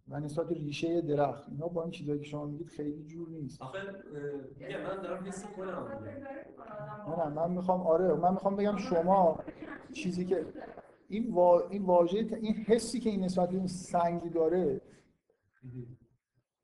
و 0.08 0.20
نسبت 0.20 0.48
به 0.48 0.54
ریشه 0.54 1.00
درخت. 1.00 1.48
اینا 1.48 1.68
با 1.68 1.82
این 1.82 1.90
چیزایی 1.90 2.18
که 2.18 2.24
شما 2.24 2.46
میگید 2.46 2.68
خیلی 2.68 3.04
جور 3.04 3.28
نیست. 3.28 3.62
آخه 3.62 3.78
من 4.60 5.02
دارم 5.02 5.24
حس 5.24 5.44
کنم 5.44 6.04
نه 7.08 7.28
من 7.28 7.50
می‌خوام 7.50 7.80
آره 7.80 8.14
من 8.14 8.32
می‌خوام 8.32 8.56
بگم 8.56 8.76
شما 8.76 9.38
چیزی 9.92 10.24
که 10.24 10.46
این 11.08 11.34
وا... 11.34 11.68
این 11.68 11.82
واژه 11.82 12.18
این 12.18 12.54
حسی 12.54 13.00
که 13.00 13.10
این 13.10 13.24
نسبت 13.24 13.48
به 13.48 13.56
این 13.56 13.66
سنگ 13.66 14.32
داره 14.32 14.80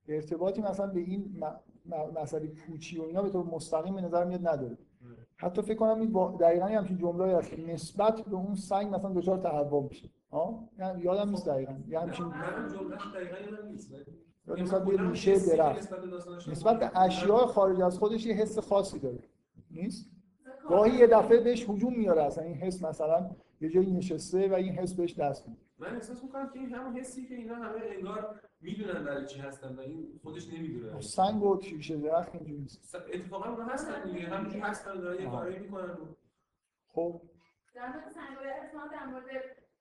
ارتباطی 0.08 0.62
مثلا 0.62 0.86
به 0.86 1.00
این 1.00 1.44
مسئله 2.22 2.46
پوچی 2.46 2.98
و 2.98 3.02
اینا 3.02 3.22
به 3.22 3.30
طور 3.30 3.44
مستقیم 3.44 3.94
به 3.94 4.00
نظر 4.00 4.24
میاد 4.24 4.48
نداره. 4.48 4.78
حتی 5.36 5.62
فکر 5.62 5.74
کنم 5.74 6.00
این 6.00 6.12
با... 6.12 6.36
دقیقا 6.40 6.70
یه 6.70 6.78
همچین 6.78 6.98
جمله‌ای 6.98 7.32
هست 7.32 7.50
که 7.50 7.62
نسبت 7.72 8.20
به 8.20 8.36
اون 8.36 8.54
سنگ 8.54 8.94
مثلا 8.94 9.12
دچار 9.12 9.38
تهوع 9.38 9.82
میشه. 9.82 10.08
ها 10.32 10.68
یعنی 10.78 11.02
یادم 11.02 11.30
نیست 11.30 11.46
دقیقا. 11.46 11.72
همچین 11.72 12.26
یا 14.46 14.54
یعنی 14.54 14.62
نسبت 14.62 14.84
به 14.84 14.96
ریشه 15.08 15.40
که 15.40 15.56
درخت. 15.56 15.92
نسبت 16.48 16.78
به. 16.78 16.98
اشیاء 16.98 17.46
خارج 17.46 17.80
از 17.80 17.98
خودش 17.98 18.26
یه 18.26 18.34
حس 18.34 18.58
خاصی 18.58 18.98
داره. 18.98 19.18
نیست؟ 19.70 20.10
گاهی 20.68 20.98
یه 20.98 21.06
دفعه 21.06 21.40
بهش 21.40 21.70
هجوم 21.70 21.94
میاره 21.96 22.22
اصلا 22.22 22.44
این 22.44 22.54
حس 22.54 22.82
مثلا 22.82 23.30
یه 23.60 23.70
جایی 23.70 23.90
نشسته 23.90 24.48
و 24.48 24.54
این 24.54 24.72
حس 24.72 24.94
بهش 24.94 25.14
دست 25.18 25.48
میده. 25.48 25.60
من 25.78 25.94
احساس 25.94 26.24
می‌کنم 26.24 26.50
که 26.50 26.58
این 26.58 26.74
همون 26.74 26.98
حسی 26.98 27.26
که 27.26 27.34
اینا 27.34 27.54
همه 27.54 27.80
انگار 27.84 28.40
می‌دونن 28.60 29.04
برای 29.04 29.26
چی 29.26 29.40
هستن 29.40 29.74
و 29.74 29.80
این 29.80 30.20
خودش 30.22 30.48
نمی‌دونه. 30.52 31.00
سنگ 31.00 31.42
و 31.42 31.60
ریشه 31.60 31.96
درخت 31.96 32.34
اینجوری 32.34 32.60
نیست. 32.60 32.94
اتفاقا 32.94 33.50
اونا 33.50 33.64
هستن 33.64 34.02
دیگه. 34.04 34.28
همینجوری 34.28 34.60
هستن 34.60 34.94
دارن 34.94 35.22
یه. 35.22 35.30
کاری 35.30 35.58
می‌کنن. 35.58 35.98
خب. 36.88 37.22
در 37.74 37.88
مورد 37.88 38.10
سنگای 38.10 38.50
احساس 38.50 38.90
در 38.90 39.06
مورد 39.06 39.24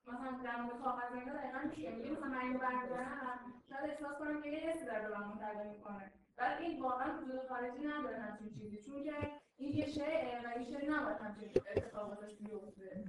مثلا 0.08 0.44
در 0.44 0.62
مورد 0.62 0.82
کاغذ 0.84 1.12
و 1.14 1.20
اینا 1.20 1.34
دقیقا 1.34 1.60
میشه 1.70 1.96
میگه 1.96 2.12
مثلا 2.12 2.28
من 2.28 2.42
اینو 2.42 2.60
بردارم. 2.60 3.40
شاید 3.70 3.90
احساس 3.90 4.18
کنم 4.20 4.42
که 4.42 4.50
یه 4.50 4.60
حسی 4.60 4.86
به 4.86 5.18
من 5.18 5.24
منتقل 5.28 5.68
می‌کنه. 5.70 6.12
ولی 6.38 6.66
این 6.66 6.82
واقعا 6.82 7.22
وجود 7.22 7.48
خارجی 7.50 7.88
نداره 7.88 8.18
همچین 8.18 8.50
چیزی. 8.50 8.78
چون 8.84 9.04
که 9.04 9.16
این 9.58 9.74
یه 9.74 9.86
شیء 9.86 10.04
و 10.04 10.58
این 10.58 10.66
شیء 10.66 10.78
نباید 10.78 11.18
همچین 11.18 11.50
اتفاقاتش 11.76 12.36
بیفته. 12.36 13.06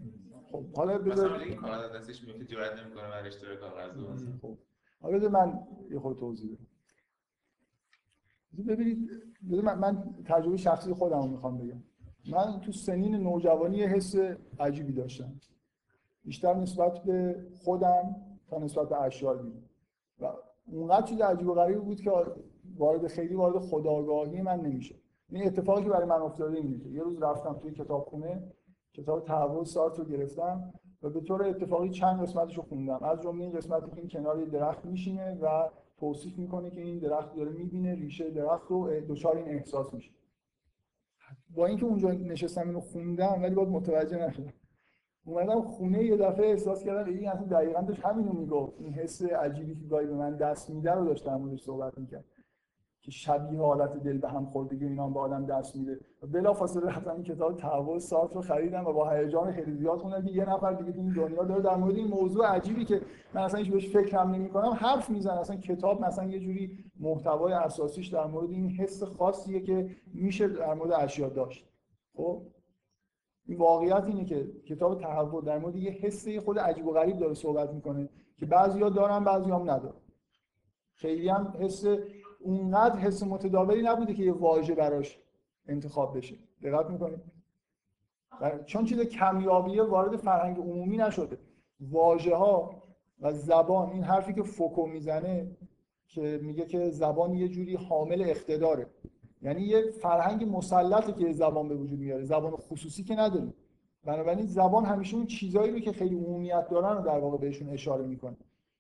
خب 0.52 0.64
حالا 0.76 0.98
مثلا 0.98 1.12
بذار 1.12 1.32
ولی 1.32 1.44
این 1.44 1.56
کاغذ 1.56 1.84
از 1.84 1.92
دستش 1.92 2.24
میفته 2.24 2.44
جرئت 2.44 2.80
نمی‌کنه 2.80 3.08
برش 3.08 3.34
داره 3.34 3.56
کاغذ 3.56 4.26
خب. 4.42 4.58
حالا 5.00 5.16
بذار 5.16 5.30
من 5.30 5.66
یه 5.90 5.98
خود 5.98 6.18
توضیح 6.18 6.50
بدم. 6.52 6.66
ببینید 8.64 9.10
بذار 9.50 9.64
من, 9.64 9.78
من 9.78 10.14
تجربه 10.24 10.56
شخصی 10.56 10.92
خودم 10.92 11.18
رو 11.22 11.26
می‌خوام 11.26 11.58
بگم. 11.58 11.82
من 12.30 12.60
تو 12.60 12.72
سنین 12.72 13.14
نوجوانی 13.16 13.76
یه 13.76 13.86
حس 13.86 14.14
عجیبی 14.60 14.92
داشتم. 14.92 15.40
بیشتر 16.24 16.54
نسبت 16.54 16.98
به 16.98 17.46
خودم 17.64 18.16
تا 18.48 18.58
نسبت 18.58 18.88
به 18.88 19.02
اشیاء 19.02 19.36
و 20.20 20.32
اونقدر 20.66 21.06
چیز 21.06 21.20
عجیب 21.20 21.48
و 21.48 21.54
غریبی 21.54 21.80
بود 21.80 22.00
که 22.00 22.12
وارد 22.76 23.06
خیلی 23.06 23.34
وارد 23.34 23.58
خداگاهی 23.58 24.42
من 24.42 24.60
نمیشه 24.60 24.94
این 25.28 25.46
اتفاقی 25.46 25.82
که 25.82 25.90
برای 25.90 26.08
من 26.08 26.22
افتاده 26.22 26.56
اینه 26.56 26.78
که 26.78 26.88
یه 26.88 27.02
روز 27.02 27.22
رفتم 27.22 27.52
توی 27.52 27.72
کتابخونه 27.72 28.52
کتاب 28.94 29.24
تحول 29.24 29.64
سارت 29.64 29.98
رو 29.98 30.04
گرفتم 30.04 30.72
و 31.02 31.10
به 31.10 31.20
طور 31.20 31.42
اتفاقی 31.42 31.90
چند 31.90 32.22
قسمتش 32.22 32.56
رو 32.56 32.62
خوندم. 32.62 32.98
از 33.02 33.20
جمله 33.20 33.44
این 33.44 33.52
قسمتی 33.52 33.90
که 33.90 33.98
این 33.98 34.08
کنار 34.08 34.44
درخت 34.44 34.84
میشینه 34.84 35.38
و 35.42 35.68
توصیف 35.98 36.38
می‌کنه 36.38 36.70
که 36.70 36.80
این 36.80 36.98
درخت 36.98 37.34
داره 37.34 37.50
می‌بینه 37.50 37.94
ریشه 37.94 38.30
درخت 38.30 38.66
رو 38.68 39.00
دچار 39.00 39.36
این 39.36 39.48
احساس 39.48 39.94
میشه. 39.94 40.10
با 41.50 41.66
اینکه 41.66 41.84
اونجا 41.86 42.10
نشستم 42.10 42.68
اینو 42.68 42.80
خوندم 42.80 43.42
ولی 43.42 43.54
باید 43.54 43.68
متوجه 43.68 44.26
نشدم. 44.26 44.52
اومدم 45.24 45.62
خونه 45.62 46.04
یه 46.04 46.16
دفعه 46.16 46.46
احساس 46.46 46.84
کردم 46.84 47.10
این 47.10 47.28
اصلا 47.28 47.46
دقیقا 47.46 47.80
داشت 47.80 48.00
همینو 48.00 48.32
می‌گفت. 48.32 48.80
این 48.80 48.92
حس 48.92 49.22
عجیبی 49.22 49.74
که 49.74 49.84
گاهی 49.84 50.06
به 50.06 50.14
من 50.14 50.36
دست 50.36 50.70
میده 50.70 50.92
رو 50.92 51.04
داشت 51.04 51.26
در 51.26 51.36
موردش 51.36 51.62
صحبت 51.62 51.98
می‌کرد. 51.98 52.24
که 53.06 53.12
شبیه 53.12 53.60
حالت 53.60 54.02
دل 54.02 54.18
به 54.18 54.28
هم 54.28 54.46
خوردگی 54.46 54.84
اینا 54.84 55.08
به 55.08 55.20
آدم 55.20 55.46
دست 55.46 55.76
میده. 55.76 56.00
بلا 56.32 56.52
فاصله 56.52 56.86
رفتم 56.86 57.10
این 57.10 57.22
کتاب 57.22 57.56
تحول 57.56 57.98
سارت 57.98 58.34
رو 58.34 58.42
خریدم 58.42 58.86
و 58.86 58.92
با 58.92 59.10
هیجان 59.10 59.52
خیلی 59.52 59.72
زیاد 59.72 59.98
خوندم 59.98 60.26
که 60.26 60.32
یه 60.32 60.50
نفر 60.50 60.72
دیگه 60.72 60.92
تو 60.92 61.00
این 61.00 61.12
دنیا 61.12 61.44
داره 61.44 61.62
در 61.62 61.76
مورد 61.76 61.94
این 61.94 62.08
موضوع 62.08 62.46
عجیبی 62.46 62.84
که 62.84 63.00
من 63.34 63.42
اصلا 63.42 63.60
هیچ 63.60 63.72
بهش 63.72 63.88
فکر 63.88 64.16
هم 64.16 64.30
نمی‌کنم 64.30 64.72
حرف 64.72 65.10
می‌زنه. 65.10 65.40
اصلا 65.40 65.56
کتاب 65.56 66.04
مثلا 66.04 66.24
یه 66.24 66.38
جوری 66.38 66.78
محتوای 67.00 67.52
اساسیش 67.52 68.08
در 68.08 68.26
مورد 68.26 68.50
این 68.50 68.70
حس 68.70 69.02
خاصیه 69.02 69.60
که 69.60 69.90
میشه 70.14 70.48
در 70.48 70.74
مورد 70.74 70.92
اشیا 70.92 71.28
داشت. 71.28 71.68
خب؟ 72.16 72.42
این 73.46 73.58
واقعیت 73.58 74.04
اینه 74.06 74.24
که 74.24 74.46
کتاب 74.68 75.00
تحول 75.00 75.44
در 75.44 75.58
مورد 75.58 75.76
یه 75.76 75.90
حس 75.90 76.28
خود 76.28 76.58
عجیب 76.58 76.86
و 76.86 76.92
غریب 76.92 77.18
داره 77.18 77.34
صحبت 77.34 77.70
می‌کنه 77.70 78.08
که 78.36 78.46
بعضیا 78.46 78.88
دارن 78.88 79.24
بعضیا 79.24 79.56
هم 79.56 79.70
ندارن. 79.70 80.00
خیلی 80.94 81.28
هم 81.28 81.54
حس 81.60 81.84
اونقدر 82.46 82.98
حس 82.98 83.22
متداولی 83.22 83.82
نبوده 83.82 84.14
که 84.14 84.22
یه 84.22 84.32
واژه 84.32 84.74
براش 84.74 85.18
انتخاب 85.68 86.16
بشه. 86.16 86.34
دقت 86.62 86.90
می‌کنید؟ 86.90 87.20
چون 88.66 88.84
چیز 88.84 89.00
کمیابیه 89.00 89.82
وارد 89.82 90.16
فرهنگ 90.16 90.58
عمومی 90.58 90.96
نشده. 90.96 91.38
واژه 91.80 92.34
ها 92.36 92.82
و 93.20 93.32
زبان 93.32 93.90
این 93.90 94.02
حرفی 94.02 94.32
که 94.32 94.42
فوکو 94.42 94.86
می‌زنه 94.86 95.56
که 96.08 96.40
میگه 96.42 96.66
که 96.66 96.90
زبان 96.90 97.34
یه 97.34 97.48
جوری 97.48 97.74
حامل 97.74 98.22
اقتداره. 98.22 98.86
یعنی 99.42 99.62
یه 99.62 99.90
فرهنگ 99.90 100.56
مسلطه 100.56 101.12
که 101.12 101.32
زبان 101.32 101.68
به 101.68 101.74
وجود 101.74 101.98
میاره. 101.98 102.24
زبان 102.24 102.56
خصوصی 102.56 103.04
که 103.04 103.14
نداریم. 103.14 103.54
بنابراین 104.04 104.46
زبان 104.46 104.84
همیشه 104.84 105.16
اون 105.16 105.26
چیزایی 105.26 105.72
رو 105.72 105.78
که 105.78 105.92
خیلی 105.92 106.14
عمومیت 106.14 106.68
دارن 106.68 106.96
رو 106.96 107.04
در 107.04 107.18
واقع 107.18 107.38
بهشون 107.38 107.68
اشاره 107.68 108.06
می‌کنه. 108.06 108.36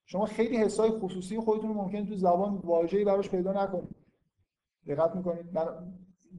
شما 0.06 0.26
خیلی 0.26 0.56
حسای 0.56 0.90
خصوصی 0.90 1.40
خودتون 1.40 1.70
ممکن 1.70 2.06
تو 2.06 2.16
زبان 2.16 2.60
واژه‌ای 2.64 3.04
براش 3.04 3.30
پیدا 3.30 3.64
نکنید. 3.64 3.96
دقت 4.86 5.16
می‌کنید. 5.16 5.46
من 5.52 5.64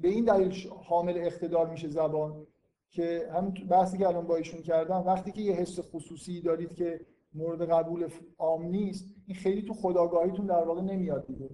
به 0.02 0.08
این 0.08 0.26
دلیل 0.26 0.70
حامل 0.84 1.18
اقتدار 1.18 1.70
میشه 1.70 1.88
زبان 1.88 2.48
که 2.90 3.30
همین 3.34 3.52
بحثی 3.70 3.98
که 3.98 4.08
الان 4.08 4.28
با 4.28 4.36
ایشون 4.36 4.62
کردم 4.62 5.04
وقتی 5.06 5.32
که 5.32 5.42
یه 5.42 5.54
حس 5.54 5.80
خصوصی 5.80 6.42
دارید 6.42 6.74
که 6.74 7.06
مورد 7.34 7.62
قبول 7.62 8.08
عام 8.38 8.64
نیست 8.64 9.16
این 9.28 9.36
خیلی 9.36 9.62
تو 9.62 9.74
خداگاهیتون 9.74 10.46
در 10.46 10.64
واقع 10.64 10.82
نمیاد 10.82 11.28
دیگه. 11.28 11.50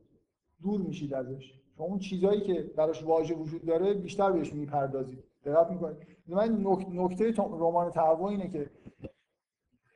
دور 0.61 0.81
میشید 0.81 1.13
ازش. 1.13 1.53
شما 1.77 1.85
اون 1.85 1.99
چیزایی 1.99 2.41
که 2.41 2.71
براش 2.77 3.03
واژه 3.03 3.35
وجود 3.35 3.65
داره 3.65 3.93
بیشتر 3.93 4.31
بهش 4.31 4.53
می‌پردازید. 4.53 5.23
دقت 5.45 5.71
می‌کنید. 5.71 5.97
من 6.27 6.65
نکته 6.91 7.33
رمان 7.37 7.91
تهوع 7.91 8.29
اینه 8.29 8.49
که 8.49 8.69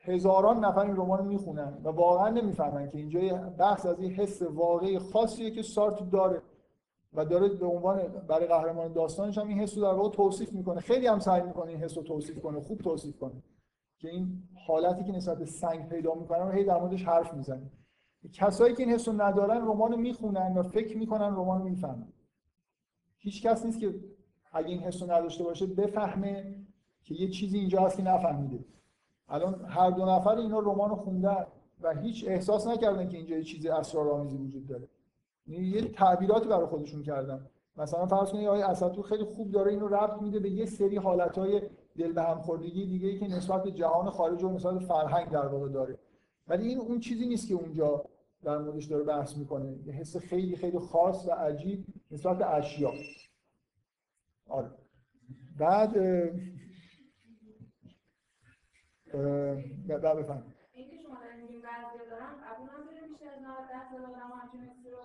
هزاران 0.08 0.64
نفر 0.64 0.80
این 0.80 0.96
رمان 0.96 1.26
می‌خونن 1.26 1.78
و 1.84 1.88
واقعا 1.88 2.28
نمی‌فهمن 2.28 2.90
که 2.90 2.98
اینجا 2.98 3.20
بحث 3.58 3.86
از 3.86 4.00
این 4.00 4.10
حس 4.10 4.42
واقعی 4.42 4.98
خاصیه 4.98 5.50
که 5.50 5.62
سارت 5.62 6.10
داره 6.10 6.42
و 7.12 7.24
داره 7.24 7.48
به 7.48 7.66
عنوان 7.66 7.98
برای 8.28 8.46
قهرمان 8.46 8.92
داستانش 8.92 9.38
هم 9.38 9.48
این 9.48 9.60
حس 9.60 9.76
رو 9.78 9.82
در 9.82 9.92
واقع 9.92 10.10
توصیف 10.16 10.52
می‌کنه. 10.52 10.80
خیلی 10.80 11.06
هم 11.06 11.18
سعی 11.18 11.42
می‌کنه 11.42 11.70
این 11.70 11.80
حس 11.80 11.96
رو 11.96 12.02
توصیف 12.02 12.38
کنه 12.38 12.60
خوب 12.60 12.78
توصیف 12.78 13.18
کنه 13.18 13.42
که 13.98 14.08
این 14.08 14.42
حالتی 14.66 15.04
که 15.04 15.12
نسبت 15.12 15.44
سنگ 15.44 15.88
پیدا 15.88 16.14
می‌کنن 16.14 16.40
رو 16.40 16.50
هی 16.50 16.64
در 16.64 16.80
موردش 16.80 17.04
حرف 17.04 17.34
می‌زنه. 17.34 17.70
کسایی 18.32 18.74
که 18.74 18.82
این 18.82 18.92
حس 18.92 19.08
رو 19.08 19.22
ندارن 19.22 19.56
رمان 19.56 19.92
رو 19.92 19.98
می‌خونن 19.98 20.58
و 20.58 20.62
فکر 20.62 20.98
می‌کنن 20.98 21.26
رمان 21.26 21.58
رو 21.58 21.64
می‌فهمن. 21.64 22.08
هیچ 23.18 23.46
کس 23.46 23.64
نیست 23.64 23.80
که 23.80 23.94
اگه 24.52 24.68
این 24.68 24.80
حس 24.80 25.02
رو 25.02 25.10
نداشته 25.10 25.44
باشه 25.44 25.66
بفهمه 25.66 26.64
که 27.04 27.14
یه 27.14 27.28
چیزی 27.28 27.58
اینجا 27.58 27.80
هست 27.80 27.96
که 27.96 28.02
نفهمیده. 28.02 28.64
الان 29.28 29.64
هر 29.64 29.90
دو 29.90 30.06
نفر 30.06 30.36
اینا 30.36 30.58
رمان 30.58 30.94
خوندن 30.94 31.46
و 31.82 31.94
هیچ 31.94 32.24
احساس 32.28 32.66
نکردن 32.66 33.08
که 33.08 33.16
اینجا 33.16 33.36
یه 33.36 33.42
چیز 33.42 33.66
اسرارآمیزی 33.66 34.36
وجود 34.36 34.66
داره. 34.66 34.88
یعنی 35.46 35.66
یه 35.66 35.88
تعبیراتی 35.88 36.48
برای 36.48 36.66
خودشون 36.66 37.02
کردن. 37.02 37.46
مثلا 37.76 38.06
فرض 38.06 38.30
کنید 38.30 38.46
آقای 38.46 38.62
اساتو 38.62 39.02
خیلی 39.02 39.24
خوب 39.24 39.50
داره 39.50 39.70
اینو 39.70 39.88
ربط 39.88 40.22
میده 40.22 40.40
به 40.40 40.50
یه 40.50 40.66
سری 40.66 40.96
حالتهای 40.96 41.62
دل 41.98 42.12
به 42.12 42.22
هم 42.22 42.40
خوردگی 42.40 42.86
دیگه 42.86 43.08
ای 43.08 43.18
که 43.18 43.28
نسبت 43.28 43.62
به 43.62 43.70
جهان 43.70 44.10
خارج 44.10 44.44
و 44.44 44.48
نسبت 44.48 44.78
فرهنگ 44.78 45.30
در 45.30 45.46
واقع 45.46 45.68
داره. 45.68 45.98
ولی 46.48 46.68
این 46.68 46.78
اون 46.78 47.00
چیزی 47.00 47.26
نیست 47.26 47.48
که 47.48 47.54
اونجا 47.54 48.04
در 48.42 48.58
موردش 48.58 48.84
داره 48.84 49.04
بحث 49.04 49.36
می‌کنه. 49.36 49.76
یه 49.86 49.92
حس 49.92 50.16
خیلی 50.16 50.56
خیلی 50.56 50.78
خاص 50.78 51.26
و 51.28 51.30
عجیب 51.30 51.86
نسبت 52.10 52.38
به 52.38 52.46
اشیا. 52.46 52.90
آره. 54.48 54.70
بعد 55.58 55.96
بعد 59.88 60.18
بفهم. 60.18 60.42
اینکه 60.72 60.96
شما 61.02 61.14
دارین 61.24 61.40
میگین 61.42 61.60
بعضی 61.62 62.10
دارم 62.10 62.36
قبول 62.46 62.68
هم 62.68 62.84
داریم 62.86 63.08
بیشتر 63.08 63.26
از 63.28 63.42
90 63.42 63.68
درصد 63.70 64.04
آدم 64.04 64.30
همچین 64.40 64.60
رو 64.92 64.98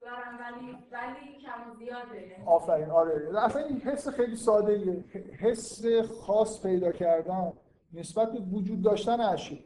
دارن 0.00 0.38
ولی 0.40 0.72
ولی 0.92 1.38
کم 1.42 1.70
و 1.70 1.74
زیاده. 1.78 2.42
آفرین 2.46 2.90
آره. 2.90 3.42
اصلا 3.44 3.64
این 3.64 3.80
حس 3.80 4.08
خیلی 4.08 4.36
ساده 4.36 4.72
ایه. 4.72 5.04
حس 5.40 5.82
خاص 6.26 6.62
پیدا 6.62 6.92
کردن 6.92 7.52
نسبت 7.92 8.32
به 8.32 8.38
وجود 8.40 8.82
داشتن 8.82 9.20
اشیا 9.20 9.58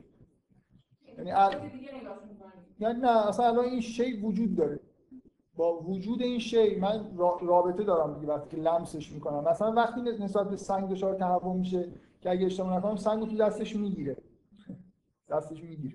یعنی 1.18 1.32
ال... 1.32 1.70
یعنی 2.78 3.00
نه 3.00 3.28
اصلا 3.28 3.46
الان 3.46 3.64
این 3.64 3.80
شی 3.80 4.20
وجود 4.20 4.56
داره. 4.56 4.80
با 5.56 5.80
وجود 5.80 6.22
این 6.22 6.38
شی 6.38 6.76
من 6.80 7.16
رابطه 7.40 7.84
دارم 7.84 8.14
دیگه 8.14 8.32
وقتی 8.32 8.56
که 8.56 8.62
لمسش 8.62 9.12
می‌کنم. 9.12 9.44
مثلا 9.44 9.72
وقتی 9.72 10.00
نسبت 10.00 10.48
به 10.48 10.56
سنگ 10.56 10.90
دچار 10.90 11.14
تهوع 11.14 11.56
میشه 11.56 11.88
که 12.22 12.30
اگه 12.30 12.46
اشتباه 12.46 12.76
نکنم 12.76 12.96
سنگ 12.96 13.28
تو 13.28 13.36
دستش 13.36 13.76
می‌گیره. 13.76 14.16
دستش 15.30 15.62
می‌گیره. 15.62 15.94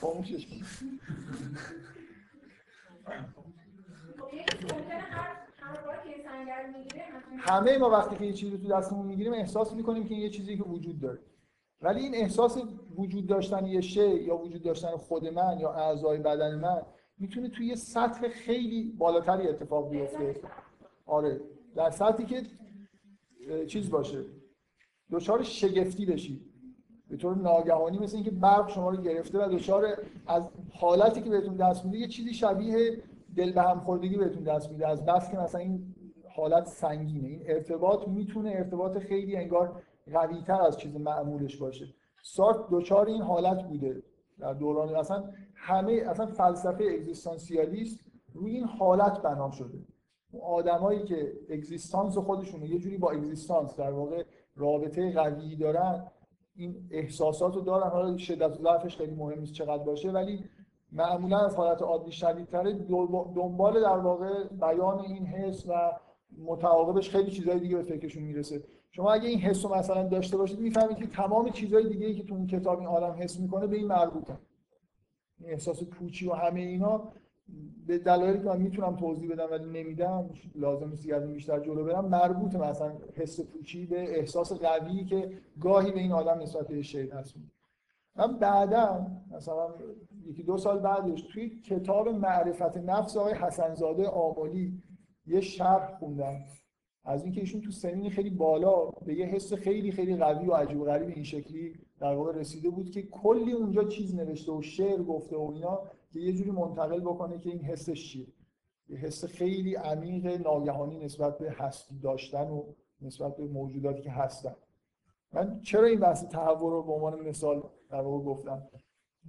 خاموشش. 0.00 0.46
همه 7.38 7.78
ما 7.78 7.90
وقتی 7.90 8.16
که 8.16 8.24
یه 8.24 8.32
چیزی 8.32 8.58
تو 8.58 8.68
دستمون 8.68 9.06
می‌گیریم 9.06 9.32
احساس 9.32 9.72
می‌کنیم 9.72 10.04
که 10.04 10.14
این 10.14 10.22
یه 10.22 10.30
چیزی 10.30 10.56
که 10.56 10.62
وجود 10.62 11.00
داره. 11.00 11.18
ولی 11.80 12.00
این 12.00 12.14
احساس 12.14 12.58
وجود 12.96 13.26
داشتن 13.26 13.66
یه 13.66 13.80
شی 13.80 14.14
یا 14.14 14.36
وجود 14.36 14.62
داشتن 14.62 14.96
خود 14.96 15.26
من 15.26 15.58
یا 15.60 15.72
اعضای 15.72 16.18
بدن 16.18 16.54
من 16.54 16.82
می‌تونه 17.18 17.48
توی 17.48 17.66
یه 17.66 17.74
سطح 17.74 18.28
خیلی 18.28 18.92
بالاتری 18.98 19.48
اتفاق 19.48 19.90
بیفته. 19.90 20.40
آره 21.06 21.40
در 21.76 21.90
سطحی 21.90 22.26
که 22.26 22.42
چیز 23.66 23.90
باشه. 23.90 24.24
دچار 25.10 25.42
شگفتی 25.42 26.06
بشید 26.06 26.40
به 27.08 27.16
طور 27.16 27.36
ناگهانی 27.36 27.98
مثل 27.98 28.16
اینکه 28.16 28.30
برق 28.30 28.70
شما 28.70 28.90
رو 28.90 29.02
گرفته 29.02 29.46
و 29.46 29.48
دچار 29.48 29.86
از 30.26 30.42
حالتی 30.72 31.22
که 31.22 31.30
بهتون 31.30 31.56
دست 31.56 31.84
میده 31.84 31.98
یه 31.98 32.08
چیزی 32.08 32.34
شبیه 32.34 33.02
دل 33.36 33.52
به 33.52 33.62
هم 33.62 33.80
خوردگی 33.80 34.16
بهتون 34.16 34.42
دست 34.42 34.70
میده. 34.70 34.88
از 34.88 35.06
بس 35.06 35.30
که 35.30 35.38
مثلا 35.38 35.60
این 35.60 35.94
حالت 36.36 36.66
سنگینه. 36.66 37.28
این 37.28 37.42
ارتباط 37.46 38.08
می‌تونه 38.08 38.50
ارتباط 38.50 38.98
خیلی 38.98 39.36
انگار 39.36 39.82
قوی 40.12 40.42
تر 40.42 40.62
از 40.62 40.78
چیز 40.78 40.96
معمولش 40.96 41.56
باشه. 41.56 41.86
سارت 42.22 42.56
دچار 42.70 43.06
این 43.06 43.22
حالت 43.22 43.62
بوده. 43.62 44.02
در 44.38 44.54
دوران 44.54 44.96
اصلا 44.96 45.24
همه 45.54 45.92
اصلا 45.92 46.26
فلسفه 46.26 46.84
اگزیستانسیالیست 46.84 48.00
روی 48.34 48.54
این 48.54 48.64
حالت 48.64 49.22
بنا 49.22 49.50
شده. 49.50 49.78
آدمایی 50.42 51.02
که 51.02 51.32
اگزیستانس 51.50 52.18
خودشون 52.18 52.62
یه 52.62 52.78
جوری 52.78 52.96
با 52.96 53.10
اگزیستانس 53.10 53.76
در 53.76 53.90
واقع 53.90 54.24
رابطه 54.56 55.12
قوی 55.12 55.56
دارن 55.56 56.06
این 56.54 56.88
احساسات 56.90 57.54
رو 57.54 57.60
دارن. 57.60 57.90
حالا 57.90 58.16
شدت 58.16 58.54
ضعفش 58.54 58.96
خیلی 58.96 59.14
مهم 59.14 59.40
نیست 59.40 59.52
چقدر 59.52 59.82
باشه 59.82 60.10
ولی 60.10 60.44
معمولا 60.92 61.38
از 61.38 61.56
حالت 61.56 61.82
عادی 61.82 62.12
شدیدتره 62.12 62.72
دنبال 63.34 63.82
در 63.82 63.98
واقع 63.98 64.44
بیان 64.44 65.00
این 65.00 65.26
حس 65.26 65.64
و 65.68 65.92
متعاقبش 66.38 67.10
خیلی 67.10 67.30
چیزهای 67.30 67.60
دیگه 67.60 67.76
به 67.76 67.82
فکرشون 67.82 68.22
می‌رسه. 68.22 68.62
شما 68.90 69.12
اگه 69.12 69.28
این 69.28 69.38
حس 69.38 69.64
رو 69.64 69.74
مثلا 69.74 70.08
داشته 70.08 70.36
باشید 70.36 70.58
می‌فهمید 70.58 70.96
که 70.96 71.06
تمام 71.06 71.50
چیزهای 71.50 71.88
دیگه 71.88 72.06
ای 72.06 72.14
که 72.14 72.22
تو 72.22 72.34
این 72.34 72.46
کتاب 72.46 72.78
این 72.78 72.88
آدم 72.88 73.16
حس 73.22 73.40
می‌کنه 73.40 73.66
به 73.66 73.76
این 73.76 73.86
مربوطه. 73.86 74.38
احساس 75.44 75.84
پوچی 75.84 76.28
و 76.28 76.32
همه 76.32 76.60
اینا 76.60 77.12
به 77.86 77.98
دلایلی 77.98 78.38
که 78.38 78.44
من 78.44 78.60
می‌تونم 78.60 78.96
توضیح 78.96 79.30
بدم 79.30 79.48
ولی 79.50 79.64
نمیدم 79.64 80.30
لازم 80.54 80.88
نیست 80.88 81.12
از 81.12 81.32
بیشتر 81.32 81.60
جلو 81.60 81.84
برم 81.84 82.04
مربوط 82.04 82.54
مثلا 82.54 82.92
حس 83.14 83.40
پوچی 83.40 83.86
به 83.86 84.18
احساس 84.18 84.52
قوی 84.52 85.04
که 85.04 85.30
گاهی 85.60 85.92
به 85.92 86.00
این 86.00 86.12
آدم 86.12 86.42
نسبت 86.42 86.68
به 86.68 86.82
شی 86.82 87.08
هست. 87.08 87.34
من 88.16 88.38
بعدا 88.38 89.06
مثلا 89.30 89.74
یکی 90.26 90.42
دو 90.42 90.56
سال 90.56 90.78
بعدش 90.78 91.22
توی 91.22 91.48
کتاب 91.48 92.08
معرفت 92.08 92.76
نفس 92.76 93.16
آقای 93.16 93.34
حسنزاده 93.34 94.08
آملی 94.08 94.82
یه 95.26 95.40
شرح 95.40 95.98
خوندم. 95.98 96.36
از 97.04 97.24
اینکه 97.24 97.40
ایشون 97.40 97.60
تو 97.60 97.70
سنین 97.70 98.10
خیلی 98.10 98.30
بالا 98.30 98.84
به 98.86 99.14
یه 99.14 99.26
حس 99.26 99.52
خیلی 99.52 99.92
خیلی 99.92 100.16
قوی 100.16 100.46
و 100.46 100.52
عجیب 100.52 100.80
و 100.80 100.84
غریب 100.84 101.08
این 101.08 101.24
شکلی 101.24 101.74
در 102.00 102.14
واقع 102.14 102.32
رسیده 102.32 102.70
بود 102.70 102.90
که 102.90 103.02
کلی 103.02 103.52
اونجا 103.52 103.84
چیز 103.84 104.14
نوشته 104.14 104.52
و 104.52 104.62
شعر 104.62 105.02
گفته 105.02 105.36
و 105.36 105.50
اینا. 105.54 105.80
که 106.12 106.20
یه 106.20 106.32
جوری 106.32 106.50
منتقل 106.50 107.00
بکنه 107.00 107.38
که 107.38 107.50
این 107.50 107.60
حسش 107.60 108.12
چیه. 108.12 108.26
یه 108.88 108.96
حس 108.96 109.24
خیلی 109.24 109.74
عمیق 109.74 110.26
ناگهانی 110.26 111.04
نسبت 111.04 111.38
به 111.38 111.50
هستی 111.50 111.98
داشتن 111.98 112.48
و 112.50 112.62
نسبت 113.00 113.36
به 113.36 113.44
موجوداتی 113.44 114.02
که 114.02 114.10
هستن. 114.10 114.54
من 115.32 115.60
چرا 115.60 115.84
این 115.86 116.00
بحث 116.00 116.24
تحول 116.24 116.70
رو 116.70 116.82
به 116.82 116.92
عنوان 116.92 117.20
مثال 117.20 117.62
در 117.90 118.02
گفتم؟ 118.02 118.62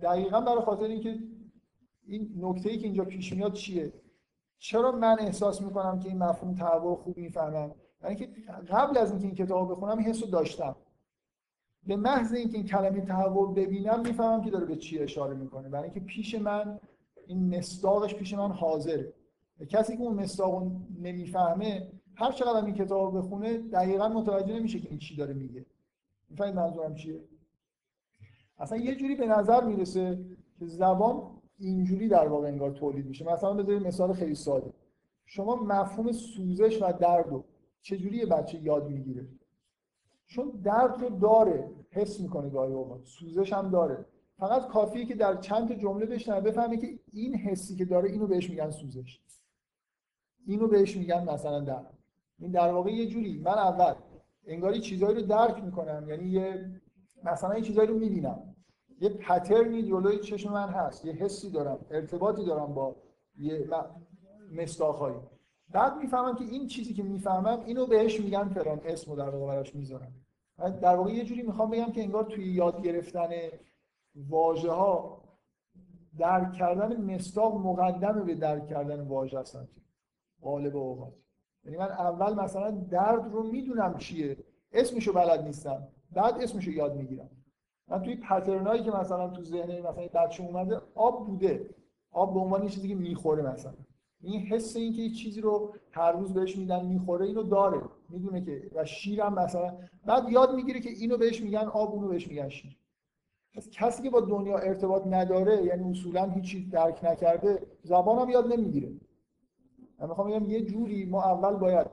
دقیقا 0.02 0.42
برای 0.42 0.62
خاطر 0.62 0.84
اینکه 0.84 1.20
این 2.08 2.34
نکته 2.38 2.70
ای 2.70 2.78
که 2.78 2.86
اینجا 2.86 3.06
پیش 3.06 3.34
میاد 3.34 3.54
چیه؟ 3.54 3.94
چرا 4.58 4.92
من 4.92 5.18
احساس 5.20 5.62
می‌کنم 5.62 6.00
که 6.00 6.10
این 6.10 6.18
مفهوم 6.18 6.56
تحول 6.56 6.96
خوب 6.96 7.18
می‌فهمم؟ 7.18 7.76
یعنی 8.04 8.16
که 8.16 8.26
قبل 8.70 8.98
از 8.98 9.12
اینکه 9.12 9.26
این 9.26 9.36
کتاب 9.36 9.72
بخونم 9.72 9.98
این 9.98 10.08
حس 10.08 10.24
رو 10.24 10.30
داشتم. 10.30 10.76
به 11.90 11.96
محض 11.96 12.34
اینکه 12.34 12.58
این 12.58 12.66
کلمه 12.66 13.02
تحول 13.02 13.54
ببینم 13.54 14.02
می‌فهمم 14.02 14.42
که 14.42 14.52
داره 14.52 14.66
به 14.66 14.76
چی 14.76 15.00
اشاره 15.00 15.34
می‌کنه. 15.34 15.70
برای 15.70 15.84
اینکه 15.84 16.00
پیش 16.00 16.36
من 16.36 16.80
این 17.28 17.58
مصداقش 17.58 18.16
پیش 18.16 18.34
من 18.34 18.52
حاضره. 18.52 19.14
کسی 19.70 19.98
که 19.98 20.04
اون 20.04 20.14
مصداق 20.14 20.72
نمی‌فهمه 21.02 21.88
هر 22.16 22.32
چقدر 22.32 22.66
این 22.66 22.76
کتاب 22.76 23.18
بخونه 23.18 23.58
دقیقا 23.58 24.08
متوجه 24.10 24.54
نمیشه 24.54 24.80
که 24.80 24.90
این 24.90 25.00
چی 25.00 25.16
داره 25.16 25.34
میگه. 25.34 25.66
می‌فهمید 26.30 26.56
منظورم 26.56 26.96
چیه؟ 26.96 27.20
اصلا 28.60 28.78
یه 28.78 28.96
جوری 28.96 29.16
به 29.16 29.28
نظر 29.28 29.64
می‌رسه 29.64 30.20
که 30.60 30.66
زبان 30.66 31.22
اینجوری 31.60 32.08
در 32.08 32.28
واقع 32.28 32.48
انگار 32.48 32.72
تولید 32.72 33.06
میشه. 33.06 33.26
مثلا 33.26 33.54
بذارید 33.54 33.88
مثال 33.88 34.14
خیلی 34.14 34.36
ساده. 34.36 34.74
شما 35.26 35.56
مفهوم 35.56 36.12
سوزش 36.12 36.82
و 36.82 36.92
درد 36.92 37.30
رو 37.30 37.44
چجوری 37.82 38.18
یه 38.18 38.26
بچه 38.26 38.60
یاد 38.60 38.90
می‌گیره؟ 38.90 39.28
چون 40.30 40.50
درد 40.64 41.02
رو 41.02 41.10
داره 41.10 41.72
حس 41.92 42.20
می‌کنه 42.20 42.50
گاهی 42.50 42.74
اوقات 42.74 43.06
سوزش 43.06 43.54
هم 43.54 43.70
داره. 43.70 44.06
فقط 44.38 44.68
کافیه 44.68 45.06
که 45.06 45.16
در 45.16 45.38
چند 45.38 45.74
جمله 45.74 46.06
بشنوه 46.06 46.42
بفهمه 46.42 46.78
که 46.78 47.00
این 47.12 47.36
حسی 47.36 47.76
که 47.76 47.86
داره 47.86 48.10
اینو 48.10 48.28
بهش 48.28 48.50
میگن 48.50 48.72
سوزش. 48.72 49.20
اینو 50.46 50.68
بهش 50.68 50.98
میگن 50.98 51.30
مثلا 51.30 51.60
درد. 51.60 51.94
این 52.40 52.52
در 52.52 52.72
واقع 52.72 52.92
یه 52.92 53.08
جوری 53.08 53.38
من 53.38 53.52
اول 53.52 53.94
انگاری 54.48 54.80
چیزایی 54.80 55.16
رو 55.16 55.22
درک 55.22 55.64
می‌کنم 55.64 56.10
یعنی 56.10 56.30
یه 56.30 56.82
مثلا 57.24 57.58
یه 57.58 57.62
چیزایی 57.62 57.88
رو 57.88 58.00
می‌بینم. 58.00 58.56
یه 59.02 59.10
پترنی 59.10 59.84
جلوی 59.84 60.20
چشم 60.20 60.54
من 60.54 60.70
هست. 60.70 61.06
یه 61.06 61.14
حسی 61.14 61.52
دارم 61.52 61.86
ارتباطی 61.92 62.46
دارم 62.46 62.74
با 62.74 62.96
یه 63.38 63.70
مستاخایی. 64.52 65.20
بعد 65.72 65.98
می‌فهمم 65.98 66.36
که 66.36 66.44
این 66.44 66.68
چیزی 66.68 66.94
که 66.94 67.04
می‌فهمم 67.04 67.64
اینو 67.66 67.86
بهش 67.86 68.20
میگن 68.20 68.50
فلان 68.50 68.82
اسمو 68.86 69.16
در 69.16 69.30
واقع 69.30 69.54
براش 69.54 69.76
می‌ذارم. 69.76 70.14
در 70.58 70.96
واقع 70.96 71.12
یه 71.12 71.24
جوری 71.24 71.42
می‌خوام 71.42 71.70
بگم 71.70 71.92
که 71.92 72.02
انگار 72.02 72.24
توی 72.24 72.46
یاد 72.46 72.82
گرفتن 72.82 73.30
واژه 74.16 74.72
ها 74.72 75.22
درک 76.18 76.54
کردن 76.54 77.02
مستاق 77.02 77.56
مقدم 77.58 78.24
به 78.24 78.36
درک 78.36 78.68
کردن 78.68 79.02
واژه 79.02 79.40
هستن 79.40 79.68
غالب 80.42 80.76
اوقات. 80.76 81.14
یعنی 81.66 81.78
من 81.78 81.90
اول 81.90 82.34
مثلا 82.34 82.72
درد 82.72 83.32
رو 83.32 83.44
می‌دونم 83.44 83.98
چیه 83.98 84.38
اسمشو 84.72 85.14
بلد 85.14 85.44
نیستم 85.44 85.88
بعد 86.12 86.42
اسمشو 86.42 86.72
یاد 86.72 86.96
می‌گیرم. 86.96 87.30
من 87.88 88.02
توی 88.02 88.16
پترنایی 88.16 88.84
که 88.84 88.92
مثلا 88.92 89.30
تو 89.30 89.44
ذهن 89.44 89.80
مثلا 89.80 90.08
بچه 90.08 90.44
اومده 90.44 90.82
آب 90.96 91.28
بوده. 91.28 91.70
آب 92.12 92.34
به 92.34 92.40
عنوان 92.40 92.68
چیزی 92.68 92.88
که 92.88 92.96
می‌خوره 92.96 93.54
مثلا. 93.54 93.74
این 94.22 94.42
حس 94.42 94.76
این 94.76 94.94
که 94.94 95.10
چیزی 95.10 95.42
رو 95.42 95.74
هر 95.92 96.12
روز 96.12 96.34
بهش 96.34 96.58
میدن 96.58 96.86
می‌خوره 96.86 97.26
اینو 97.26 97.44
داره. 97.44 97.82
می‌دونه 98.10 98.42
که 98.46 98.70
و 98.76 98.86
شیرم 98.86 99.34
مثلا. 99.34 99.78
بعد 100.06 100.30
یاد 100.30 100.56
می‌گیره 100.56 100.80
که 100.80 100.90
اینو 100.90 101.18
بهش 101.18 101.42
میگن 101.42 101.68
آب 101.68 101.94
اونو 101.94 102.08
بهش 102.08 102.28
میگن 102.28 102.50
شیر. 102.50 102.78
پس 103.54 103.70
کسی 103.70 104.04
که 104.04 104.10
با 104.10 104.22
دنیا 104.22 104.58
ارتباط 104.58 105.08
نداره 105.08 105.64
یعنی 105.64 105.92
اصولا 105.92 106.30
هیچی 106.30 106.70
درک 106.70 107.00
نکرده 107.04 107.68
زبانم 107.84 108.30
یاد 108.30 108.54
نمی‌گیره. 108.54 108.92
من 110.00 110.10
می‌خوام 110.10 110.30
بگم 110.30 110.50
یه 110.50 110.62
جوری 110.66 111.06
ما 111.06 111.24
اول 111.24 111.56
باید 111.56 111.88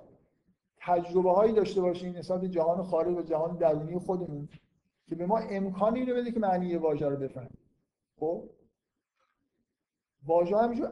تجربه 0.78 1.32
هایی 1.32 1.52
داشته 1.52 1.80
باشیم 1.80 2.16
نسبت 2.16 2.44
جهان 2.44 2.82
خارج 2.82 3.16
و 3.16 3.22
جهان 3.22 3.56
درونی 3.56 3.98
خودمون 3.98 4.48
که 5.08 5.14
به 5.14 5.26
ما 5.26 5.38
امکانی 5.38 6.04
رو 6.04 6.16
بده 6.16 6.32
که 6.32 6.40
معنی 6.40 6.66
یه 6.66 6.78
واژه 6.78 7.08
رو 7.08 7.16
بفهمیم. 7.16 7.58
خب؟ 8.20 8.42
واژه 10.26 10.56
همینجور 10.56 10.90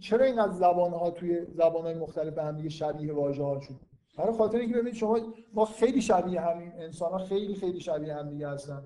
چرا 0.00 0.24
اینقدر 0.24 0.52
زبان 0.52 0.92
ها 0.92 1.10
توی 1.10 1.46
زبان 1.54 1.82
های 1.84 1.94
مختلف 1.94 2.34
به 2.34 2.42
هم 2.42 2.56
دیگه 2.56 2.68
شبیه 2.68 3.12
واژه 3.12 3.44
ها 3.44 3.60
شد؟ 3.60 3.74
برای 4.16 4.32
خاطر 4.32 4.58
اینکه 4.58 4.74
ببینید 4.74 4.94
شما 4.94 5.18
ما 5.54 5.64
خیلی 5.64 6.00
شبیه 6.00 6.40
همین 6.40 6.72
انسان 6.78 7.12
ها 7.12 7.18
خیلی 7.18 7.54
خیلی 7.54 7.80
شبیه 7.80 8.14
هم 8.14 8.30
دیگه 8.30 8.48
هستن. 8.48 8.82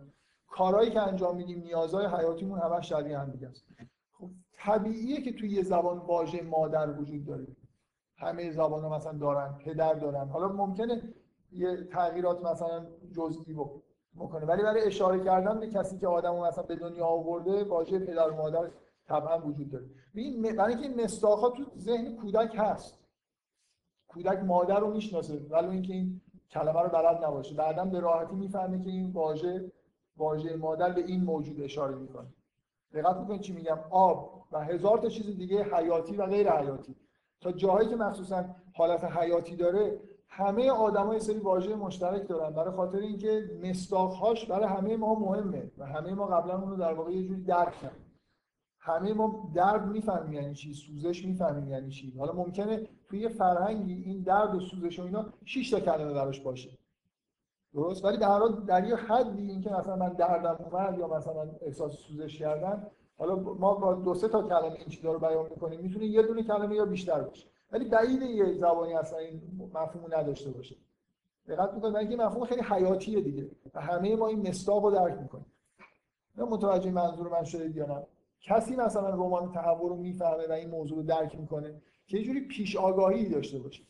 کارهایی 0.48 0.90
که 0.90 1.00
انجام 1.00 1.36
میدیم 1.36 1.62
نیازهای 1.62 2.06
حیاتیمون 2.06 2.58
همه 2.58 2.80
شبیه 2.80 3.18
هم 3.18 3.30
دیگه 3.30 3.48
هست 3.48 3.64
خب 4.12 4.30
طبیعیه 4.52 5.22
که 5.22 5.32
توی 5.32 5.50
یه 5.50 5.62
زبان 5.62 5.98
واژه 5.98 6.42
مادر 6.42 6.90
وجود 6.90 7.24
داره. 7.24 7.46
همه 8.16 8.50
زبان 8.50 8.84
ها 8.84 8.96
مثلا 8.96 9.12
دارن 9.12 9.54
پدر 9.64 9.94
دارن. 9.94 10.28
حالا 10.28 10.48
ممکنه 10.48 11.02
یه 11.52 11.84
تغییرات 11.84 12.44
مثلا 12.44 12.86
جزئی 13.12 13.56
بکنه. 14.16 14.46
ولی 14.46 14.62
برای 14.62 14.82
اشاره 14.82 15.24
کردن 15.24 15.60
به 15.60 15.70
کسی 15.70 15.98
که 15.98 16.06
آدمو 16.06 16.46
مثلا 16.46 16.64
به 16.64 16.76
دنیا 16.76 17.06
آورده 17.06 17.64
واژه 17.64 17.98
پدر 17.98 18.30
و 18.30 18.36
مادر 18.36 18.70
طبعا 19.08 19.38
وجود 19.38 19.70
داره. 19.70 19.84
این 20.14 20.42
برای 20.42 20.74
اینکه 20.74 20.88
این 20.88 21.04
مستاخا 21.04 21.50
تو 21.50 21.64
ذهن 21.78 22.16
کودک 22.16 22.54
هست. 22.58 22.98
کودک 24.08 24.38
مادر 24.38 24.78
رو 24.78 24.90
می‌شناسه 24.90 25.46
ولی 25.50 25.68
اینکه 25.68 25.92
این 25.92 26.20
کلمه 26.50 26.80
رو 26.82 26.88
بلد 26.88 27.24
نباشه. 27.24 27.54
بعدا 27.54 27.84
به 27.84 28.00
راحتی 28.00 28.36
می‌فهمه 28.36 28.80
که 28.80 28.90
این 28.90 29.12
واژه 29.12 29.72
واژه 30.16 30.56
مادر 30.56 30.92
به 30.92 31.00
این 31.00 31.24
موجود 31.24 31.60
اشاره 31.60 31.94
می‌کنه. 31.94 32.26
دقت 32.92 33.16
می‌کنید 33.16 33.40
چی 33.40 33.52
میگم. 33.52 33.78
آب 33.90 34.44
و 34.52 34.64
هزار 34.64 34.98
تا 34.98 35.08
چیز 35.08 35.26
دیگه 35.26 35.76
حیاتی 35.76 36.16
و 36.16 36.26
غیر 36.26 36.50
حیاتی. 36.50 36.96
تا 37.40 37.52
جاهایی 37.52 37.88
که 37.88 37.96
مخصوصا 37.96 38.44
حالت 38.74 39.04
حیاتی 39.04 39.56
داره 39.56 40.00
همه 40.28 40.70
آدم‌ها 40.70 41.14
یه 41.14 41.20
سری 41.20 41.38
واژه 41.38 41.74
مشترک 41.74 42.28
دارن. 42.28 42.54
برای 42.54 42.74
خاطر 42.74 42.98
اینکه 42.98 43.50
مصداق‌هاش 43.62 44.46
برای 44.46 44.66
همه 44.66 44.96
ما 44.96 45.14
مهمه 45.14 45.70
و 45.78 45.86
همه 45.86 46.14
ما 46.14 46.26
قبلا 46.26 46.58
اون 46.60 46.70
رو 46.70 46.76
در 46.76 46.94
واقع 46.94 47.12
یه 47.12 47.28
جوری 47.28 47.42
درک 47.42 47.72
کردیم. 47.72 48.03
همه 48.86 49.12
ما 49.12 49.50
درد 49.54 49.86
می‌فهمیم 49.86 50.32
یعنی 50.32 50.54
چی؟ 50.54 50.74
سوزش 50.74 51.24
می‌فهمیم 51.24 51.68
یعنی 51.68 51.90
چی؟ 51.90 52.14
حالا 52.18 52.32
ممکنه 52.32 52.88
توی 53.08 53.20
یه 53.20 53.28
فرهنگی 53.28 53.92
این 53.92 54.22
درد 54.22 54.54
و 54.54 54.60
سوزش 54.60 54.98
و 54.98 55.02
اینا 55.02 55.26
6 55.44 55.70
تا 55.70 55.80
کلمه 55.80 56.12
براش 56.12 56.40
باشه. 56.40 56.70
درست؟ 57.74 58.04
ولی 58.04 58.16
در 58.16 58.28
حال 58.28 58.64
در 58.66 58.88
یه 58.88 58.96
حدی 58.96 59.50
اینکه 59.50 59.70
مثلا 59.70 59.96
من 59.96 60.08
دردم 60.08 60.64
اومد 60.64 60.98
یا 60.98 61.08
مثلا 61.08 61.50
احساس 61.60 61.92
سوزش 61.92 62.38
کردم 62.38 62.86
حالا 63.18 63.36
ما 63.36 63.74
با 63.74 63.94
دو 63.94 64.14
سه 64.14 64.28
تا 64.28 64.42
کلمه 64.42 64.72
این 64.72 64.88
چیزا 64.88 65.12
رو 65.12 65.18
بیان 65.18 65.46
می‌کنیم 65.50 65.80
می‌تونه 65.80 66.06
یه 66.06 66.22
دونه 66.22 66.42
کلمه 66.42 66.74
یا 66.74 66.84
بیشتر 66.84 67.20
باشه. 67.20 67.46
ولی 67.72 67.84
بعید 67.84 68.22
یه 68.22 68.52
زبانی 68.52 68.94
اصلا 68.94 69.18
این 69.18 69.42
مفهوم 69.74 70.14
نداشته 70.14 70.50
باشه. 70.50 70.76
دقت 71.48 71.74
می‌کنید؟ 71.74 71.96
اینکه 71.96 72.16
مفهوم 72.16 72.44
خیلی 72.44 72.62
حیاتیه 72.62 73.20
دیگه. 73.20 73.50
و 73.74 73.80
همه 73.80 74.16
ما 74.16 74.26
این 74.26 74.52
رو 74.66 74.90
درک 74.90 75.18
می‌کنیم. 75.20 75.46
متوجه 76.36 76.90
منظور 76.90 77.28
من 77.28 77.44
شده 77.44 77.76
یا 77.76 77.86
نه؟ 77.86 78.02
کسی 78.46 78.76
مثلا 78.76 79.10
رمان 79.10 79.52
تحول 79.52 79.88
رو 79.88 79.96
می‌فهمه 79.96 80.46
و 80.48 80.52
این 80.52 80.70
موضوع 80.70 80.98
رو 80.98 81.02
درک 81.02 81.40
می‌کنه 81.40 81.74
که 82.06 82.18
یه 82.18 82.24
جوری 82.24 82.40
پیش 82.40 82.76
آگاهی 82.76 83.28
داشته 83.28 83.58
باشه. 83.58 83.82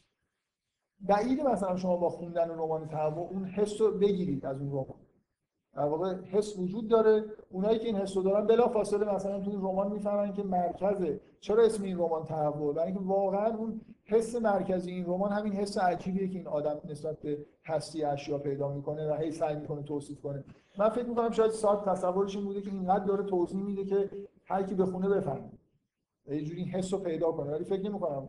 بعید 1.00 1.40
مثلا 1.40 1.76
شما 1.76 1.96
با 1.96 2.08
خوندن 2.08 2.50
رمان 2.50 2.88
تحول 2.88 3.26
اون 3.30 3.44
حس 3.44 3.80
رو 3.80 3.90
بگیرید 3.90 4.46
از 4.46 4.60
اون 4.60 4.70
رمان. 4.70 5.00
در 5.74 5.84
واقع 5.84 6.14
حس 6.14 6.58
وجود 6.58 6.88
داره. 6.88 7.24
اونایی 7.50 7.78
که 7.78 7.86
این 7.86 7.96
حس 7.96 8.16
رو 8.16 8.22
دارن 8.22 8.46
بلا 8.46 8.68
فاصله 8.68 9.14
مثلا 9.14 9.40
تو 9.40 9.50
این 9.50 9.60
رمان 9.60 9.92
می‌فهمن 9.92 10.32
که 10.32 10.42
مرکزه 10.42 11.20
چرا 11.40 11.64
اسم 11.64 11.82
این 11.82 11.98
رمان 11.98 12.24
تحول؟ 12.24 12.74
برای 12.74 12.88
اینکه 12.88 13.04
واقعا 13.04 13.56
اون 13.56 13.80
حس 14.04 14.36
مرکزی 14.36 14.90
این 14.90 15.04
رمان 15.04 15.32
همین 15.32 15.52
حس 15.52 15.78
عجیبیه 15.78 16.28
که 16.28 16.38
این 16.38 16.46
آدم 16.46 16.80
نسبت 16.90 17.20
به 17.20 17.38
هستی 17.64 18.04
اشیا 18.04 18.38
پیدا 18.38 18.68
می‌کنه 18.68 19.10
و 19.10 19.14
هی 19.14 19.30
سعی 19.30 19.56
می‌کنه 19.56 19.82
توصیف 19.82 20.20
کنه. 20.20 20.44
من 20.78 20.88
فکر 20.88 21.06
می‌کنم 21.06 21.30
شاید 21.30 21.50
ساعت 21.50 21.88
تصورش 21.88 22.36
این 22.36 22.44
بوده 22.44 22.60
که 22.62 22.70
اینقدر 22.70 23.04
داره 23.04 23.24
توضیح 23.24 23.62
میده 23.62 23.84
که 23.84 24.10
هر 24.44 24.62
کی 24.62 24.74
بخونه 24.74 25.08
بفهمه. 25.08 25.50
یه 26.26 26.44
جوری 26.44 26.60
این 26.60 26.70
حس 26.70 26.94
رو 26.94 26.98
پیدا 26.98 27.32
کنه. 27.32 27.52
ولی 27.52 27.64
فکر 27.64 27.82
نمی‌کنم 27.82 28.28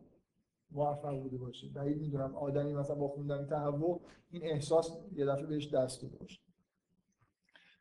موفق 0.72 1.22
بوده 1.22 1.38
باشه. 1.38 1.68
بعید 1.70 2.02
می‌دونم. 2.02 2.36
آدمی 2.36 2.74
مثلا 2.74 2.96
با 2.96 3.08
خوندن 3.08 3.46
تهوع 3.46 4.02
این 4.32 4.44
احساس 4.46 4.98
یه 5.16 5.26
دفعه 5.26 5.46
بهش 5.46 5.74
دست 5.74 6.02
داده 6.02 6.18
باشه. 6.18 6.40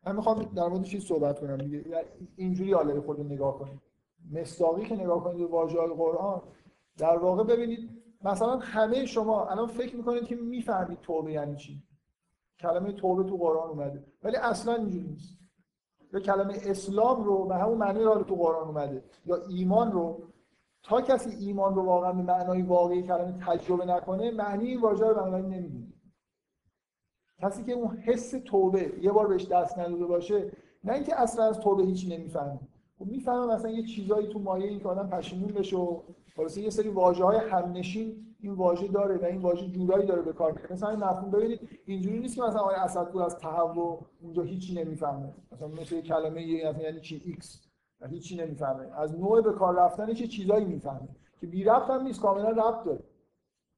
من 0.06 0.16
می‌خوام 0.16 0.43
در 0.43 0.69
مورد 0.69 0.82
چیز 0.82 1.05
صحبت 1.05 1.40
کنم 1.40 1.56
دیگه. 1.56 2.05
اینجوری 2.36 2.73
حالا 2.73 3.01
خود 3.01 3.20
نگاه 3.20 3.59
کنید. 3.59 3.81
مستاقی 4.32 4.85
که 4.85 4.94
نگاه 4.94 5.24
کنید 5.24 5.39
به 5.39 5.47
واژه 5.47 5.78
قرآن 5.78 6.43
در 6.98 7.16
واقع 7.16 7.44
ببینید 7.44 7.90
مثلا 8.24 8.59
همه 8.59 9.06
شما 9.06 9.47
الان 9.47 9.66
فکر 9.66 9.97
می‌کنید 9.97 10.24
که 10.24 10.36
می‌فهمید 10.36 11.01
توبه 11.01 11.32
یعنی 11.32 11.56
چی. 11.56 11.82
کلمه 12.59 12.93
توبه 12.93 13.24
تو 13.31 13.36
قرآن 13.36 13.70
اومده. 13.70 14.05
ولی 14.23 14.36
اصلا 14.36 14.74
اینجوری 14.74 15.09
نیست. 15.09 15.39
یا 16.15 16.20
کلمه 16.20 16.59
اسلام 16.65 17.24
رو 17.24 17.45
به 17.45 17.55
همون 17.55 17.78
معنی 17.78 18.03
رو 18.03 18.23
تو 18.23 18.35
قرآن 18.35 18.69
اومده 18.69 19.05
یا 19.27 19.36
ایمان 19.49 19.93
رو 19.93 20.23
تا 20.82 21.01
کسی 21.01 21.47
ایمان 21.47 21.74
رو 21.74 21.82
واقعا 21.82 22.12
به 22.12 22.23
معنای 22.23 22.62
واقعی 22.62 23.03
کلمه 23.03 23.39
تجربه 23.47 23.85
نکنه 23.85 24.31
معنی 24.31 24.66
این 24.66 24.81
واژه 24.81 25.07
رو 25.07 25.15
بنابراین 25.15 25.47
نمی‌دونه. 25.47 25.86
کسی 27.43 27.65
که 27.65 27.73
اون 27.73 27.97
حس 27.97 28.35
توبه 28.45 28.93
یه 29.01 29.12
بار 29.12 29.27
بهش 29.27 29.47
دست 29.47 29.78
نداده 29.78 30.07
باشه 30.07 30.53
نه 30.85 30.93
اینکه 30.93 31.20
اصلا 31.20 31.45
از 31.45 31.61
توبه 31.61 31.82
هیچی 31.82 32.16
نمی‌فهمه. 32.16 32.61
خب 32.99 33.07
می‌فهمه 33.07 33.55
مثلا 33.55 33.70
یه 33.70 33.82
چیزایی 33.82 34.28
تو 34.28 34.39
مایه 34.39 34.69
این 34.69 34.81
که 34.81 34.89
آدم 34.89 35.09
پشیمون 35.09 35.53
بشه 35.53 35.77
و 35.77 36.01
خلاصه 36.36 36.61
یه 36.61 36.70
سری 36.70 36.89
واژه 36.89 37.24
های 37.24 37.39
همنشین 37.39 38.34
این 38.44 38.52
واژه 38.54 38.88
داره 38.88 39.16
و 39.16 39.24
این 39.24 39.40
واژه 39.40 39.68
جورایی 39.68 40.06
داره 40.06 40.22
به 40.22 40.32
کار 40.32 40.52
میاد 40.52 40.72
مثلا 40.72 40.96
مفهوم 40.96 41.30
ببینید 41.30 41.60
اینجوری 41.86 42.18
نیست 42.18 42.36
که 42.36 42.42
مثلا 42.42 42.60
آقای 42.60 42.74
اسدپور 42.74 43.22
از 43.22 43.38
تهوع 43.38 44.06
اونجا 44.22 44.42
هیچی 44.42 44.74
نمی‌فهمه. 44.74 45.34
مثلا 45.52 45.68
مثل 45.68 46.00
کلمه 46.00 46.42
یعنی 46.42 47.00
چی؟ 47.00 47.22
X 47.24 47.60
هیچی 48.08 48.36
نمی‌فهمه. 48.36 49.00
از 49.00 49.18
نوع 49.20 49.42
به 49.42 49.52
کار 49.52 49.74
رفتن 49.74 50.12
چه 50.12 50.26
چیزایی 50.26 50.64
می‌فهمه. 50.64 51.08
که 51.40 51.46
بی 51.46 51.64
ربط 51.64 51.90
هم 51.90 52.02
نیست 52.02 52.20
کاملا 52.20 52.50
ربط 52.50 52.84
داره. 52.84 53.02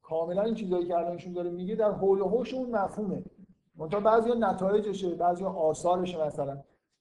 کاملا 0.01 0.41
این 0.41 0.55
چیزایی 0.55 0.87
که 0.87 0.97
الانشون 0.97 1.33
داره 1.33 1.49
میگه 1.49 1.75
در 1.75 1.91
حول 1.91 2.21
و 2.21 2.27
حوش 2.27 2.53
اون 2.53 2.69
مفهومه. 2.69 3.23
منتها 3.75 3.99
بعضی 3.99 4.29
نتایجشه 4.39 5.15
بعضی 5.15 5.45
آثارشه 5.45 6.25
مثلا. 6.25 6.57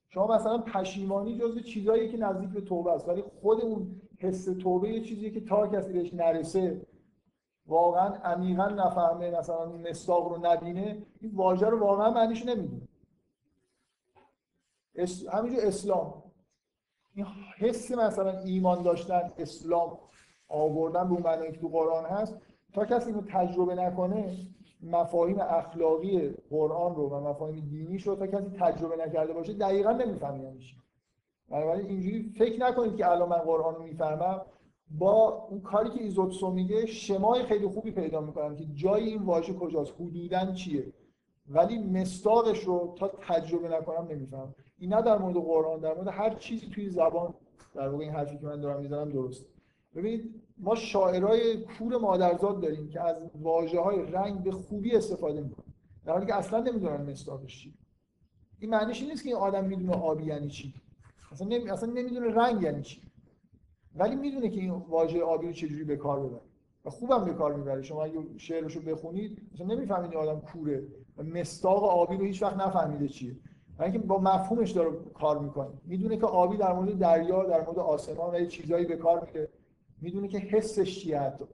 شما 0.08 0.34
مثلا 0.34 0.58
پشیمانی 0.58 1.38
جزو 1.38 1.60
چیزایی 1.60 2.08
که 2.08 2.16
نزدیک 2.16 2.50
به 2.50 2.60
توبه 2.60 2.92
است. 2.92 3.08
ولی 3.08 3.22
خود 3.42 3.60
اون 3.60 4.00
حس 4.18 4.44
توبه 4.44 4.88
یه 4.88 5.00
چیزی 5.00 5.30
که 5.30 5.40
تا 5.40 5.66
کسی 5.66 5.92
بهش 5.92 6.14
نرسه 6.14 6.80
واقعا 7.66 8.14
عمیقا 8.14 8.68
نفهمه 8.68 9.30
مثلا 9.30 9.70
این 9.70 9.88
مستاق 9.88 10.28
رو 10.28 10.38
نبینه 10.46 11.02
این 11.20 11.30
واژه 11.34 11.66
رو 11.66 11.78
واقعا 11.80 12.10
معنیش 12.10 12.46
نمی‌دونه. 12.46 12.88
اس... 14.94 15.28
همینجور 15.28 15.66
اسلام. 15.66 16.22
این 17.14 17.26
حس 17.58 17.90
مثلا 17.90 18.40
ایمان 18.40 18.82
داشتن 18.82 19.32
اسلام 19.38 19.98
آوردن 20.48 21.08
به 21.08 21.12
اون 21.12 21.22
معنی 21.22 21.52
که 21.52 21.58
تو 21.58 21.68
قرآن 21.68 22.04
هست 22.04 22.36
تا 22.74 22.84
کسی 22.84 23.06
اینو 23.06 23.22
تجربه 23.28 23.74
نکنه 23.74 24.36
مفاهیم 24.82 25.40
اخلاقی 25.40 26.34
قرآن 26.50 26.94
رو 26.94 27.08
و 27.08 27.20
مفاهیم 27.20 27.68
دینیش 27.68 28.06
رو 28.06 28.16
تا 28.16 28.26
کسی 28.26 28.50
تجربه 28.60 28.96
نکرده 28.96 29.32
باشه 29.32 29.52
دقیقا 29.52 29.92
نمی‌فهمه 29.92 30.42
یعنی 30.44 30.60
بنابراین 31.48 31.86
اینجوری 31.86 32.34
فکر 32.38 32.60
نکنید 32.60 32.96
که 32.96 33.10
الان 33.10 33.28
من 33.28 33.38
قرآن 33.38 33.74
رو 33.74 33.82
می‌فهمم. 33.82 34.40
با 34.90 35.46
اون 35.50 35.60
کاری 35.60 35.90
که 35.90 36.02
ایزوتسو 36.02 36.50
میگه 36.50 36.86
شمای 36.86 37.42
خیلی 37.42 37.68
خوبی 37.68 37.90
پیدا 37.90 38.20
می‌کنم 38.20 38.56
که 38.56 38.64
جای 38.74 39.04
این 39.04 39.22
واژه 39.22 39.52
کجاست 39.52 39.92
حدودا 40.00 40.52
چیه؟ 40.52 40.92
ولی 41.48 41.78
مستاقش 41.78 42.64
رو 42.64 42.94
تا 42.98 43.08
تجربه 43.08 43.68
نکنم 43.68 44.08
نمی‌فهمم. 44.10 44.54
این 44.78 44.94
نه 44.94 45.02
در 45.02 45.18
مورد 45.18 45.36
قرآن 45.36 45.80
در 45.80 45.94
مورد 45.94 46.08
هر 46.08 46.34
چیزی 46.34 46.66
توی 46.66 46.90
زبان 46.90 47.34
در 47.74 47.88
واقع 47.88 48.04
این 48.04 48.12
حرفی 48.12 48.38
که 48.38 48.46
من 48.46 48.60
دارم 48.60 48.80
می‌زنم 48.80 49.08
درست. 49.08 49.46
ببینید 49.94 50.42
ما 50.58 50.74
شاعرای 50.74 51.56
کور 51.56 51.96
مادرزاد 51.96 52.60
داریم 52.60 52.88
که 52.88 53.00
از 53.00 53.16
واژه 53.42 53.80
های 53.80 54.02
رنگ 54.02 54.42
به 54.42 54.50
خوبی 54.50 54.96
استفاده 54.96 55.40
می‌کنن. 55.40 55.66
در 56.04 56.12
حالی 56.12 56.26
که 56.26 56.34
اصلا 56.34 56.60
نمی‌دونن 56.60 57.10
مستاقش 57.10 57.62
چی 57.62 57.74
این 58.60 58.70
معنیش 58.70 59.02
نیست 59.02 59.22
که 59.22 59.28
این 59.28 59.38
آدم 59.38 59.64
می‌دونه 59.64 59.92
آبی 59.92 60.24
یعنی 60.24 60.48
چی. 60.48 60.74
اصلا, 61.32 61.48
نمی... 61.48 61.70
اصلا 61.70 61.92
نمی‌دونه 61.92 62.34
رنگ 62.34 62.62
یعنی 62.62 62.82
چی. 62.82 63.00
ولی 63.96 64.16
می‌دونه 64.16 64.48
که 64.48 64.60
این 64.60 64.70
واژه 64.70 65.22
آبی 65.22 65.46
رو 65.46 65.52
چجوری 65.52 65.84
به 65.84 65.96
کار 65.96 66.20
ببره 66.20 66.40
و 66.84 66.90
خوبم 66.90 67.24
به 67.24 67.32
کار 67.32 67.54
می‌بره. 67.54 67.82
شما 67.82 68.04
اگه 68.04 68.18
شعرشو 68.36 68.80
بخونید 68.80 69.42
مثلا 69.54 69.66
نمی‌فهمید 69.66 70.14
آدم 70.14 70.40
کوره. 70.40 70.86
و 71.16 71.22
مستاق 71.22 71.84
آبی 71.84 72.16
رو 72.16 72.24
هیچ 72.24 72.42
وقت 72.42 72.56
نفهمیده 72.56 73.08
چیه. 73.08 73.36
اینکه 73.80 73.98
با 73.98 74.18
مفهومش 74.18 74.70
داره 74.70 74.90
کار 75.14 75.38
می‌کنه. 75.38 75.70
می‌دونه 75.84 76.16
که 76.16 76.26
آبی 76.26 76.56
در 76.56 76.72
مورد 76.72 76.98
دریا 76.98 77.44
در 77.44 77.64
مورد 77.64 77.78
آسمان 77.78 78.34
و 78.34 78.40
یه 78.40 78.46
چیزایی 78.46 78.86
به 78.86 78.96
کار 78.96 79.26
میره 79.26 79.48
می‌دونه 80.00 80.28
که 80.28 80.38
حسش 80.38 81.00
چیه 81.00 81.20
حتی. 81.20 81.44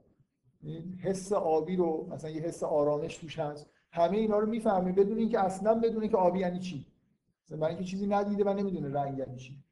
حس 0.99 1.33
آبی 1.33 1.75
رو 1.75 2.07
مثلا 2.11 2.29
یه 2.29 2.41
حس 2.41 2.63
آرامش 2.63 3.17
توش 3.17 3.39
هست. 3.39 3.69
همه 3.91 4.17
اینا 4.17 4.39
رو 4.39 4.49
می‌فهمه. 4.49 4.91
بدون 4.91 5.17
اینکه 5.17 5.39
اصلا 5.39 5.73
بدونه 5.79 6.07
که 6.07 6.17
آبی 6.17 6.39
یعنی 6.39 6.59
چی. 6.59 6.85
مثلا 7.45 7.67
اینکه 7.67 7.83
چیزی 7.83 8.07
ندیده 8.07 8.43
و 8.43 8.53
نمی‌دونه 8.53 8.93
رنگ 8.93 9.17
یعنی 9.17 9.35
چی. 9.35 9.63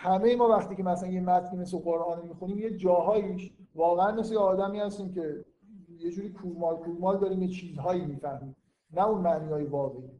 همه 0.00 0.36
ما 0.36 0.48
وقتی 0.48 0.76
که 0.76 0.82
مثلا 0.82 1.08
یه 1.08 1.20
متنی 1.20 1.58
مثل 1.58 1.78
قرآن 1.78 2.26
می‌خونیم 2.26 2.58
یه 2.58 2.76
جاهاییش 2.76 3.52
واقعا 3.74 4.12
مثل 4.12 4.36
آدمی 4.36 4.80
هستیم 4.80 5.12
که 5.12 5.44
یه 5.98 6.10
جوری 6.10 6.32
کورمال 6.32 6.76
کورمال 6.76 7.18
داریم 7.18 7.42
یه 7.42 7.48
چیزهایی 7.48 8.04
می‌فهمیم 8.04 8.56
نه 8.92 9.08
اون 9.08 9.20
معنی 9.20 9.64
واقعی. 9.64 10.10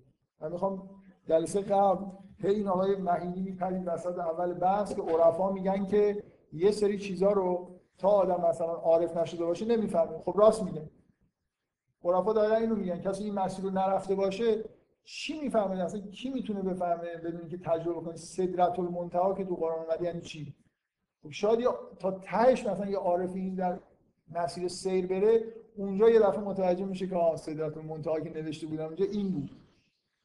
من 0.40 0.52
می‌خوام 0.52 0.90
جلسه 1.28 1.60
قبل 1.60 2.05
هی 2.38 2.55
این 2.55 2.68
آقای 2.68 2.96
مهینی 2.96 3.40
میپرید 3.40 3.82
وسط 3.86 4.18
اول 4.18 4.55
بحث 4.55 4.94
که 4.94 5.02
عرفا 5.02 5.52
میگن 5.52 5.86
که 5.86 6.22
یه 6.52 6.70
سری 6.70 6.98
چیزا 6.98 7.32
رو 7.32 7.68
تا 7.98 8.09
آدم 8.09 8.48
مثلا 8.48 8.72
عارف 8.72 9.16
نشده 9.16 9.44
باشه 9.44 9.64
نمی‌فهمه. 9.64 10.18
خب 10.24 10.34
راست 10.36 10.62
میگن 10.62 10.90
عرفا 12.05 12.32
دارن 12.32 12.56
اینو 12.56 12.76
میگن. 12.76 13.00
کسی 13.00 13.24
این 13.24 13.34
مسیر 13.34 13.64
رو 13.64 13.70
نرفته 13.70 14.14
باشه 14.14 14.64
چی 15.05 15.41
می‌فهمه 15.41 15.85
اصلا 15.85 16.01
کی 16.01 16.31
می‌تونه 16.31 16.62
بفهمه 16.62 17.16
بدون 17.16 17.49
که 17.49 17.59
تجربه 17.59 18.01
کنه؟ 18.01 18.16
صدرت 18.16 18.79
المنتها 18.79 19.35
که 19.35 19.45
تو 19.45 19.55
قرآن 19.55 19.85
اومده 19.85 20.05
یعنی 20.05 20.20
چی؟ 20.20 20.55
خب 21.23 21.31
شاید 21.31 21.69
تا 21.99 22.11
تهش 22.11 22.66
مثلا 22.66 22.91
یه 22.91 22.99
عارفی 22.99 23.51
در 23.51 23.79
مسیر 24.31 24.69
سیر 24.69 25.07
بره 25.07 25.55
اونجا 25.77 26.11
یه 26.11 26.20
دفعه 26.20 26.41
متوجه 26.41 26.85
میشه 26.85 27.07
که 27.07 27.16
آه 27.16 27.37
صدرت 27.37 27.77
المنتها 27.77 28.20
که 28.20 28.31
نوشته 28.31 28.66
بودم 28.66 28.85
اونجا 28.85 29.05
این 29.05 29.31
بود. 29.31 29.51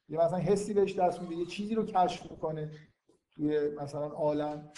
یه 0.09 0.25
مثلا 0.25 0.37
حسی 0.37 0.73
بهش 0.73 0.99
دست 0.99 1.21
میده 1.21 1.35
یه 1.35 1.45
چیزی 1.45 1.75
رو 1.75 1.85
کشف 1.85 2.31
می‌کنه 2.31 2.71
توی 3.35 3.69
مثلا 3.69 4.07
عالم 4.07 4.71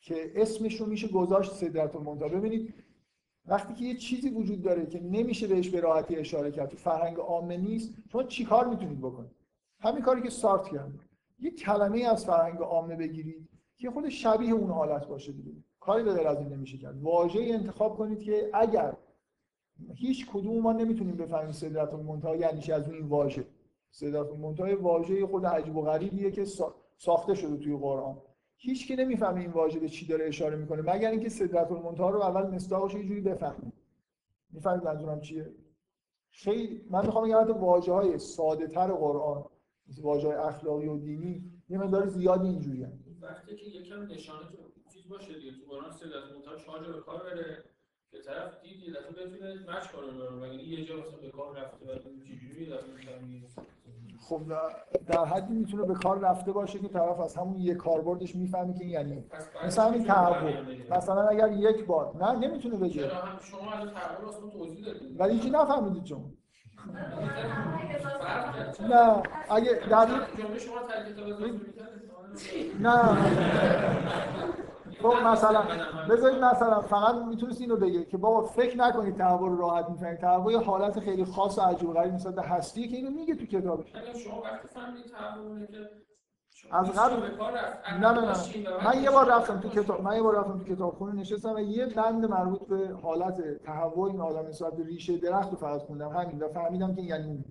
که 0.00 0.32
اسمش 0.34 0.80
رو 0.80 0.86
میشه 0.86 1.08
گذاشت 1.08 1.52
صدرت 1.52 1.96
المنتها 1.96 2.28
ببینید 2.28 2.74
وقتی 3.46 3.74
که 3.74 3.84
یه 3.84 3.94
چیزی 3.96 4.30
وجود 4.30 4.62
داره 4.62 4.86
که 4.86 5.00
نمیشه 5.00 5.46
بهش 5.46 5.68
به 5.68 5.80
راحتی 5.80 6.16
اشاره 6.16 6.50
کرد 6.50 6.68
تو 6.68 6.76
فرهنگ 6.76 7.16
عامه 7.16 7.56
نیست 7.56 7.94
شما 8.12 8.22
چیکار 8.22 8.68
می‌تونید 8.68 8.98
بکنید؟ 8.98 9.30
همین 9.80 10.02
کاری 10.02 10.22
که 10.22 10.30
سارت 10.30 10.68
کرد. 10.68 10.92
یه 11.40 11.50
کلمه 11.50 12.04
از 12.04 12.24
فرهنگ 12.26 12.58
عامه 12.58 12.96
بگیرید 12.96 13.48
که 13.76 13.90
خود 13.90 14.08
شبیه 14.08 14.52
اون 14.52 14.70
حالت 14.70 15.06
باشه 15.06 15.32
دیگه. 15.32 15.52
کاری 15.80 16.02
به 16.02 16.28
از 16.28 16.38
نمیشه 16.38 16.78
کرد. 16.78 17.02
واژه 17.02 17.40
انتخاب 17.40 17.96
کنید 17.96 18.20
که 18.20 18.50
اگر 18.54 18.96
هیچ 19.94 20.30
کدوم 20.30 20.58
ما 20.58 20.72
نمی‌تونیم 20.72 21.16
بفهمیم 21.16 21.52
صدرت 21.52 21.94
المنتها 21.94 22.36
یعنی 22.36 22.72
از 22.72 22.90
این 22.90 23.06
واژه. 23.06 23.44
صدرت 23.90 24.26
المنتها 24.26 24.80
واژه 24.80 25.26
خود 25.26 25.46
عجیب 25.46 25.76
و 25.76 25.82
غریبیه 25.82 26.30
که 26.30 26.44
ساخته 26.96 27.34
شده 27.34 27.56
توی 27.56 27.76
قرآن. 27.76 28.16
هیچ 28.64 28.86
کی 28.86 28.96
نمی‌فهمه 28.96 29.40
این 29.40 29.50
واژه 29.50 29.80
به 29.80 29.88
چی 29.88 30.06
داره 30.06 30.26
اشاره 30.26 30.56
می‌کنه 30.56 30.82
مگر 30.82 31.10
اینکه 31.10 31.28
صدرت 31.28 31.72
المنتها 31.72 32.10
رو 32.10 32.22
اول 32.22 32.54
مصداقش 32.54 32.94
یه 32.94 33.04
جوری 33.04 33.20
بفهمه. 33.20 33.72
می‌فهمید 34.50 34.84
منظورم 34.84 35.20
چیه؟ 35.20 35.52
خیلی 36.30 36.84
من 36.90 37.06
می‌خوام 37.06 37.24
بگم 37.24 37.60
واژه 37.60 37.92
های 37.92 38.18
ساده 38.18 38.66
تر 38.66 38.92
قرآن 38.92 39.44
واژه 40.02 40.28
های 40.28 40.36
اخلاقی 40.36 40.88
و 40.88 40.98
دینی 40.98 41.44
یه 41.68 41.78
مقدار 41.78 42.06
زیادی 42.06 42.48
اینجوری 42.48 42.82
هم. 42.82 42.92
وقتی 43.20 43.56
که 43.56 43.64
یکم 43.64 44.02
نشانه 44.02 44.46
تو 44.46 44.56
چیز 44.92 45.08
باشه 45.08 45.38
دیگه 45.38 45.52
تو 45.52 45.66
قرآن 45.70 45.92
صدرت 45.92 46.24
المنتها 46.30 46.56
چهار 46.56 46.92
به 46.92 47.00
کار 47.00 47.22
بره 47.22 47.64
که 48.10 48.18
طرف 48.18 48.62
دید 48.62 48.82
یه 48.82 48.90
دفعه 48.90 49.26
بتونه 49.26 49.54
مچ 49.54 49.86
کنه 49.92 50.40
و 50.40 50.54
یه 50.54 50.84
جا 50.84 50.96
مثلا 50.96 51.18
به 51.22 51.30
کار 51.30 51.56
رفته 51.56 51.86
و 51.86 51.98
چجوری 51.98 52.66
دفعه 52.66 52.92
خب 54.28 54.40
در 55.06 55.24
حدی 55.24 55.54
می‌تونه 55.54 55.86
به 55.86 55.94
کار 55.94 56.18
رفته 56.18 56.52
باشه 56.52 56.78
که 56.78 56.88
طرف 56.88 57.20
از 57.20 57.36
همون 57.36 57.58
یک 57.58 57.76
کاربردش 57.76 58.36
می‌فهمه 58.36 58.74
که 58.74 58.84
یعنی 58.84 59.24
مثلا 59.66 59.84
همین 59.84 60.04
تحول. 60.04 60.52
مثلا 60.90 61.28
اگر 61.28 61.52
یک 61.52 61.86
بار 61.86 62.16
نه 62.20 62.32
نمی‌تونه 62.32 62.76
بگه. 62.76 63.10
شما 63.40 63.70
تحول 63.70 64.50
توضیح 64.52 64.84
دادید؟ 64.86 65.20
ولی 65.20 65.38
چی 65.38 65.50
نفهمیدید 65.50 66.04
چون 66.04 66.32
نه. 68.88 69.22
اگه 69.50 69.80
در 69.90 70.08
نه. 72.80 73.16
خب 75.02 75.26
مثلا 75.26 75.62
بذارید 76.10 76.44
مثلا 76.44 76.80
فقط 76.80 77.14
می‌تونست 77.14 77.60
اینو 77.60 77.76
بگه 77.76 78.04
که 78.04 78.16
بابا 78.16 78.42
فکر 78.42 78.76
نکنید 78.76 79.16
تحول 79.16 79.50
رو 79.50 79.56
راحت 79.56 79.88
می‌فهمید. 79.88 80.18
تحول 80.18 80.54
حالت 80.54 81.00
خیلی 81.00 81.24
خاص 81.24 81.58
و 81.58 81.60
عجیب 81.60 81.88
و 81.88 81.92
غریب 81.92 82.14
به 82.14 82.42
هستی 82.42 82.88
که 82.88 82.96
اینو 82.96 83.10
میگه 83.10 83.34
تو 83.34 83.46
کتابش. 83.46 83.92
شما 84.24 84.42
وقتی 84.42 84.68
فهمیدید 84.68 85.06
تحول 85.06 85.66
از 86.70 86.90
قبل 86.90 87.16
نه 88.00 88.12
نه 88.12 88.20
نه. 88.20 88.84
من 88.84 89.02
یه 89.02 89.10
بار 89.10 89.28
رفتم 89.28 89.60
تو 89.60 89.68
کتاب 89.68 90.02
من 90.02 90.16
یه 90.16 90.22
بار 90.22 90.38
رفتم 90.38 90.58
تو 90.58 90.64
کتابخونه 90.74 91.20
نشستم 91.20 91.54
و 91.54 91.60
یه 91.60 91.86
بند 91.86 92.24
مربوط 92.24 92.68
به 92.68 92.96
حالت 93.02 93.62
تحول 93.64 94.10
این 94.10 94.20
آدم 94.20 94.48
نسبت 94.48 94.76
به 94.76 94.84
ریشه 94.84 95.16
درخت 95.16 95.50
رو 95.50 95.56
فقط 95.56 95.80
خوندم. 95.80 96.08
همین. 96.08 96.38
و 96.38 96.48
فهمیدم 96.48 96.94
که 96.94 97.02
یعنی 97.02 97.26
اون 97.26 97.44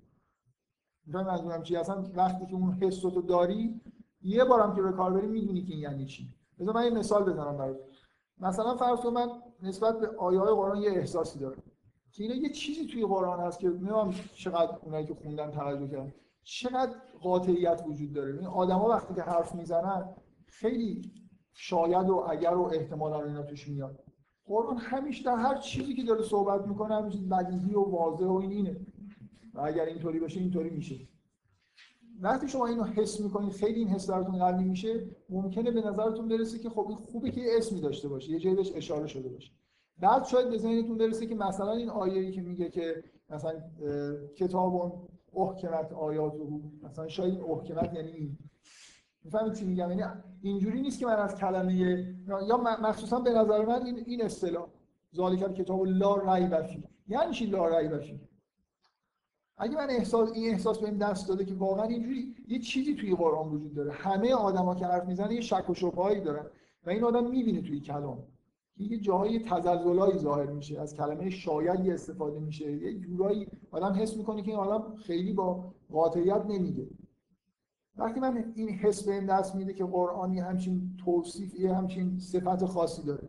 می‌فهمی 1.06 1.26
منظورم 1.30 1.62
چی؟ 1.62 1.76
اصلا 1.76 2.04
وقتی 2.14 2.46
که 2.46 2.54
اون 2.54 2.72
حس 2.72 3.04
رو 3.04 3.22
داری 3.22 3.80
یه 4.22 4.44
بارم 4.44 4.74
که 4.74 4.82
به 4.82 4.92
کار 4.92 5.12
بری 5.12 5.26
می‌دونی 5.26 5.62
که 5.62 5.72
این 5.72 5.82
یعنی 5.82 6.06
چی. 6.06 6.34
بذار 6.62 6.74
من 6.74 6.84
یه 6.84 6.90
مثال 6.90 7.24
بزنم 7.24 7.56
برات 7.56 7.76
مثلا 8.38 8.76
فرض 8.76 9.06
من 9.06 9.28
نسبت 9.62 10.00
به 10.00 10.08
آیه 10.18 10.40
های 10.40 10.54
قرآن 10.54 10.82
یه 10.82 10.90
احساسی 10.90 11.38
دارم. 11.38 11.62
که 12.12 12.22
اینا 12.22 12.34
یه 12.34 12.50
چیزی 12.50 12.86
توی 12.86 13.04
قرآن 13.04 13.40
هست 13.40 13.58
که 13.58 13.68
نمی‌دونم 13.68 14.14
چقدر 14.34 14.78
اونایی 14.82 15.06
که 15.06 15.14
خوندن 15.14 15.50
توجه 15.50 15.88
کردن. 15.88 16.14
چقدر 16.42 16.96
قاطعیت 17.22 17.82
وجود 17.86 18.12
داره. 18.12 18.38
این 18.38 18.46
آدما 18.46 18.88
وقتی 18.88 19.14
که 19.14 19.22
حرف 19.22 19.54
می‌زنن 19.54 20.14
خیلی 20.46 21.12
شاید 21.52 22.10
و 22.10 22.24
اگر 22.28 22.54
و 22.54 22.62
احتمالا 22.62 23.22
اینا 23.24 23.42
توش 23.42 23.68
میاد 23.68 24.04
قرآن 24.44 24.76
همیشه 24.76 25.24
در 25.24 25.36
هر 25.36 25.58
چیزی 25.58 25.94
که 25.94 26.02
داره 26.02 26.22
صحبت 26.22 26.66
می‌کنه 26.66 26.94
همیشه 26.94 27.18
بدیهی 27.18 27.74
و 27.74 27.80
واضح 27.80 28.26
و 28.26 28.34
این 28.36 28.50
اینه. 28.50 28.86
و 29.54 29.60
اگر 29.60 29.84
اینطوری 29.84 30.20
باشه 30.20 30.40
اینطوری 30.40 30.70
میشه. 30.70 31.08
وقتی 32.22 32.48
شما 32.48 32.66
اینو 32.66 32.84
حس 32.84 33.20
می‌کنید 33.20 33.52
خیلی 33.52 33.78
این 33.78 33.88
حس 33.88 34.10
درتون 34.10 34.38
قوی 34.38 34.64
میشه 34.64 35.06
ممکنه 35.30 35.70
به 35.70 35.80
نظرتون 35.80 36.28
برسه 36.28 36.58
که 36.58 36.70
خب 36.70 36.86
این 36.88 36.98
خوبه 36.98 37.30
که 37.30 37.40
اسمی 37.56 37.80
داشته 37.80 38.08
باشه 38.08 38.30
یه 38.30 38.38
جایی 38.38 38.56
بهش 38.56 38.72
اشاره 38.74 39.06
شده 39.06 39.28
باشه 39.28 39.52
بعد 39.98 40.24
شاید 40.24 40.50
به 40.50 40.58
ذهنتون 40.58 40.98
برسه 40.98 41.26
که 41.26 41.34
مثلا 41.34 41.72
این 41.72 41.90
آیه‌ای 41.90 42.32
که 42.32 42.40
میگه 42.40 42.70
که 42.70 43.04
مثلا 43.30 43.52
کتاب 44.36 45.08
احکمت 45.36 45.92
آیات 45.92 46.34
رو 46.34 46.60
مثلا 46.82 47.08
شاید 47.08 47.40
احکمت 47.40 47.94
یعنی 47.94 48.10
این. 48.10 48.38
می‌فهمید 49.24 49.52
چی 49.52 49.64
میگم؟ 49.64 49.90
یعنی 49.90 50.02
اینجوری 50.42 50.80
نیست 50.80 50.98
که 50.98 51.06
من 51.06 51.16
از 51.16 51.34
کلمه 51.34 51.74
یا 52.48 52.56
مخصوصا 52.56 53.20
به 53.20 53.30
نظر 53.30 53.66
من 53.66 53.86
این 53.86 54.02
این 54.06 54.24
اصطلاح 54.24 54.66
ذالک 55.14 55.54
کتاب 55.54 55.86
لا 55.86 56.34
ریب 56.34 56.62
فیه. 56.62 56.88
یعنی 57.08 57.32
چی 57.32 57.46
لا 57.46 57.78
ریب 57.78 57.98
فیه؟ 57.98 58.20
اگه 59.56 59.76
من 59.76 59.90
احساس 59.90 60.32
این 60.32 60.50
احساس 60.50 60.78
بهم 60.78 60.98
دست 60.98 61.28
داده 61.28 61.44
که 61.44 61.54
واقعا 61.54 61.84
اینجوری 61.84 62.34
یه 62.48 62.58
چیزی 62.58 62.94
توی 62.94 63.14
قرآن 63.14 63.48
وجود 63.48 63.74
داره. 63.74 63.92
همه 63.92 64.34
آدما 64.34 64.74
که 64.74 64.86
حرف 64.86 65.04
می‌زنن 65.04 65.30
یه 65.30 65.40
شک 65.40 65.70
و 65.70 65.74
شبههایی 65.74 66.20
دارن 66.20 66.46
و 66.86 66.90
این 66.90 67.04
آدم 67.04 67.30
می‌بینه 67.30 67.62
توی 67.62 67.80
کلام. 67.80 68.24
یه 68.76 68.98
جاهای 68.98 69.38
تزلزلایی 69.38 70.18
ظاهر 70.18 70.46
میشه. 70.46 70.80
از 70.80 70.94
کلمه 70.94 71.30
شاید 71.30 71.90
استفاده 71.90 72.40
میشه. 72.40 72.72
یه 72.72 72.98
جورایی 72.98 73.46
آدم 73.70 73.92
حس 73.92 74.16
می‌کنه 74.16 74.42
که 74.42 74.50
این 74.50 74.60
آدم 74.60 74.94
خیلی 74.94 75.32
با 75.32 75.74
قاطعیت 75.90 76.46
نمیگه. 76.46 76.86
وقتی 77.96 78.20
من 78.20 78.52
این 78.54 78.68
حس 78.68 79.08
به 79.08 79.20
دست 79.20 79.54
میده 79.54 79.74
که 79.74 79.84
قرآنی 79.84 80.40
همچین 80.40 80.96
توصیف 81.04 81.54
یه 81.60 81.74
همچین 81.74 82.18
صفت 82.18 82.64
خاصی 82.64 83.02
داره. 83.02 83.28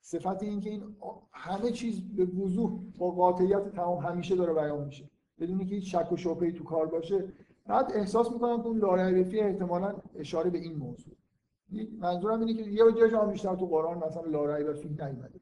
صفت 0.00 0.42
این 0.42 0.60
که 0.60 0.70
این 0.70 0.96
همه 1.32 1.70
چیز 1.70 2.00
به 2.00 2.24
وضوح 2.24 2.80
با 2.98 3.10
قاطعیت 3.10 3.72
تمام 3.72 3.98
همیشه 3.98 4.36
داره 4.36 4.54
بیان 4.54 4.84
میشه. 4.84 5.10
بدونی 5.40 5.66
که 5.66 5.74
هیچ 5.74 5.96
شک 5.96 6.12
و 6.12 6.16
شبهه‌ای 6.16 6.52
تو 6.52 6.64
کار 6.64 6.86
باشه 6.86 7.24
بعد 7.66 7.92
احساس 7.94 8.32
می‌کنم 8.32 8.62
که 8.62 8.66
اون 8.66 8.78
لارعیبی 8.78 9.40
احتمالاً 9.40 9.94
اشاره 10.14 10.50
به 10.50 10.58
این 10.58 10.76
موضوع. 10.76 11.14
منظورم 11.98 12.40
اینه 12.40 12.54
که 12.54 12.70
یه 12.70 12.92
جای 12.98 13.10
جا 13.10 13.24
بیشتر 13.24 13.56
تو 13.56 13.66
قرآن 13.66 13.98
مثلا 13.98 14.22
لارعیب 14.22 14.72
فیل 14.72 15.02
نیومده. 15.02 15.40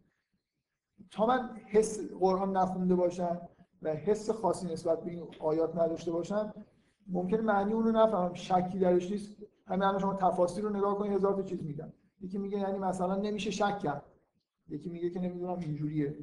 تا 1.10 1.26
من 1.26 1.50
حس 1.66 2.12
قرآن 2.12 2.56
نخونده 2.56 2.94
باشم 2.94 3.40
و 3.82 3.94
حس 3.94 4.30
خاصی 4.30 4.66
نسبت 4.66 5.04
به 5.04 5.10
این 5.10 5.22
آیات 5.40 5.76
نداشته 5.76 6.12
باشم 6.12 6.54
ممکن 7.06 7.40
معنی 7.40 7.72
اون 7.72 7.84
رو 7.84 7.92
نفهمم. 7.92 8.34
شکی 8.34 8.78
درش 8.78 9.10
نیست. 9.10 9.36
همین 9.66 9.82
الان 9.82 10.00
شما 10.00 10.14
تفاسیر 10.14 10.64
رو 10.64 10.76
نگاه 10.76 10.98
کنید 10.98 11.12
هزار 11.12 11.34
تا 11.34 11.42
چیز 11.42 11.64
میگن. 11.64 11.92
یکی 12.20 12.38
میگه 12.38 12.58
یعنی 12.58 12.78
مثلا 12.78 13.16
نمیشه 13.16 13.50
شک 13.50 13.78
کرد. 13.78 14.02
یکی 14.68 14.88
میگه 14.88 15.10
که 15.10 15.20
نمی‌دونم 15.20 15.58
اینجوریه. 15.58 16.16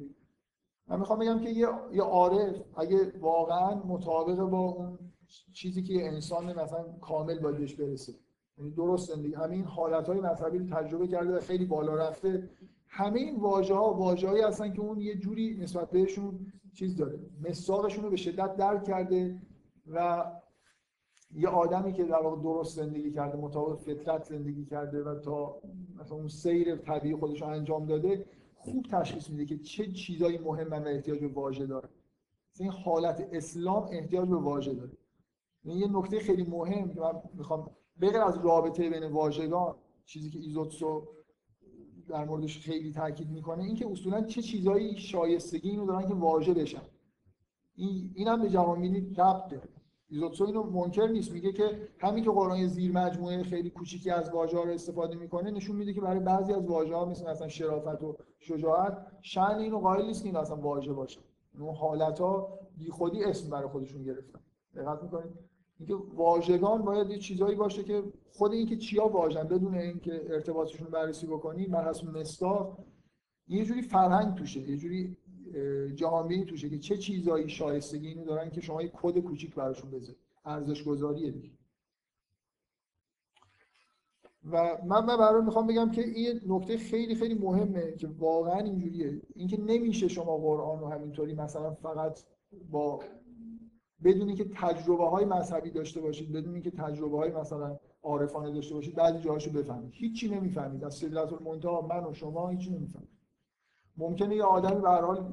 من 0.88 0.98
می‌خوام 0.98 1.18
بگم 1.18 1.38
که 1.38 1.50
یه, 1.50 1.68
یه 1.92 2.02
عارف 2.02 2.56
اگه 2.76 3.12
واقعا 3.20 3.74
مطابق 3.74 4.36
با 4.36 4.58
اون 4.58 4.98
چیزی 5.52 5.82
که 5.82 6.06
انسان 6.06 6.60
مثلا 6.60 6.84
کامل 7.00 7.38
باید 7.38 7.56
بهش 7.56 7.74
برسه. 7.74 8.12
یعنی 8.58 8.70
درست 8.70 9.14
زندگی. 9.14 9.34
همین 9.34 9.64
حالت 9.64 10.08
های 10.08 10.20
مذهبی 10.20 10.58
رو 10.58 10.66
تجربه 10.66 11.06
کرده 11.06 11.36
و 11.36 11.40
خیلی 11.40 11.64
بالا 11.64 11.94
رفته. 11.94 12.50
همه 12.88 13.20
این 13.20 13.40
واژه 13.40 13.74
ها 13.74 13.94
واژه‌ای 13.94 14.42
هستن 14.42 14.72
که 14.72 14.80
اون 14.80 15.00
یه 15.00 15.14
جوری 15.14 15.56
نسبت 15.56 15.90
بهشون 15.90 16.46
چیز 16.74 16.96
داره. 16.96 17.18
مساقشون 17.48 18.04
رو 18.04 18.10
به 18.10 18.16
شدت 18.16 18.56
درک 18.56 18.84
کرده 18.84 19.38
و 19.86 20.24
یه 21.34 21.48
آدمی 21.48 21.92
که 21.92 22.04
در 22.04 22.22
واقع 22.22 22.42
درست 22.42 22.76
زندگی 22.76 23.12
کرده 23.12 23.36
مطابق 23.36 23.76
فطرت 23.76 24.24
زندگی 24.24 24.64
کرده 24.64 25.02
و 25.02 25.20
تا 25.20 25.56
مثلا 26.00 26.16
اون 26.16 26.28
سیر 26.28 26.76
طبیعی 26.76 27.16
خودش 27.16 27.42
رو 27.42 27.48
انجام 27.48 27.86
داده 27.86 28.24
خوب 28.64 28.86
تشخیص 28.90 29.30
میده 29.30 29.44
که 29.44 29.58
چه 29.58 29.92
چیزایی 29.92 30.38
مهمن 30.38 30.84
و 30.84 30.86
احتیاج 30.86 31.20
به 31.20 31.28
واژه 31.28 31.66
داره. 31.66 31.88
این 32.58 32.70
حالت 32.70 33.28
اسلام 33.32 33.88
احتیاج 33.92 34.28
به 34.28 34.36
واژه 34.36 34.74
داره. 34.74 34.92
این 35.64 35.78
یعنی 35.78 35.92
یه 35.92 35.98
نکته 35.98 36.18
خیلی 36.18 36.42
مهم 36.42 36.94
که 36.94 37.00
من 37.00 37.12
می‌خوام 37.34 37.70
بغیر 38.00 38.20
از 38.20 38.38
رابطه 38.44 38.90
بین 38.90 39.04
واژگان 39.04 39.74
چیزی 40.04 40.30
که 40.30 40.38
ایزوتسو 40.38 41.08
در 42.08 42.24
موردش 42.24 42.58
خیلی 42.58 42.92
تاکید 42.92 43.30
می‌کنه 43.30 43.64
اینکه 43.64 43.86
اصولا 43.90 44.22
چه 44.22 44.42
چیزایی 44.42 44.96
شایستگی 44.96 45.70
اینو 45.70 45.86
دارن 45.86 46.08
که 46.08 46.14
واژه 46.14 46.54
بشن. 46.54 46.82
این 47.76 48.10
اینم 48.14 48.42
به 48.42 48.48
جوامینی 48.48 49.14
ربط 49.18 49.54
ایزوتسو 50.14 50.44
اینو 50.44 50.62
منکر 50.62 51.06
نیست. 51.06 51.32
میگه 51.32 51.52
که 51.52 51.88
همین 51.98 52.24
که 52.24 52.30
قرآن 52.30 52.66
زیر 52.66 52.92
مجموعه 52.92 53.42
خیلی 53.42 53.70
کوچیکی 53.70 54.10
از 54.10 54.30
واژه 54.30 54.56
رو 54.64 54.70
استفاده 54.70 55.16
می‌کنه 55.16 55.50
نشون 55.50 55.76
میده 55.76 55.92
که 55.92 56.00
برای 56.00 56.20
بعضی 56.20 56.52
از 56.52 56.64
واژه 56.64 56.94
ها 56.94 57.04
مثل 57.04 57.30
مثلا 57.30 57.48
شرافت 57.48 58.02
و 58.02 58.16
شجاعت 58.38 59.06
شأن 59.22 59.58
اینو 59.58 59.78
قائل 59.78 60.06
نیست 60.06 60.22
که 60.22 60.28
این 60.28 60.36
اصلا 60.36 60.56
واژه 60.56 60.92
باشه. 60.92 61.20
اون 61.58 61.74
حالت 61.74 62.20
ها 62.20 62.58
بی 62.78 62.90
خودی 62.90 63.24
اسم 63.24 63.50
برای 63.50 63.68
خودشون 63.68 64.02
گرفتن. 64.02 64.40
دقت 64.74 65.02
می‌کنید؟ 65.02 65.32
اینکه 65.78 65.94
واژگان 66.14 66.82
باید 66.82 67.10
یه 67.10 67.18
چیزایی 67.18 67.56
باشه 67.56 67.82
که 67.82 68.02
خود 68.32 68.52
اینکه 68.52 68.76
چیا 68.76 69.08
واژن 69.08 69.44
بدون 69.44 69.74
اینکه 69.74 70.22
ارتباطشون 70.30 70.90
بررسی 70.90 71.26
بکنی 71.26 71.66
بر 71.66 71.88
حسب 71.88 72.16
مستاق 72.16 72.78
یه 73.48 73.64
جوری 73.64 73.82
فرهنگ 73.82 74.34
توشه 74.34 74.60
یه 74.60 74.76
جوری 74.76 75.16
جهانبینی 75.94 76.44
توشه 76.44 76.70
که 76.70 76.78
چه 76.78 76.96
چیزایی 76.96 77.48
شایستگی 77.48 78.08
اینو 78.08 78.24
دارن 78.24 78.50
که 78.50 78.60
شما 78.60 78.82
یه 78.82 78.90
کد 78.94 79.18
کوچیک 79.18 79.54
براشون 79.54 79.90
بذارید. 79.90 80.20
ارزش 80.44 80.84
گذاریه 80.84 81.30
دیگه. 81.30 81.50
و 84.50 84.78
من 84.84 85.06
برای 85.06 85.42
می‌خوام 85.42 85.66
بگم 85.66 85.90
که 85.90 86.02
این 86.02 86.40
نکته 86.46 86.76
خیلی 86.76 87.14
خیلی 87.14 87.34
مهمه 87.34 87.92
که 87.92 88.06
واقعا 88.06 88.58
اینجوریه. 88.58 89.22
اینکه 89.34 89.60
نمیشه 89.60 90.08
شما 90.08 90.36
قرآن 90.36 90.80
رو 90.80 90.88
همینطوری 90.88 91.34
مثلا 91.34 91.70
فقط 91.74 92.20
با 92.70 93.00
بدونی 94.04 94.34
که 94.34 94.44
تجربه 94.44 95.08
های 95.08 95.24
مذهبی 95.24 95.70
داشته 95.70 96.00
باشید 96.00 96.32
بدونی 96.32 96.60
که 96.60 96.70
تجربه 96.70 97.16
های 97.16 97.32
مثلا 97.32 97.78
عارفانه 98.02 98.52
داشته 98.52 98.74
باشید 98.74 98.94
بعضی 98.94 99.18
جاهاشو 99.18 99.52
بفهمید. 99.52 99.92
هیچی 99.94 100.28
نمی‌فهمید. 100.28 100.84
از 100.84 100.94
سدرت 100.94 101.32
المنتها 101.32 101.80
من 101.80 102.04
و 102.04 102.14
شما 102.14 102.48
هیچی 102.48 102.70
نمی‌فهمید 102.70 103.13
ممکنه 103.96 104.36
یه 104.36 104.44
آدمی 104.44 104.80
به 104.80 104.88
هر 104.88 105.00
حال 105.00 105.32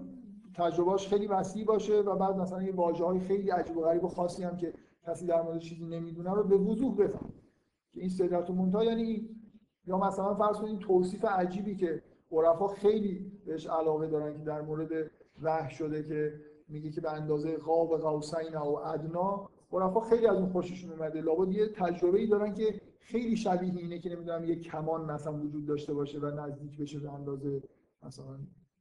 تجربهاش 0.55 1.07
خیلی 1.07 1.27
وسیع 1.27 1.65
باشه 1.65 2.01
و 2.01 2.15
بعد 2.15 2.37
مثلا 2.37 2.63
یه 2.63 2.75
واژه 2.75 3.05
های 3.05 3.19
خیلی 3.19 3.49
عجیب 3.49 3.77
و 3.77 3.81
غریب 3.81 4.03
و 4.03 4.07
خاصی 4.07 4.43
هم 4.43 4.57
که 4.57 4.73
کسی 5.07 5.27
در 5.27 5.41
مورد 5.41 5.59
چیزی 5.59 5.85
نمی‌دونه 5.85 6.33
رو 6.33 6.43
به 6.43 6.57
وضوح 6.57 6.95
بفهم. 6.95 7.33
که 7.93 7.99
این 7.99 8.09
سدرت 8.09 8.49
المنتها 8.49 8.83
یعنی 8.83 9.29
یا 9.87 9.97
مثلا 9.97 10.35
فرض 10.35 10.57
کنید 10.57 10.79
توصیف 10.79 11.25
عجیبی 11.25 11.75
که 11.75 12.01
عرفا 12.31 12.67
خیلی 12.67 13.31
بهش 13.45 13.67
علاقه 13.67 14.07
دارن 14.07 14.37
که 14.37 14.43
در 14.43 14.61
مورد 14.61 15.11
وحی 15.41 15.71
شده 15.71 16.03
که 16.03 16.33
میگه 16.67 16.89
که 16.89 17.01
به 17.01 17.11
اندازه 17.11 17.57
قاب 17.57 17.97
قوسین 17.97 18.55
و 18.55 18.75
ادنا 18.75 19.49
عرفا 19.73 19.99
خیلی 19.99 20.27
از 20.27 20.37
اون 20.37 20.49
خوششون 20.49 20.91
اومده. 20.91 21.21
لابد 21.21 21.51
یه 21.51 21.67
تجربه 21.67 22.19
ای 22.19 22.27
دارن 22.27 22.53
که 22.53 22.81
خیلی 22.99 23.35
شبیه 23.35 23.73
اینه 23.77 23.99
که 23.99 24.09
نمی‌دونم 24.09 24.45
یه 24.45 24.55
کمان 24.55 25.11
مثلا 25.11 25.33
وجود 25.33 25.65
داشته 25.65 25.93
باشه 25.93 26.19
و 26.19 26.25
نزدیک 26.25 26.77
بشه 26.77 26.99
به 26.99 27.11
اندازه 27.11 27.61
مثلا 28.03 28.39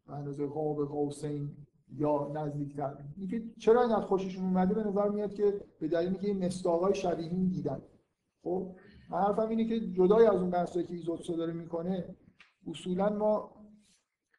اندازه 0.08 0.46
قاب 0.46 0.84
قوسین 0.84 1.56
یا 1.92 2.30
نزدیکتر. 2.34 2.96
اینکه 3.16 3.42
چرا 3.58 3.80
اینقدر 3.82 4.06
خوششون 4.06 4.44
اومده 4.44 4.74
به 4.74 4.84
نظر 4.84 5.08
میاد 5.08 5.34
که 5.34 5.60
به 5.80 5.88
دلیلی 5.88 6.18
که 6.18 6.26
این 6.26 6.44
مستاقای 6.44 6.94
شبیه 6.94 7.26
این 7.26 7.48
دیدن. 7.48 7.82
خب 8.42 8.74
من 9.10 9.18
حرفم 9.18 9.48
اینه 9.48 9.64
که 9.64 9.80
جدای 9.80 10.26
از 10.26 10.40
اون 10.40 10.50
بحثی 10.50 10.84
که 10.84 10.94
ایزوتسو 10.94 11.36
داره 11.36 11.52
می‌کنه 11.52 12.16
اصولا 12.66 13.08
ما 13.08 13.50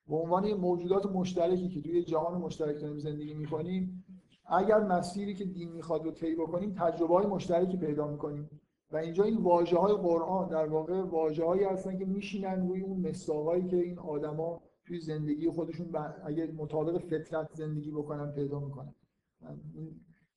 به 0.08 0.16
عنوان 0.16 0.54
موجودات 0.54 1.06
مشترکی 1.06 1.70
که 1.70 1.82
توی 1.82 2.04
جهان 2.04 2.42
مشترک 2.42 2.82
داریم 2.82 3.00
زندگی 3.00 3.34
می‌کنیم 3.34 4.06
اگر 4.46 4.80
مسیری 4.80 5.34
که 5.34 5.46
دین 5.46 5.72
می‌خواد 5.72 6.06
رو 6.06 6.12
طی 6.12 6.36
بکنیم 6.36 6.76
تجربه 6.78 7.14
های 7.14 7.26
مشترکی 7.26 7.78
پیدا 7.78 8.08
می‌کنیم. 8.08 8.62
و 8.92 8.98
اینجا 8.98 9.24
این 9.24 9.38
واژه 9.38 9.78
های 9.78 9.94
قرآن 9.94 10.50
در 10.50 10.68
واقع 10.68 11.02
واژه 11.02 11.46
هایی 11.46 11.64
هستن 11.64 11.98
که 11.98 12.06
میشینن 12.06 12.68
روی 12.68 12.82
اون 12.82 13.10
مساقایی 13.10 13.68
که 13.68 13.78
این 13.78 14.00
آدما 14.00 14.62
توی 14.88 15.00
زندگی 15.00 15.50
خودشون 15.50 15.96
اگر 16.26 16.52
مطابق 16.52 16.98
فطرت 16.98 17.54
زندگی 17.54 17.92
بکنن 17.92 18.32
پیدا 18.32 18.60
می‌کنن. 18.60 18.94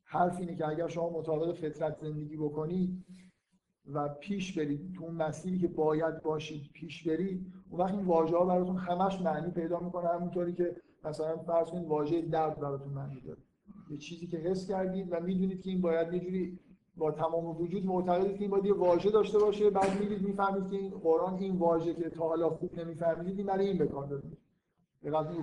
حرف 0.04 0.38
اینه 0.40 0.56
که 0.56 0.68
اگر 0.68 0.88
شما 0.88 1.10
مطابق 1.10 1.54
فطرت 1.54 1.98
زندگی 1.98 2.36
بکنید 2.36 3.04
و 3.92 4.08
پیش 4.08 4.58
برید 4.58 4.92
تو 4.94 5.04
اون 5.04 5.14
مسیری 5.14 5.58
که 5.58 5.68
باید 5.68 6.22
باشید 6.22 6.70
پیش 6.72 7.08
برید 7.08 7.52
اون 7.70 7.80
وقت 7.80 7.94
این 7.94 8.04
واژه 8.04 8.36
ها 8.36 8.44
براتون 8.44 8.76
همش 8.76 9.20
معنی 9.20 9.50
پیدا 9.50 9.80
می‌کنه. 9.80 10.08
همونطوری 10.08 10.52
که 10.52 10.76
مثلا 11.04 11.36
فرض 11.36 11.68
کنید 11.68 11.86
واژه 11.86 12.22
درد 12.22 12.60
براتون 12.60 12.92
معنی 12.92 13.20
داره. 13.20 13.38
یه 13.90 13.96
چیزی 13.96 14.26
که 14.26 14.36
حس 14.36 14.68
کردید 14.68 15.08
و 15.10 15.20
می‌دونید 15.20 15.62
که 15.62 15.70
این 15.70 15.80
باید 15.80 16.12
یه 16.12 16.20
جوری 16.20 16.58
با 16.96 17.10
تمام 17.10 17.62
وجود 17.62 17.86
معتقدید 17.86 18.34
که 18.36 18.40
این 18.40 18.50
باید 18.50 18.64
یه 18.64 18.74
واژه 18.74 19.10
داشته 19.10 19.38
باشه. 19.38 19.70
بعد 19.70 20.00
می‌دید 20.00 20.22
می‌فهمید 20.22 20.70
که 20.70 20.76
این 20.76 20.90
قرآن 20.90 21.34
این 21.34 21.56
واژه 21.56 21.94
که 21.94 22.10
تا 22.10 22.28
حالا 22.28 22.50
خوب 22.50 22.78
نمیفهمیدید 22.78 23.38
این 23.38 23.46
برای 23.46 23.68
این 23.68 23.78
به 23.78 23.86
کار 23.86 24.06
داده 24.06 24.28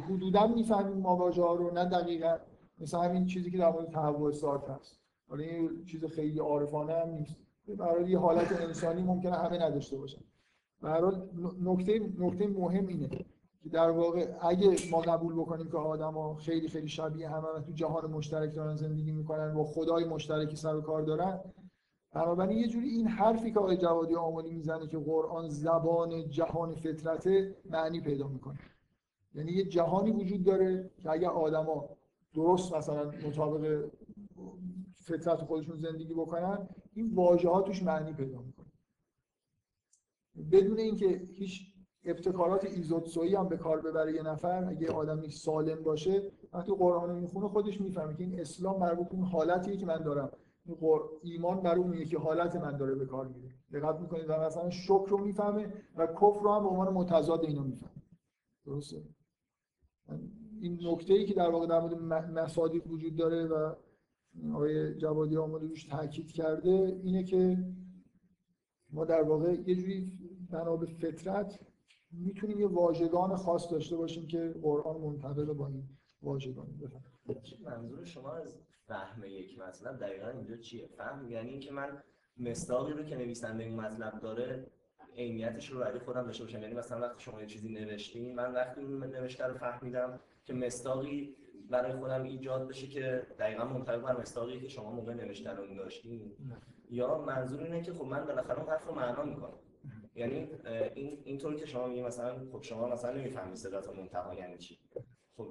حدودا 0.10 0.48
می‌فهمیم 0.48 0.98
ما 0.98 1.16
واژه 1.16 1.44
ها 1.44 1.56
رو 1.56 1.72
نه 1.72 1.86
دقیقا. 1.86 2.38
مثل 2.80 2.98
همین 2.98 3.26
چیزی 3.26 3.52
که 3.52 3.58
در 3.58 3.72
مورد 3.72 3.90
تهوع 3.90 4.32
سارت 4.32 4.70
هست. 4.70 5.00
حالا 5.30 5.44
این 5.44 5.86
چیز 5.86 6.06
خیلی 6.06 6.40
عارفانه 6.40 6.94
هم 6.94 7.10
نیست. 7.10 7.38
برای 7.78 8.10
یه 8.12 8.20
حالت 8.20 8.62
انسانی 8.62 9.04
ممکنه 9.04 9.36
همه 9.36 9.66
نداشته 9.66 9.98
باشن. 9.98 10.22
برای 10.82 11.16
نکته 11.64 12.12
نکته 12.20 12.48
مهم 12.48 12.88
اینه 12.88 13.10
در 13.72 13.90
واقع 13.90 14.28
اگه 14.42 14.76
ما 14.92 15.02
قبول 15.02 15.34
بکنیم 15.34 15.70
که 15.70 15.78
آدما 15.78 16.36
خیلی 16.36 16.68
خیلی 16.68 16.88
شبیه 16.88 17.30
هم, 17.30 17.46
هم 17.56 17.62
تو 17.62 17.72
جهان 17.72 18.12
مشترک 18.12 18.56
دارن 18.56 18.76
زندگی 18.76 19.12
می‌کنن 19.12 19.54
با 19.54 19.64
خدای 19.64 20.06
مشترکی 20.06 20.56
سر 20.56 20.76
و 20.76 20.82
کار 20.82 21.02
دارن 21.02 21.40
بنابراین 22.14 22.58
یه 22.58 22.68
جوری 22.68 22.90
این 22.90 23.08
حرفی 23.08 23.52
که 23.52 23.60
آقای 23.60 23.78
جوادی 23.78 24.16
آملی 24.16 24.52
می‌زنه 24.52 24.88
که 24.88 24.98
قرآن 24.98 25.50
زبان 25.50 26.30
جهان 26.30 26.76
فطرت 26.76 27.28
معنی 27.70 28.02
پیدا 28.02 28.28
می‌کنه. 28.28 28.60
یعنی 29.36 29.52
یه 29.52 29.66
جهانی 29.66 30.12
وجود 30.12 30.44
داره 30.44 30.92
که 31.00 31.10
اگر 31.10 31.30
آدما 31.30 31.90
درست 32.34 32.74
مثلا 32.74 33.12
مطابق 33.28 33.90
فطرت 34.94 35.42
خودشون 35.44 35.78
زندگی 35.78 36.14
بکنن 36.14 36.70
این 36.94 37.16
واژه 37.16 37.50
ها 37.50 37.62
توش 37.62 37.84
معنی 37.84 38.14
پیدا 38.14 38.42
می‌کنه. 38.42 38.66
بدون 40.52 40.80
اینکه 40.80 41.08
هیچ 41.32 41.71
ابتکارات 42.06 42.66
ایزوتسویی 42.66 43.36
هم 43.36 43.50
به 43.50 43.58
کار 43.58 43.82
ببره 43.82 44.14
یه 44.14 44.24
نفر. 44.24 44.64
اگه 44.64 44.92
آدمی 44.92 45.30
سالم 45.30 45.84
باشه 45.84 46.32
وقتی 46.54 46.72
قرآن 46.72 47.20
می‌خونه 47.20 47.48
خودش 47.48 47.82
می‌فهمه 47.82 48.16
که 48.16 48.24
این 48.24 48.40
اسلام 48.40 48.80
مربوط 48.80 49.08
به 49.08 49.16
اون 49.16 49.26
حالتیه 49.26 49.78
که 49.78 49.86
من 49.86 50.04
دارم. 50.04 50.32
ایمان 51.22 51.62
بر 51.62 51.76
اون 51.76 51.94
یکی 51.94 52.16
حالت 52.16 52.56
من 52.56 52.78
داره 52.78 52.96
به 52.96 53.06
کار 53.06 53.28
میره. 53.28 53.50
دقت 53.74 54.00
می‌کنید 54.00 54.26
و 54.30 54.40
مثلا 54.40 54.70
شکر 54.70 55.06
رو 55.10 55.18
می‌فهمه 55.18 55.74
و 55.98 56.08
کفر 56.08 56.40
رو 56.44 56.52
هم 56.52 56.64
به 56.64 56.70
عنوان 56.70 56.94
متضاد 56.94 57.46
اینو 57.46 57.64
می‌فهمه. 57.64 58.02
درسته؟ 58.66 59.04
این 60.62 60.80
نکته 60.84 61.14
ای 61.14 61.26
که 61.26 61.34
در 61.34 61.50
واقع 61.50 61.68
در 61.68 61.80
مورد 61.80 62.02
مصادیق 62.40 62.88
وجود 62.88 63.16
داره 63.16 63.46
و 63.46 63.74
آقای 64.54 64.96
جوادی 64.96 65.38
آماده 65.38 65.68
روش 65.68 65.84
تاکید 65.84 66.32
کرده 66.32 67.00
اینه 67.04 67.24
که 67.24 67.58
ما 68.90 69.06
در 69.06 69.22
واقع 69.22 69.54
یه 69.66 69.76
جوری 69.76 70.20
بنا 70.52 70.78
فطرت 70.78 71.60
می‌تونیم 72.12 72.60
یه 72.60 72.68
واژگان 72.68 73.36
خاص 73.36 73.72
داشته 73.72 73.98
باشیم 73.98 74.28
که 74.28 74.56
قرآن 74.62 75.02
منطبق 75.02 75.46
با 75.54 75.68
این 75.68 75.84
واژگان. 76.22 76.68
منظور 77.66 78.06
شما 78.06 78.32
از 78.32 78.60
فهم 78.88 79.24
یک 79.24 79.60
مطلب 79.60 80.00
دقیقا 80.00 80.28
اینجا 80.30 80.58
چیه؟ 80.58 80.88
فهم 80.88 81.32
یعنی 81.32 81.50
اینکه 81.50 81.72
من 81.72 82.04
مصداقی 82.38 82.94
رو 82.94 83.04
که 83.04 83.16
نویسنده 83.16 83.64
این 83.64 83.82
مطلب 83.82 84.20
داره 84.20 84.68
عینیتش 85.16 85.70
رو 85.70 85.80
برای 85.80 86.00
خودم 86.00 86.26
داشته 86.26 86.44
باشم. 86.44 86.62
یعنی 86.62 86.74
مثلا 86.74 87.08
وقتی 87.08 87.24
شما 87.24 87.42
یه 87.42 87.48
چیزی 87.48 87.70
نوشتین 87.70 88.36
من 88.36 88.54
وقتی 88.54 88.82
اون 88.82 89.04
نوشته 89.04 89.46
رو 89.48 89.54
فهمیدم 89.54 90.20
که 90.46 90.54
مصداقی 90.54 91.36
برای 91.70 91.94
خودم 91.94 92.24
ایجاد 92.24 92.68
بشه 92.68 92.88
که 92.88 93.28
دقیقا 93.40 93.66
منطبق 93.66 94.02
بر 94.02 94.22
مصداقی 94.22 94.60
که 94.60 94.68
شما 94.68 94.92
موقع 94.92 95.14
نوشته 95.14 95.52
رو 95.52 95.76
داشتین 95.76 96.36
یا 96.90 97.22
منظور 97.22 97.64
اینه 97.64 97.82
که 97.82 97.94
خب 97.94 98.06
من 98.06 98.26
بالاخره 98.26 98.60
اون 98.60 98.70
حرف 98.70 98.88
رو 98.88 98.96
معنا 98.96 99.24
می‌کنم. 99.24 99.54
یعنی 100.16 100.48
این 100.96 101.18
اینطور 101.24 101.56
که 101.56 101.66
شما 101.66 101.88
میگی 101.88 102.02
مثلا 102.02 102.34
خب 102.52 102.62
شما 102.62 102.88
مثلا 102.88 103.12
نمی‌فهمید 103.12 103.56
صدات 103.56 103.98
منتها 103.98 104.34
یعنی 104.34 104.58
چی. 104.58 104.78
خب 105.38 105.48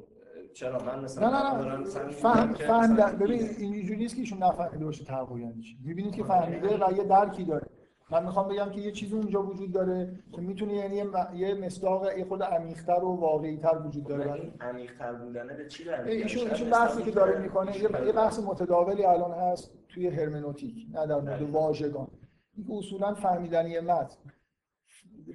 چرا؟ 0.55 0.79
من 0.79 1.05
مثلا 1.05 1.31
نه 1.31 1.67
نه 1.67 1.79
نه. 1.79 2.11
فهم 2.11 2.55
فهم 2.55 3.19
ببین 3.19 3.49
اینجوری 3.59 3.99
نیست 3.99 4.15
که 4.15 4.21
ایشون 4.21 4.43
نفهمیده 4.43 4.85
باشه 4.85 5.05
تحقق 5.05 5.39
یعنی 5.39 5.63
چی. 5.63 5.79
می‌بینید 5.85 6.15
که 6.15 6.25
فهمیده 6.25 6.69
و 6.69 6.93
یه 6.93 7.05
درکی 7.05 7.45
داره. 7.45 7.67
من 8.11 8.25
می‌خوام 8.25 8.49
بگم 8.49 8.71
که 8.71 8.81
یه 8.81 8.93
چیزی 8.93 9.15
اونجا 9.15 9.43
وجود 9.43 9.73
داره 9.73 10.19
که 10.33 10.41
می‌تونه 10.41 10.75
یعنی 10.75 11.05
یه 11.35 11.55
مصداق 11.55 12.19
یه 12.19 12.25
خود 12.25 12.43
عمیق‌تر 12.43 13.05
و 13.05 13.17
واقعی‌تر 13.17 13.83
وجود 13.87 14.05
داره. 14.05 14.33
این 14.33 14.53
عمیق‌تر 14.61 15.13
بودنه 15.13 15.55
به 15.55 15.69
چی 15.69 15.91
ایشون 15.91 16.51
ایشون 16.51 16.71
بحثی 16.71 17.03
که 17.03 17.11
داره 17.11 17.39
می‌کنه 17.39 17.79
یه 17.79 18.13
بحث 18.13 18.39
متداولی 18.39 19.05
الان 19.05 19.33
هست 19.33 19.73
توی 19.89 20.09
هرمنوتیک 20.09 20.87
نه 20.93 21.07
در 21.07 21.21
مورد 21.21 21.43
واژگان. 21.43 22.09
این 22.57 22.79
اصولا 22.79 23.15
فهمیدن 23.15 23.67
یه 23.67 23.81
متن. 23.81 24.17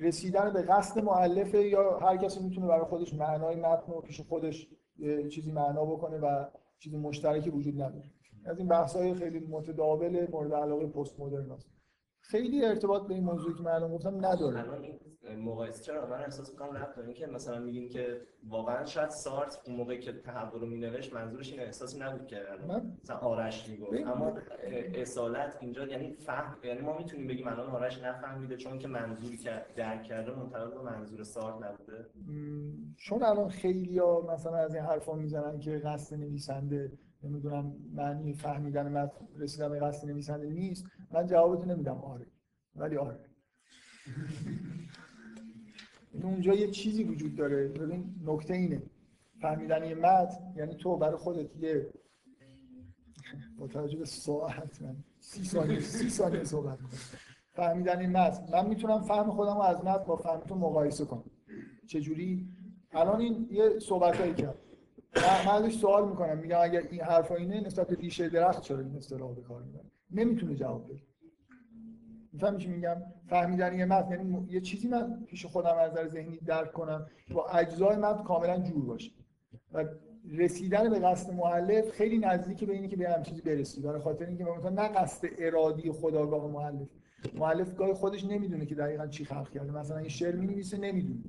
رسیدن 0.02 0.54
به 0.54 0.62
قصد 0.62 1.04
مؤلفه 1.04 1.68
یا 1.68 2.00
هر 2.00 2.18
کسی 2.18 2.44
می‌تونه 2.44 2.68
برای 2.68 2.86
خودش 2.86 3.14
معنای 3.14 3.56
متن 3.56 3.92
رو 3.92 4.02
پیش 4.02 4.22
خودش 4.22 4.68
چیزی 5.32 5.52
معنا 5.52 5.86
بکنه 5.86 6.18
و 6.18 6.46
چیزی 6.80 6.98
مشترکی 6.98 7.50
وجود 7.50 7.82
نداره. 7.82 8.04
از 8.46 8.58
این 8.58 8.68
بحث 8.68 8.96
های 8.96 9.14
خیلی 9.14 9.40
متداول 9.40 10.28
مورد 10.32 10.54
علاقه 10.54 10.88
پست 10.88 11.20
مدرن 11.20 11.52
هست 11.52 11.75
خیلی 12.28 12.66
ارتباط 12.66 13.08
به 13.08 13.14
این 13.14 13.24
موضوعی 13.24 13.54
که 13.54 13.64
من 13.64 13.80
گفتم 13.88 14.26
نداره. 14.26 14.66
مقایسه 15.38 15.84
چرا؟ 15.84 16.10
من 16.10 16.20
احساس 16.20 16.52
می‌کنم 16.52 16.72
رفت 16.72 16.96
داره 16.96 17.14
که 17.14 17.28
مثلا 17.28 17.60
میگیم 17.60 17.90
که 17.90 18.22
واقعا 18.48 18.86
شاید 18.86 19.10
سارت 19.10 19.62
اون 19.68 19.76
موقعی 19.76 20.00
که 20.00 20.14
تحول 20.14 20.60
رو 20.60 20.68
مینوشت 20.68 21.14
منظورش 21.14 21.52
این 21.52 21.62
احساسی 21.62 22.00
نبود 22.00 22.28
که 22.28 22.42
مثلا 23.04 23.18
آرش 23.18 23.70
می‌گفت. 23.70 24.08
اما 24.08 24.34
اصالت 24.94 25.58
اینجا 25.62 25.88
یعنی 25.88 26.14
فهم 26.14 26.58
یعنی 26.64 26.82
ما 26.82 26.98
می‌تونیم 26.98 27.28
بگیم 27.28 27.48
الان 27.48 27.70
آرش 27.70 28.04
نفهمیده 28.04 28.58
چون 28.58 28.80
که 28.80 28.88
منظوری 28.88 29.38
که 29.38 29.66
درک 29.76 30.04
کرده 30.04 30.32
منطبق 30.32 30.74
به 30.74 30.82
منظور 30.82 31.24
سارت 31.24 31.56
نبوده. 31.64 32.06
چون 32.98 33.24
الان 33.24 33.50
خیلیا 33.50 34.22
مثلا 34.34 34.58
از 34.58 34.76
این 34.76 34.84
حرفا 34.84 35.14
می‌زنن 35.14 35.60
که 35.60 35.72
قصد 35.72 36.16
نویسنده 36.16 36.92
نمی‌دونم 37.24 37.74
معنی 37.94 38.34
فهمیدن 38.34 38.88
متن 38.88 39.28
رسیدن 39.38 39.70
به 39.70 39.80
قصد 39.80 40.08
نویسنده 40.08 40.50
نیست. 40.50 40.86
من 41.16 41.28
جوابتو 41.28 41.66
نمیدم. 41.66 41.98
آره. 41.98 42.28
ولی 42.76 42.98
آره. 42.98 43.20
اونجا 46.24 46.54
یه 46.54 46.72
چیزی 46.72 47.04
وجود 47.04 47.36
داره. 47.36 47.68
ببین 47.68 48.16
نکته 48.26 48.54
اینه. 48.54 48.84
فهمیدن 49.42 49.84
یه 49.84 49.96
متن 49.96 50.54
یعنی 50.56 50.76
تو 50.76 50.98
برای 50.98 51.16
خودت 51.16 51.56
یه 51.56 51.94
با 53.60 53.68
توجه 53.68 53.98
به 53.98 54.06
ساعت 54.06 54.82
من 54.82 54.96
سی 55.20 55.44
ثانیه 55.44 55.80
سی 55.80 56.10
ثانیه 56.10 56.44
صحبت 56.44 56.78
کنم 56.78 56.90
فهمیدن 57.52 58.00
این 58.00 58.10
متن. 58.10 58.52
من 58.52 58.70
می‌تونم 58.70 59.02
فهم 59.02 59.32
خودم 59.32 59.54
رو 59.54 59.62
از 59.62 59.84
متن 59.84 60.04
با 60.04 60.16
فهم 60.16 60.40
تو 60.40 60.56
مقایسه 60.56 61.06
کنم. 61.06 61.32
چجوری؟ 61.88 62.48
الان 62.92 63.22
این 63.22 63.48
یه 63.52 63.80
صحبتایی 63.80 64.34
کرد. 64.34 64.58
من 65.16 65.52
ازش 65.52 65.76
سوال 65.76 66.10
می‌کنم. 66.10 66.38
میگم 66.38 66.60
اگر 66.62 66.80
این 66.80 67.02
حرفا 67.02 67.36
اینه 67.36 67.62
نسبت 67.62 67.88
به 67.88 67.96
ریشه 67.96 68.30
درخت 68.30 68.62
چرا 68.62 68.80
این 68.80 68.96
اصطلاح 68.96 69.36
به 69.36 69.42
کار 69.42 69.64
نمی‌تونه 70.12 70.56
جواب 70.56 70.86
بده. 70.90 71.02
می‌فهمی 72.34 72.58
چی 72.58 72.68
میگم؟ 72.68 72.98
فهمیدن 73.30 73.80
یه 73.80 73.86
متن 73.86 74.12
یعنی 74.12 74.48
یه 74.50 74.62
چیزی 74.62 74.88
من 74.88 75.24
پیش 75.28 75.46
خودم 75.46 75.78
از 75.78 75.92
نظر 75.92 76.08
ذهنی 76.08 76.38
درک 76.38 76.74
کنم 76.74 77.06
با 77.32 77.48
اجزای 77.48 77.96
متن 77.96 78.24
کاملا 78.24 78.60
جور 78.60 78.86
باشه. 78.86 79.12
و 79.74 79.86
رسیدن 80.32 80.90
به 80.90 81.00
قصد 81.00 81.34
مؤلف 81.34 81.92
خیلی 81.92 82.18
نزدیک 82.18 82.64
به 82.64 82.74
اینه 82.74 82.88
که 82.88 82.96
به 82.96 83.10
هم 83.10 83.24
چیزی 83.24 83.42
برسی 83.42 83.82
برای 83.82 84.02
خاطر 84.02 84.26
اینکه 84.26 84.44
مثلا 84.44 84.70
نه 84.70 84.88
قصد 84.88 85.28
ارادی 85.38 85.92
خداگاه 85.92 86.48
مؤلف. 86.48 86.88
مؤلف 87.36 87.76
گاهی 87.76 87.94
خودش 87.94 88.26
نمی‌دونه 88.26 88.66
که 88.66 88.76
دقیقا 88.76 89.08
چی 89.08 89.26
خلق 89.26 89.50
کرده. 89.50 89.72
مثلا 89.72 89.98
این 89.98 90.10
شعر 90.10 90.36
می‌نویسه 90.36 90.78
نمی‌دونه. 90.78 91.20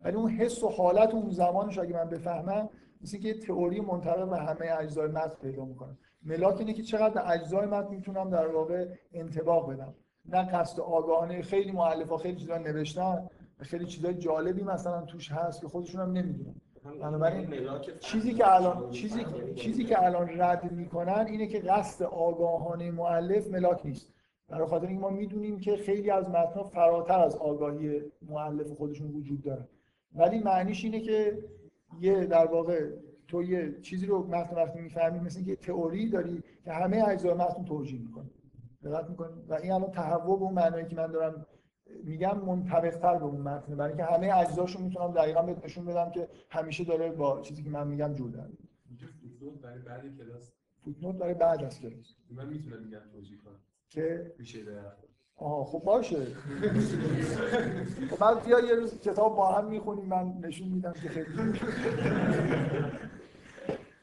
ولی 0.00 0.16
اون 0.16 0.30
حس 0.30 0.62
و 0.62 0.68
حالت 0.68 1.14
اون 1.14 1.30
زمانش 1.30 1.78
اگه 1.78 1.92
من 1.92 2.08
بفهمم 2.08 2.68
مثل 3.02 3.18
که 3.18 3.34
تئوری 3.34 3.80
منطبق 3.80 4.30
به 4.30 4.36
همه 4.36 4.80
اجزای 4.80 5.08
متن 5.08 5.34
پیدا 5.42 5.64
می‌کنم 5.64 5.98
ملاک 6.24 6.58
اینه 6.58 6.72
که 6.72 6.82
چقدر 6.82 7.32
اجزای 7.32 7.66
متن 7.66 7.94
می‌تونم 7.94 8.30
در 8.30 8.46
واقع 8.46 8.86
انطباق 9.12 9.72
بدم. 9.72 9.94
نه 10.24 10.46
قصد 10.46 10.80
آگاهانه 10.80 11.42
خیلی 11.42 11.72
مؤلفا 11.72 12.16
خیلی 12.16 12.36
چیزا 12.36 12.58
نوشتن 12.58 13.30
خیلی 13.58 13.84
چیزای 13.86 14.14
جالبی 14.14 14.62
مثلا 14.62 15.02
توش 15.02 15.32
هست 15.32 15.60
که 15.60 15.68
خودشون 15.68 16.00
هم 16.00 16.12
نمی‌دونن. 16.12 16.54
بنابراین 17.00 17.68
چیزی 18.00 18.34
که 18.34 18.54
الان 18.54 18.90
چیزی 18.90 19.26
چیزی 19.56 19.84
که 19.84 20.04
الان 20.04 20.40
رد 20.40 20.72
می‌کنن 20.72 21.26
اینه 21.28 21.46
که 21.46 21.58
قصد 21.58 22.04
آگاهانه 22.04 22.90
مؤلف 22.90 23.50
ملاک 23.50 23.86
نیست. 23.86 24.12
برای 24.48 24.66
خاطر 24.66 24.86
اینکه 24.86 25.02
ما 25.02 25.10
می‌دونیم 25.10 25.60
که 25.60 25.76
خیلی 25.76 26.10
از 26.10 26.28
متن‌ها 26.28 26.62
فراتر 26.62 27.20
از 27.20 27.36
آگاهی 27.36 28.02
مؤلف 28.28 28.72
خودشون 28.72 29.10
وجود 29.10 29.42
داره 29.42 29.68
ولی 30.14 30.38
معنیش 30.38 30.84
اینه 30.84 31.00
که 31.00 31.38
یه 32.00 32.24
در 32.26 32.46
واقع 32.46 32.90
تو 33.32 33.42
یه 33.42 33.80
چیزی 33.80 34.06
رو 34.06 34.26
متن 34.26 34.56
وقتی 34.56 34.80
می‌فهمی 34.80 35.18
مثل 35.18 35.36
اینکه 35.36 35.56
تئوری 35.56 36.08
داری 36.08 36.42
که 36.64 36.72
همه 36.72 37.04
اجزای 37.08 37.34
متن 37.34 37.64
توجیه 37.64 38.00
می‌کنه. 38.00 38.30
دقت 38.84 39.10
می‌کنید 39.10 39.50
و 39.50 39.54
این 39.54 39.72
الان 39.72 39.90
تهوع 39.90 40.38
به 40.38 40.44
اون 40.44 40.54
معنایی 40.54 40.86
که 40.86 40.96
من 40.96 41.12
دارم 41.12 41.46
میگم 42.04 42.38
منطبق 42.38 42.98
تر 42.98 43.18
به 43.18 43.24
اون 43.24 43.40
متن 43.40 43.76
برای 43.76 43.92
اینکه 43.92 44.04
همه 44.04 44.36
اجزاشو 44.36 44.80
می‌تونم 44.80 45.12
دقیقا 45.12 45.42
بهت 45.42 45.64
نشون 45.64 45.84
بدم 45.84 46.10
که 46.10 46.28
همیشه 46.50 46.84
داره 46.84 47.10
با 47.10 47.40
چیزی 47.40 47.62
که 47.62 47.70
من 47.70 47.88
میگم 47.88 48.12
جور 48.12 48.30
در 48.30 48.48
برای 49.62 49.78
بعد 49.78 50.16
کلاس؟ 50.18 50.52
فوتنوت 50.84 51.16
برای 51.16 51.34
بعد 51.34 51.64
از 51.64 51.80
کلاس. 51.80 52.14
من 52.30 52.48
می‌تونم 52.48 52.82
میگم 52.82 53.00
توجیه 53.12 53.38
کنم. 53.38 53.60
که 53.88 54.34
میشه 54.38 54.64
آها 55.36 55.64
خب 55.64 55.78
باشه. 55.78 56.26
خب 58.10 58.18
بعد 58.18 58.44
بیا 58.44 58.60
یه 58.60 58.74
روز 58.74 59.00
کتاب 59.00 59.36
با 59.36 59.52
هم 59.52 59.64
می‌خونیم 59.68 60.04
من 60.04 60.32
نشون 60.42 60.68
میدم 60.68 60.92
که 60.92 61.08
خیلی 61.08 61.26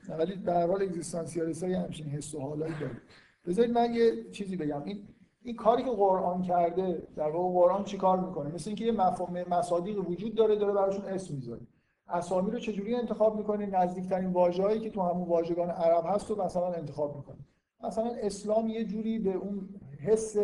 ولی 0.09 0.35
در 0.35 0.67
حال 0.67 0.81
اگزیستانسیالیست 0.81 1.63
های 1.63 1.73
همچین 1.73 2.07
حس 2.07 2.35
و 2.35 2.39
حالایی 2.39 2.73
داره 2.79 3.01
بذارید 3.47 3.71
من 3.71 3.93
یه 3.93 4.29
چیزی 4.31 4.55
بگم. 4.55 4.83
این 4.83 5.07
این 5.41 5.55
کاری 5.55 5.83
که 5.83 5.89
قرآن 5.89 6.41
کرده 6.41 7.07
در 7.15 7.29
واقع 7.29 7.53
قرآن 7.53 7.83
چیکار 7.83 8.19
می‌کنه؟ 8.19 8.53
مثل 8.53 8.69
اینکه 8.69 8.85
یه 8.85 8.91
مفهوم 8.91 9.43
مصادیق 9.49 10.09
وجود 10.09 10.35
داره 10.35 10.55
داره 10.55 10.73
براشون 10.73 11.05
اسم 11.05 11.35
می‌ذاره. 11.35 11.61
اسامی 12.07 12.51
رو 12.51 12.59
چجوری 12.59 12.95
انتخاب 12.95 13.37
می‌کنه 13.37 13.65
نزدیکترین 13.65 14.29
واژه‌ای 14.29 14.79
که 14.79 14.89
تو 14.89 15.01
همون 15.01 15.27
واژگان 15.27 15.69
عرب 15.69 16.03
هست 16.07 16.29
رو 16.29 16.43
مثلا 16.43 16.73
انتخاب 16.73 17.17
می‌کنه 17.17 17.37
مثلا 17.83 18.11
اسلام 18.21 18.67
یه 18.67 18.85
جوری 18.85 19.19
به 19.19 19.33
اون 19.33 19.69
حس 19.99 20.35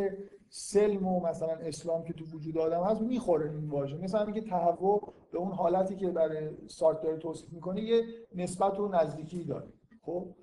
سلم 0.49 1.07
و 1.07 1.27
مثلا 1.27 1.53
اسلام 1.53 2.03
که 2.03 2.13
تو 2.13 2.25
وجود 2.25 2.57
آدم 2.57 2.83
هست 2.83 3.01
می‌خوره 3.01 3.51
این 3.51 3.69
واژه. 3.69 3.97
مثلا 3.97 4.25
میگه 4.25 4.41
تهوع 4.41 5.13
به 5.31 5.37
اون 5.37 5.51
حالتی 5.51 5.95
که 5.95 6.07
برای 6.09 6.49
سارت 6.67 7.01
داره 7.01 7.17
توصیف 7.17 7.53
می‌کنه 7.53 7.81
یه 7.81 8.03
نسبت 8.35 8.79
و 8.79 8.87
نزدیکی 8.87 9.43
داره. 9.43 9.67
خب؟ 10.01 10.35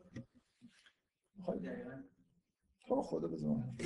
تو 2.86 2.94
رو 2.94 3.02
خدا 3.02 3.28
بزن. 3.28 3.76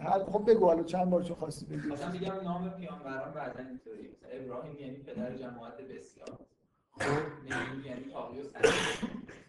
هر 0.00 0.24
خب 0.24 0.50
بگو 0.50 0.66
حالا 0.66 0.82
چند 0.82 1.10
بار 1.10 1.22
چه 1.22 1.34
خواستی 1.34 1.66
بگی؟ 1.66 1.88
مثلا 1.88 2.12
میگم 2.12 2.32
نام 2.32 2.70
پیامبران 2.70 3.34
بعدا 3.34 3.64
اینطوری. 3.68 4.16
ابراهیم 4.30 4.78
یعنی 4.78 4.96
پدر 4.96 5.36
جماعت 5.36 5.74
بسیار. 5.80 6.38
خب. 6.92 7.02
یعنی 7.84 8.02
سعید 8.12 8.50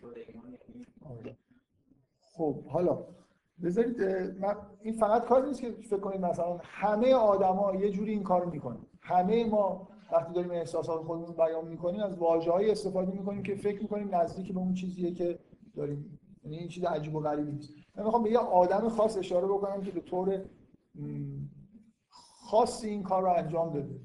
سلیمان 0.01 0.51
یعنی 0.51 0.85
آره. 1.09 1.37
خب 2.21 2.65
حالا 2.65 3.05
بذارید 3.63 4.01
این 4.81 4.93
فقط 4.93 5.25
کاری 5.25 5.47
نیست 5.47 5.61
که 5.61 5.71
فکر 5.71 5.99
کنید 5.99 6.21
مثلا 6.21 6.59
همه 6.63 7.13
آدما 7.13 7.75
یه 7.75 7.91
جوری 7.91 8.11
این 8.11 8.23
کارو 8.23 8.49
می‌کنن. 8.49 8.85
همه 9.01 9.49
ما 9.49 9.87
وقتی 10.11 10.33
داریم 10.33 10.51
احساسات 10.51 11.01
خودمون 11.01 11.35
بیان 11.35 11.67
می‌کنیم 11.67 12.03
از 12.03 12.13
واژه‌هایی 12.13 12.71
استفاده 12.71 13.11
می‌کنیم 13.11 13.43
که 13.43 13.55
فکر 13.55 13.81
می‌کنیم 13.81 14.15
نزدیک 14.15 14.53
به 14.53 14.59
اون 14.59 14.73
چیزیه 14.73 15.13
که 15.13 15.39
داریم. 15.75 16.19
یعنی 16.43 16.57
این 16.57 16.67
چیز 16.67 16.83
عجیب 16.83 17.15
و 17.15 17.19
غریبی 17.19 17.51
نیست. 17.51 17.73
من 17.95 18.03
می‌خوام 18.03 18.23
به 18.23 18.31
یه 18.31 18.37
آدم 18.37 18.89
خاص 18.89 19.17
اشاره 19.17 19.47
بکنم 19.47 19.81
که 19.81 19.91
به 19.91 20.01
طور 20.01 20.45
خاصی 22.49 22.89
این 22.89 23.03
کار 23.03 23.23
رو 23.23 23.29
انجام 23.29 23.73
داده. 23.73 23.99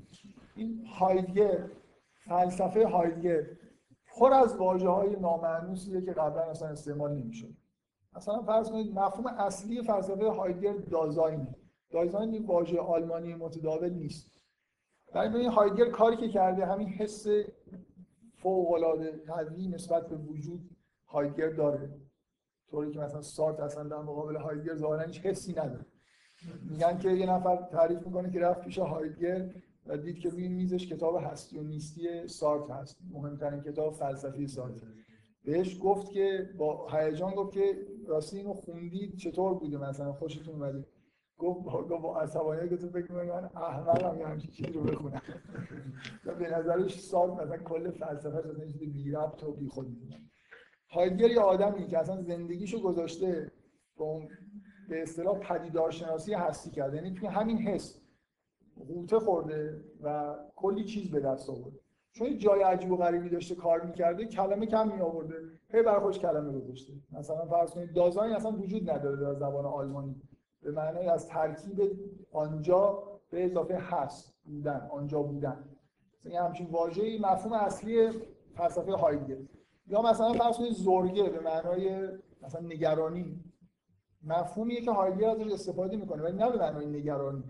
این 0.57 0.87
هایدگر 0.99 1.67
فلسفه 2.25 2.87
هایدگر 2.87 3.43
پر 4.07 4.33
از 4.33 4.57
واژه 4.57 4.89
های 4.89 5.17
نامعنوسیه 5.17 6.03
که 6.03 6.13
قبلا 6.13 6.43
اصلا 6.43 6.69
استعمال 6.69 7.13
نمی‌شد. 7.15 7.55
مثلا 8.17 8.43
فرض 8.43 8.71
کنید 8.71 8.99
مفهوم 8.99 9.27
اصلی 9.27 9.83
فلسفه 9.83 10.29
هایدگر 10.31 10.73
دازاینه. 10.73 11.57
دازاین 11.91 12.35
این 12.35 12.47
واژه 12.47 12.81
آلمانی 12.81 13.35
متداول 13.35 13.91
نیست. 13.91 14.31
در 15.13 15.37
این 15.37 15.51
هایدگر 15.51 15.91
کاری 15.91 16.17
که 16.17 16.29
کرده 16.29 16.67
همین 16.67 16.89
حس 16.89 17.27
فوق 18.35 18.73
العاده 18.73 19.23
قوی 19.27 19.69
نسبت 19.69 20.09
به 20.09 20.17
وجود 20.17 20.71
هایدگر 21.07 21.49
داره. 21.49 21.91
طوری 22.71 22.93
که 22.93 22.99
مثلا 22.99 23.23
سارت 23.23 23.61
اصلا 23.61 23.85
در 23.85 24.03
مقابل 24.03 24.37
هایدگر 24.37 24.75
ظاهرا 24.75 25.03
هیچ 25.03 25.21
حسی 25.21 25.53
نداره. 25.53 25.87
میگن 26.71 26.99
که 26.99 27.11
یه 27.11 27.31
نفر 27.31 27.57
تعریف 27.57 28.07
می‌کنه 28.07 28.31
که 28.31 28.41
رفت 28.41 28.61
پیش 28.61 28.79
هایدگر 28.79 29.51
و 29.87 29.97
دید 29.97 30.19
که 30.19 30.29
روی 30.29 30.49
میزش 30.49 30.93
کتاب 30.93 31.17
هستی 31.17 31.59
و 31.59 31.63
نیستی 31.63 32.29
سارت 32.29 32.71
هست. 32.71 32.97
مهمترین 33.13 33.61
کتاب 33.61 33.95
فلسفی 33.95 34.47
سارت. 34.47 34.83
بهش 35.45 35.79
گفت 35.83 36.11
که 36.11 36.51
با 36.59 36.89
هیجان 36.89 37.35
گفت 37.35 37.53
که 37.53 37.87
راستی 38.07 38.39
اینو 38.39 38.55
خوندید 38.55 39.17
چطور 39.17 39.55
بوده 39.55 39.79
مثلا؟ 39.79 40.13
خوشتون 40.13 40.55
اومده؟ 40.55 40.87
گفت 41.39 41.65
با, 41.65 41.83
با 41.83 42.21
عصبانیت 42.21 42.69
که 42.69 42.77
تو 42.77 42.89
فکر 42.89 43.13
می‌کنی 43.13 43.29
من 43.29 43.45
احمقم 43.45 44.19
یه 44.19 44.27
همچین 44.27 44.51
چیزی 44.51 44.73
رو 44.73 44.83
بخونم. 44.83 45.23
به 46.25 46.51
نظرش 46.59 47.01
سارت 47.01 47.33
مثلا 47.33 47.57
کل 47.57 47.91
فلسفه 47.91 48.37
از 48.37 48.61
این 48.61 48.73
چیز 48.73 48.81
بی 48.93 49.11
ربط 49.11 49.45
و 49.45 49.53
بی 49.53 49.69
خود. 49.69 49.87
هایدگر 50.91 51.31
یه 51.31 51.41
آدمی 51.41 51.87
که 51.87 51.99
اصلا 51.99 52.23
زندگیشو 52.23 52.83
گذاشته 52.83 53.53
به 53.97 54.05
اون 54.05 54.29
به 54.89 55.03
اصطلاح 55.03 55.39
پدیدارشناسی 55.39 56.35
هستی 56.35 56.71
کرده. 56.71 56.97
یعنی 56.97 57.15
توی 57.15 57.29
همین 57.29 57.59
حس 57.59 58.03
غوطه 58.89 59.19
خورده 59.19 59.85
و 60.03 60.35
کلی 60.57 60.85
چیز 60.85 61.11
به 61.11 61.21
دست 61.21 61.51
آورده. 61.51 61.81
چون 62.19 62.39
جای 62.39 62.63
عجیب 62.63 62.93
و 62.93 62.97
غریبی 62.97 63.29
داشته 63.29 63.55
کار 63.55 63.81
می‌کرده 63.81 64.27
کلمه 64.27 64.67
کم 64.67 64.93
می 64.93 65.01
آورده 65.01 65.35
هی 65.73 65.83
برای 65.83 66.01
خودش 66.01 66.19
کلمه 66.19 66.61
گذاشته. 66.61 66.93
مثلا 67.13 67.47
فرض 67.47 67.71
کنید 67.71 67.93
دازاین 67.93 68.35
اصلا 68.35 68.53
وجود 68.53 68.91
نداره 68.91 69.17
در 69.17 69.35
زبان 69.35 69.65
آلمانی. 69.65 70.23
به 70.63 70.71
معنای 70.71 71.09
از 71.09 71.29
ترکیب 71.29 71.81
آنجا 72.33 73.03
به 73.31 73.45
اضافه 73.45 73.75
هست 73.75 74.35
بودن 74.45 74.89
آنجا 74.91 75.23
بودن. 75.23 75.65
مثلا 76.25 76.45
همچین 76.45 76.67
واژه‌ای 76.71 77.19
مفهوم 77.19 77.53
اصلی 77.53 78.11
فلسفه 78.55 78.93
هایدگر 78.93 79.37
یا 79.87 80.03
مثلا 80.03 80.33
فرض 80.33 80.57
کنید 80.57 80.73
زرگه 80.73 81.23
به 81.23 81.41
معنای 81.41 82.09
مثلا 82.43 82.61
نگرانی. 82.61 83.45
مفهومیه 84.23 84.81
که 84.81 84.91
هایدگر 84.91 85.31
ازش 85.31 85.53
استفاده 85.53 85.97
می‌کنه 85.97 86.23
ولی 86.23 86.37
نه 86.37 86.51
به 86.51 86.59
معنای 86.59 86.87
نگرانی. 86.87 87.45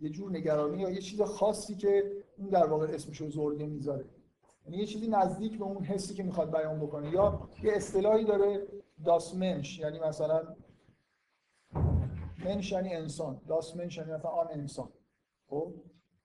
یه 0.00 0.10
جور 0.10 0.30
نگرانی 0.30 0.82
یا 0.82 0.90
یه 0.90 1.00
چیز 1.00 1.22
خاصی 1.22 1.74
که 1.74 2.12
اون 2.38 2.48
در 2.48 2.66
واقع 2.66 2.86
اسمش 2.86 3.20
رو 3.20 3.30
زرگه 3.30 3.66
می‌ذاره. 3.66 4.04
یعنی 4.66 4.78
یه 4.78 4.86
چیزی 4.86 5.08
نزدیک 5.08 5.58
به 5.58 5.64
اون 5.64 5.84
حسی 5.84 6.14
که 6.14 6.22
می‌خواد 6.22 6.52
بیان 6.52 6.80
بکنه. 6.80 7.10
یا 7.10 7.48
یه 7.62 7.72
اصطلاحی 7.72 8.24
داره 8.24 8.66
داس 9.04 9.34
منش 9.34 9.78
یعنی 9.78 9.98
مثلا 9.98 10.42
منش 12.44 12.72
یعنی 12.72 12.94
انسان 12.94 13.40
داس 13.48 13.76
منش 13.76 13.96
یعنی 13.96 14.12
مثلا 14.12 14.30
آن 14.30 14.46
انسان. 14.50 14.88
خب؟ 15.50 15.72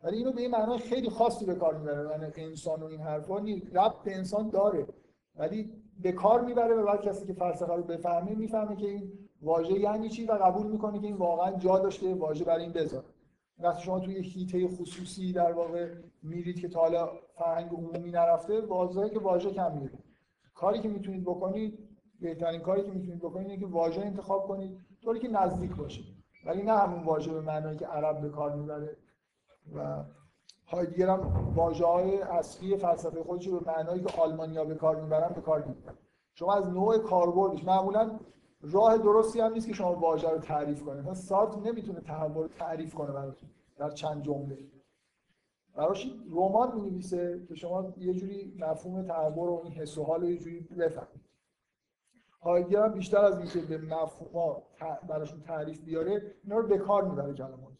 ولی 0.03 0.17
اینو 0.17 0.31
به 0.31 0.41
این 0.41 0.51
معنای 0.51 0.77
خیلی 0.77 1.09
خاصی 1.09 1.45
به 1.45 1.55
کار 1.55 1.77
می‌بره 1.77 2.09
یعنی 2.11 2.49
انسان 2.49 2.83
و 2.83 2.85
این 2.85 3.01
حرفا. 3.01 3.39
نی 3.39 3.69
ربط 3.73 4.03
به 4.03 4.15
انسان 4.15 4.49
داره. 4.49 4.87
ولی 5.35 5.71
به 6.01 6.11
کار 6.11 6.41
می‌بره 6.41 6.75
و 6.75 6.85
بعد 6.85 7.01
کسی 7.01 7.25
که 7.25 7.33
فلسفه 7.33 7.73
رو 7.73 7.83
بفهمه 7.83 8.35
می‌فهمه 8.35 8.75
که 8.75 8.87
این 8.87 9.11
واژه 9.41 9.79
یعنی 9.79 10.09
چی 10.09 10.25
و 10.25 10.31
قبول 10.31 10.67
می‌کنه 10.67 10.99
که 10.99 11.07
این 11.07 11.15
واقعا 11.15 11.51
جا 11.51 11.79
داشته 11.79 12.15
واژه 12.15 12.45
برای 12.45 12.63
این 12.63 12.73
بذاره. 12.73 13.05
وقتی 13.59 13.83
شما 13.83 13.99
توی 13.99 14.21
هیته 14.21 14.67
خصوصی 14.67 15.33
در 15.33 15.51
واقع 15.51 15.89
میرید 16.23 16.59
که 16.59 16.67
تا 16.67 16.79
حالا 16.79 17.09
فرهنگ 17.35 17.69
عمومی 17.69 18.11
نرفته 18.11 18.61
واضحه 18.61 19.09
که 19.09 19.19
واژه 19.19 19.51
کم 19.51 19.77
میره. 19.77 19.93
کاری 20.55 20.79
که 20.79 20.89
می‌تونید 20.89 21.23
بکنید 21.23 21.79
بهترین 22.19 22.61
کاری 22.61 22.83
که 22.83 22.91
می‌تونید 22.91 23.19
بکنید 23.19 23.49
اینه 23.49 23.59
که 23.59 23.67
واژه 23.67 24.01
انتخاب 24.01 24.47
کنید 24.47 24.77
طوری 25.03 25.19
که 25.19 25.27
نزدیک 25.27 25.75
باشه. 25.75 26.01
ولی 26.45 26.63
نه 26.63 26.77
همون 26.77 27.03
واژه 27.03 27.33
به 27.33 27.41
معنایی 27.41 27.77
که 27.77 27.85
عرب 27.85 28.21
به 28.21 28.29
کار 28.29 28.55
می‌بره 28.55 28.97
و 29.75 30.03
هایدگر 30.65 31.09
هم 31.09 31.53
واژه 31.55 31.85
های 31.85 32.21
اصلی 32.21 32.77
فلسفه 32.77 33.23
خودش 33.23 33.47
رو 33.47 33.59
به 33.59 33.71
معنایی 33.71 34.03
که 34.03 34.21
آلمانیا 34.21 34.65
به 34.65 34.75
کار 34.75 35.01
می‌برن 35.01 35.33
به 35.33 35.41
کار 35.41 35.63
می‌برن. 35.63 35.95
شما 36.33 36.53
از 36.53 36.69
نوع 36.69 36.97
کاربردش 36.97 37.63
معمولا 37.63 38.19
راه 38.63 38.97
درستی 38.97 39.39
هم 39.39 39.53
نیست 39.53 39.67
که 39.67 39.73
شما 39.73 39.95
واژه 39.95 40.29
رو 40.29 40.37
تعریف 40.37 40.83
کنید. 40.83 40.99
مثلا 40.99 41.13
سارت 41.13 41.57
نمی‌تونه 41.57 41.99
تحول 41.99 42.43
رو 42.43 42.47
تعریف 42.47 42.93
کنه 42.93 43.11
براتون 43.11 43.49
در 43.77 43.89
چند 43.89 44.23
جمله. 44.23 44.57
براش 45.75 46.11
رمان 46.31 46.75
می‌نویسه 46.75 47.45
که 47.47 47.55
شما 47.55 47.93
یه 47.97 48.13
جوری 48.13 48.57
مفهوم 48.59 49.07
تحول 49.07 49.49
و 49.49 49.61
این 49.63 49.73
حس 49.73 49.97
و 49.97 50.03
حال 50.03 50.21
رو 50.21 50.29
یه 50.29 50.37
جوری 50.37 50.59
بفهمید. 50.59 51.23
هایدگر 52.41 52.83
هم 52.83 52.93
بیشتر 52.93 53.25
از 53.25 53.37
اینکه 53.37 53.59
به 53.59 53.77
مفهوم 53.77 54.61
براشون 55.07 55.41
تعریف 55.41 55.81
بیاره 55.81 56.35
اینا 56.43 56.57
رو 56.57 56.67
به 56.67 56.77
کار 56.77 57.09
می‌بره 57.09 57.33
کلمات 57.33 57.73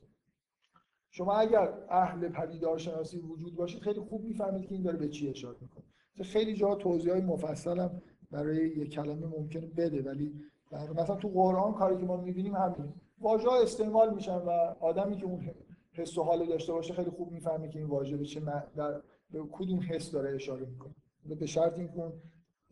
شما 1.10 1.34
اگر 1.34 1.74
اهل 1.90 2.30
پدیدارشناسی 2.30 3.20
وجود 3.20 3.56
باشید 3.56 3.82
خیلی 3.82 4.00
خوب 4.00 4.24
می‌فهمید 4.24 4.68
که 4.68 4.76
این 4.76 4.84
داره 4.84 4.98
به 4.98 5.10
چی 5.10 5.30
اشاره 5.30 5.58
می‌کنه. 5.62 5.84
خیلی 6.24 6.54
جا 6.54 6.76
توضیح 6.76 7.12
های 7.12 7.22
مفصل 7.22 7.90
برای 8.32 8.56
یک 8.56 8.90
کلمه 8.94 9.28
ممکنه 9.28 9.68
بده 9.68 10.02
ولی 10.04 10.34
مثلا 10.74 11.16
تو 11.16 11.28
قرآن 11.28 11.74
کاری 11.74 11.98
که 11.98 12.06
ما 12.06 12.18
می‌بینیم 12.18 12.56
همین. 12.56 12.94
واژه 13.22 13.50
ها 13.50 13.62
استعمال 13.62 14.14
میشن 14.14 14.38
و 14.38 14.50
آدمی 14.80 15.18
که 15.18 15.26
اون 15.26 15.50
حس 15.94 16.18
و 16.18 16.24
حال 16.24 16.46
داشته 16.46 16.74
باشه 16.74 16.94
خیلی 16.94 17.10
خوب 17.10 17.32
می‌فهمه 17.32 17.70
که 17.70 17.80
این 17.80 17.88
واژه 17.88 18.18
به 18.18 18.26
چه 18.26 18.42
در 18.76 19.02
به 19.32 19.40
کدوم 19.52 19.80
حس 19.90 20.12
داره 20.12 20.36
اشاره 20.36 20.66
می‌کنه. 20.66 20.94
به 21.40 21.46
شرط 21.46 21.80
اینکه 21.80 22.00
اون 22.00 22.14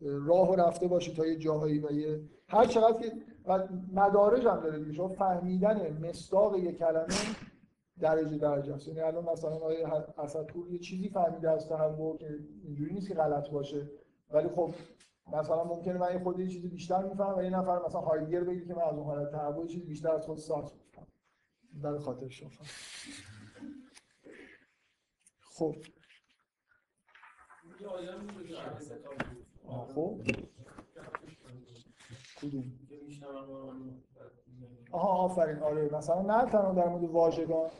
راه 0.00 0.50
و 0.50 0.54
رفته 0.54 0.88
باشه 0.88 1.12
تا 1.12 1.26
یه 1.26 1.36
جاهایی 1.36 1.78
و 1.78 1.92
یه 1.92 2.20
هر 2.48 2.64
چقدر 2.64 3.00
که 3.00 3.12
و 3.46 3.68
مدارج 3.92 4.46
هم 4.46 4.60
داره 4.60 4.78
دیگه 4.78 4.92
شما 4.92 5.08
فهمیدن 5.08 6.08
مصداق 6.08 6.56
یه 6.56 6.72
کلمه 6.72 7.06
درجه 8.00 8.38
درجه 8.38 8.74
است. 8.74 8.88
یعنی 8.88 9.00
الان 9.00 9.24
مثلا 9.24 9.50
آیه 9.50 9.88
اسطور 10.18 10.70
یه 10.70 10.78
چیزی 10.78 11.08
فهمیده 11.08 11.50
از 11.50 11.68
تحول 11.68 12.16
که 12.16 12.38
اینجوری 12.64 12.94
نیست 12.94 13.08
که 13.08 13.14
غلط 13.14 13.50
باشه 13.50 13.88
ولی 14.30 14.48
خب 14.48 14.74
مثلا 15.26 15.64
ممکنه 15.64 15.98
من 15.98 16.22
خود 16.22 16.40
یه 16.40 16.48
چیزی 16.48 16.68
بیشتر 16.68 17.02
می‌فهمم 17.02 17.38
و 17.38 17.42
یه 17.42 17.50
نفر 17.50 17.86
مثلا 17.86 18.00
هایدگر 18.00 18.44
بگه 18.44 18.64
که 18.66 18.74
من 18.74 18.82
از 18.82 18.98
اون 18.98 19.06
حالت 19.06 19.32
تحول 19.32 19.66
چیزی 19.66 19.86
بیشتر 19.86 20.10
از 20.10 20.26
خود 20.26 20.38
سارت 20.38 20.72
می‌فهمم. 20.72 21.06
در 21.82 21.98
خاطر 21.98 22.28
شما. 22.28 22.50
خب. 25.40 25.76
خب. 29.94 30.20
کدوم؟ 32.42 32.64
آها 34.92 35.08
آفرین. 35.08 35.58
آره 35.58 35.94
مثلا 35.94 36.22
نه 36.22 36.50
تنها 36.50 36.72
در 36.72 36.88
مورد 36.88 37.04
واژگان. 37.04 37.70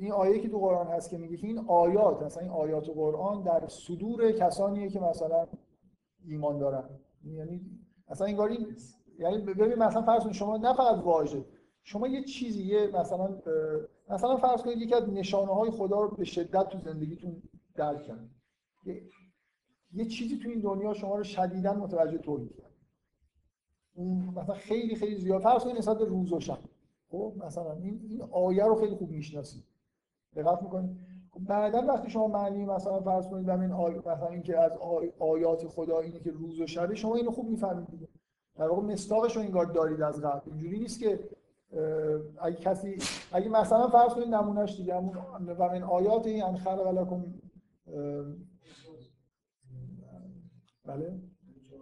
این 0.00 0.12
آیه 0.12 0.40
که 0.40 0.48
تو 0.48 0.58
قرآن 0.58 0.86
هست 0.86 1.10
که 1.10 1.18
میگه 1.18 1.36
که 1.36 1.46
این 1.46 1.64
آیات 1.68 2.22
مثلا 2.22 2.42
این 2.42 2.52
آیات 2.52 2.90
قرآن 2.90 3.42
در 3.42 3.68
صدور 3.68 4.32
کسانیه 4.32 4.90
که 4.90 5.00
مثلا 5.00 5.46
ایمان 6.24 6.58
دارن. 6.58 6.84
یعنی 7.24 7.60
مثلا 8.10 8.26
انگار 8.26 8.48
این 8.48 8.76
یعنی 9.18 9.38
ببین 9.38 9.74
مثلا 9.74 10.02
فرض 10.02 10.22
کنید 10.22 10.34
شما 10.34 10.56
نه 10.56 10.74
فقط 10.74 11.04
واژه 11.04 11.44
شما 11.82 12.08
یه 12.08 12.24
چیزی 12.24 12.62
یه 12.62 12.86
مثلا 12.86 13.42
مثلا 14.10 14.36
فرض 14.36 14.62
کنید 14.62 14.78
یکی 14.78 14.94
از 14.94 15.08
نشانه 15.08 15.54
های 15.54 15.70
خدا 15.70 16.00
رو 16.00 16.16
به 16.16 16.24
شدت 16.24 16.68
تو 16.68 16.78
زندگیتون 16.78 17.42
درک 17.74 18.06
کنید 18.06 18.30
یه, 18.84 19.02
یه 19.92 20.04
چیزی 20.04 20.38
تو 20.38 20.48
این 20.48 20.60
دنیا 20.60 20.94
شما 20.94 21.16
رو 21.16 21.24
شدیدا 21.24 21.72
متوجه 21.72 22.18
توحید 22.18 22.56
کرد 22.56 22.68
مثلا 24.36 24.54
خیلی 24.54 24.94
خیلی 24.94 25.16
زیاد 25.16 25.42
فرض 25.42 25.64
کنید 25.64 25.76
نسبت 25.76 26.00
روز 26.00 26.32
و 26.32 26.40
شب. 26.40 26.58
خب 27.10 27.34
مثلا 27.46 27.72
این 27.72 28.00
این 28.08 28.22
آیه 28.22 28.64
رو 28.64 28.74
خیلی 28.74 28.94
خوب 28.94 29.10
می‌شناسید. 29.10 29.64
دقت 30.36 30.62
می‌کنید. 30.62 30.96
بعدا 31.38 31.82
وقتی 31.82 32.10
شما 32.10 32.26
معنی 32.26 32.64
مثلا 32.64 33.00
فرض 33.00 33.28
کنید 33.28 33.50
این 33.50 33.72
آی... 33.72 33.98
مثلا 33.98 34.28
اینکه 34.28 34.58
از 34.58 34.72
آی... 34.72 35.12
آیات 35.18 35.66
خدا 35.66 35.98
اینه 35.98 36.20
که 36.20 36.30
روز 36.30 36.60
و 36.60 36.66
شب 36.66 36.94
شما 36.94 37.14
اینو 37.16 37.30
خوب 37.30 37.48
می‌فهمید 37.48 37.86
دیگه. 37.90 38.08
در 38.56 38.68
واقع 38.68 38.82
مستاقش 38.82 39.36
رو 39.36 39.42
انگار 39.42 39.64
دارید 39.64 40.02
از 40.02 40.22
قبل. 40.22 40.50
اینجوری 40.50 40.78
نیست 40.78 41.00
که 41.00 41.20
اگه 42.42 42.56
کسی 42.56 42.96
اگه 43.32 43.48
مثلا 43.48 43.88
فرض 43.88 44.14
کنید 44.14 44.28
نمونهش 44.28 44.76
دیگه 44.76 44.94
همون 44.94 45.16
و 45.46 45.68
من 45.68 45.82
آیات 45.82 46.26
این 46.26 46.42
ان 46.42 46.56
خلق 46.56 46.86
اه، 46.86 47.24
بله؟ 50.86 51.18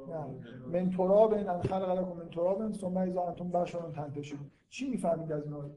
نه. 0.09 0.27
من 0.73 0.91
تراب 0.91 1.33
ان 1.33 1.63
خلق 1.63 1.91
لکم 1.91 2.17
من 2.17 2.29
تراب 2.29 2.73
ثم 2.73 2.97
اذا 2.97 3.23
انتم 3.23 3.51
بشر 3.51 3.91
تنتشرون. 3.91 4.51
چی 4.69 4.91
می‌فهمید 4.91 5.33
از 5.33 5.45
این 5.45 5.53
آیه؟ 5.53 5.75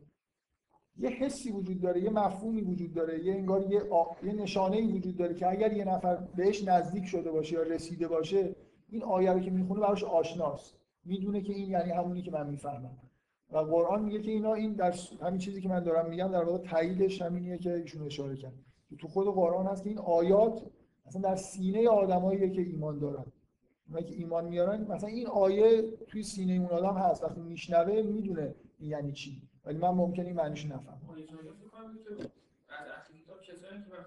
یه 1.00 1.10
حسی 1.10 1.52
وجود 1.52 1.82
داره 1.82 2.04
یه 2.04 2.10
مفهومی 2.10 2.62
وجود 2.62 2.94
داره 2.94 3.26
یه 3.26 3.34
انگار 3.34 3.72
یه, 3.72 3.82
آ... 3.92 4.04
یه 4.24 4.34
نشانه 4.34 4.88
وجود 4.88 5.18
داره 5.18 5.34
که 5.34 5.50
اگر 5.50 5.74
یه 5.74 5.86
نفر 5.86 6.16
بهش 6.16 6.64
نزدیک 6.64 7.06
شده 7.06 7.32
باشه 7.32 7.56
یا 7.56 7.64
رسیده 7.64 8.08
باشه 8.08 8.56
این 8.90 9.04
آیه 9.04 9.32
رو 9.32 9.40
که 9.40 9.52
می‌خونه 9.52 9.82
براش 9.82 10.04
آشناست. 10.04 10.76
می‌دونه 11.06 11.42
که 11.42 11.54
این 11.54 11.70
یعنی 11.70 11.92
همونی 11.92 12.22
که 12.22 12.32
من 12.32 12.50
می‌فهمم. 12.50 12.98
و 13.52 13.58
قرآن 13.58 14.04
میگه 14.04 14.22
که 14.22 14.32
اینا 14.32 14.54
این 14.54 14.74
در 14.74 14.94
همین 15.22 15.40
چیزی 15.40 15.62
که 15.62 15.70
من 15.70 15.84
دارم 15.84 16.10
میگم 16.10 16.28
در 16.28 16.44
واقع 16.44 16.58
تاییدش 16.58 17.22
همینیه 17.22 17.58
که 17.58 17.74
ایشون 17.74 18.06
اشاره 18.06 18.36
کرد. 18.36 18.54
تو 19.00 19.08
خود 19.08 19.28
قرآن 19.28 19.66
هست 19.66 19.84
که 19.84 19.90
این 19.90 20.00
آیات 20.00 20.62
مثلا 21.08 21.22
در 21.22 21.36
سینه 21.36 21.90
آدماییه 21.90 22.50
که 22.50 22.62
ایمان 22.62 23.00
دارن. 23.00 23.26
اونایی 23.88 24.06
که 24.06 24.16
ایمان 24.16 24.46
میارن 24.46 24.92
مثلا 24.92 25.10
این 25.10 25.28
آیه 25.28 25.84
توی 26.08 26.24
سینه 26.24 26.54
اون 26.54 26.66
آدم 26.66 26.98
هست. 26.98 27.24
وقتی 27.24 27.42
میشنوه 27.42 28.02
می‌دونه 28.02 28.56
این 28.80 28.92
یعنی 28.92 29.12
چی. 29.12 29.42
ولی 29.66 29.78
من 29.78 29.90
ممکنه 29.90 30.26
این 30.26 30.36
معنیش 30.36 30.66
که 30.66 30.70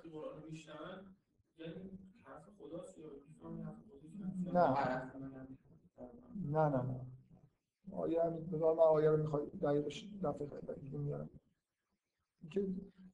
که 0.02 0.08
میشنون 0.50 1.16
یعنی 1.58 1.98
نه. 4.52 4.74
نه 6.50 6.68
نه 6.68 6.82
نه. 6.82 7.06
آیه 7.92 8.22
همین 8.22 8.46
بذار 8.46 8.74
من 8.74 8.82
آیه 8.82 9.10
رو 9.10 9.16
می‌خوای 9.16 9.46
دقیقش 9.46 10.06
دفعه 10.22 10.46
دیگه 10.80 10.98
میارم 10.98 11.30
که 12.50 12.66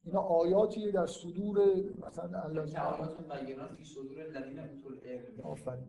اینا 0.03 0.19
آیاتیه 0.19 0.91
در 0.91 1.07
صدور 1.07 1.57
مثلا 2.07 2.41
بینات 3.45 3.73
فی 3.73 3.85
صدور 3.85 4.21
الذین 4.21 4.59
اوتوا 4.59 4.91
العلم. 4.91 5.41
آفرین. 5.43 5.87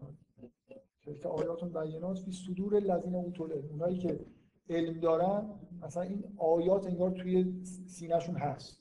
تلک 1.04 1.26
آیاتون 1.26 1.72
بینات 1.72 2.18
فی 2.18 2.32
صدور 2.32 2.76
الذین 2.76 3.14
اوتوا 3.14 3.46
العلم. 3.46 3.68
اونایی 3.70 3.98
که 3.98 4.26
علم 4.70 5.00
دارن 5.00 5.50
مثلا 5.82 6.02
این 6.02 6.24
آیات 6.36 6.86
انگار 6.86 7.10
توی 7.10 7.62
سینهشون 7.86 8.34
هست. 8.34 8.80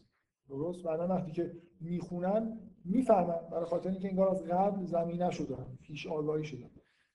درست؟ 0.50 0.84
بعدا 0.84 1.08
وقتی 1.08 1.32
که 1.32 1.52
می‌خونن 1.82 2.60
می‌فهمن. 2.86 3.40
برای 3.52 3.66
خاطر 3.66 3.90
اینکه 3.90 4.10
انگار 4.10 4.30
از 4.30 4.44
قبل 4.44 4.86
زمینه 4.86 5.32
شده 5.32 5.56
پیش 5.82 6.08
آگاهی 6.08 6.44
شده. 6.44 6.66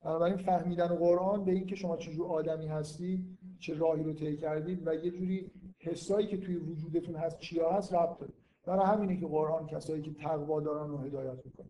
بنابراین 0.05 0.37
فهمیدن 0.37 0.87
قرآن 0.87 1.45
به 1.45 1.53
اینکه 1.53 1.77
شما 1.77 1.97
چجور 1.97 2.27
آدمی 2.27 2.67
هستی 2.67 3.25
چه 3.59 3.75
راهی 3.75 4.03
رو 4.03 4.13
طی 4.13 4.37
کردید 4.37 4.87
و 4.87 4.95
یه 4.95 5.11
جوری 5.11 5.51
حسایی 5.79 6.27
که 6.27 6.37
توی 6.37 6.57
وجودتون 6.57 7.17
هست 7.17 7.39
چیا 7.39 7.73
هست 7.73 7.95
ربط 7.95 8.19
داره. 8.19 8.33
برای 8.67 8.87
همینه 8.87 9.21
که 9.21 9.27
قرآن 9.27 9.67
کسایی 9.67 10.03
که 10.03 10.13
تقوا 10.13 10.61
دارن 10.61 10.91
رو 10.91 10.99
هدایت 10.99 11.39
می‌کنه. 11.45 11.67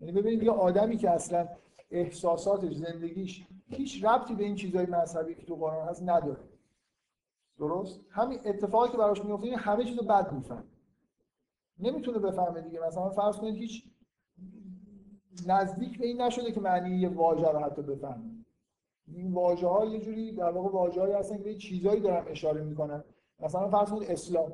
یعنی 0.00 0.12
ببینید 0.12 0.42
یه 0.42 0.50
آدمی 0.50 0.96
که 0.96 1.10
اصلا 1.10 1.48
احساساتش 1.90 2.74
زندگیش 2.74 3.46
هیچ 3.68 4.04
ربطی 4.04 4.34
به 4.34 4.44
این 4.44 4.54
چیزای 4.54 4.86
مذهبی 4.86 5.34
که 5.34 5.46
تو 5.46 5.56
قرآن 5.56 5.88
هست 5.88 6.02
نداره. 6.02 6.40
درست؟ 7.58 8.00
همین 8.10 8.40
اتفاقی 8.44 8.90
که 8.90 8.96
براش 8.96 9.24
میفته 9.24 9.46
این 9.46 9.58
همه 9.58 9.84
چیزو 9.84 10.02
بد 10.02 10.32
می‌فهمه. 10.32 10.64
نمی‌تونه 11.78 12.18
بفهمه 12.18 12.60
دیگه. 12.60 12.80
مثلا 12.86 13.10
فرض 13.10 13.36
کنید 13.36 13.54
هیچ 13.56 13.84
نزدیک 15.46 15.98
به 15.98 16.06
این 16.06 16.22
نشده 16.22 16.52
که 16.52 16.60
معنی 16.60 16.96
یه 16.96 17.08
واژه 17.08 17.48
رو 17.48 17.58
حتی 17.58 17.82
بفهمه. 17.82 18.30
این 19.08 19.32
واژه 19.32 19.66
ها 19.66 19.84
یه 19.84 20.00
جوری 20.00 20.32
در 20.32 20.50
واقع 20.50 20.70
واژه‌ای 20.70 21.12
هستن 21.12 21.36
که 21.36 21.42
به 21.42 21.54
چیزایی 21.54 22.00
دارن 22.00 22.28
اشاره 22.28 22.62
می‌کنن. 22.62 23.04
مثلا 23.40 23.68
فرض 23.68 23.90
کنید 23.90 24.10
اسلام. 24.10 24.52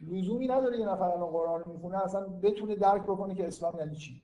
لزومی 0.00 0.46
نداره 0.46 0.78
یه 0.78 0.88
نفر 0.88 1.04
الان 1.04 1.30
قرآن 1.30 1.64
می‌خونه 1.66 2.04
اصلا 2.04 2.20
بتونه 2.20 2.76
درک 2.76 3.02
بکنه 3.02 3.34
که 3.34 3.46
اسلام 3.46 3.78
یعنی 3.78 3.96
چی. 3.96 4.22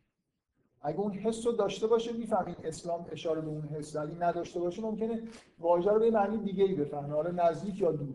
اگه 0.86 1.00
اون 1.00 1.12
حس 1.12 1.46
رو 1.46 1.52
داشته 1.52 1.86
باشه 1.86 2.12
می‌فهمید 2.12 2.56
اسلام 2.64 3.06
اشاره 3.10 3.40
به 3.40 3.48
اون 3.48 3.62
حس. 3.62 3.96
اگه 3.96 4.14
نداشته 4.18 4.60
باشه 4.60 4.82
ممکنه 4.82 5.22
واژه 5.58 5.90
رو 5.90 5.98
به 5.98 6.10
معنی 6.10 6.38
دیگه 6.38 6.64
ای 6.64 6.74
بفهمه. 6.74 7.14
حالا 7.14 7.30
نزدیک 7.30 7.80
یا 7.80 7.92
دور. 7.92 8.14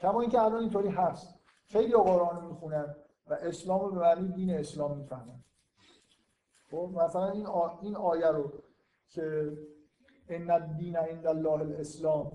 کما 0.00 0.20
اینکه 0.20 0.42
الان 0.42 0.60
اینطوری 0.60 0.88
هست. 0.88 1.40
خیلی 1.66 1.92
قرآن 1.92 2.36
رو 2.36 2.48
می‌خونن 2.48 2.94
و 3.26 3.34
اسلام 3.34 3.80
رو 3.80 3.90
به 3.90 4.00
معنی 4.00 4.28
دین 4.28 4.50
اسلام 4.50 4.98
می‌فهمن. 4.98 5.44
خب 6.70 6.90
مثلا 6.94 7.30
این 7.30 7.46
آ... 7.46 7.68
این 7.82 7.96
آیه 7.96 8.28
رو 8.28 8.52
که 9.08 9.52
ان 10.28 10.50
الدین 10.50 10.96
عند 10.96 11.26
الله 11.26 11.50
الاسلام 11.52 12.32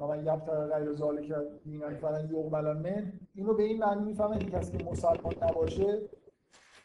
و 0.00 0.06
من 0.06 0.18
یبتغی 0.26 0.74
غیر 0.74 0.92
ذلک 0.92 1.32
دینا 1.64 1.94
فلن 1.94 2.30
یقبل 2.30 2.72
منه 2.72 3.12
اینو 3.34 3.54
به 3.54 3.62
این 3.62 3.78
معنی 3.78 4.04
می‌فهمن 4.04 4.38
که 4.38 4.50
کسی 4.50 4.78
که 4.78 4.84
مسلمان 4.84 5.34
نباشه 5.42 6.02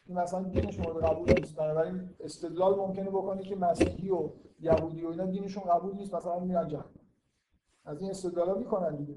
این 0.05 0.17
مثلا 0.17 0.43
دینش 0.43 0.79
مورد 0.79 1.05
قبول 1.05 1.33
نیست. 1.39 1.55
بنابراین 1.55 2.09
استدلال 2.19 2.75
ممکنه 2.75 3.09
بکنه 3.09 3.43
که 3.43 3.55
مسیحی 3.55 4.09
و 4.09 4.29
یهودی 4.59 5.05
و 5.05 5.09
اینا 5.09 5.25
دینشون 5.25 5.63
قبول 5.63 5.95
نیست. 5.95 6.15
مثلا 6.15 6.39
میرن 6.39 6.67
جهنم 6.67 6.85
از 7.85 8.01
این 8.01 8.09
استدلالا 8.09 8.53
می‌کنن 8.53 8.95
دیگه. 8.95 9.15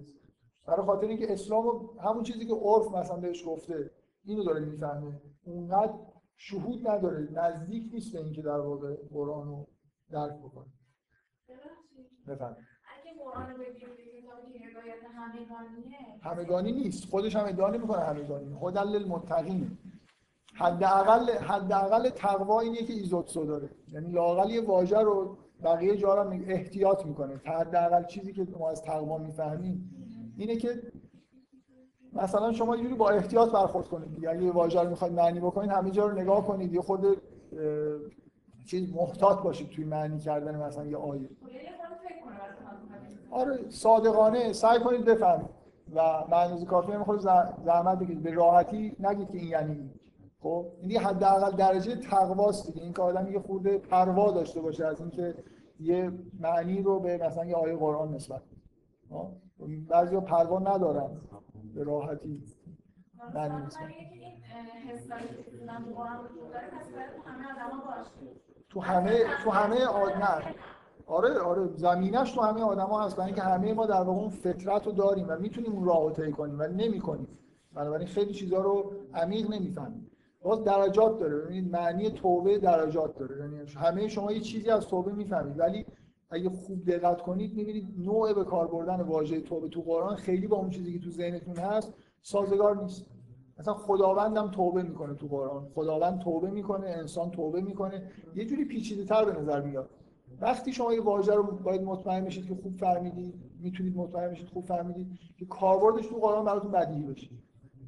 برای 0.67 0.87
خاطر 0.87 1.07
اینکه 1.07 1.33
اسلام 1.33 1.91
همون 2.01 2.23
چیزی 2.23 2.47
که 2.47 2.55
عرف 2.55 2.95
مثلا 2.95 3.17
بهش 3.17 3.47
گفته 3.47 3.91
اینو 4.25 4.45
داره 4.45 4.61
می‌فهمه. 4.61 5.21
اونقدر 5.45 5.93
شهود 6.37 6.89
نداره. 6.89 7.29
نزدیک 7.33 7.95
نیست 7.95 8.13
به 8.13 8.19
اینکه 8.19 8.43
در 8.43 8.61
واقع 8.61 8.95
قرآن 9.13 9.49
رو 9.49 9.67
درک 10.11 10.39
بکنه. 10.39 10.67
ببخشید. 11.49 12.25
بفهم 12.29 12.57
اگه 13.01 13.19
قرآن 13.25 13.51
رو 13.51 13.59
بگیرید 13.59 13.97
که 13.97 14.21
کتابی 14.23 14.53
که 14.53 14.59
هدایت 14.59 15.03
همگانیه. 15.15 15.99
همگانی 16.23 16.73
نیست. 16.73 17.11
خودش 17.11 17.37
هم 17.37 17.47
ادعا 17.47 17.71
نمی‌کنه 17.71 18.01
همگانی. 18.01 18.59
هدل 18.63 18.89
للمتقین. 18.89 19.79
حداقل 20.59 21.31
حداقل 21.31 22.11
تقوا 22.11 22.61
اینه 22.61 22.83
که 22.83 22.93
ایزوتسو 22.93 23.45
داره. 23.45 23.71
یعنی 23.93 24.13
لاقل 24.13 24.51
یه 24.51 24.61
واژه 24.67 25.01
رو 25.01 25.37
بقیه 25.65 25.97
جا 25.97 26.23
رو 26.23 26.33
احتیاط 26.47 27.07
می‌کنه. 27.07 27.41
حداقل 27.45 28.05
چیزی 28.05 28.33
که 28.33 28.47
ما 28.59 28.71
از 28.71 28.83
تقوا 28.83 29.19
می‌فهمیم 29.19 29.91
اینه 30.37 30.57
که 30.57 30.83
مثلا 32.13 32.53
شما 32.53 32.77
یه 32.77 32.83
جوری 32.83 32.95
با 32.95 33.11
احتیاط 33.11 33.53
برخورد 33.53 33.89
کنید. 33.89 34.27
اگه 34.27 34.43
یه 34.43 34.53
واژه 34.53 34.83
رو 34.83 34.91
می‌خواید 34.91 35.15
معنی 35.15 35.41
بکنید 35.41 35.71
همه 35.71 35.91
جا 35.91 36.07
رو 36.07 36.19
نگاه 36.19 36.47
کنید. 36.47 36.75
یه 36.75 36.81
خود 36.81 37.23
چیز 38.67 38.95
محتاط 38.95 39.43
باشید 39.43 39.71
توی 39.71 39.85
معنی 39.85 40.19
کردن 40.19 40.63
مثلا 40.63 40.85
یه 40.85 40.97
آیه. 40.97 41.29
آره 43.31 43.71
صادقانه 43.71 44.53
سعی 44.53 44.81
کنید 44.81 45.05
بفهمید. 45.05 45.49
و 45.95 46.25
معنی 46.31 46.65
کافی 46.65 46.93
هم 46.93 47.05
خود 47.05 47.21
زحمت 47.65 47.99
بکشید. 47.99 48.23
به 48.23 48.31
راحتی 48.35 48.97
نگید 49.01 49.31
که 49.31 49.39
این 49.39 49.49
یعنی 49.49 49.91
خب 50.43 50.67
این 50.79 50.89
دیگه 50.89 51.01
حداقل 51.01 51.57
درجه 51.57 51.97
تقواست 51.97 52.67
دیگه. 52.67 52.83
این 52.83 52.93
که 52.93 53.03
آدم 53.03 53.33
یه 53.33 53.39
خورده 53.39 53.79
پروا 53.79 54.31
داشته 54.33 54.61
باشه 54.61 54.87
از 54.87 55.01
اینکه 55.01 55.35
یه 55.81 56.13
معنی 56.41 56.83
رو 56.83 57.01
به 57.01 57.19
مثلا 57.27 57.45
یه 57.45 57.57
آیه 57.57 57.77
قرآن 57.77 58.15
نسبت 58.15 58.43
ها 59.11 59.33
بعضیا 59.89 60.21
پروا 60.21 60.59
ندارن. 60.59 61.21
به 61.75 61.85
راحتی 61.85 62.43
معنی 63.35 63.67
نسبت 63.67 63.83
تو 67.09 67.11
همه 67.31 67.47
تو 68.71 68.81
همه 68.81 69.25
تو 69.45 69.51
همه 69.51 69.85
آد... 69.85 70.13
نه. 70.13 70.55
آره 71.07 71.39
آره. 71.39 71.69
زمینش 71.77 72.33
تو 72.33 72.41
همه 72.41 72.63
آدما 72.63 73.03
هست. 73.03 73.17
برای 73.17 73.27
اینکه 73.27 73.43
همه 73.43 73.75
ما 73.75 73.87
در 73.87 74.01
واقع 74.01 74.21
اون 74.21 74.29
فطرت 74.29 74.87
رو 74.87 74.93
داریم 74.93 75.27
و 75.29 75.37
می‌تونیم 75.37 75.73
اون 75.73 75.85
راه 75.85 76.03
رو 76.03 76.11
طی 76.11 76.33
کنیم 76.33 76.59
ولی 76.59 76.89
نمی‌کنیم. 76.89 77.29
بنابراین 77.75 78.09
خیلی 78.09 78.33
چیزا 78.33 78.61
رو 78.61 78.93
عمیق 79.15 79.51
نمی‌فهمیم. 79.51 80.11
باز 80.43 80.65
درجات 80.65 81.19
داره. 81.19 81.37
ببینید 81.37 81.73
معنی 81.73 82.11
توبه 82.11 82.59
درجات 82.59 83.19
داره. 83.19 83.39
یعنی 83.39 83.57
همه 83.77 84.09
شما 84.09 84.33
یه 84.33 84.41
چیزی 84.41 84.71
از 84.71 84.87
توبه 84.87 85.13
می‌فهمید. 85.13 85.59
ولی 85.59 85.87
اگه 86.31 86.51
خوب 86.51 86.85
دقت 86.85 87.21
کنید 87.23 87.55
می‌بینید 87.55 87.89
نوع 87.99 88.33
به 88.33 88.45
کار 88.45 88.69
بردن 88.69 89.01
واژه 89.01 89.41
توبه 89.41 89.69
تو 89.69 89.83
قرآن 89.83 90.17
خیلی 90.17 90.47
با 90.47 90.57
اون 90.57 90.71
چیزی 90.71 90.93
که 90.93 91.05
تو 91.05 91.11
ذهنتون 91.11 91.57
هست 91.57 91.95
سازگار 92.23 92.83
نیست. 92.83 93.07
مثلا 93.59 93.75
خداوندم 93.75 94.51
توبه 94.51 94.83
می‌کنه 94.83 95.15
تو 95.15 95.27
قرآن. 95.27 95.69
خداوند 95.75 96.21
توبه 96.21 96.51
می‌کنه 96.51 96.87
انسان 96.87 97.31
توبه 97.31 97.61
می‌کنه. 97.61 98.03
یه 98.35 98.45
جوری 98.45 98.65
پیچیده 98.65 99.05
تر 99.05 99.25
به 99.25 99.41
نظر 99.41 99.61
میاد. 99.61 99.91
وقتی 100.41 100.73
شما 100.73 100.93
یه 100.93 101.03
واژه 101.03 101.35
رو 101.35 101.43
باید 101.43 101.83
مطمئن 101.83 102.25
بشید 102.25 102.47
که 102.47 102.55
خوب 102.63 102.77
فهمیدید 102.77 103.35
می‌تونید 103.61 103.97
مطمئن 103.97 104.31
بشید 104.31 104.49
خوب 104.49 104.65
فهمیدید 104.65 105.07
که 105.39 105.47
کاربردش 105.47 106.07
تو 106.07 106.17
قرآن 106.17 106.45
براتون 106.45 106.71
بدیهی 106.71 107.07
بشه 107.07 107.29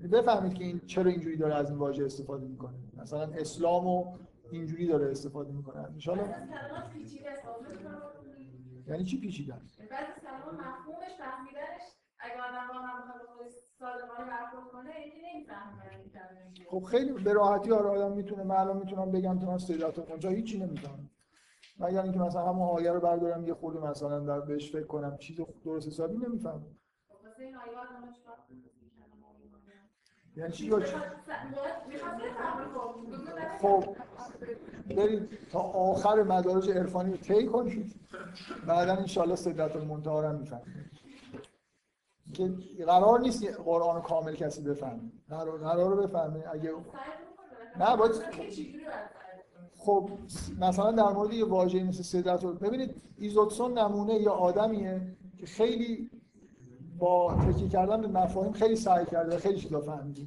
بفهمید 0.09 0.55
که 0.55 0.65
این 0.65 0.81
چرا 0.87 1.11
اینجوری 1.11 1.37
داره 1.37 1.55
از 1.55 1.71
این 1.71 1.79
واژه 1.79 2.05
استفاده 2.05 2.47
می‌کنه. 2.47 2.75
مثلا 2.97 3.23
اسلامو 3.23 4.17
اینجوری 4.51 4.87
داره 4.87 5.11
استفاده 5.11 5.53
می‌کنه. 5.53 5.77
ان 5.77 5.99
واضح 5.99 7.83
کنم. 7.83 8.13
یعنی 8.87 9.05
چی 9.05 9.21
پیچیده 9.21 9.55
است؟ 9.55 9.81
از 9.81 9.89
کلمات 9.89 10.55
مفهومش 10.55 11.13
فهمیدنش 11.19 11.83
اگه 12.19 12.35
آدم 12.35 12.69
با 12.73 13.35
خودش 13.35 13.53
صادقانه 13.79 14.31
برخورد 14.31 14.73
کنه 14.73 14.91
نمی‌فهمه. 15.35 15.81
خب 16.71 16.85
خیلی 16.85 17.13
به 17.13 17.33
راحتی 17.33 17.73
آره 17.73 17.89
آدم 17.89 18.13
می‌تونه 18.13 18.61
الان 18.61 18.77
می‌تونم 18.77 19.11
بگم 19.11 19.39
ترانسلیتور 19.39 20.05
اونجا 20.11 20.31
هیچی 20.31 20.59
نمی‌تونم 20.59 21.11
مگر 21.79 22.03
اینکه 22.03 22.19
مثلا 22.19 22.49
همون 22.49 22.69
آیه 22.69 22.93
رو 22.93 23.01
بردارم 23.01 23.47
یه 23.47 23.55
خورده 23.55 23.81
مثلا 23.81 24.21
در 24.21 24.41
بهش 24.41 24.73
فکر 24.73 24.87
کنم 24.87 25.17
چیز 25.19 25.41
درست 25.65 25.87
حسابی 25.89 26.17
نمی‌فهمم 26.17 26.77
واسه 27.25 27.43
این 27.43 27.57
آیه 27.57 27.79
آدم‌ها 27.79 28.13
چیکار 28.13 28.37
کنن؟ 28.37 28.63
یعنی 30.37 30.53
چی؟ 30.53 30.73
خب 33.61 33.97
برید 34.97 35.49
تا 35.53 35.59
آخر 35.61 36.23
مدارج 36.23 36.71
عرفانی 36.71 37.11
رو 37.11 37.17
طی 37.17 37.47
کنید 37.47 37.95
بعدا 38.67 38.93
انشالله 38.93 39.37
صدت 39.37 39.77
المنتها 39.77 40.21
رو 40.21 40.29
هم 40.29 40.35
می‌فهمید 40.35 40.91
که 42.35 42.53
قرار 42.87 43.21
نیست 43.21 43.45
قرآن 43.45 43.97
رو 43.97 44.03
کامل 44.03 44.35
کسی 44.35 44.63
بفهمه. 44.63 45.01
قرار, 45.29 45.59
قرار 45.59 45.91
رو 45.91 46.07
بفهمه. 46.07 46.45
اگه 46.53 46.75
نه 47.81 47.97
باید 47.97 48.13
خب 49.79 50.11
مثلا 50.61 50.93
در 50.93 51.09
مورد 51.13 51.33
یه 51.33 51.45
واژه 51.45 51.85
مثل 51.85 52.03
صدت 52.03 52.45
رو 52.45 52.53
ببینید 52.53 53.03
ایزوتسون 53.19 53.79
نمونه 53.79 54.15
یا 54.15 54.33
آدمیه 54.33 55.17
که 55.39 55.47
خیلی 55.47 56.11
با 57.01 57.35
تکیه 57.35 57.69
کردن 57.69 58.01
به 58.01 58.09
مفاهیم 58.09 58.53
خیلی 58.53 58.77
سعی 58.77 59.05
کرده 59.05 59.37
و 59.37 59.39
خیلی 59.39 59.61
چیزا 59.61 59.81
فهمیده. 59.81 60.23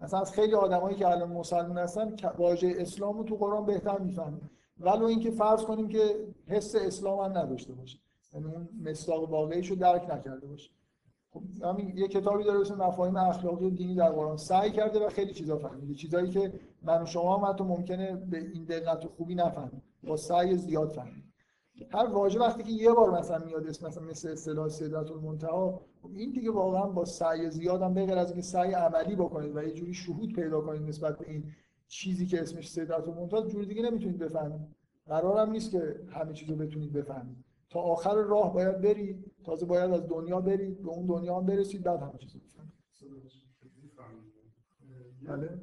مثلا 0.00 0.20
از 0.20 0.32
خیلی 0.32 0.54
آدمایی 0.54 0.96
که 0.96 1.08
الان 1.08 1.32
مسلمان 1.32 1.78
هستن 1.78 2.16
واژه 2.38 2.74
اسلام 2.78 3.18
رو 3.18 3.24
تو 3.24 3.36
قرآن 3.36 3.66
بهتر 3.66 3.98
می‌فهمن. 3.98 4.40
ولو 4.80 5.04
اینکه 5.04 5.30
فرض 5.30 5.64
کنیم 5.64 5.88
که 5.88 6.00
حس 6.46 6.74
اسلام 6.74 7.18
هم 7.18 7.38
نداشته 7.38 7.72
باشه. 7.72 7.98
یعنی 8.34 8.46
اون 8.46 8.68
مصداق 8.84 9.30
واقعیش 9.30 9.70
رو 9.70 9.76
درک 9.76 10.02
نکرده 10.02 10.46
باشه. 10.46 10.70
خب 11.30 11.42
همین 11.64 11.96
یه 11.96 12.08
کتابی 12.08 12.44
داره 12.44 12.60
اسم 12.60 12.74
مفاهیم 12.74 13.16
اخلاقی 13.16 13.66
و 13.66 13.70
دینی 13.70 13.94
در 13.94 14.10
قرآن. 14.10 14.36
سعی 14.36 14.70
کرده 14.70 15.06
و 15.06 15.08
خیلی 15.08 15.32
چیزا 15.32 15.58
فهمیده. 15.58 15.94
چیزایی 15.94 16.30
که 16.30 16.52
من 16.82 17.02
و 17.02 17.06
شما 17.06 17.36
هم 17.36 17.44
حتی 17.44 17.64
ممکنه 17.64 18.16
به 18.16 18.38
این 18.38 18.64
دقت 18.64 19.06
خوبی 19.06 19.34
نفهمیم. 19.34 19.82
با 20.06 20.16
سعی 20.16 20.56
زیاد 20.56 20.88
فهمیم. 20.88 21.27
هر 21.92 22.06
واژه 22.06 22.40
وقتی 22.40 22.62
که 22.62 22.70
یه 22.72 22.92
بار 22.92 23.18
مثلا 23.18 23.44
میاد 23.44 23.66
اسم 23.66 23.86
مثلا 23.86 24.04
مثل 24.04 24.28
اصطلاح 24.28 24.68
سیدت 24.68 25.10
المنتها 25.10 25.80
خب 26.02 26.10
این 26.14 26.32
دیگه 26.32 26.50
واقعا 26.50 26.86
با 26.86 27.04
سعی 27.04 27.50
زیاد 27.50 27.82
هم 27.82 27.94
بغیر 27.94 28.18
از 28.18 28.28
اینکه 28.28 28.42
سعی 28.42 28.72
عملی 28.72 29.16
بکنید 29.16 29.56
و 29.56 29.62
یه 29.62 29.72
جوری 29.72 29.94
شهود 29.94 30.32
پیدا 30.32 30.60
کنید 30.60 30.82
نسبت 30.82 31.18
به 31.18 31.30
این 31.30 31.52
چیزی 31.88 32.26
که 32.26 32.42
اسمش 32.42 32.70
سیدت 32.70 33.08
المنتها 33.08 33.46
جوری 33.46 33.66
دیگه 33.66 33.82
نمی‌تونید 33.82 34.18
بفهمید. 34.18 34.60
قرارم 35.06 35.50
نیست 35.50 35.70
که 35.70 36.00
همه 36.10 36.32
چیزو 36.32 36.56
بتونید 36.56 36.92
بفهمید. 36.92 37.44
تا 37.70 37.80
آخر 37.80 38.14
راه 38.14 38.54
باید 38.54 38.80
برید 38.80 39.32
تازه 39.44 39.66
باید 39.66 39.90
از 39.90 40.08
دنیا 40.08 40.40
برید 40.40 40.82
به 40.82 40.88
اون 40.88 41.06
دنیا 41.06 41.36
هم 41.36 41.46
برسید 41.46 41.82
بعد 41.82 42.00
همه 42.02 42.18
چیزو 42.18 42.38
بفهمید. 42.38 42.72
بله؟ 45.22 45.60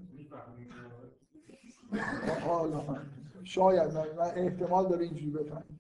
شاید 3.44 3.94
من 3.94 4.32
احتمال 4.36 4.90
داره 4.90 5.06
اینجوری 5.06 5.32
بفهمید. 5.32 5.75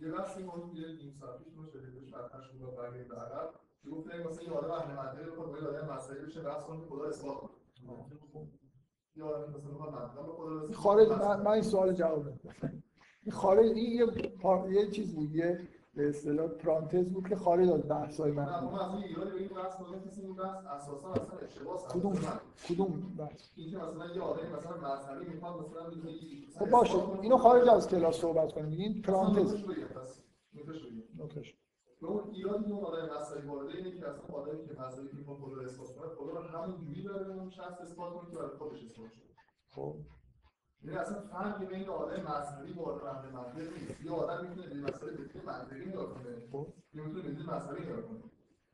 یه 0.00 0.08
بحثی 0.08 0.42
ما 0.42 0.70
یه 0.74 0.88
نیم 0.88 1.12
ساعت 1.20 1.38
پیش 1.38 1.54
ما 1.56 1.66
شده 1.66 2.00
مطرح 2.00 2.42
شد 2.42 2.58
با 2.58 2.70
برگه 2.70 3.14
عرب. 3.14 3.54
که 3.82 3.90
گفتن 3.90 4.22
مثلا 4.26 4.44
یه 4.44 4.50
آدم 4.50 4.70
اهل 4.70 4.96
منطقه 4.96 5.30
بخواد 5.30 5.50
با 5.50 5.58
یه 5.58 5.64
آدم 5.64 5.94
مسئله 5.94 6.20
بشه 6.20 6.42
بحث 6.42 6.64
کنه 6.64 6.86
خدا 6.86 7.04
اثبات 7.04 7.40
کنه. 7.40 8.48
یا 9.16 9.26
آدم 9.26 9.52
مثلا 9.52 9.72
به 9.72 10.32
خدا 10.32 10.72
خارج 10.72 11.08
من, 11.08 11.42
من 11.42 11.50
این 11.50 11.62
سوال 11.62 11.92
جواب 11.92 12.26
این 13.22 13.32
خارج 13.32 13.66
این 13.66 13.92
یه. 13.92 14.06
یه 14.70 14.90
چیز 14.90 15.14
بود 15.14 15.34
یه 15.34 15.68
به 16.00 16.08
اصطلاح 16.08 16.48
پرانتز 16.48 17.08
بود 17.08 17.28
که 17.28 17.36
خارج 17.36 17.70
از 17.70 17.88
بحث 17.88 18.20
های 18.20 18.32
من 18.32 18.44
ما 18.44 18.80
از 18.80 18.94
این 18.94 19.04
ایرانی 19.04 19.30
به 19.30 19.36
این 19.36 19.48
بحث 19.48 19.80
ما 19.80 19.98
کسی 20.06 20.20
این 20.22 20.36
بحث 20.36 20.64
اساسا 20.66 21.12
اصلا 21.12 21.38
اشتباه 21.38 21.88
کدوم؟ 21.88 22.12
کدوم 22.68 23.16
بحث؟ 23.18 23.50
این 23.56 23.70
که 23.70 23.76
مثلا 23.76 24.06
یه 24.06 24.20
آدمی 24.20 24.48
مثلا 24.52 24.76
مذهبی 24.76 25.34
می‌خواد 25.34 25.66
مثلا 25.66 25.90
بگه 25.90 26.58
خب 26.58 26.70
باشه 26.70 26.98
اینو 27.22 27.36
خارج 27.36 27.68
از 27.68 27.88
کلاس 27.88 28.16
صحبت 28.16 28.52
کنیم. 28.52 28.78
این 28.78 29.02
پرانتز. 29.02 29.54
نکتهش 31.18 31.54
به 32.00 32.06
اون 32.06 32.30
ایرادی 32.30 32.64
که 32.64 32.72
اون 32.72 32.84
آدم 32.84 33.16
مذهبی 33.16 33.46
وارده 33.46 33.76
اینه 33.76 33.90
که 33.90 34.08
اصلا 34.08 34.36
آدمی 34.36 34.66
که 34.66 34.72
مذهبی 34.80 35.08
که 35.08 35.24
خدا 35.24 35.54
رو 35.54 35.62
اثبات 35.62 35.96
کنه 35.96 36.08
خدا 36.08 36.32
رو 36.32 36.42
همون 36.42 36.76
جوری 36.78 37.02
داره 37.02 37.26
اون 37.26 37.50
شخص 37.50 37.80
اثبات 37.80 38.12
کنه 38.12 38.30
که 38.30 38.36
برای 38.36 38.56
خودش 38.58 38.84
اثبات 38.84 39.10
شده 39.12 39.34
خب. 39.68 39.96
یعنی 40.84 40.98
اصلا 40.98 41.20
فرقی 41.20 41.66
بین 41.66 41.88
آدم 41.88 42.22
مذهبی 42.22 42.72
با 42.72 42.82
آدم 42.82 43.28
منطقی 43.32 43.60
نیست. 43.60 44.04
یه 44.04 44.12
آدم 44.12 44.48
می‌تونه 44.48 44.66
به 44.68 44.74
مسئله 44.74 45.12
به 45.12 45.40
منطقی 45.46 45.86
نگاه 45.86 46.14
کنه. 46.14 46.42
یا 46.94 47.04
می‌تونه 47.04 47.22
به 47.22 47.54
مذهبی 47.54 47.82
نگاه 47.82 48.02
کنه. 48.02 48.20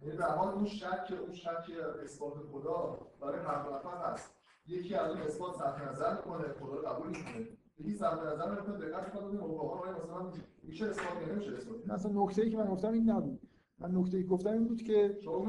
یعنی 0.02 0.16
در 0.16 0.30
حال 0.36 0.48
اون 0.54 0.64
شک 0.64 1.12
اون 1.20 1.32
شک 1.32 1.64
اثبات 2.04 2.34
خدا 2.52 2.98
برای 3.20 3.40
هر 3.40 3.58
نفر 3.74 4.12
هست. 4.12 4.34
یکی 4.66 4.94
از 4.94 5.10
اون 5.10 5.20
اثبات 5.20 5.54
صرف 5.54 5.88
نظر 5.88 6.16
می‌کنه 6.16 6.44
خدا 6.60 6.74
رو 6.74 6.88
قبول 6.88 7.06
می‌کنه. 7.08 7.48
یکی 7.78 7.94
صرف 7.94 8.22
نظر 8.22 8.50
می‌کنه 8.50 8.78
دقت 8.78 9.04
می‌کنه 9.04 9.28
ببین 9.28 9.40
واقعا 9.40 9.92
مثلا 9.92 10.32
میشه 10.62 10.86
اثبات 10.86 11.28
یا 11.28 11.34
نمیشه 11.34 11.56
اثبات؟ 11.56 11.86
مثلا 11.86 12.24
نکته 12.24 12.42
ای 12.42 12.50
که 12.50 12.56
من 12.56 12.66
گفتم 12.66 12.92
این 12.92 13.10
نبود. 13.10 13.40
من 13.78 13.90
نکته 13.90 14.16
ای 14.16 14.24
گفتم 14.24 14.52
این 14.52 14.68
بود 14.68 14.82
که 14.82 15.18
شما 15.24 15.44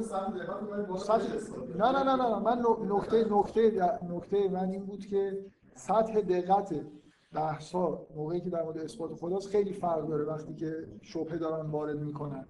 نه 1.76 1.92
نه 1.92 2.04
نه 2.04 2.16
نه 2.16 2.40
من 2.40 2.66
نکته 2.90 3.26
نکته 3.30 4.00
نکته 4.10 4.50
من 4.50 4.70
این 4.70 4.86
بود 4.86 5.06
که 5.06 5.46
سطح 5.78 6.22
دقت 6.22 6.86
بحثا 7.34 8.08
موقعی 8.16 8.42
که 8.42 8.50
در 8.50 8.64
مورد 8.64 8.78
اثبات 8.78 9.14
خداست 9.14 9.50
خیلی 9.50 9.74
فرق 9.74 10.08
داره 10.08 10.24
وقتی 10.24 10.54
که 10.56 10.88
شبهه 11.02 11.38
دارن 11.38 11.70
وارد 11.70 12.00
می‌کنن. 12.00 12.48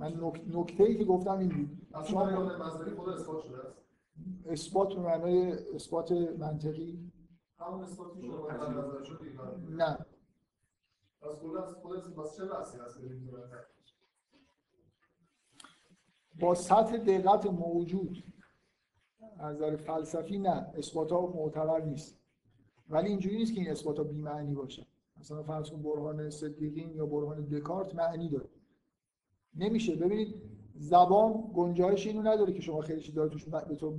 من 0.00 0.32
نکته 0.48 0.84
ای 0.84 0.96
که 0.98 1.04
گفتم 1.04 1.38
این 1.38 1.48
بود. 1.48 2.04
شما 2.04 2.24
مذهبی 2.24 2.90
خدا 2.90 3.12
اثبات 3.12 3.42
شده 3.42 3.58
است. 3.58 3.78
اثبات 4.46 4.88
به 4.94 5.00
معنای 5.00 5.52
اثبات 5.74 6.12
منطقی. 6.12 7.12
همون 7.58 7.82
اثباتی 7.82 8.22
شما 8.22 8.48
نه. 9.70 9.98
از 11.22 11.44
از 12.50 12.74
با 16.40 16.54
سطح 16.54 16.96
دقت 16.96 17.46
موجود 17.46 18.24
از 19.38 19.56
نظر 19.56 19.76
فلسفی 19.76 20.38
نه. 20.38 20.72
اثبات 20.74 21.12
ها 21.12 21.26
معتبر 21.26 21.80
نیست. 21.80 22.17
ولی 22.90 23.08
اینجوری 23.08 23.36
نیست 23.36 23.54
که 23.54 23.60
این 23.60 23.70
اثبات 23.70 23.98
ها 23.98 24.04
بی 24.04 24.22
معنی 24.22 24.54
باشه. 24.54 24.86
مثلا 25.20 25.42
فرض 25.42 25.70
کن 25.70 25.82
برهان 25.82 26.30
صدیقین 26.30 26.90
یا 26.94 27.06
برهان 27.06 27.44
دکارت 27.44 27.94
معنی 27.94 28.28
داره. 28.28 28.48
نمیشه. 29.56 29.96
ببینید 29.96 30.34
زبان 30.74 31.50
گنجایش 31.54 32.06
اینو 32.06 32.22
نداره 32.22 32.52
که 32.52 32.60
شما 32.60 32.80
خیلی 32.80 33.00
چیزا 33.00 33.28
توش 33.28 33.44
به 33.44 33.76
تو 33.76 33.90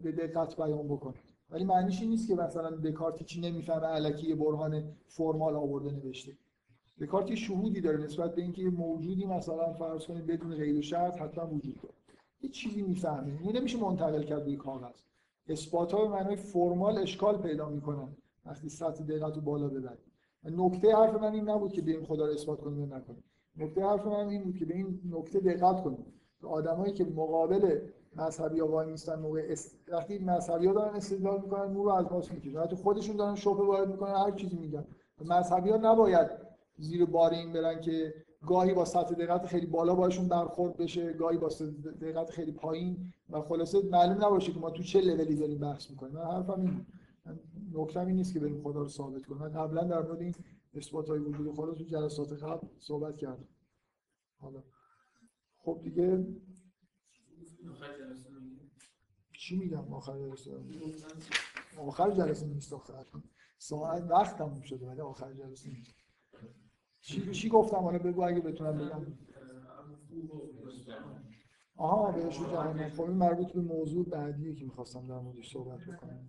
به 0.00 0.12
دقت 0.12 0.56
بیان 0.56 0.88
بکنید 0.88 1.22
ولی 1.50 1.64
معنیش 1.64 2.00
این 2.00 2.10
نیست 2.10 2.28
که 2.28 2.34
مثلا 2.34 2.70
دکارت 2.70 3.22
چی 3.22 3.40
نمی‌فهمه 3.40 3.86
الکی 3.86 4.34
برهان 4.34 4.84
فرمال 5.08 5.56
آورده 5.56 5.90
نوشته. 5.90 6.32
دکارت 7.00 7.34
شهودی 7.34 7.80
داره 7.80 8.04
نسبت 8.04 8.34
به 8.34 8.42
اینکه 8.42 8.62
موجودی 8.62 9.26
مثلا 9.26 9.72
فرض 9.72 10.06
کنید 10.06 10.26
بدون 10.26 10.78
و 10.78 10.82
شرط 10.82 11.22
حتما 11.22 11.46
وجود 11.46 11.80
داره. 11.80 11.94
یه 12.42 12.50
چیزی 12.50 12.82
می‌فهمه. 12.82 13.38
اینو 13.40 13.52
نمیشه 13.52 13.78
منتقل 13.78 14.22
کرد 14.22 14.42
روی 14.42 14.56
کاغذ. 14.56 15.00
اثبات 15.48 15.92
های 15.92 16.08
معنای 16.08 16.36
فرمال 16.36 16.98
اشکال 16.98 17.38
پیدا 17.38 17.68
می‌کنن. 17.68 18.16
وقتی 18.46 18.68
سطح 18.68 19.04
دقت 19.04 19.34
رو 19.34 19.40
بالا 19.40 19.68
ببرید 19.68 20.06
نکته 20.44 20.96
حرف 20.96 21.14
من 21.14 21.32
این 21.32 21.48
نبود 21.48 21.72
که 21.72 21.82
این 21.86 22.04
خدا 22.04 22.26
رو 22.26 22.32
اثبات 22.32 22.60
کنیم 22.60 22.80
یا 22.80 22.96
نکنیم. 22.96 23.24
نکته 23.56 23.84
حرف 23.84 24.06
من 24.06 24.28
این 24.28 24.44
بود 24.44 24.56
که 24.56 24.64
به 24.64 24.74
این 24.74 25.00
نکته 25.10 25.40
دقت 25.40 25.82
کنیم. 25.84 26.06
آدمایی 26.42 26.92
که 26.92 27.04
مقابل 27.04 27.78
مذهبی 28.16 28.60
ها 28.60 28.68
وای 28.68 28.90
میستن 28.90 29.18
موقع 29.18 29.46
است... 29.50 29.78
وقتی 29.88 30.18
مذهبی 30.18 30.66
ها 30.66 30.72
دارن 30.72 30.94
استدلال 30.94 31.40
می‌کنن 31.40 31.72
نور 31.72 31.84
رو 31.84 31.92
از 31.92 32.12
ماست 32.12 32.32
می‌کشن. 32.32 32.58
حتی 32.58 32.76
خودشون 32.76 33.16
دارن 33.16 33.34
شبهه 33.34 33.66
وارد 33.66 33.88
می‌کنن 33.88 34.14
هر 34.14 34.30
چیزی 34.30 34.56
میگن. 34.56 34.84
مذهبی 35.24 35.70
ها 35.70 35.76
نباید 35.76 36.30
زیر 36.78 37.04
بار 37.04 37.30
این 37.30 37.52
برن 37.52 37.80
که 37.80 38.14
گاهی 38.46 38.74
با 38.74 38.84
سطح 38.84 39.14
دقت 39.14 39.46
خیلی 39.46 39.66
بالا 39.66 39.94
باشون 39.94 40.28
برخورد 40.28 40.76
بشه 40.76 41.12
گاهی 41.12 41.38
با 41.38 41.48
سطح 41.48 41.70
دقت 42.00 42.30
خیلی 42.30 42.52
پایین. 42.52 43.12
و 43.30 43.40
خلاصه 43.40 43.82
معلوم 43.82 44.24
نباشه 44.24 44.52
که 44.52 44.60
ما 44.60 44.70
تو 44.70 44.82
چه 44.82 45.00
لولی 45.00 45.36
داریم 45.36 45.58
بحث 45.58 45.90
می‌کنیم. 45.90 46.14
من 46.14 46.24
حرفم 46.24 46.60
این 46.60 46.86
نکتم 47.72 48.06
این 48.06 48.16
نیست 48.16 48.32
که 48.32 48.40
بریم 48.40 48.62
خدا 48.62 48.82
رو 48.82 48.88
ثابت 48.88 49.26
کنیم 49.26 49.40
من 49.40 49.52
قبلا 49.52 49.84
در 49.84 50.02
مورد 50.02 50.20
این 50.20 50.34
اثبات 50.74 51.08
های 51.08 51.18
وجود 51.18 51.54
خدا 51.54 51.74
تو 51.74 51.84
جلسات 51.84 52.32
قبل 52.32 52.68
صحبت 52.78 53.16
کردم. 53.16 53.48
حالا. 54.38 54.62
خب 55.58 55.80
دیگه. 55.82 56.26
چی 59.32 59.56
میگم 59.56 59.94
آخر 59.94 60.18
جلسه؟ 60.18 60.50
آخر 61.78 62.10
جلسه 62.10 62.46
نیست 62.46 62.72
آخر. 62.72 63.04
ساعت 63.58 64.02
وقت 64.02 64.38
تموم 64.38 64.60
شده 64.60 64.86
ولی 64.86 65.00
آخر 65.00 65.32
جلسه 65.32 65.68
نیست. 65.68 65.94
چی 67.00 67.30
چی 67.30 67.48
گفتم؟ 67.48 67.76
حالا 67.76 67.98
بگو 67.98 68.22
اگه 68.22 68.40
بتونم 68.40 68.78
بگم. 68.78 69.06
آها 71.76 72.12
بهش 72.12 72.38
جهنم 72.38 72.88
خب 72.88 73.00
این 73.00 73.16
مربوط 73.16 73.52
به 73.52 73.60
موضوع 73.60 74.08
بعدیه 74.08 74.54
که 74.54 74.64
می‌خواستم 74.64 75.06
در 75.06 75.18
موردش 75.18 75.52
صحبت 75.52 75.80
بکنم. 75.80 76.28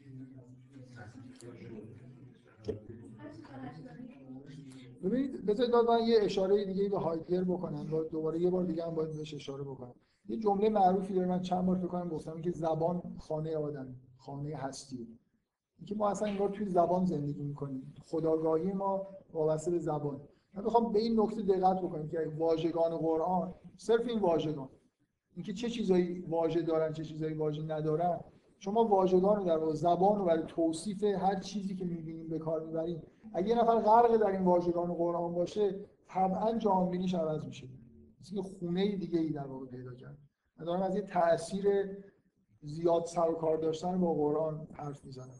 ببینید 5.03 5.45
بذارید 5.45 5.75
من 5.75 5.99
یه 6.07 6.17
اشاره 6.21 6.65
دیگه 6.65 6.89
به 6.89 6.99
هایدگر 6.99 7.43
بکنم. 7.43 7.87
با 7.91 8.03
دوباره 8.03 8.39
یه 8.39 8.49
بار 8.49 8.63
دیگه 8.63 8.85
هم 8.85 8.95
باید 8.95 9.17
بهش 9.17 9.33
اشاره 9.33 9.63
بکنم. 9.63 9.93
یه 10.29 10.37
جمله 10.37 10.69
معروفی 10.69 11.13
داره 11.13 11.27
من 11.27 11.41
چند 11.41 11.65
بار 11.65 11.77
فکر 11.77 11.87
کنم 11.87 12.09
گفتم 12.09 12.41
که 12.41 12.51
زبان 12.51 13.01
خانه 13.17 13.57
آدم 13.57 13.95
خانه 14.17 14.55
هستی. 14.55 15.07
اینکه 15.79 15.95
ما 15.95 16.09
اصلا 16.09 16.27
انگار 16.27 16.49
توی 16.49 16.69
زبان 16.69 17.05
زندگی 17.05 17.43
می‌کنیم. 17.43 17.93
خداگاهی 18.05 18.73
ما 18.73 19.07
وابسته 19.33 19.71
به 19.71 19.79
زبان. 19.79 20.21
من 20.53 20.63
می‌خوام 20.63 20.91
به 20.91 20.99
این 20.99 21.19
نکته 21.19 21.41
دقت 21.41 21.81
بکنیم 21.81 22.07
که 22.07 22.31
واژگان 22.37 22.97
قرآن 22.97 23.53
صرف 23.77 24.07
این 24.07 24.19
واژگان. 24.19 24.69
اینکه 25.35 25.53
چه 25.53 25.69
چیزایی 25.69 26.19
واژه 26.19 26.61
دارن 26.61 26.93
چه 26.93 27.03
چیزایی 27.03 27.33
واژه 27.33 27.63
ندارن. 27.63 28.19
شما 28.59 28.83
واژگان 28.85 29.35
رو 29.35 29.43
در 29.43 29.73
زبان 29.73 30.19
رو 30.19 30.25
برای 30.25 30.43
توصیف 30.47 31.03
هر 31.03 31.39
چیزی 31.39 31.75
که 31.75 31.85
می‌بینیم 31.85 32.27
به 32.27 32.39
کار 32.39 32.65
می‌بریم 32.65 33.01
اگه 33.33 33.47
یه 33.47 33.61
نفر 33.61 33.75
غرق 33.75 34.17
در 34.17 34.27
این 34.27 34.43
واژگان 34.43 34.93
قرآن 34.93 35.33
باشه 35.33 35.75
طبعا 36.07 36.57
جهانبینیش 36.57 37.13
عوض 37.13 37.45
میشه. 37.45 37.67
مثل 38.21 38.41
خونه 38.41 38.95
دیگه 38.95 39.19
ای 39.19 39.31
در 39.31 39.47
واقع 39.47 39.65
پیدا 39.65 39.93
کرد. 39.93 40.17
من 40.59 40.83
از 40.83 40.95
یه 40.95 41.01
تاثیر 41.01 41.97
زیاد 42.61 43.05
سر 43.05 43.29
و 43.29 43.33
کار 43.33 43.57
داشتن 43.57 44.01
با 44.01 44.13
قرآن 44.13 44.67
حرف 44.73 45.05
می‌زنم. 45.05 45.35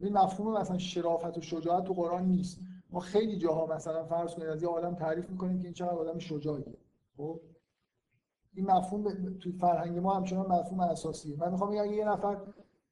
این 0.00 0.12
مفهوم 0.12 0.58
مثلا 0.58 0.78
شرافت 0.78 1.38
و 1.38 1.40
شجاعت 1.40 1.84
تو 1.84 1.94
قرآن 1.94 2.24
نیست. 2.24 2.60
ما 2.90 3.00
خیلی 3.00 3.36
جاها 3.36 3.66
مثلا 3.66 4.04
فرض 4.04 4.34
کنید 4.34 4.48
از 4.48 4.62
یه 4.62 4.68
آدم 4.68 4.94
تعریف 4.94 5.30
می‌کنیم 5.30 5.58
که 5.58 5.64
این 5.64 5.74
چقدر 5.74 5.94
آدم 5.94 6.18
شجاعیه. 6.18 6.76
خب؟ 7.16 7.40
این 8.54 8.70
مفهوم 8.70 9.34
تو 9.38 9.52
فرهنگ 9.52 9.98
ما 9.98 10.14
همچنان 10.14 10.46
مفهوم 10.46 10.80
اساسیه. 10.80 11.36
من 11.36 11.52
می‌خوام 11.52 11.70
اگه 11.70 11.92
یه 11.92 12.08
نفر 12.08 12.38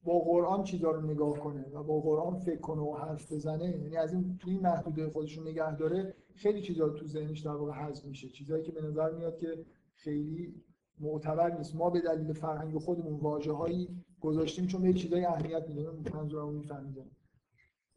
با 0.05 0.19
قرآن 0.19 0.63
چیزا 0.63 0.91
رو 0.91 1.01
نگاه 1.01 1.39
کنه 1.39 1.65
و 1.73 1.83
با 1.83 1.99
قرآن 1.99 2.35
فکر 2.39 2.59
کنه 2.59 2.81
و 2.81 2.95
حرف 2.95 3.31
بزنه 3.31 3.65
یعنی 3.65 3.97
از 3.97 4.13
این 4.13 4.37
توی 4.39 4.57
محدوده 4.57 5.09
خودشون 5.09 5.47
نگه 5.47 5.75
داره 5.75 6.13
خیلی 6.35 6.61
چیزا 6.61 6.89
تو 6.89 7.07
ذهنش 7.07 7.39
در 7.39 7.55
واقع 7.55 7.71
حذف 7.71 8.05
میشه. 8.05 8.29
چیزایی 8.29 8.63
که 8.63 8.71
به 8.71 8.81
نظر 8.81 9.11
میاد 9.11 9.37
که 9.37 9.65
خیلی 9.93 10.53
معتبر 10.99 11.57
نیست. 11.57 11.75
ما 11.75 11.89
به 11.89 12.01
دلیل 12.01 12.33
فرهنگ 12.33 12.77
خودمون 12.77 13.19
واژه‌هایی 13.19 13.89
گذاشتیم 14.21 14.67
چون 14.67 14.81
به 14.81 14.93
چیزای 14.93 15.25
اهمیت 15.25 15.69
میدیم 15.69 16.03
منظورمو 16.13 16.51
می‌فهمید 16.51 16.95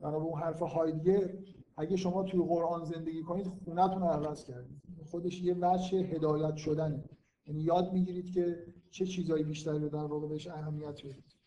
بنا 0.01 0.19
به 0.19 0.25
اون 0.25 0.41
حرف 0.41 0.63
هایدگر 0.63 1.33
اگه 1.77 1.97
شما 1.97 2.23
توی 2.23 2.41
قرآن 2.41 2.85
زندگی 2.85 3.23
کنید 3.23 3.47
خونتون 3.47 4.03
رو 4.03 4.09
عوض 4.09 4.45
کردید. 4.45 4.83
خودش 5.11 5.43
یه 5.43 5.57
وجه 5.61 5.99
هدایت 5.99 6.57
شدنه. 6.57 7.05
یعنی 7.47 7.61
یاد 7.61 7.93
می‌گیرید 7.93 8.33
که 8.33 8.67
چه 8.91 9.07
چیزایی 9.07 9.45
بیشتر 9.45 9.79
در 9.79 10.05
واقع 10.05 10.29
بهش 10.29 10.47
اهمیت 10.47 11.01
بدید. 11.05 11.38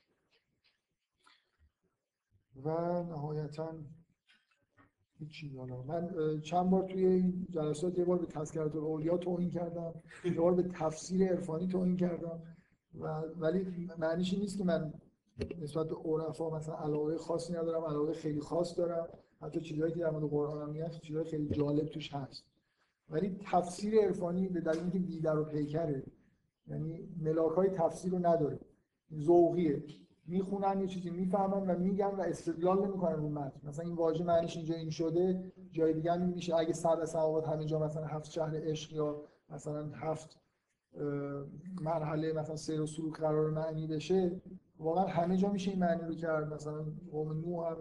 و 2.56 2.70
نهایتا 3.04 3.76
هیچی. 5.20 5.58
حالا 5.58 5.82
من 5.82 6.10
چند 6.42 6.70
بار 6.70 6.84
توی 6.84 7.06
این 7.06 7.48
جلسات 7.50 7.98
یه 7.98 8.06
بار 8.06 8.18
به 8.18 8.26
تذکرات 8.26 8.76
اولیا 8.76 9.18
توهین 9.18 9.50
کردم 9.50 9.94
یه 10.26 10.34
بار 10.34 10.54
به 10.54 10.64
تفسیر 10.64 11.28
عرفانی 11.28 11.68
توهین 11.68 11.98
کردم. 11.98 12.42
و 13.00 13.22
ولی 13.40 13.90
معنیش 13.98 14.34
نیست 14.34 14.58
که 14.58 14.64
من 14.64 14.94
نسبت 15.62 15.88
به 15.88 15.96
عرفا 15.96 16.50
مثلا 16.50 16.76
علاقه 16.76 17.18
خاصی 17.18 17.54
ندارم 17.54 17.84
علاقه 17.84 18.14
خیلی 18.14 18.40
خاص 18.40 18.78
دارم. 18.78 19.08
حتی 19.42 19.62
چیزهایی 19.62 19.94
که 19.94 20.00
در 20.00 20.10
مورد 20.10 20.30
قرآن 20.30 20.62
هم 20.62 20.70
میاد 20.70 20.92
چیزهای 20.92 21.26
خیلی 21.26 21.50
جالب 21.50 21.86
توش 21.86 22.14
هست. 22.14 22.46
ولی 23.10 23.40
تفسیر 23.52 24.02
عرفانی 24.02 24.48
به 24.48 24.62
دلیل 24.62 24.82
اینکه 24.82 25.00
بیدر 25.00 25.40
و 25.40 25.44
پیکره 25.44 26.04
یعنی 26.68 27.10
ملاک 27.22 27.52
های 27.52 27.70
تفسیر 27.70 28.12
رو 28.12 28.20
نداره. 28.20 28.60
ذوقیه. 29.14 29.84
می‌خونن 30.32 30.82
یه 30.82 30.88
چیزی 30.88 31.10
می‌فهمن 31.10 31.68
و 31.68 31.80
میگن 31.80 32.16
و 32.16 32.22
استدلال 32.22 32.86
نمی‌کنن 32.86 33.16
رو 33.16 33.30
متن. 33.30 33.68
مثلا 33.68 33.86
این 33.86 33.96
واژه 33.96 34.24
معنیش 34.24 34.58
اینجا 34.58 34.76
این 34.76 34.90
شده 34.90 35.52
جای 35.72 35.94
دیگه 35.94 36.12
هم 36.12 36.22
میشه. 36.22 36.56
اگه 36.56 36.74
سبع 36.74 37.06
سماوات 37.06 37.48
همه 37.48 37.66
جا 37.66 37.80
مثلا 37.80 38.06
هفت 38.06 38.32
شهر 38.32 38.54
عشق 38.56 38.94
یا 38.94 39.22
مثلا 39.50 39.90
هفت 39.94 40.40
مرحله 41.82 42.34
مثلا 42.34 42.56
سیر 42.56 42.82
و 42.82 42.86
سلوک 42.86 43.20
قرار 43.20 43.52
معنی 43.52 43.88
بشه 43.88 44.42
واقعا 44.80 45.06
همه 45.06 45.38
جا 45.38 45.50
میشه 45.50 45.72
این 45.72 45.80
معنی 45.80 46.02
رو 46.02 46.16
کرد. 46.16 46.54
مثلا 46.54 46.86
قوم 47.12 47.32
نوح 47.32 47.68
هم 47.68 47.78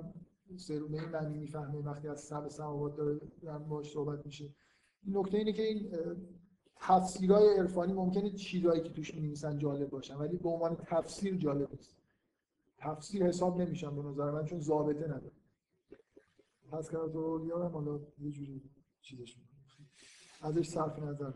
سیر 0.56 0.84
به 0.84 1.00
این 1.00 1.08
معنی 1.08 1.38
می‌فهمه. 1.38 1.78
وقتی 1.78 2.08
از 2.08 2.20
سبع 2.20 2.48
سماوات 2.48 2.96
داره 2.96 3.20
باش 3.68 3.92
صحبت 3.92 4.26
میشه. 4.26 4.48
نکته 5.06 5.38
اینه 5.38 5.52
که 5.52 5.62
این 5.62 5.90
تفسیرهای 6.76 7.58
عرفانی 7.58 7.92
ممکنه 7.92 8.30
چیزایی 8.30 8.80
که 8.80 8.90
توش 8.90 9.14
می‌نویسن 9.14 9.58
جالب 9.58 9.90
باشن 9.90 10.16
ولی 10.16 10.36
به 10.36 10.48
عنوان 10.48 10.76
تفسیر 10.76 11.36
جالب 11.36 11.68
نیست. 11.72 11.99
تفسیر 12.80 13.26
حساب 13.26 13.60
نمیشن 13.60 13.96
به 13.96 14.02
نظر 14.02 14.30
من 14.30 14.44
چون 14.44 14.60
ضابطه 14.60 15.04
نداره. 15.04 15.32
پس 16.72 16.90
کرد 16.90 17.16
اولیا 17.16 17.64
هم 17.64 17.72
حالا 17.72 18.00
یه 18.18 18.30
جوری 18.30 18.62
چیزش 19.00 19.36
می‌کنه. 19.38 19.50
ازش 20.42 20.68
صرف 20.68 20.98
نظر 20.98 21.32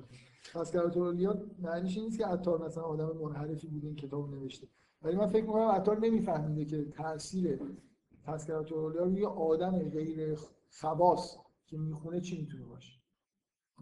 پس 0.54 0.72
کرد 0.72 0.98
اولیا 0.98 1.42
معنیش 1.58 1.98
نیست 1.98 2.18
که 2.18 2.26
عطار 2.26 2.66
مثلا 2.66 2.82
آدم 2.82 3.18
منحرفی 3.18 3.66
بوده 3.66 3.86
این 3.86 3.96
کتاب 3.96 4.34
نوشته. 4.34 4.68
ولی 5.02 5.16
من 5.16 5.26
فکر 5.26 5.44
می‌کنم 5.44 5.68
عطار 5.68 5.98
نمیفهمیده 5.98 6.64
که 6.64 6.90
تاثیر 6.90 7.60
تذکرات 8.26 8.72
اولیا 8.72 9.04
روی 9.04 9.24
آدم 9.26 9.78
غیر 9.78 10.38
خواص 10.80 11.36
که 11.66 11.78
می‌خونه 11.78 12.20
چی 12.20 12.40
می‌تونه 12.40 12.64
باشه. 12.64 13.00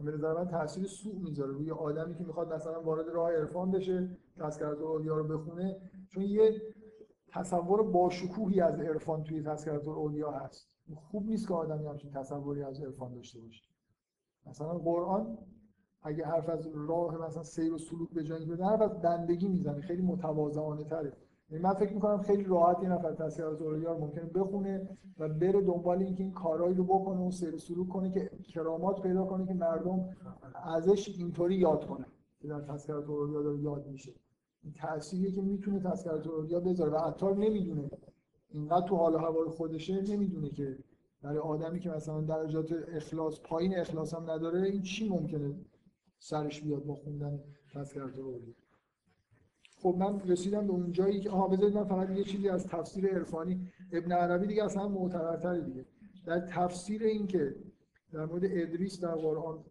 به 0.05 0.10
نظر 0.12 0.34
من 0.34 0.48
تاثیر 0.48 0.86
سوء 0.86 1.18
می‌ذاره. 1.18 1.52
روی 1.52 1.70
آدمی 1.70 2.14
که 2.14 2.24
می‌خواد 2.24 2.52
مثلا 2.52 2.82
وارد 2.82 3.09
راه 3.09 3.32
عرفان 3.32 3.70
بشه 3.70 4.18
تذکرات 4.36 4.80
اولیا 4.80 5.16
رو 5.16 5.39
بخونه 5.39 5.90
چون 6.09 6.22
یه 6.22 6.62
تصور 7.32 7.82
باشکوهی 7.82 8.60
از 8.60 8.80
عرفان 8.80 9.24
توی 9.24 9.42
تذکرات 9.42 9.88
الاولیا 9.88 10.30
هست. 10.30 10.68
خوب 10.94 11.26
نیست 11.26 11.48
که 11.48 11.54
آدمی 11.54 11.86
همچین 11.86 12.10
تصوری 12.10 12.62
از 12.62 12.80
عرفان 12.80 13.14
داشته 13.14 13.40
باشه. 13.40 13.64
مثلا 14.46 14.78
قرآن 14.78 15.38
اگه 16.02 16.24
حرف 16.24 16.48
از 16.48 16.68
راه 16.74 17.26
مثلا 17.26 17.42
سیر 17.42 17.72
و 17.72 17.78
سلوک 17.78 18.10
به 18.10 18.24
جایی 18.24 18.46
بزنه 18.46 18.66
حرف 18.66 18.80
از 18.80 19.00
بندگی 19.00 19.48
می‌زنه. 19.48 19.80
خیلی 19.80 20.02
متواضعانه 20.02 20.84
تره. 20.84 21.12
یعنی 21.50 21.64
من 21.64 21.74
فکر 21.74 21.94
می‌کنم 21.94 22.18
خیلی 22.22 22.44
راحت 22.44 22.82
یه 22.82 22.88
نفر 22.88 23.14
تذکرات 23.14 23.60
الاولیا 23.60 23.92
رو 23.92 23.98
ممکنه 23.98 24.24
بخونه 24.24 24.88
و 25.18 25.28
بره 25.28 25.60
دنبال 25.60 25.98
اینکه 25.98 26.22
این 26.22 26.32
کارهایی 26.32 26.74
رو 26.74 26.84
بکنه 26.84 27.20
و 27.20 27.30
سیر 27.30 27.54
و 27.54 27.59
سلوک 27.59 27.88
کنه 27.88 28.10
که 28.10 28.30
کرامات 28.48 29.02
پیدا 29.02 29.24
کنه 29.24 29.46
که 29.46 29.54
مردم 29.54 30.09
ازش 30.54 31.09
اینطوری 31.09 31.54
یاد 31.54 31.86
کنه 31.86 32.06
که 32.40 32.48
در 32.48 32.54
الاولیا 32.88 33.42
داره 33.42 33.60
یاد 33.60 33.86
میشه. 33.86 34.12
تأثیری 34.74 35.32
که 35.32 35.43
می‌تونه 35.43 35.80
تذکرات 35.80 36.26
الاولیا 36.26 36.60
بذاره 36.60 36.90
و 36.90 36.97
عطار 36.97 37.36
نمی‌دونه. 37.36 37.90
اینقدر 38.48 38.89
تو 38.89 38.97
حال 38.97 39.14
هوای 39.14 39.48
خودشه 39.48 40.01
نمی‌دونه 40.01 40.51
که 40.51 40.78
برای 41.22 41.39
آدمی 41.39 41.80
که 41.80 41.90
مثلا 41.90 42.20
درجات 42.20 42.72
اخلاص 42.89 43.40
پایین 43.40 43.78
اخلاص 43.78 44.14
هم 44.14 44.30
نداره 44.30 44.62
این 44.62 44.82
چی 44.82 45.09
ممکنه 45.09 45.55
سرش 46.18 46.60
بیاد 46.60 46.84
با 46.84 46.94
خوندن 46.94 47.40
تذکرات 47.74 48.18
الاولیا 48.18 48.55
خب 49.82 49.97
من 49.98 50.20
رسیدم 50.20 50.66
به 50.66 50.72
اون 50.72 50.93
جایی 50.93 51.20
که 51.20 51.30
آها 51.30 51.48
بذارید 51.48 51.74
من 51.74 51.84
فقط 51.84 52.10
یه 52.10 52.24
چیزی 52.24 52.48
از 52.48 52.66
تفسیر 52.66 53.06
عرفانی 53.06 53.72
ابن 53.93 54.12
عربی 54.12 54.47
دیگه 54.47 54.64
اصلا 54.64 54.89
معتبرتر 54.89 55.60
دیگه. 55.60 55.84
در 56.26 56.40
تفسیر 56.40 57.02
این 57.02 57.26
که 57.26 57.56
در 58.12 58.26
مورد 58.26 58.44
ادریس 58.44 59.01
در 59.01 59.14
قرآن 59.14 59.64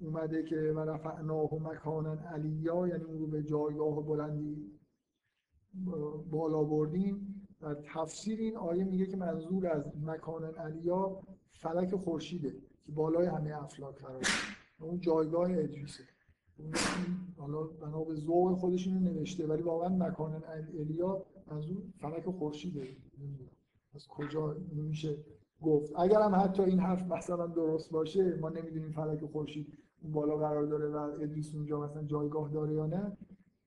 اومده 0.00 0.42
که 0.42 0.56
و 0.56 0.78
رفعناه 0.78 1.54
مکانا 1.54 2.12
علیا 2.12 2.88
یعنی 2.88 3.04
اون 3.04 3.18
رو 3.18 3.26
به 3.26 3.42
جایگاه 3.42 4.06
بلندی 4.06 4.80
بالا 6.30 6.64
بردیم. 6.64 7.46
در 7.60 7.74
تفسیر 7.94 8.38
این 8.38 8.56
آیه 8.56 8.84
میگه 8.84 9.06
که 9.06 9.16
منظور 9.16 9.66
از 9.66 9.84
مکان 10.02 10.44
علیا 10.44 11.22
فلک 11.52 11.94
خورشیده 11.94 12.50
که 12.84 12.92
بالای 12.92 13.26
همه 13.26 13.62
افلاک 13.62 13.94
قرار 13.94 14.22
اون 14.80 15.00
جایگاه 15.00 15.50
ادریسه. 15.50 16.04
حالا 17.36 17.62
بنا 17.62 18.04
به 18.04 18.14
ذوق 18.14 18.58
خودش 18.58 18.86
اینو 18.86 19.00
نوشته 19.00 19.46
ولی 19.46 19.62
واقعا 19.62 19.88
مکان 19.88 20.42
علیا 20.78 21.26
منظور 21.46 21.82
فلک 22.00 22.30
خورشیده. 22.30 22.96
از 23.94 24.06
کجا؟ 24.08 24.56
میشه 24.72 25.18
گفت. 25.64 25.92
اگر 25.96 26.20
هم 26.20 26.34
حتی 26.34 26.62
این 26.62 26.80
حرف 26.80 27.02
مثلا 27.02 27.46
درست 27.46 27.90
باشه 27.90 28.36
ما 28.40 28.48
نمی‌دونیم 28.48 28.90
فلک 28.90 29.24
خورشید 29.24 29.78
اون 30.02 30.12
بالا 30.12 30.36
قرار 30.36 30.66
داره 30.66 30.88
و 30.88 30.96
ادریس 30.96 31.54
اونجا 31.54 31.80
مثلا 31.80 32.02
جایگاه 32.02 32.50
داره 32.50 32.74
یا 32.74 32.86
نه. 32.86 33.16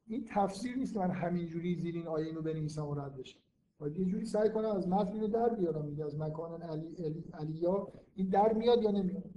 این 0.07 0.25
تفسیر 0.29 0.75
نیست 0.75 0.93
که 0.93 0.99
من 0.99 1.11
همینجوری 1.11 1.75
زیر 1.75 1.95
این 1.95 2.07
آیه 2.07 2.25
اینو 2.25 2.41
بنویسم 2.41 2.85
و 2.87 2.95
رد 2.95 3.17
بشم 3.17 3.39
باید 3.79 3.97
یه 3.97 4.05
جوری 4.05 4.25
سعی 4.25 4.49
کنم 4.49 4.69
از 4.69 4.87
متن 4.87 5.13
اینو 5.13 5.27
در 5.27 5.49
بیارم. 5.49 6.01
از 6.05 6.19
مکان 6.19 6.61
علی 6.61 6.95
علی 6.95 7.23
علیا 7.33 7.87
این 8.15 8.29
در 8.29 8.53
میاد 8.53 8.83
یا 8.83 8.91
نمیاد؟ 8.91 9.29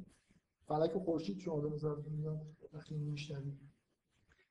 فلک 0.66 0.92
خورشید 0.92 1.38
شما 1.38 1.60
به 1.60 1.70
نظرتون 1.70 2.12
میاد 2.12 2.40
وقتی 2.72 2.94
میشنوید 2.94 3.58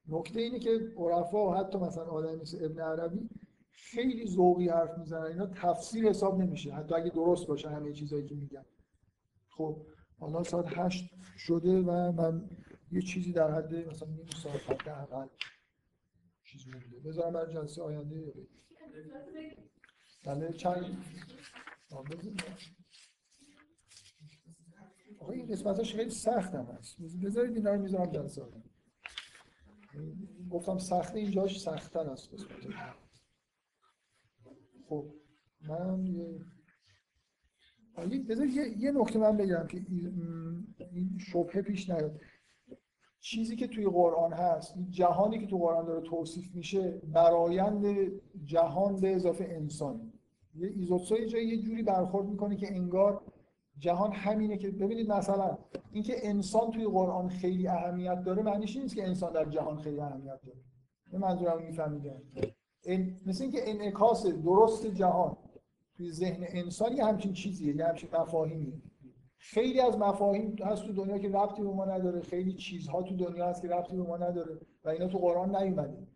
نکته 0.09 0.39
اینه 0.39 0.59
که 0.59 0.93
عرفا 0.97 1.53
حتی 1.53 1.77
مثلا 1.77 2.05
آدم 2.05 2.35
مثل 2.41 2.65
ابن 2.65 2.79
عربی 2.79 3.29
خیلی 3.79 4.27
ذوقی 4.27 4.69
حرف 4.69 4.97
می‌زنن. 4.97 5.25
اینا 5.25 5.45
تفسیر 5.45 6.09
حساب 6.09 6.41
نمیشه. 6.41 6.73
حتی 6.73 6.95
اگه 6.95 7.09
درست 7.09 7.47
باشه 7.47 7.69
همه 7.69 7.93
چیزایی 7.93 8.25
که 8.25 8.35
میگن. 8.35 8.65
خب 9.49 9.85
حالا 10.19 10.43
ساعت 10.43 10.77
هشت 10.77 11.09
شده 11.37 11.81
و 11.81 12.11
من 12.11 12.49
یه 12.91 13.01
چیزی 13.01 13.33
در 13.33 13.51
حد 13.51 13.75
مثلا 13.75 14.09
نیم 14.09 14.25
ساعت 14.43 14.69
حداقل 14.69 15.27
چیز 16.43 16.67
مونده 16.67 16.99
بذارم 16.99 17.33
برای 17.33 17.53
جلسه 17.53 17.81
آینده 17.81 18.33
بله 20.25 20.53
چند. 20.53 21.03
آقا 25.19 25.31
این 25.31 25.47
قسمتاش 25.47 25.95
خیلی 25.95 26.09
سخت 26.09 26.55
هم 26.55 26.65
هست. 26.65 27.01
بذارید 27.23 27.55
اینا 27.55 27.73
رو 27.73 27.81
می‌ذارم 27.81 28.11
در 28.11 28.27
سال 28.27 28.51
گفتم 30.49 30.77
سخته 30.77 31.19
اینجاش 31.19 31.61
سختتر 31.61 32.09
است 32.09 32.33
قسمت. 32.33 33.08
خب 34.89 35.05
من 35.69 36.05
یه 38.07 38.19
بذار 38.19 38.47
یه, 38.47 38.77
یه 38.77 38.91
نکته 38.91 39.19
من 39.19 39.37
بگم 39.37 39.67
که 39.67 39.85
این 40.91 41.17
شبهه 41.19 41.61
پیش 41.61 41.89
نیاد. 41.89 42.19
چیزی 43.19 43.55
که 43.55 43.67
توی 43.67 43.85
قرآن 43.85 44.33
هست 44.33 44.77
این 44.77 44.89
جهانی 44.89 45.39
که 45.39 45.47
تو 45.47 45.57
قرآن 45.57 45.85
داره 45.85 46.01
توصیف 46.01 46.55
میشه 46.55 47.01
برایند 47.13 47.85
جهان 48.45 48.95
به 48.95 49.15
اضافه 49.15 49.43
انسان. 49.49 50.13
یه 50.55 50.67
ایزوتسو 50.67 51.25
جایی 51.25 51.47
یه 51.47 51.57
جوری 51.57 51.83
برخورد 51.83 52.27
می‌کنه 52.27 52.55
که 52.55 52.75
انگار 52.75 53.21
جهان 53.77 54.11
همینه 54.11 54.57
که 54.57 54.71
ببینید 54.71 55.11
مثلا 55.11 55.57
اینکه 55.91 56.27
انسان 56.27 56.71
توی 56.71 56.85
قرآن 56.85 57.29
خیلی 57.29 57.67
اهمیت 57.67 58.23
داره 58.23 58.43
معنیش 58.43 58.77
نیست 58.77 58.95
که 58.95 59.07
انسان 59.07 59.33
در 59.33 59.45
جهان 59.45 59.77
خیلی 59.77 59.99
اهمیت 59.99 60.41
داره. 60.45 60.59
این 61.11 61.21
منظورم 61.21 61.63
میفهمیدم. 61.63 62.21
این 62.83 63.19
مثل 63.25 63.43
اینکه 63.43 63.69
انعکاس 63.69 64.25
درست 64.25 64.85
جهان 64.85 65.37
توی 65.93 66.11
ذهن 66.11 66.45
انسان 66.47 66.97
یه 66.97 67.05
همچین 67.05 67.33
چیزیه 67.33 67.75
یه 67.75 67.85
همچین 67.85 68.09
مفاهیمیه. 68.13 68.81
خیلی 69.37 69.79
از 69.79 69.97
مفاهیم 69.97 70.55
هست 70.55 70.85
تو 70.85 70.93
دنیا 70.93 71.17
که 71.17 71.29
ربطی 71.29 71.61
به 71.61 71.71
ما 71.71 71.85
نداره 71.85 72.21
خیلی 72.21 72.53
چیزها 72.53 73.03
تو 73.03 73.15
دنیا 73.15 73.47
هست 73.47 73.61
که 73.61 73.67
ربطی 73.67 73.95
به 73.95 74.03
ما 74.03 74.17
نداره 74.17 74.59
و 74.83 74.89
اینا 74.89 75.07
تو 75.07 75.17
قرآن 75.17 75.55
نیومده. 75.55 76.07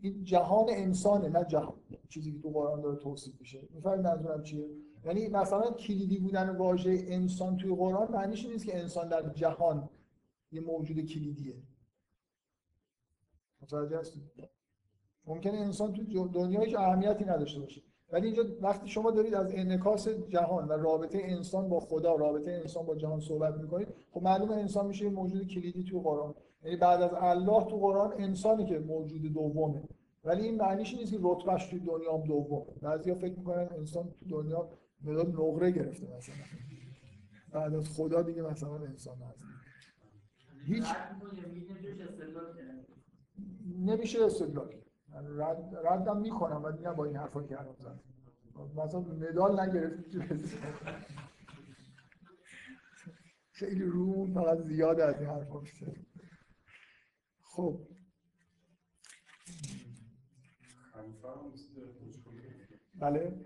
این 0.00 0.24
جهان 0.24 0.66
انسانه 0.70 1.28
نه 1.28 1.44
جهان. 1.44 1.76
چیزی 2.08 2.32
که 2.32 2.38
تو 2.38 2.50
قرآن 2.50 2.80
داره 2.80 2.96
توصیف 2.96 3.40
میشه. 3.40 3.68
می‌فهمید 3.70 4.00
منظورم 4.00 4.42
چیه؟ 4.42 4.68
یعنی 5.04 5.28
مثلا 5.28 5.70
کلیدی 5.70 6.18
بودن 6.18 6.56
واژه 6.56 7.04
انسان 7.08 7.56
توی 7.56 7.74
قرآن 7.74 8.12
معنیش 8.12 8.46
نیست 8.46 8.66
که 8.66 8.78
انسان 8.78 9.08
در 9.08 9.28
جهان 9.28 9.88
یه 10.52 10.60
موجود 10.60 11.00
کلیدیه. 11.00 11.56
متوجه 13.62 13.98
هستید؟ 13.98 14.22
ممکنه 15.26 15.58
انسان 15.58 15.92
تو 15.92 16.28
دنیای 16.28 16.70
که 16.70 16.80
اهمیتی 16.80 17.24
نداشته 17.24 17.60
باشه. 17.60 17.82
ولی 18.12 18.26
اینجا 18.26 18.44
وقتی 18.60 18.88
شما 18.88 19.10
دارید 19.10 19.34
از 19.34 19.52
انعکاس 19.54 20.08
جهان 20.08 20.68
و 20.68 20.72
رابطه 20.72 21.18
انسان 21.22 21.68
با 21.68 21.80
خدا 21.80 22.14
رابطه 22.14 22.50
انسان 22.50 22.86
با 22.86 22.96
جهان 22.96 23.20
صحبت 23.20 23.54
می‌کنید 23.54 23.88
خب 24.12 24.22
معلومه 24.22 24.54
انسان 24.54 24.86
میشه 24.86 25.04
یه 25.04 25.10
موجود 25.10 25.46
کلیدی 25.46 25.84
تو 25.84 26.00
قرآن. 26.00 26.34
یعنی 26.64 26.76
بعد 26.76 27.02
از 27.02 27.10
الله 27.14 27.64
تو 27.64 27.76
قرآن 27.76 28.12
انسانی 28.12 28.66
که 28.66 28.78
موجود 28.78 29.22
دومه. 29.22 29.82
ولی 30.24 30.42
این 30.42 30.56
معنیش 30.56 30.94
نیست 30.94 31.12
که 31.12 31.18
رتبهش 31.22 31.66
توی 31.66 31.80
دنیا 31.80 32.12
هم 32.12 32.22
دومه. 32.22 32.66
بعضیا 32.82 33.14
فکر 33.14 33.38
می‌کنن 33.38 33.68
انسان 33.78 34.04
تو 34.20 34.42
دنیا 34.42 34.68
مداد 35.04 35.28
نقره 35.28 35.70
گرفته 35.70 36.06
مثلا. 36.16 36.34
بعد 37.52 37.74
از 37.74 37.88
خدا 37.96 38.22
دیگه 38.22 38.42
مثلا 38.42 38.74
انسان 38.74 39.16
هست. 39.18 39.40
هیچ. 40.66 40.84
نمیشه 43.78 44.24
استدلال. 44.24 44.74
من 45.16 45.40
رد 45.40 45.74
ردم 45.86 46.16
می‌کنم 46.20 46.64
ولی 46.64 46.82
نه 46.82 46.92
با 46.92 47.04
این 47.04 47.16
حرفایی 47.16 47.48
که 47.48 47.60
الان 47.60 47.74
زدم. 47.78 48.00
مثلا 48.76 49.00
مدال 49.00 49.56
بزنی. 50.30 50.60
خیلی 53.52 53.84
رو 53.84 54.26
فقط 54.34 54.58
زیاد 54.58 55.00
از 55.00 55.20
این 55.20 55.30
حرفا 55.30 55.60
میشه 55.60 55.86
خب. 57.42 57.80
بله. 62.94 63.40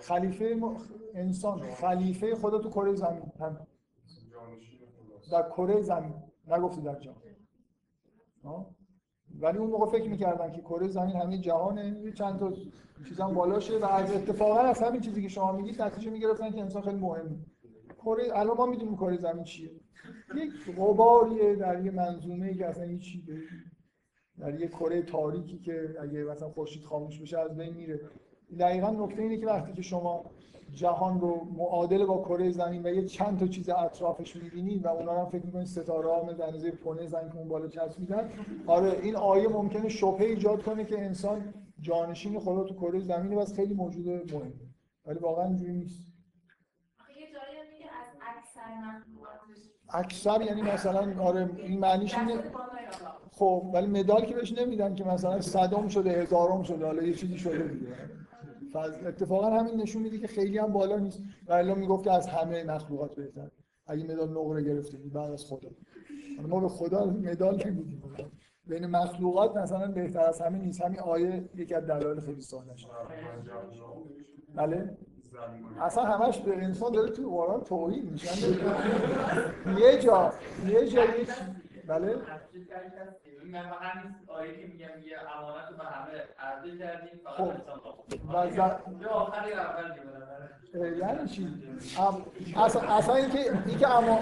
خلیفه 0.00 0.54
م- 0.60 0.76
انسان. 1.14 1.74
خلیفه 1.74 2.34
خدا 2.34 2.58
تو 2.58 2.70
کره 2.70 2.94
زمین. 2.94 3.32
در 5.32 5.48
کره 5.50 5.82
زمین. 5.82 6.22
نگفته 6.46 6.82
در 6.82 7.00
جهان؟ 7.00 7.16
ولی 9.40 9.58
اون 9.58 9.70
موقع 9.70 9.98
فکر 9.98 10.10
می‌کردن 10.10 10.52
که 10.52 10.60
کره 10.60 10.88
زمین 10.88 11.16
همین 11.16 11.40
جهانه 11.40 12.00
یه 12.04 12.12
چند 12.12 12.38
تا 12.38 12.52
چیزام 13.08 13.34
بالاشه 13.34 13.78
و 13.78 13.84
از 13.84 14.12
اتفاقا 14.12 14.58
از 14.60 14.82
همین 14.82 15.00
چیزی 15.00 15.22
که 15.22 15.28
شما 15.28 15.52
میگید 15.52 15.82
نتیجه 15.82 16.10
می‌گرفتن 16.10 16.50
که 16.50 16.60
انسان 16.60 16.82
خیلی 16.82 16.96
مهمه 16.96 17.36
کره 18.04 18.38
الان 18.38 18.56
ما 18.56 18.66
می‌دونیم 18.66 18.96
کره 18.96 19.16
زمین 19.16 19.44
چیه. 19.44 19.70
یک 20.36 20.76
غباریه 20.76 21.54
در 21.54 21.84
یه 21.84 21.90
منظومه 21.90 22.54
که 22.54 22.66
اصلا 22.66 22.84
هیچی 22.84 23.22
به- 23.26 23.40
در 24.38 24.60
یه 24.60 24.68
کره 24.68 25.02
تاریکی 25.02 25.58
که 25.58 25.94
اگه 26.00 26.24
مثلا 26.24 26.48
خورشید 26.48 26.84
خاموش 26.84 27.20
بشه 27.20 27.38
از 27.38 27.56
بین 27.56 27.74
میره. 27.74 28.00
دقیقا 28.58 28.90
نکته 28.90 29.22
اینه 29.22 29.36
که 29.36 29.46
وقتی 29.46 29.72
که 29.72 29.82
شما 29.82 30.24
جهان 30.72 31.20
رو 31.20 31.44
معادل 31.56 32.04
با 32.04 32.22
کره 32.22 32.50
زمین 32.50 32.86
و 32.86 32.88
یه 32.88 33.04
چند 33.04 33.38
تا 33.38 33.46
چیز 33.46 33.68
اطرافش 33.68 34.36
می‌بینید 34.36 34.84
و 34.84 34.88
اونا 34.88 35.12
رو 35.12 35.18
هم 35.18 35.30
فکر 35.30 35.46
می‌کنید 35.46 35.66
ستاره 35.66 36.08
ها 36.08 36.24
مثل 36.24 36.42
اندازه 36.42 36.70
پونه 36.70 37.06
زنگ 37.06 37.30
که 37.32 37.38
اون 37.38 37.48
بالا 37.48 37.68
چسبیدن 37.68 38.30
آره 38.66 38.98
این 39.02 39.16
آیه 39.16 39.48
ممکنه 39.48 39.88
شبهه 39.88 40.26
ایجاد 40.26 40.62
کنه 40.62 40.84
که 40.84 41.04
انسان 41.04 41.54
جانشین 41.80 42.40
خدا 42.40 42.64
تو 42.64 42.74
کره 42.74 43.00
زمینه 43.00 43.36
و 43.36 43.38
از 43.38 43.54
خیلی 43.54 43.74
موجود 43.74 44.08
مهمه. 44.08 44.52
ولی 45.06 45.18
واقعا 45.18 45.44
اینجوری 45.44 45.72
نیست. 45.72 46.00
اکثر 49.90 50.42
یعنی 50.42 50.62
مثلا 50.62 51.22
آره 51.22 51.50
این 51.56 51.78
معنیش 51.80 52.18
اینه. 52.18 52.42
خب 53.32 53.70
ولی 53.74 53.86
مدال 53.86 54.24
که 54.24 54.34
بهش 54.34 54.52
نمیدن 54.52 54.94
که 54.94 55.04
مثلا 55.04 55.40
صدام 55.40 55.88
شده 55.88 56.10
هزارم 56.22 56.62
شده 56.62 56.86
حالا 56.86 57.02
یه 57.02 57.14
چیزی 57.14 57.38
شده 57.38 57.68
دیگه. 57.68 57.86
اتفاقا 58.78 59.50
همین 59.50 59.80
نشون 59.80 60.02
میده 60.02 60.18
که 60.18 60.26
خیلی 60.26 60.58
هم 60.58 60.72
بالا 60.72 60.98
نیست. 60.98 61.20
و 61.46 61.52
الا 61.52 61.74
می‌گفت 61.74 62.04
که 62.04 62.12
از 62.12 62.26
همه 62.26 62.64
مخلوقات 62.64 63.14
بهتر 63.14 63.50
اگه 63.86 64.04
مدال 64.04 64.30
نقره 64.30 64.62
گرفته 64.62 64.96
بود 64.96 65.12
بعد 65.12 65.32
از 65.32 65.44
خدا. 65.44 65.68
ما 66.48 66.60
به 66.60 66.68
خدا 66.68 67.06
مدال 67.06 67.62
نمیدیم. 67.66 68.02
بین 68.66 68.86
مخلوقات 68.86 69.56
مثلا 69.56 69.92
بهتر 69.92 70.20
از 70.20 70.40
همه 70.40 70.58
نیست. 70.58 70.80
همین 70.80 71.00
آیه 71.00 71.48
یکی 71.54 71.74
از 71.74 71.86
دلایل 71.86 72.20
خیلی 72.20 72.40
ساده 72.40 72.76
شد 72.76 72.88
بله؟ 74.54 74.96
اصلا 75.80 76.04
همش 76.04 76.38
به 76.38 76.56
انسان 76.64 76.92
داره 76.92 77.10
توی 77.10 77.24
قرآن 77.24 77.64
توهین 77.64 78.10
میشن 78.10 78.48
یه 79.78 79.98
جا 79.98 80.32
یه 80.66 80.88
جا 80.88 81.02
بله. 81.86 82.16
این 83.44 83.62
فقط 83.62 83.80
همین 83.82 84.14
آیه 84.28 84.56
که 84.56 84.66
میگم 84.66 84.78
یه 85.08 85.18
امانت 85.38 85.68
رو 85.70 85.76
به 85.76 85.84
همه 85.84 86.10
عرضه 86.38 86.78
کردیم 86.78 87.20
فقط 87.24 87.36
خب. 87.36 88.90
اونجا 88.90 89.08
آخری 89.10 89.52
اول 89.52 89.84
یعنی 90.98 91.28
چی؟ 91.28 91.48
ام- 91.98 92.62
اصلا, 92.64 92.82
اصلا 92.82 93.14
اینکه 93.14 93.38
اینکه 93.66 93.88
اما 93.88 94.18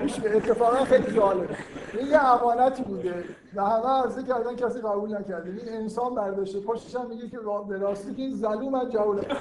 گوش 0.00 0.20
بده، 0.20 0.36
اتفاقا 0.36 0.84
خیلی 0.84 1.12
جالبه 1.16 1.56
این 1.94 2.06
یه 2.06 2.24
امانتی 2.24 2.82
بوده. 2.82 3.24
و 3.54 3.64
همه 3.64 3.86
عرضه 4.02 4.22
کردن 4.22 4.56
کسی 4.56 4.78
قبول 4.80 5.18
نکرده. 5.18 5.50
این 5.50 5.68
انسان 5.82 6.14
برداشته. 6.14 6.60
پشتش 6.60 6.94
هم 6.96 7.06
میگه 7.06 7.28
که 7.28 7.38
به 7.68 7.78
راستی 7.78 8.14
که 8.14 8.22
این 8.22 8.36
ظلوم 8.36 8.74
از 8.74 8.92
جهوله. 8.92 9.22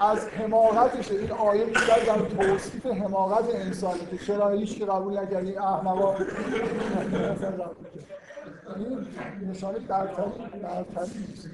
از 0.00 0.28
حماقتشه 0.28 1.14
این 1.14 1.30
آیه 1.30 1.64
بیشتر 1.64 2.04
در 2.06 2.18
توصیف 2.18 2.86
حماقت 2.86 3.54
انسانی 3.54 4.06
که 4.10 4.18
چرا 4.18 4.48
هیچ 4.48 4.78
که 4.78 4.86
قبول 4.86 5.18
نکردی 5.18 5.50
این 5.50 5.58
احمقا. 5.58 6.14
این 8.76 9.06
نشانه 9.50 9.78
برتری 9.78 10.32
برتری 10.62 11.26
نیست. 11.28 11.50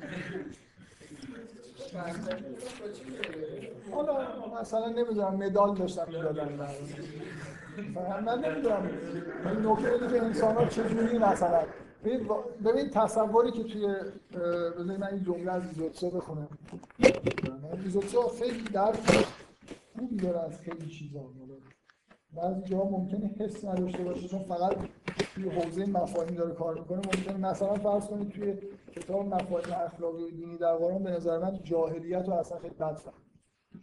حالا 3.92 4.16
مثلا 4.60 4.88
نمی‌دونم 4.88 5.34
مدال 5.34 5.74
داشتم 5.74 6.06
می‌دادن 6.06 6.48
من 8.26 8.38
نمی‌دونم 8.38 8.90
این 9.44 9.66
نکته 9.66 10.08
که 10.08 10.22
انسان 10.22 10.56
ها 10.56 10.64
چجوری 10.64 11.18
مثلا 11.18 11.60
ببین 12.64 12.90
تصوری 12.90 13.52
که 13.52 13.62
توی 13.62 13.86
بذارید 14.78 15.00
من 15.00 15.08
این 15.12 15.22
جمله 15.24 15.52
از 15.52 15.62
ایزوتسو 15.66 16.10
بخونم. 16.10 16.48
ایزوتسو 17.84 18.28
خیلی 18.28 18.62
درک 18.62 19.26
خوبی 19.98 20.16
داره 20.16 20.40
از 20.40 20.58
خیلی 20.58 20.86
چیزا. 20.86 21.20
بعضی 22.36 22.62
جاها 22.62 22.84
ممکنه 22.84 23.34
حس 23.40 23.64
نداشته 23.64 24.04
باشه 24.04 24.28
چون 24.28 24.42
فقط 24.42 24.76
توی 25.34 25.48
حوزه 25.48 25.86
مفاهیم 25.86 26.34
داره 26.34 26.54
کار 26.54 26.74
می‌کنه. 26.78 26.96
ممکنه 26.96 27.36
مثلا 27.36 27.74
فرض 27.74 28.06
کنید 28.06 28.28
توی 28.30 28.54
کتاب 28.92 29.26
مفاهیم 29.26 29.74
اخلاقی 29.86 30.22
و 30.22 30.30
دینی 30.30 30.58
در 30.58 30.76
قرآن 30.76 31.02
به 31.02 31.10
نظر 31.10 31.38
من 31.38 31.58
جاهلیت 31.62 32.28
رو 32.28 32.34
اصلا 32.34 32.58
خیلی 32.58 32.74
بد 32.74 33.00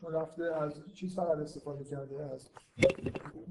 چون 0.01 0.13
رفته 0.13 0.43
از 0.43 0.73
چیز 0.93 1.15
فقط 1.15 1.37
استفاده 1.37 1.83
کرده 1.83 2.23
از 2.33 2.49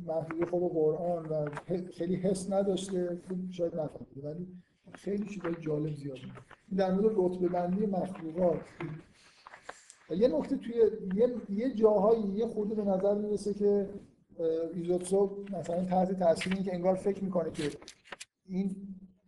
محدوده 0.07 0.47
خود 0.47 0.73
قرآن 0.73 1.27
و 1.27 1.51
خیلی 1.93 2.17
حس 2.17 2.53
نداشته 2.53 3.21
شاید 3.51 3.75
نفهمیده 3.75 4.29
ولی 4.29 4.49
خیلی 4.95 5.29
چیزای 5.29 5.55
جالب 5.61 5.95
زیاد 5.95 6.17
میگه. 6.17 6.77
در 6.77 6.93
مورد 6.93 7.15
رتبه 7.17 7.49
بندی 7.49 7.87
مخلوقات 7.87 8.61
یه 10.11 10.29
نکته 10.29 10.57
توی 10.57 10.75
یه, 11.15 11.35
یه 11.49 11.75
جاهایی 11.75 12.23
یه 12.23 12.47
خورده 12.47 12.75
به 12.75 12.85
نظر 12.85 13.15
می‌رسه 13.15 13.55
که 13.55 13.89
ایزوتسو 14.75 15.45
مثلا 15.53 15.85
طرز 15.85 16.11
تصویر 16.11 16.55
این 16.55 16.65
که 16.65 16.75
انگار 16.75 16.95
فکر 16.95 17.25
می‌کنه 17.25 17.51
که 17.51 17.71
این 18.47 18.77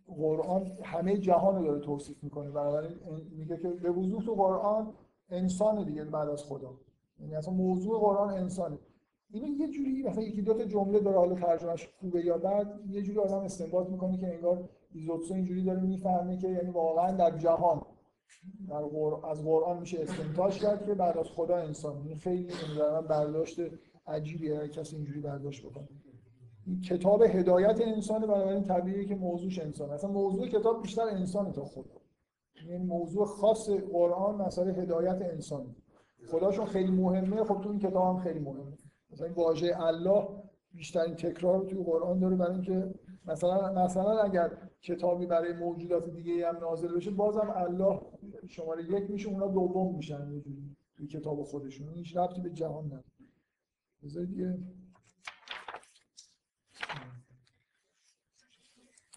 قرآن 0.07 0.71
همه 0.83 1.17
جهان 1.17 1.55
رو 1.55 1.67
داره 1.67 1.79
توصیف 1.79 2.23
می‌کنه 2.23 2.49
بنابراین 2.49 2.97
میگه 3.31 3.57
که 3.57 3.69
به 3.69 3.91
وضوح 3.91 4.23
تو 4.23 4.33
قرآن 4.33 4.93
انسان 5.29 5.83
دیگه 5.83 6.03
بعد 6.03 6.29
از 6.29 6.43
خدا 6.43 6.73
یعنی 7.19 7.35
اصلا 7.35 7.53
موضوع 7.53 7.99
قرآن 7.99 8.29
انسانه. 8.29 8.77
اینو 9.29 9.47
یه 9.47 9.67
جوری 9.67 10.03
مثلا 10.03 10.23
یکی 10.23 10.41
دو 10.41 10.53
تا 10.53 10.63
جمله 10.63 10.99
داره 10.99 11.17
حالا 11.17 11.35
ترجمهش 11.35 11.89
خوبه 11.99 12.25
یا 12.25 12.37
بعد 12.37 12.79
یه 12.89 13.01
جوری 13.01 13.19
آدم 13.19 13.39
استنباط 13.39 13.89
می‌کنه 13.89 14.17
که 14.17 14.27
انگار 14.27 14.69
ایزوتسو 14.93 15.33
اینجوری 15.33 15.63
داره 15.63 15.81
می‌فهمه 15.81 16.37
که 16.37 16.47
یعنی 16.47 16.69
واقعا 16.69 17.11
در 17.11 17.37
جهان 17.37 17.81
در 18.69 18.81
قر... 18.81 19.25
از 19.25 19.43
قرآن 19.43 19.79
میشه 19.79 20.01
استنتاج 20.01 20.59
کرد 20.59 20.85
که 20.85 20.93
بعد 20.93 21.17
از 21.17 21.25
خدا 21.25 21.57
انسان. 21.57 22.07
این 22.07 22.17
خیلی 22.17 22.51
من 22.79 23.07
برداشت 23.07 23.59
عجیبیه 24.07 24.67
کسی 24.67 24.95
اینجوری 24.95 25.19
برداشت 25.19 25.65
بکنه. 25.65 25.87
این 26.67 26.81
کتاب 26.81 27.21
هدایت 27.21 27.81
انسانه 27.81 28.27
بنابراین 28.27 28.63
طبیعیه 28.63 29.05
که 29.05 29.15
موضوعش 29.15 29.59
انسان 29.59 29.89
اصلا 29.89 30.11
موضوع 30.11 30.47
کتاب 30.47 30.81
بیشتر 30.81 31.01
انسانه 31.01 31.51
تا 31.51 31.65
خدا. 31.65 32.01
یعنی 32.69 32.85
موضوع 32.85 33.25
خاص 33.25 33.69
قرآن 33.69 34.35
مسئله 34.35 34.73
هدایت 34.73 35.21
انسانه. 35.21 35.75
خداشون 36.31 36.65
خیلی 36.65 36.91
مهمه. 36.91 37.43
خب 37.43 37.61
تو 37.61 37.69
این 37.69 37.79
کتاب 37.79 38.15
هم 38.15 38.23
خیلی 38.23 38.39
مهمه. 38.39 38.77
مثلا 39.11 39.27
این 39.27 39.35
واژه 39.35 39.81
الله 39.81 40.27
بیشترین 40.73 41.15
تکرار 41.15 41.59
رو 41.59 41.65
توی 41.65 41.83
قرآن 41.83 42.19
داره 42.19 42.35
برای 42.35 42.53
اینکه 42.53 42.93
مثلا 43.25 43.85
مثلا 43.85 44.21
اگر 44.21 44.57
کتابی 44.81 45.25
برای 45.25 45.53
موجودات 45.53 46.09
دیگه 46.09 46.47
هم 46.47 46.57
نازل 46.57 46.95
بشه 46.95 47.11
بازم 47.11 47.53
الله 47.55 48.01
شماره 48.47 48.83
یک 48.83 49.09
میشه 49.09 49.29
اونا 49.29 49.47
دوم 49.47 49.95
میشن 49.95 50.31
یه 50.31 50.39
جوری 50.41 50.75
توی 50.95 51.07
کتاب 51.07 51.43
خودشون. 51.43 51.89
هیچ 51.89 52.17
ربطی 52.17 52.41
به 52.41 52.49
جهان 52.49 52.85
نداره. 52.85 53.03
بذارید 54.03 54.37
یه 54.37 54.57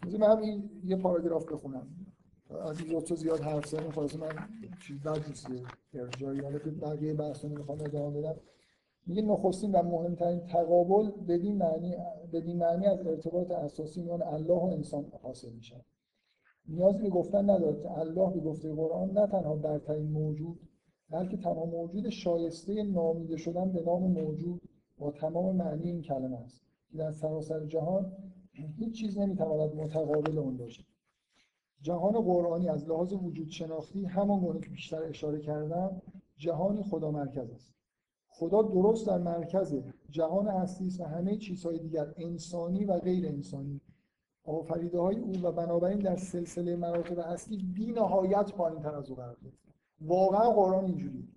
بذارید 0.03 0.21
من 0.21 0.39
این 0.39 0.71
یه 0.85 0.97
پاراگراف 0.97 1.53
بخونم. 1.53 2.06
از 2.51 2.81
این 2.81 3.01
تو 3.01 3.17
زیاد 3.17 3.41
حرف 3.41 3.67
زدم 3.67 3.91
خلاص 3.91 4.17
من 4.17 4.29
چیز 4.87 5.07
نیست 5.29 5.49
ارجایی 5.95 6.41
حالا 6.41 6.59
که 6.59 6.71
بقیه 6.71 7.15
بحث 7.15 7.45
رو 7.45 7.51
می‌خوام 7.51 7.81
ادامه 7.81 8.21
بدم. 8.21 8.37
میگه 9.07 9.23
نخستین 9.23 9.73
و 9.73 9.83
مهمترین 9.83 10.41
تقابل 10.41 11.11
بدین 11.11 11.59
معنی 11.59 11.97
بدین 12.33 12.59
معنی 12.59 12.87
از 12.87 13.07
ارتباط 13.07 13.51
اساسی 13.51 14.03
میان 14.03 14.23
الله 14.23 14.55
و 14.55 14.65
انسان 14.65 15.13
حاصل 15.23 15.53
میشه 15.53 15.85
نیازی 16.69 17.03
به 17.03 17.09
گفتن 17.09 17.51
نداره 17.51 17.83
که 17.83 17.99
الله 17.99 18.31
به 18.31 18.41
گفته 18.41 18.75
قرآن 18.75 19.11
نه 19.11 19.27
تنها 19.27 19.57
برترین 19.57 20.11
موجود 20.11 20.61
بلکه 21.11 21.37
تنها 21.37 21.65
موجود 21.65 22.09
شایسته 22.09 22.83
نامیده 22.83 23.37
شدن 23.37 23.73
به 23.73 23.83
نام 23.83 24.03
موجود 24.03 24.63
با 24.99 25.11
تمام 25.11 25.57
معنی 25.57 25.91
این 25.91 26.03
کلمه 26.03 26.37
است 26.37 26.61
که 26.91 26.99
در 26.99 27.13
سراسر 27.13 27.67
جهان 27.67 28.13
هیچ 28.53 29.01
چیز 29.01 29.19
نمی‌تواند 29.19 29.75
متقابل 29.75 30.39
اون 30.39 30.57
باشه 30.57 30.85
جهان 31.83 32.13
قرآنی 32.13 32.69
از 32.69 32.89
لحاظ 32.89 33.13
وجود 33.13 33.49
شناختی 33.49 34.05
همان 34.05 34.41
گونه 34.41 34.61
که 34.61 34.71
بیشتر 34.71 35.03
اشاره 35.03 35.41
کردم 35.41 36.03
جهانی 36.37 36.83
خدا 36.83 37.11
مرکز 37.11 37.51
است. 37.51 37.75
خدا 38.29 38.63
درست 38.63 39.07
در 39.07 39.19
مرکز 39.19 39.83
جهان 40.11 40.49
هستی 40.49 41.03
و 41.03 41.05
همه 41.05 41.37
چیزهای 41.37 41.79
دیگر 41.79 42.15
انسانی 42.17 42.85
و 42.85 42.99
غیر 42.99 43.27
انسانی. 43.27 43.81
آفریده 44.45 44.99
های 44.99 45.19
او 45.19 45.43
و 45.43 45.53
بنابراین 45.53 45.99
در 45.99 46.17
سلسله 46.17 46.77
مراتب 46.77 47.19
هستی 47.19 47.57
بی 47.57 47.93
نهایت 47.93 48.53
پایین 48.53 48.83
تر 48.83 48.95
از 48.95 49.11
او 49.11 49.17
قرار 49.17 49.37
واقعا 50.01 50.51
قرآن 50.51 50.85
اینجوری 50.85 51.29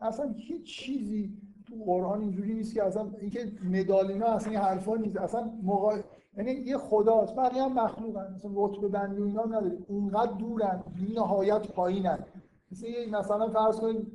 اصلا 0.00 0.34
هیچ 0.36 0.78
چیزی 0.78 1.38
تو 1.68 1.74
قرآن 1.84 2.20
اینجوری 2.20 2.54
نیست 2.54 2.74
که 2.74 2.82
اصلا 2.82 3.06
اینکه 3.20 3.52
مدالینا 3.64 4.26
اصلا 4.26 4.50
این 4.50 4.60
حرفا 4.60 4.96
نیست. 4.96 5.16
اصلا 5.16 5.50
مقا... 5.62 5.92
یعنی 6.36 6.50
یه 6.50 6.78
خداست. 6.78 7.36
بقیه 7.36 7.62
هم 7.62 7.72
مخلوقن. 7.72 8.34
مثلا 8.34 8.50
رتبه 8.54 8.88
بندی 8.88 9.22
اینا 9.22 9.44
نداره 9.44 9.78
اونقدر 9.88 10.32
دورن. 10.32 10.84
نهایت 11.14 11.68
پایینن 11.68 12.18
مثلا 12.72 12.90
مثلا 13.20 13.48
فرض 13.48 13.80
کنید 13.80 14.12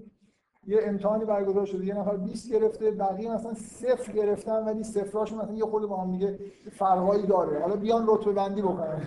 یه 0.67 0.79
امتحانی 0.83 1.25
برگزار 1.25 1.65
شده. 1.65 1.85
یه 1.85 1.93
نفر 1.93 2.17
20 2.17 2.51
گرفته. 2.51 2.91
بقیه 2.91 3.33
مثلا 3.33 3.53
صفر 3.53 4.13
گرفتن 4.13 4.65
ولی 4.65 4.83
صفراشون 4.83 5.41
مثلا 5.41 5.55
یه 5.55 5.65
خود 5.65 5.85
با 5.89 5.97
هم 5.97 6.11
دیگه 6.11 6.39
فرقایی 6.71 7.25
داره. 7.25 7.59
حالا 7.59 7.75
بیان 7.75 8.05
رتبه 8.07 8.31
بندی 8.31 8.61
بکنن. 8.61 9.01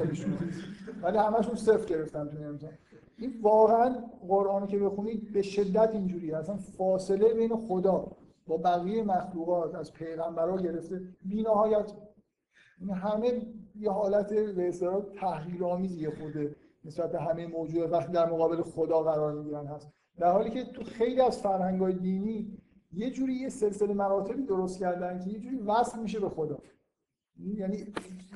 ولی 1.02 1.18
همشون 1.18 1.54
صفر 1.54 1.84
گرفتن 1.84 2.28
تو 2.28 2.36
امتحان. 2.48 2.72
این 3.18 3.32
واقعا 3.42 3.94
قرآنی 4.28 4.66
که 4.66 4.78
بخونید 4.78 5.32
به 5.32 5.42
شدت 5.42 5.90
اینجوریه. 5.92 6.36
اصلا 6.36 6.56
فاصله 6.56 7.34
بین 7.34 7.56
خدا. 7.56 8.06
با 8.46 8.56
بقیه 8.56 9.02
مخلوقات 9.02 9.74
از 9.74 9.92
پیغمبرا 9.92 10.56
گرفته. 10.56 11.00
بی‌نهایت 11.22 11.92
همه 12.94 13.46
یه 13.74 13.90
حالت 13.90 14.34
به 14.34 14.68
اصطلاح 14.68 15.02
تحقیرآمیزی 15.20 16.10
خورده 16.10 16.56
نسبت 16.84 17.12
به 17.12 17.20
همه 17.20 17.46
موجودات 17.46 17.92
وقتی 17.92 18.12
در 18.12 18.30
مقابل 18.30 18.62
خدا 18.62 19.02
قرار 19.02 19.32
می‌گیرن 19.32 19.66
هست. 19.66 19.88
در 20.18 20.32
حالی 20.32 20.50
که 20.50 20.64
تو 20.64 20.84
خیلی 20.84 21.20
از 21.20 21.38
فرهنگ‌های 21.38 21.92
دینی 21.92 22.58
یه 22.92 23.10
جوری 23.10 23.32
یه 23.32 23.48
سلسله 23.48 23.94
مراتبی 23.94 24.42
درست 24.42 24.78
کردن 24.78 25.18
که 25.24 25.30
یه 25.30 25.38
جوری 25.38 25.56
وصل 25.56 25.98
میشه 25.98 26.20
به 26.20 26.28
خدا. 26.28 26.58
یعنی 27.38 27.86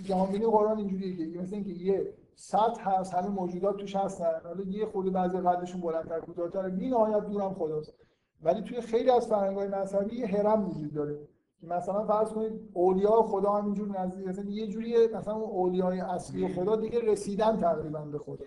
جهانبینی 0.02 0.46
قرآن 0.46 0.78
اینجوریه 0.78 1.32
که 1.32 1.38
مثل 1.38 1.54
اینکه 1.54 1.70
یه 1.70 2.14
سطح 2.34 2.90
هست 2.90 3.14
همه 3.14 3.28
موجودات 3.28 3.76
توش 3.76 3.96
هستن. 3.96 4.40
حالا 4.44 4.62
یه 4.62 4.86
خود 4.86 5.12
بعضی 5.12 5.38
قدشون 5.38 5.80
بلندتر 5.80 6.20
کوتاه‌تر. 6.20 6.68
بی 6.68 6.88
نهایت 6.90 7.26
دورم 7.26 7.54
خداست. 7.54 7.94
ولی 8.42 8.62
توی 8.62 8.80
خیلی 8.80 9.10
از 9.10 9.26
فرهنگ‌های 9.26 9.68
مذهبی 9.68 10.16
یه 10.16 10.26
هرم 10.26 10.68
وجود 10.68 10.94
داره. 10.94 11.18
که 11.60 11.66
مثلا 11.66 12.04
فرض 12.04 12.28
کنید 12.28 12.70
اولیاء 12.72 13.22
خدا 13.22 13.52
همینجور 13.52 14.00
نزدیک 14.00 14.26
مثلا 14.26 14.44
یه 14.44 14.66
جوریه 14.66 15.08
مثلا 15.14 15.34
اون 15.34 15.50
اولیای 15.50 16.00
اصلی 16.00 16.48
خدا 16.54 16.76
دیگه 16.76 17.00
رسیدن 17.00 17.56
تقریبا 17.56 18.00
به 18.00 18.18
خدا. 18.18 18.44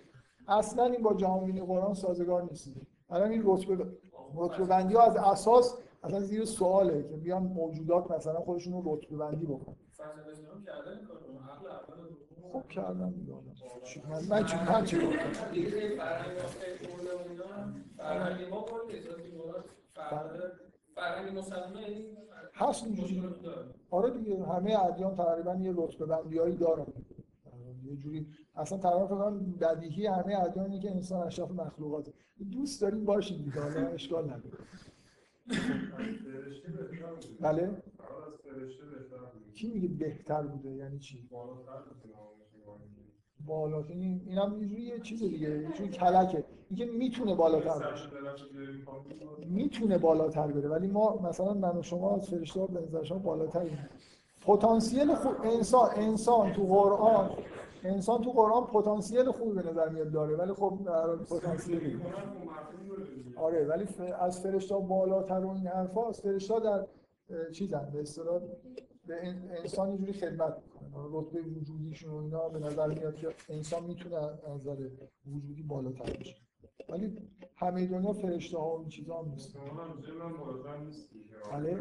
اصلا 0.48 0.84
این 0.84 1.02
با 1.02 1.14
جهانبینی 1.14 1.60
قرآن 1.60 1.94
سازگار 1.94 2.42
نیست. 2.42 2.72
الان 3.10 3.30
این 3.30 3.42
رتبه 3.46 3.86
رتبه 4.36 4.64
بندی 4.64 4.94
ها 4.94 5.02
از 5.02 5.16
اساس 5.16 5.78
اصلا 6.02 6.20
زیر 6.20 6.44
سواله 6.44 7.02
که 7.02 7.16
بیان 7.16 7.42
موجودات 7.42 8.10
مثلا 8.10 8.40
خودشون 8.40 8.72
رو 8.72 8.94
رتبه 8.94 9.16
بندی 9.16 9.46
بکنن. 9.46 9.76
خب 12.52 12.68
کردم 12.68 13.10
دیگه 13.10 13.32
من 14.10 14.24
من 14.28 14.44
چی 14.44 14.56
من 14.56 14.84
چی 14.84 14.96
فرهنگ 20.94 21.38
مسلمان 21.38 21.84
هست 22.54 22.86
آره 23.90 24.10
دیگه 24.10 24.44
همه 24.44 24.84
ادیان 24.84 25.14
تقریبا 25.14 25.54
یه 25.54 25.72
رتبه 25.76 26.06
بندیایی 26.06 26.56
دارن. 26.56 26.86
یه 27.84 27.96
جوری 27.96 28.26
اصلا 28.54 28.78
طرف 28.78 29.08
کنم 29.08 29.52
بدیهی 29.52 30.06
همه 30.06 30.40
ادیانی 30.40 30.78
که 30.80 30.90
انسان 30.90 31.26
اشرف 31.26 31.50
مخلوقاته. 31.50 32.12
دوست 32.52 32.82
داریم 32.82 33.04
باشیم 33.04 33.42
دیگه 33.44 33.60
حالا 33.60 33.86
اشکال 33.88 34.24
نداره. 34.24 34.58
بله؟ 37.40 37.82
کی 39.54 39.68
میگه 39.68 39.88
بهتر 39.88 40.42
بوده؟ 40.42 40.70
یعنی 40.70 40.98
چی؟ 40.98 41.28
بالا 43.46 43.84
این 43.88 44.20
اینم 44.26 44.54
اینجوری 44.54 44.82
یه 44.82 45.00
چیز 45.00 45.22
دیگه 45.22 45.64
جوری 45.72 45.90
کلکه. 45.90 46.44
اینکه 46.70 46.84
می‌تونه 46.84 47.34
بالاتر 47.34 47.90
باشه 47.90 48.08
می‌تونه 49.46 49.98
بالاتر 49.98 50.46
بره 50.46 50.68
ولی 50.68 50.86
ما 50.86 51.16
مثلا 51.16 51.54
من 51.54 51.76
و 51.76 51.82
شما 51.82 52.16
از 52.16 52.30
فرشته 52.30 52.66
به 52.66 52.80
نظر 52.80 53.02
شما 53.02 53.18
بالاتریم. 53.18 53.78
پتانسیل 54.46 55.14
خود 55.14 55.36
انسان 55.44 55.90
انسان 55.96 56.52
تو 56.52 56.62
قرآن 56.62 57.30
انسان 57.84 58.20
تو 58.20 58.30
قرآن 58.30 58.64
پتانسیل 58.64 59.30
خوبی 59.30 59.62
به 59.62 59.70
نظر 59.70 59.88
میاد 59.88 60.10
داره 60.12 60.36
ولی 60.36 60.52
خب 60.52 60.78
پتانسیل 61.30 62.00
آره 63.36 63.64
ولی 63.66 63.84
از 64.20 64.40
فرشته 64.40 64.74
بالاتر 64.74 65.44
و 65.44 65.48
این 65.48 65.66
حرفا 65.66 66.08
از 66.08 66.20
فرشته 66.20 66.60
در 66.60 66.86
چیزن 67.52 67.90
به 67.92 68.00
اصطلاح 68.00 68.40
به 69.06 69.14
انسان 69.58 69.88
اینجوری 69.88 70.12
خدمت 70.12 70.56
می‌کنه 70.64 71.04
رتبه 71.12 71.42
وجودیشون 71.42 72.10
و 72.10 72.16
اینا 72.16 72.48
به 72.48 72.58
نظر 72.58 72.88
میاد 72.88 73.16
که 73.16 73.34
انسان 73.48 73.84
می‌تونه 73.84 74.16
از 74.16 74.38
نظر 74.48 74.88
وجودی 75.26 75.62
بالاتر 75.62 76.12
بشه 76.20 76.36
ولی 76.88 77.18
همه 77.56 77.86
دنیا 77.86 78.12
فرشته 78.12 78.58
ها 78.58 78.76
و 78.76 78.80
این 78.80 78.88
چیزا 78.88 79.18
هم 79.18 79.30
نیست 79.30 79.56
بله 81.52 81.78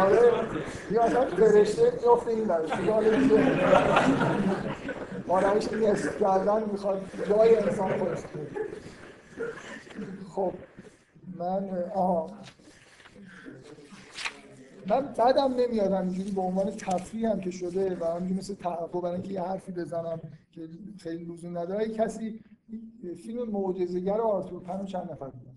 آره 0.00 0.32
یا 0.90 1.02
اصلا 1.02 1.26
فرشته 1.26 1.92
میفته 2.02 2.30
این 2.30 2.46
آرامش 5.32 5.72
نصف 5.72 6.20
کردن 6.20 6.70
می‌خواد 6.70 7.02
جای 7.28 7.56
انسان 7.56 7.98
خودش 7.98 8.18
خب 10.28 10.52
من 11.38 11.68
آها. 11.94 12.26
من 14.86 15.00
بعدم 15.00 15.54
نمیاد 15.54 15.92
همینجوری 15.92 16.30
به 16.30 16.40
عنوان 16.40 16.70
تفریح 16.70 17.30
هم 17.30 17.40
که 17.40 17.50
شده 17.50 17.96
و 18.00 18.04
همینجوری 18.04 18.38
مثل 18.40 18.54
تحقق 18.54 19.00
برای 19.00 19.14
اینکه 19.14 19.32
یه 19.32 19.42
حرفی 19.42 19.72
بزنم 19.72 20.20
که 20.52 20.68
خیلی 20.98 21.24
لزوم 21.24 21.58
نداره 21.58 21.88
کسی 21.88 22.40
فیلم 23.24 23.50
معجزه‌گر 23.50 24.20
آرتور 24.20 24.62
پن 24.62 24.84
چند 24.84 25.12
نفر 25.12 25.26
دیدن. 25.26 25.54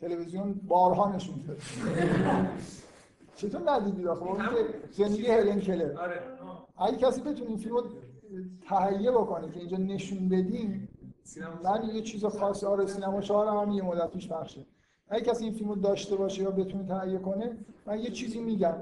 تلویزیون 0.00 0.52
بارها 0.52 1.16
نشون 1.16 1.34
داد. 1.48 1.62
چطور 3.36 3.70
ندیدید 3.70 4.06
آخه 4.06 4.22
اون 4.22 4.38
که 4.38 5.04
زندگی 5.04 5.26
هلن 5.26 5.60
کلر. 5.60 5.98
آره. 5.98 6.20
اگه 6.78 6.96
کسی 6.96 7.20
بتونه 7.20 7.50
این 7.50 7.58
فیلم 7.58 7.74
رو 7.74 7.82
تهیه 8.68 9.10
بکنه 9.10 9.50
که 9.50 9.60
اینجا 9.60 9.76
نشون 9.76 10.28
بدیم 10.28 10.88
من 11.64 11.84
یه 11.94 12.02
چیز 12.02 12.24
خاصی 12.24 12.66
آره 12.66 12.86
سینما 12.86 13.20
چهار 13.20 13.66
هم, 13.66 13.72
یه 13.72 13.82
مدت 13.82 14.10
پیش 14.10 14.28
پخشه. 14.28 14.66
اگه 15.08 15.24
کسی 15.24 15.44
این 15.44 15.54
فیلم 15.54 15.68
رو 15.68 15.76
داشته 15.76 16.16
باشه 16.16 16.42
یا 16.42 16.50
بتونه 16.50 16.84
تهیه 16.84 17.18
کنه 17.18 17.56
من 17.86 17.98
یه 17.98 18.10
چیزی 18.10 18.40
میگم 18.40 18.74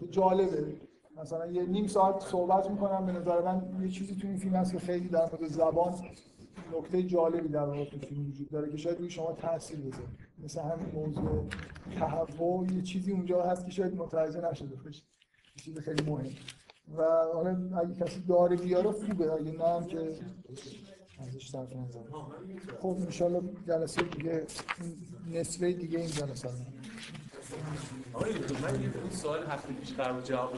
که 0.00 0.06
جالبه. 0.06 0.74
مثلا 1.20 1.46
یه 1.46 1.66
نیم 1.66 1.86
ساعت 1.86 2.22
صحبت 2.22 2.70
می‌کنم 2.70 3.06
به 3.06 3.12
نظر 3.12 3.42
من 3.42 3.82
یه 3.82 3.88
چیزی 3.88 4.14
تو 4.14 4.28
این 4.28 4.36
فیلم 4.36 4.54
هست 4.54 4.72
که 4.72 4.78
خیلی 4.78 5.08
در 5.08 5.30
مورد 5.32 5.48
زبان 5.48 5.94
نکته 6.78 7.02
جالبی 7.02 7.48
در 7.48 7.64
واقع 7.64 7.84
تو 7.84 7.98
فیلم 7.98 8.28
وجود 8.28 8.50
داره 8.50 8.70
که 8.70 8.76
شاید 8.76 8.98
روی 8.98 9.10
شما 9.10 9.32
تاثیر 9.32 9.80
بذاره. 9.80 10.08
مثل 10.44 10.60
همین 10.60 10.94
موضوع 10.94 11.44
تهوع 11.98 12.72
یه 12.72 12.82
چیزی 12.82 13.12
اونجا 13.12 13.42
هست 13.42 13.64
که 13.64 13.70
شاید 13.70 13.94
متوجه 13.94 14.50
نشده 14.50 14.76
باشید 14.76 15.04
چیز 15.64 15.78
خیلی 15.78 16.10
مهم 16.10 16.30
و 16.96 17.02
حالا 17.34 17.78
اگه 17.80 17.94
کسی 17.94 18.20
داره 18.28 18.56
بیاره 18.56 18.92
خوبه 18.92 19.32
اگه 19.32 19.52
نه 19.52 19.68
هم 19.68 19.86
که 19.86 19.98
ازش 21.20 21.52
طرف 21.52 21.76
نزنه 21.76 22.04
خب 22.80 22.96
انشالله 23.00 23.42
جلسه 23.66 24.02
دیگه 24.02 24.46
نصفه 25.32 25.72
دیگه 25.72 25.98
این 25.98 26.08
جلسه 26.08 26.48
آقای 28.12 28.32
من 28.32 28.82
یه 28.82 28.90
سوال 29.10 29.46
هفته 29.46 29.72
پیش 29.72 29.92
قرار 29.92 30.22
جواب. 30.22 30.52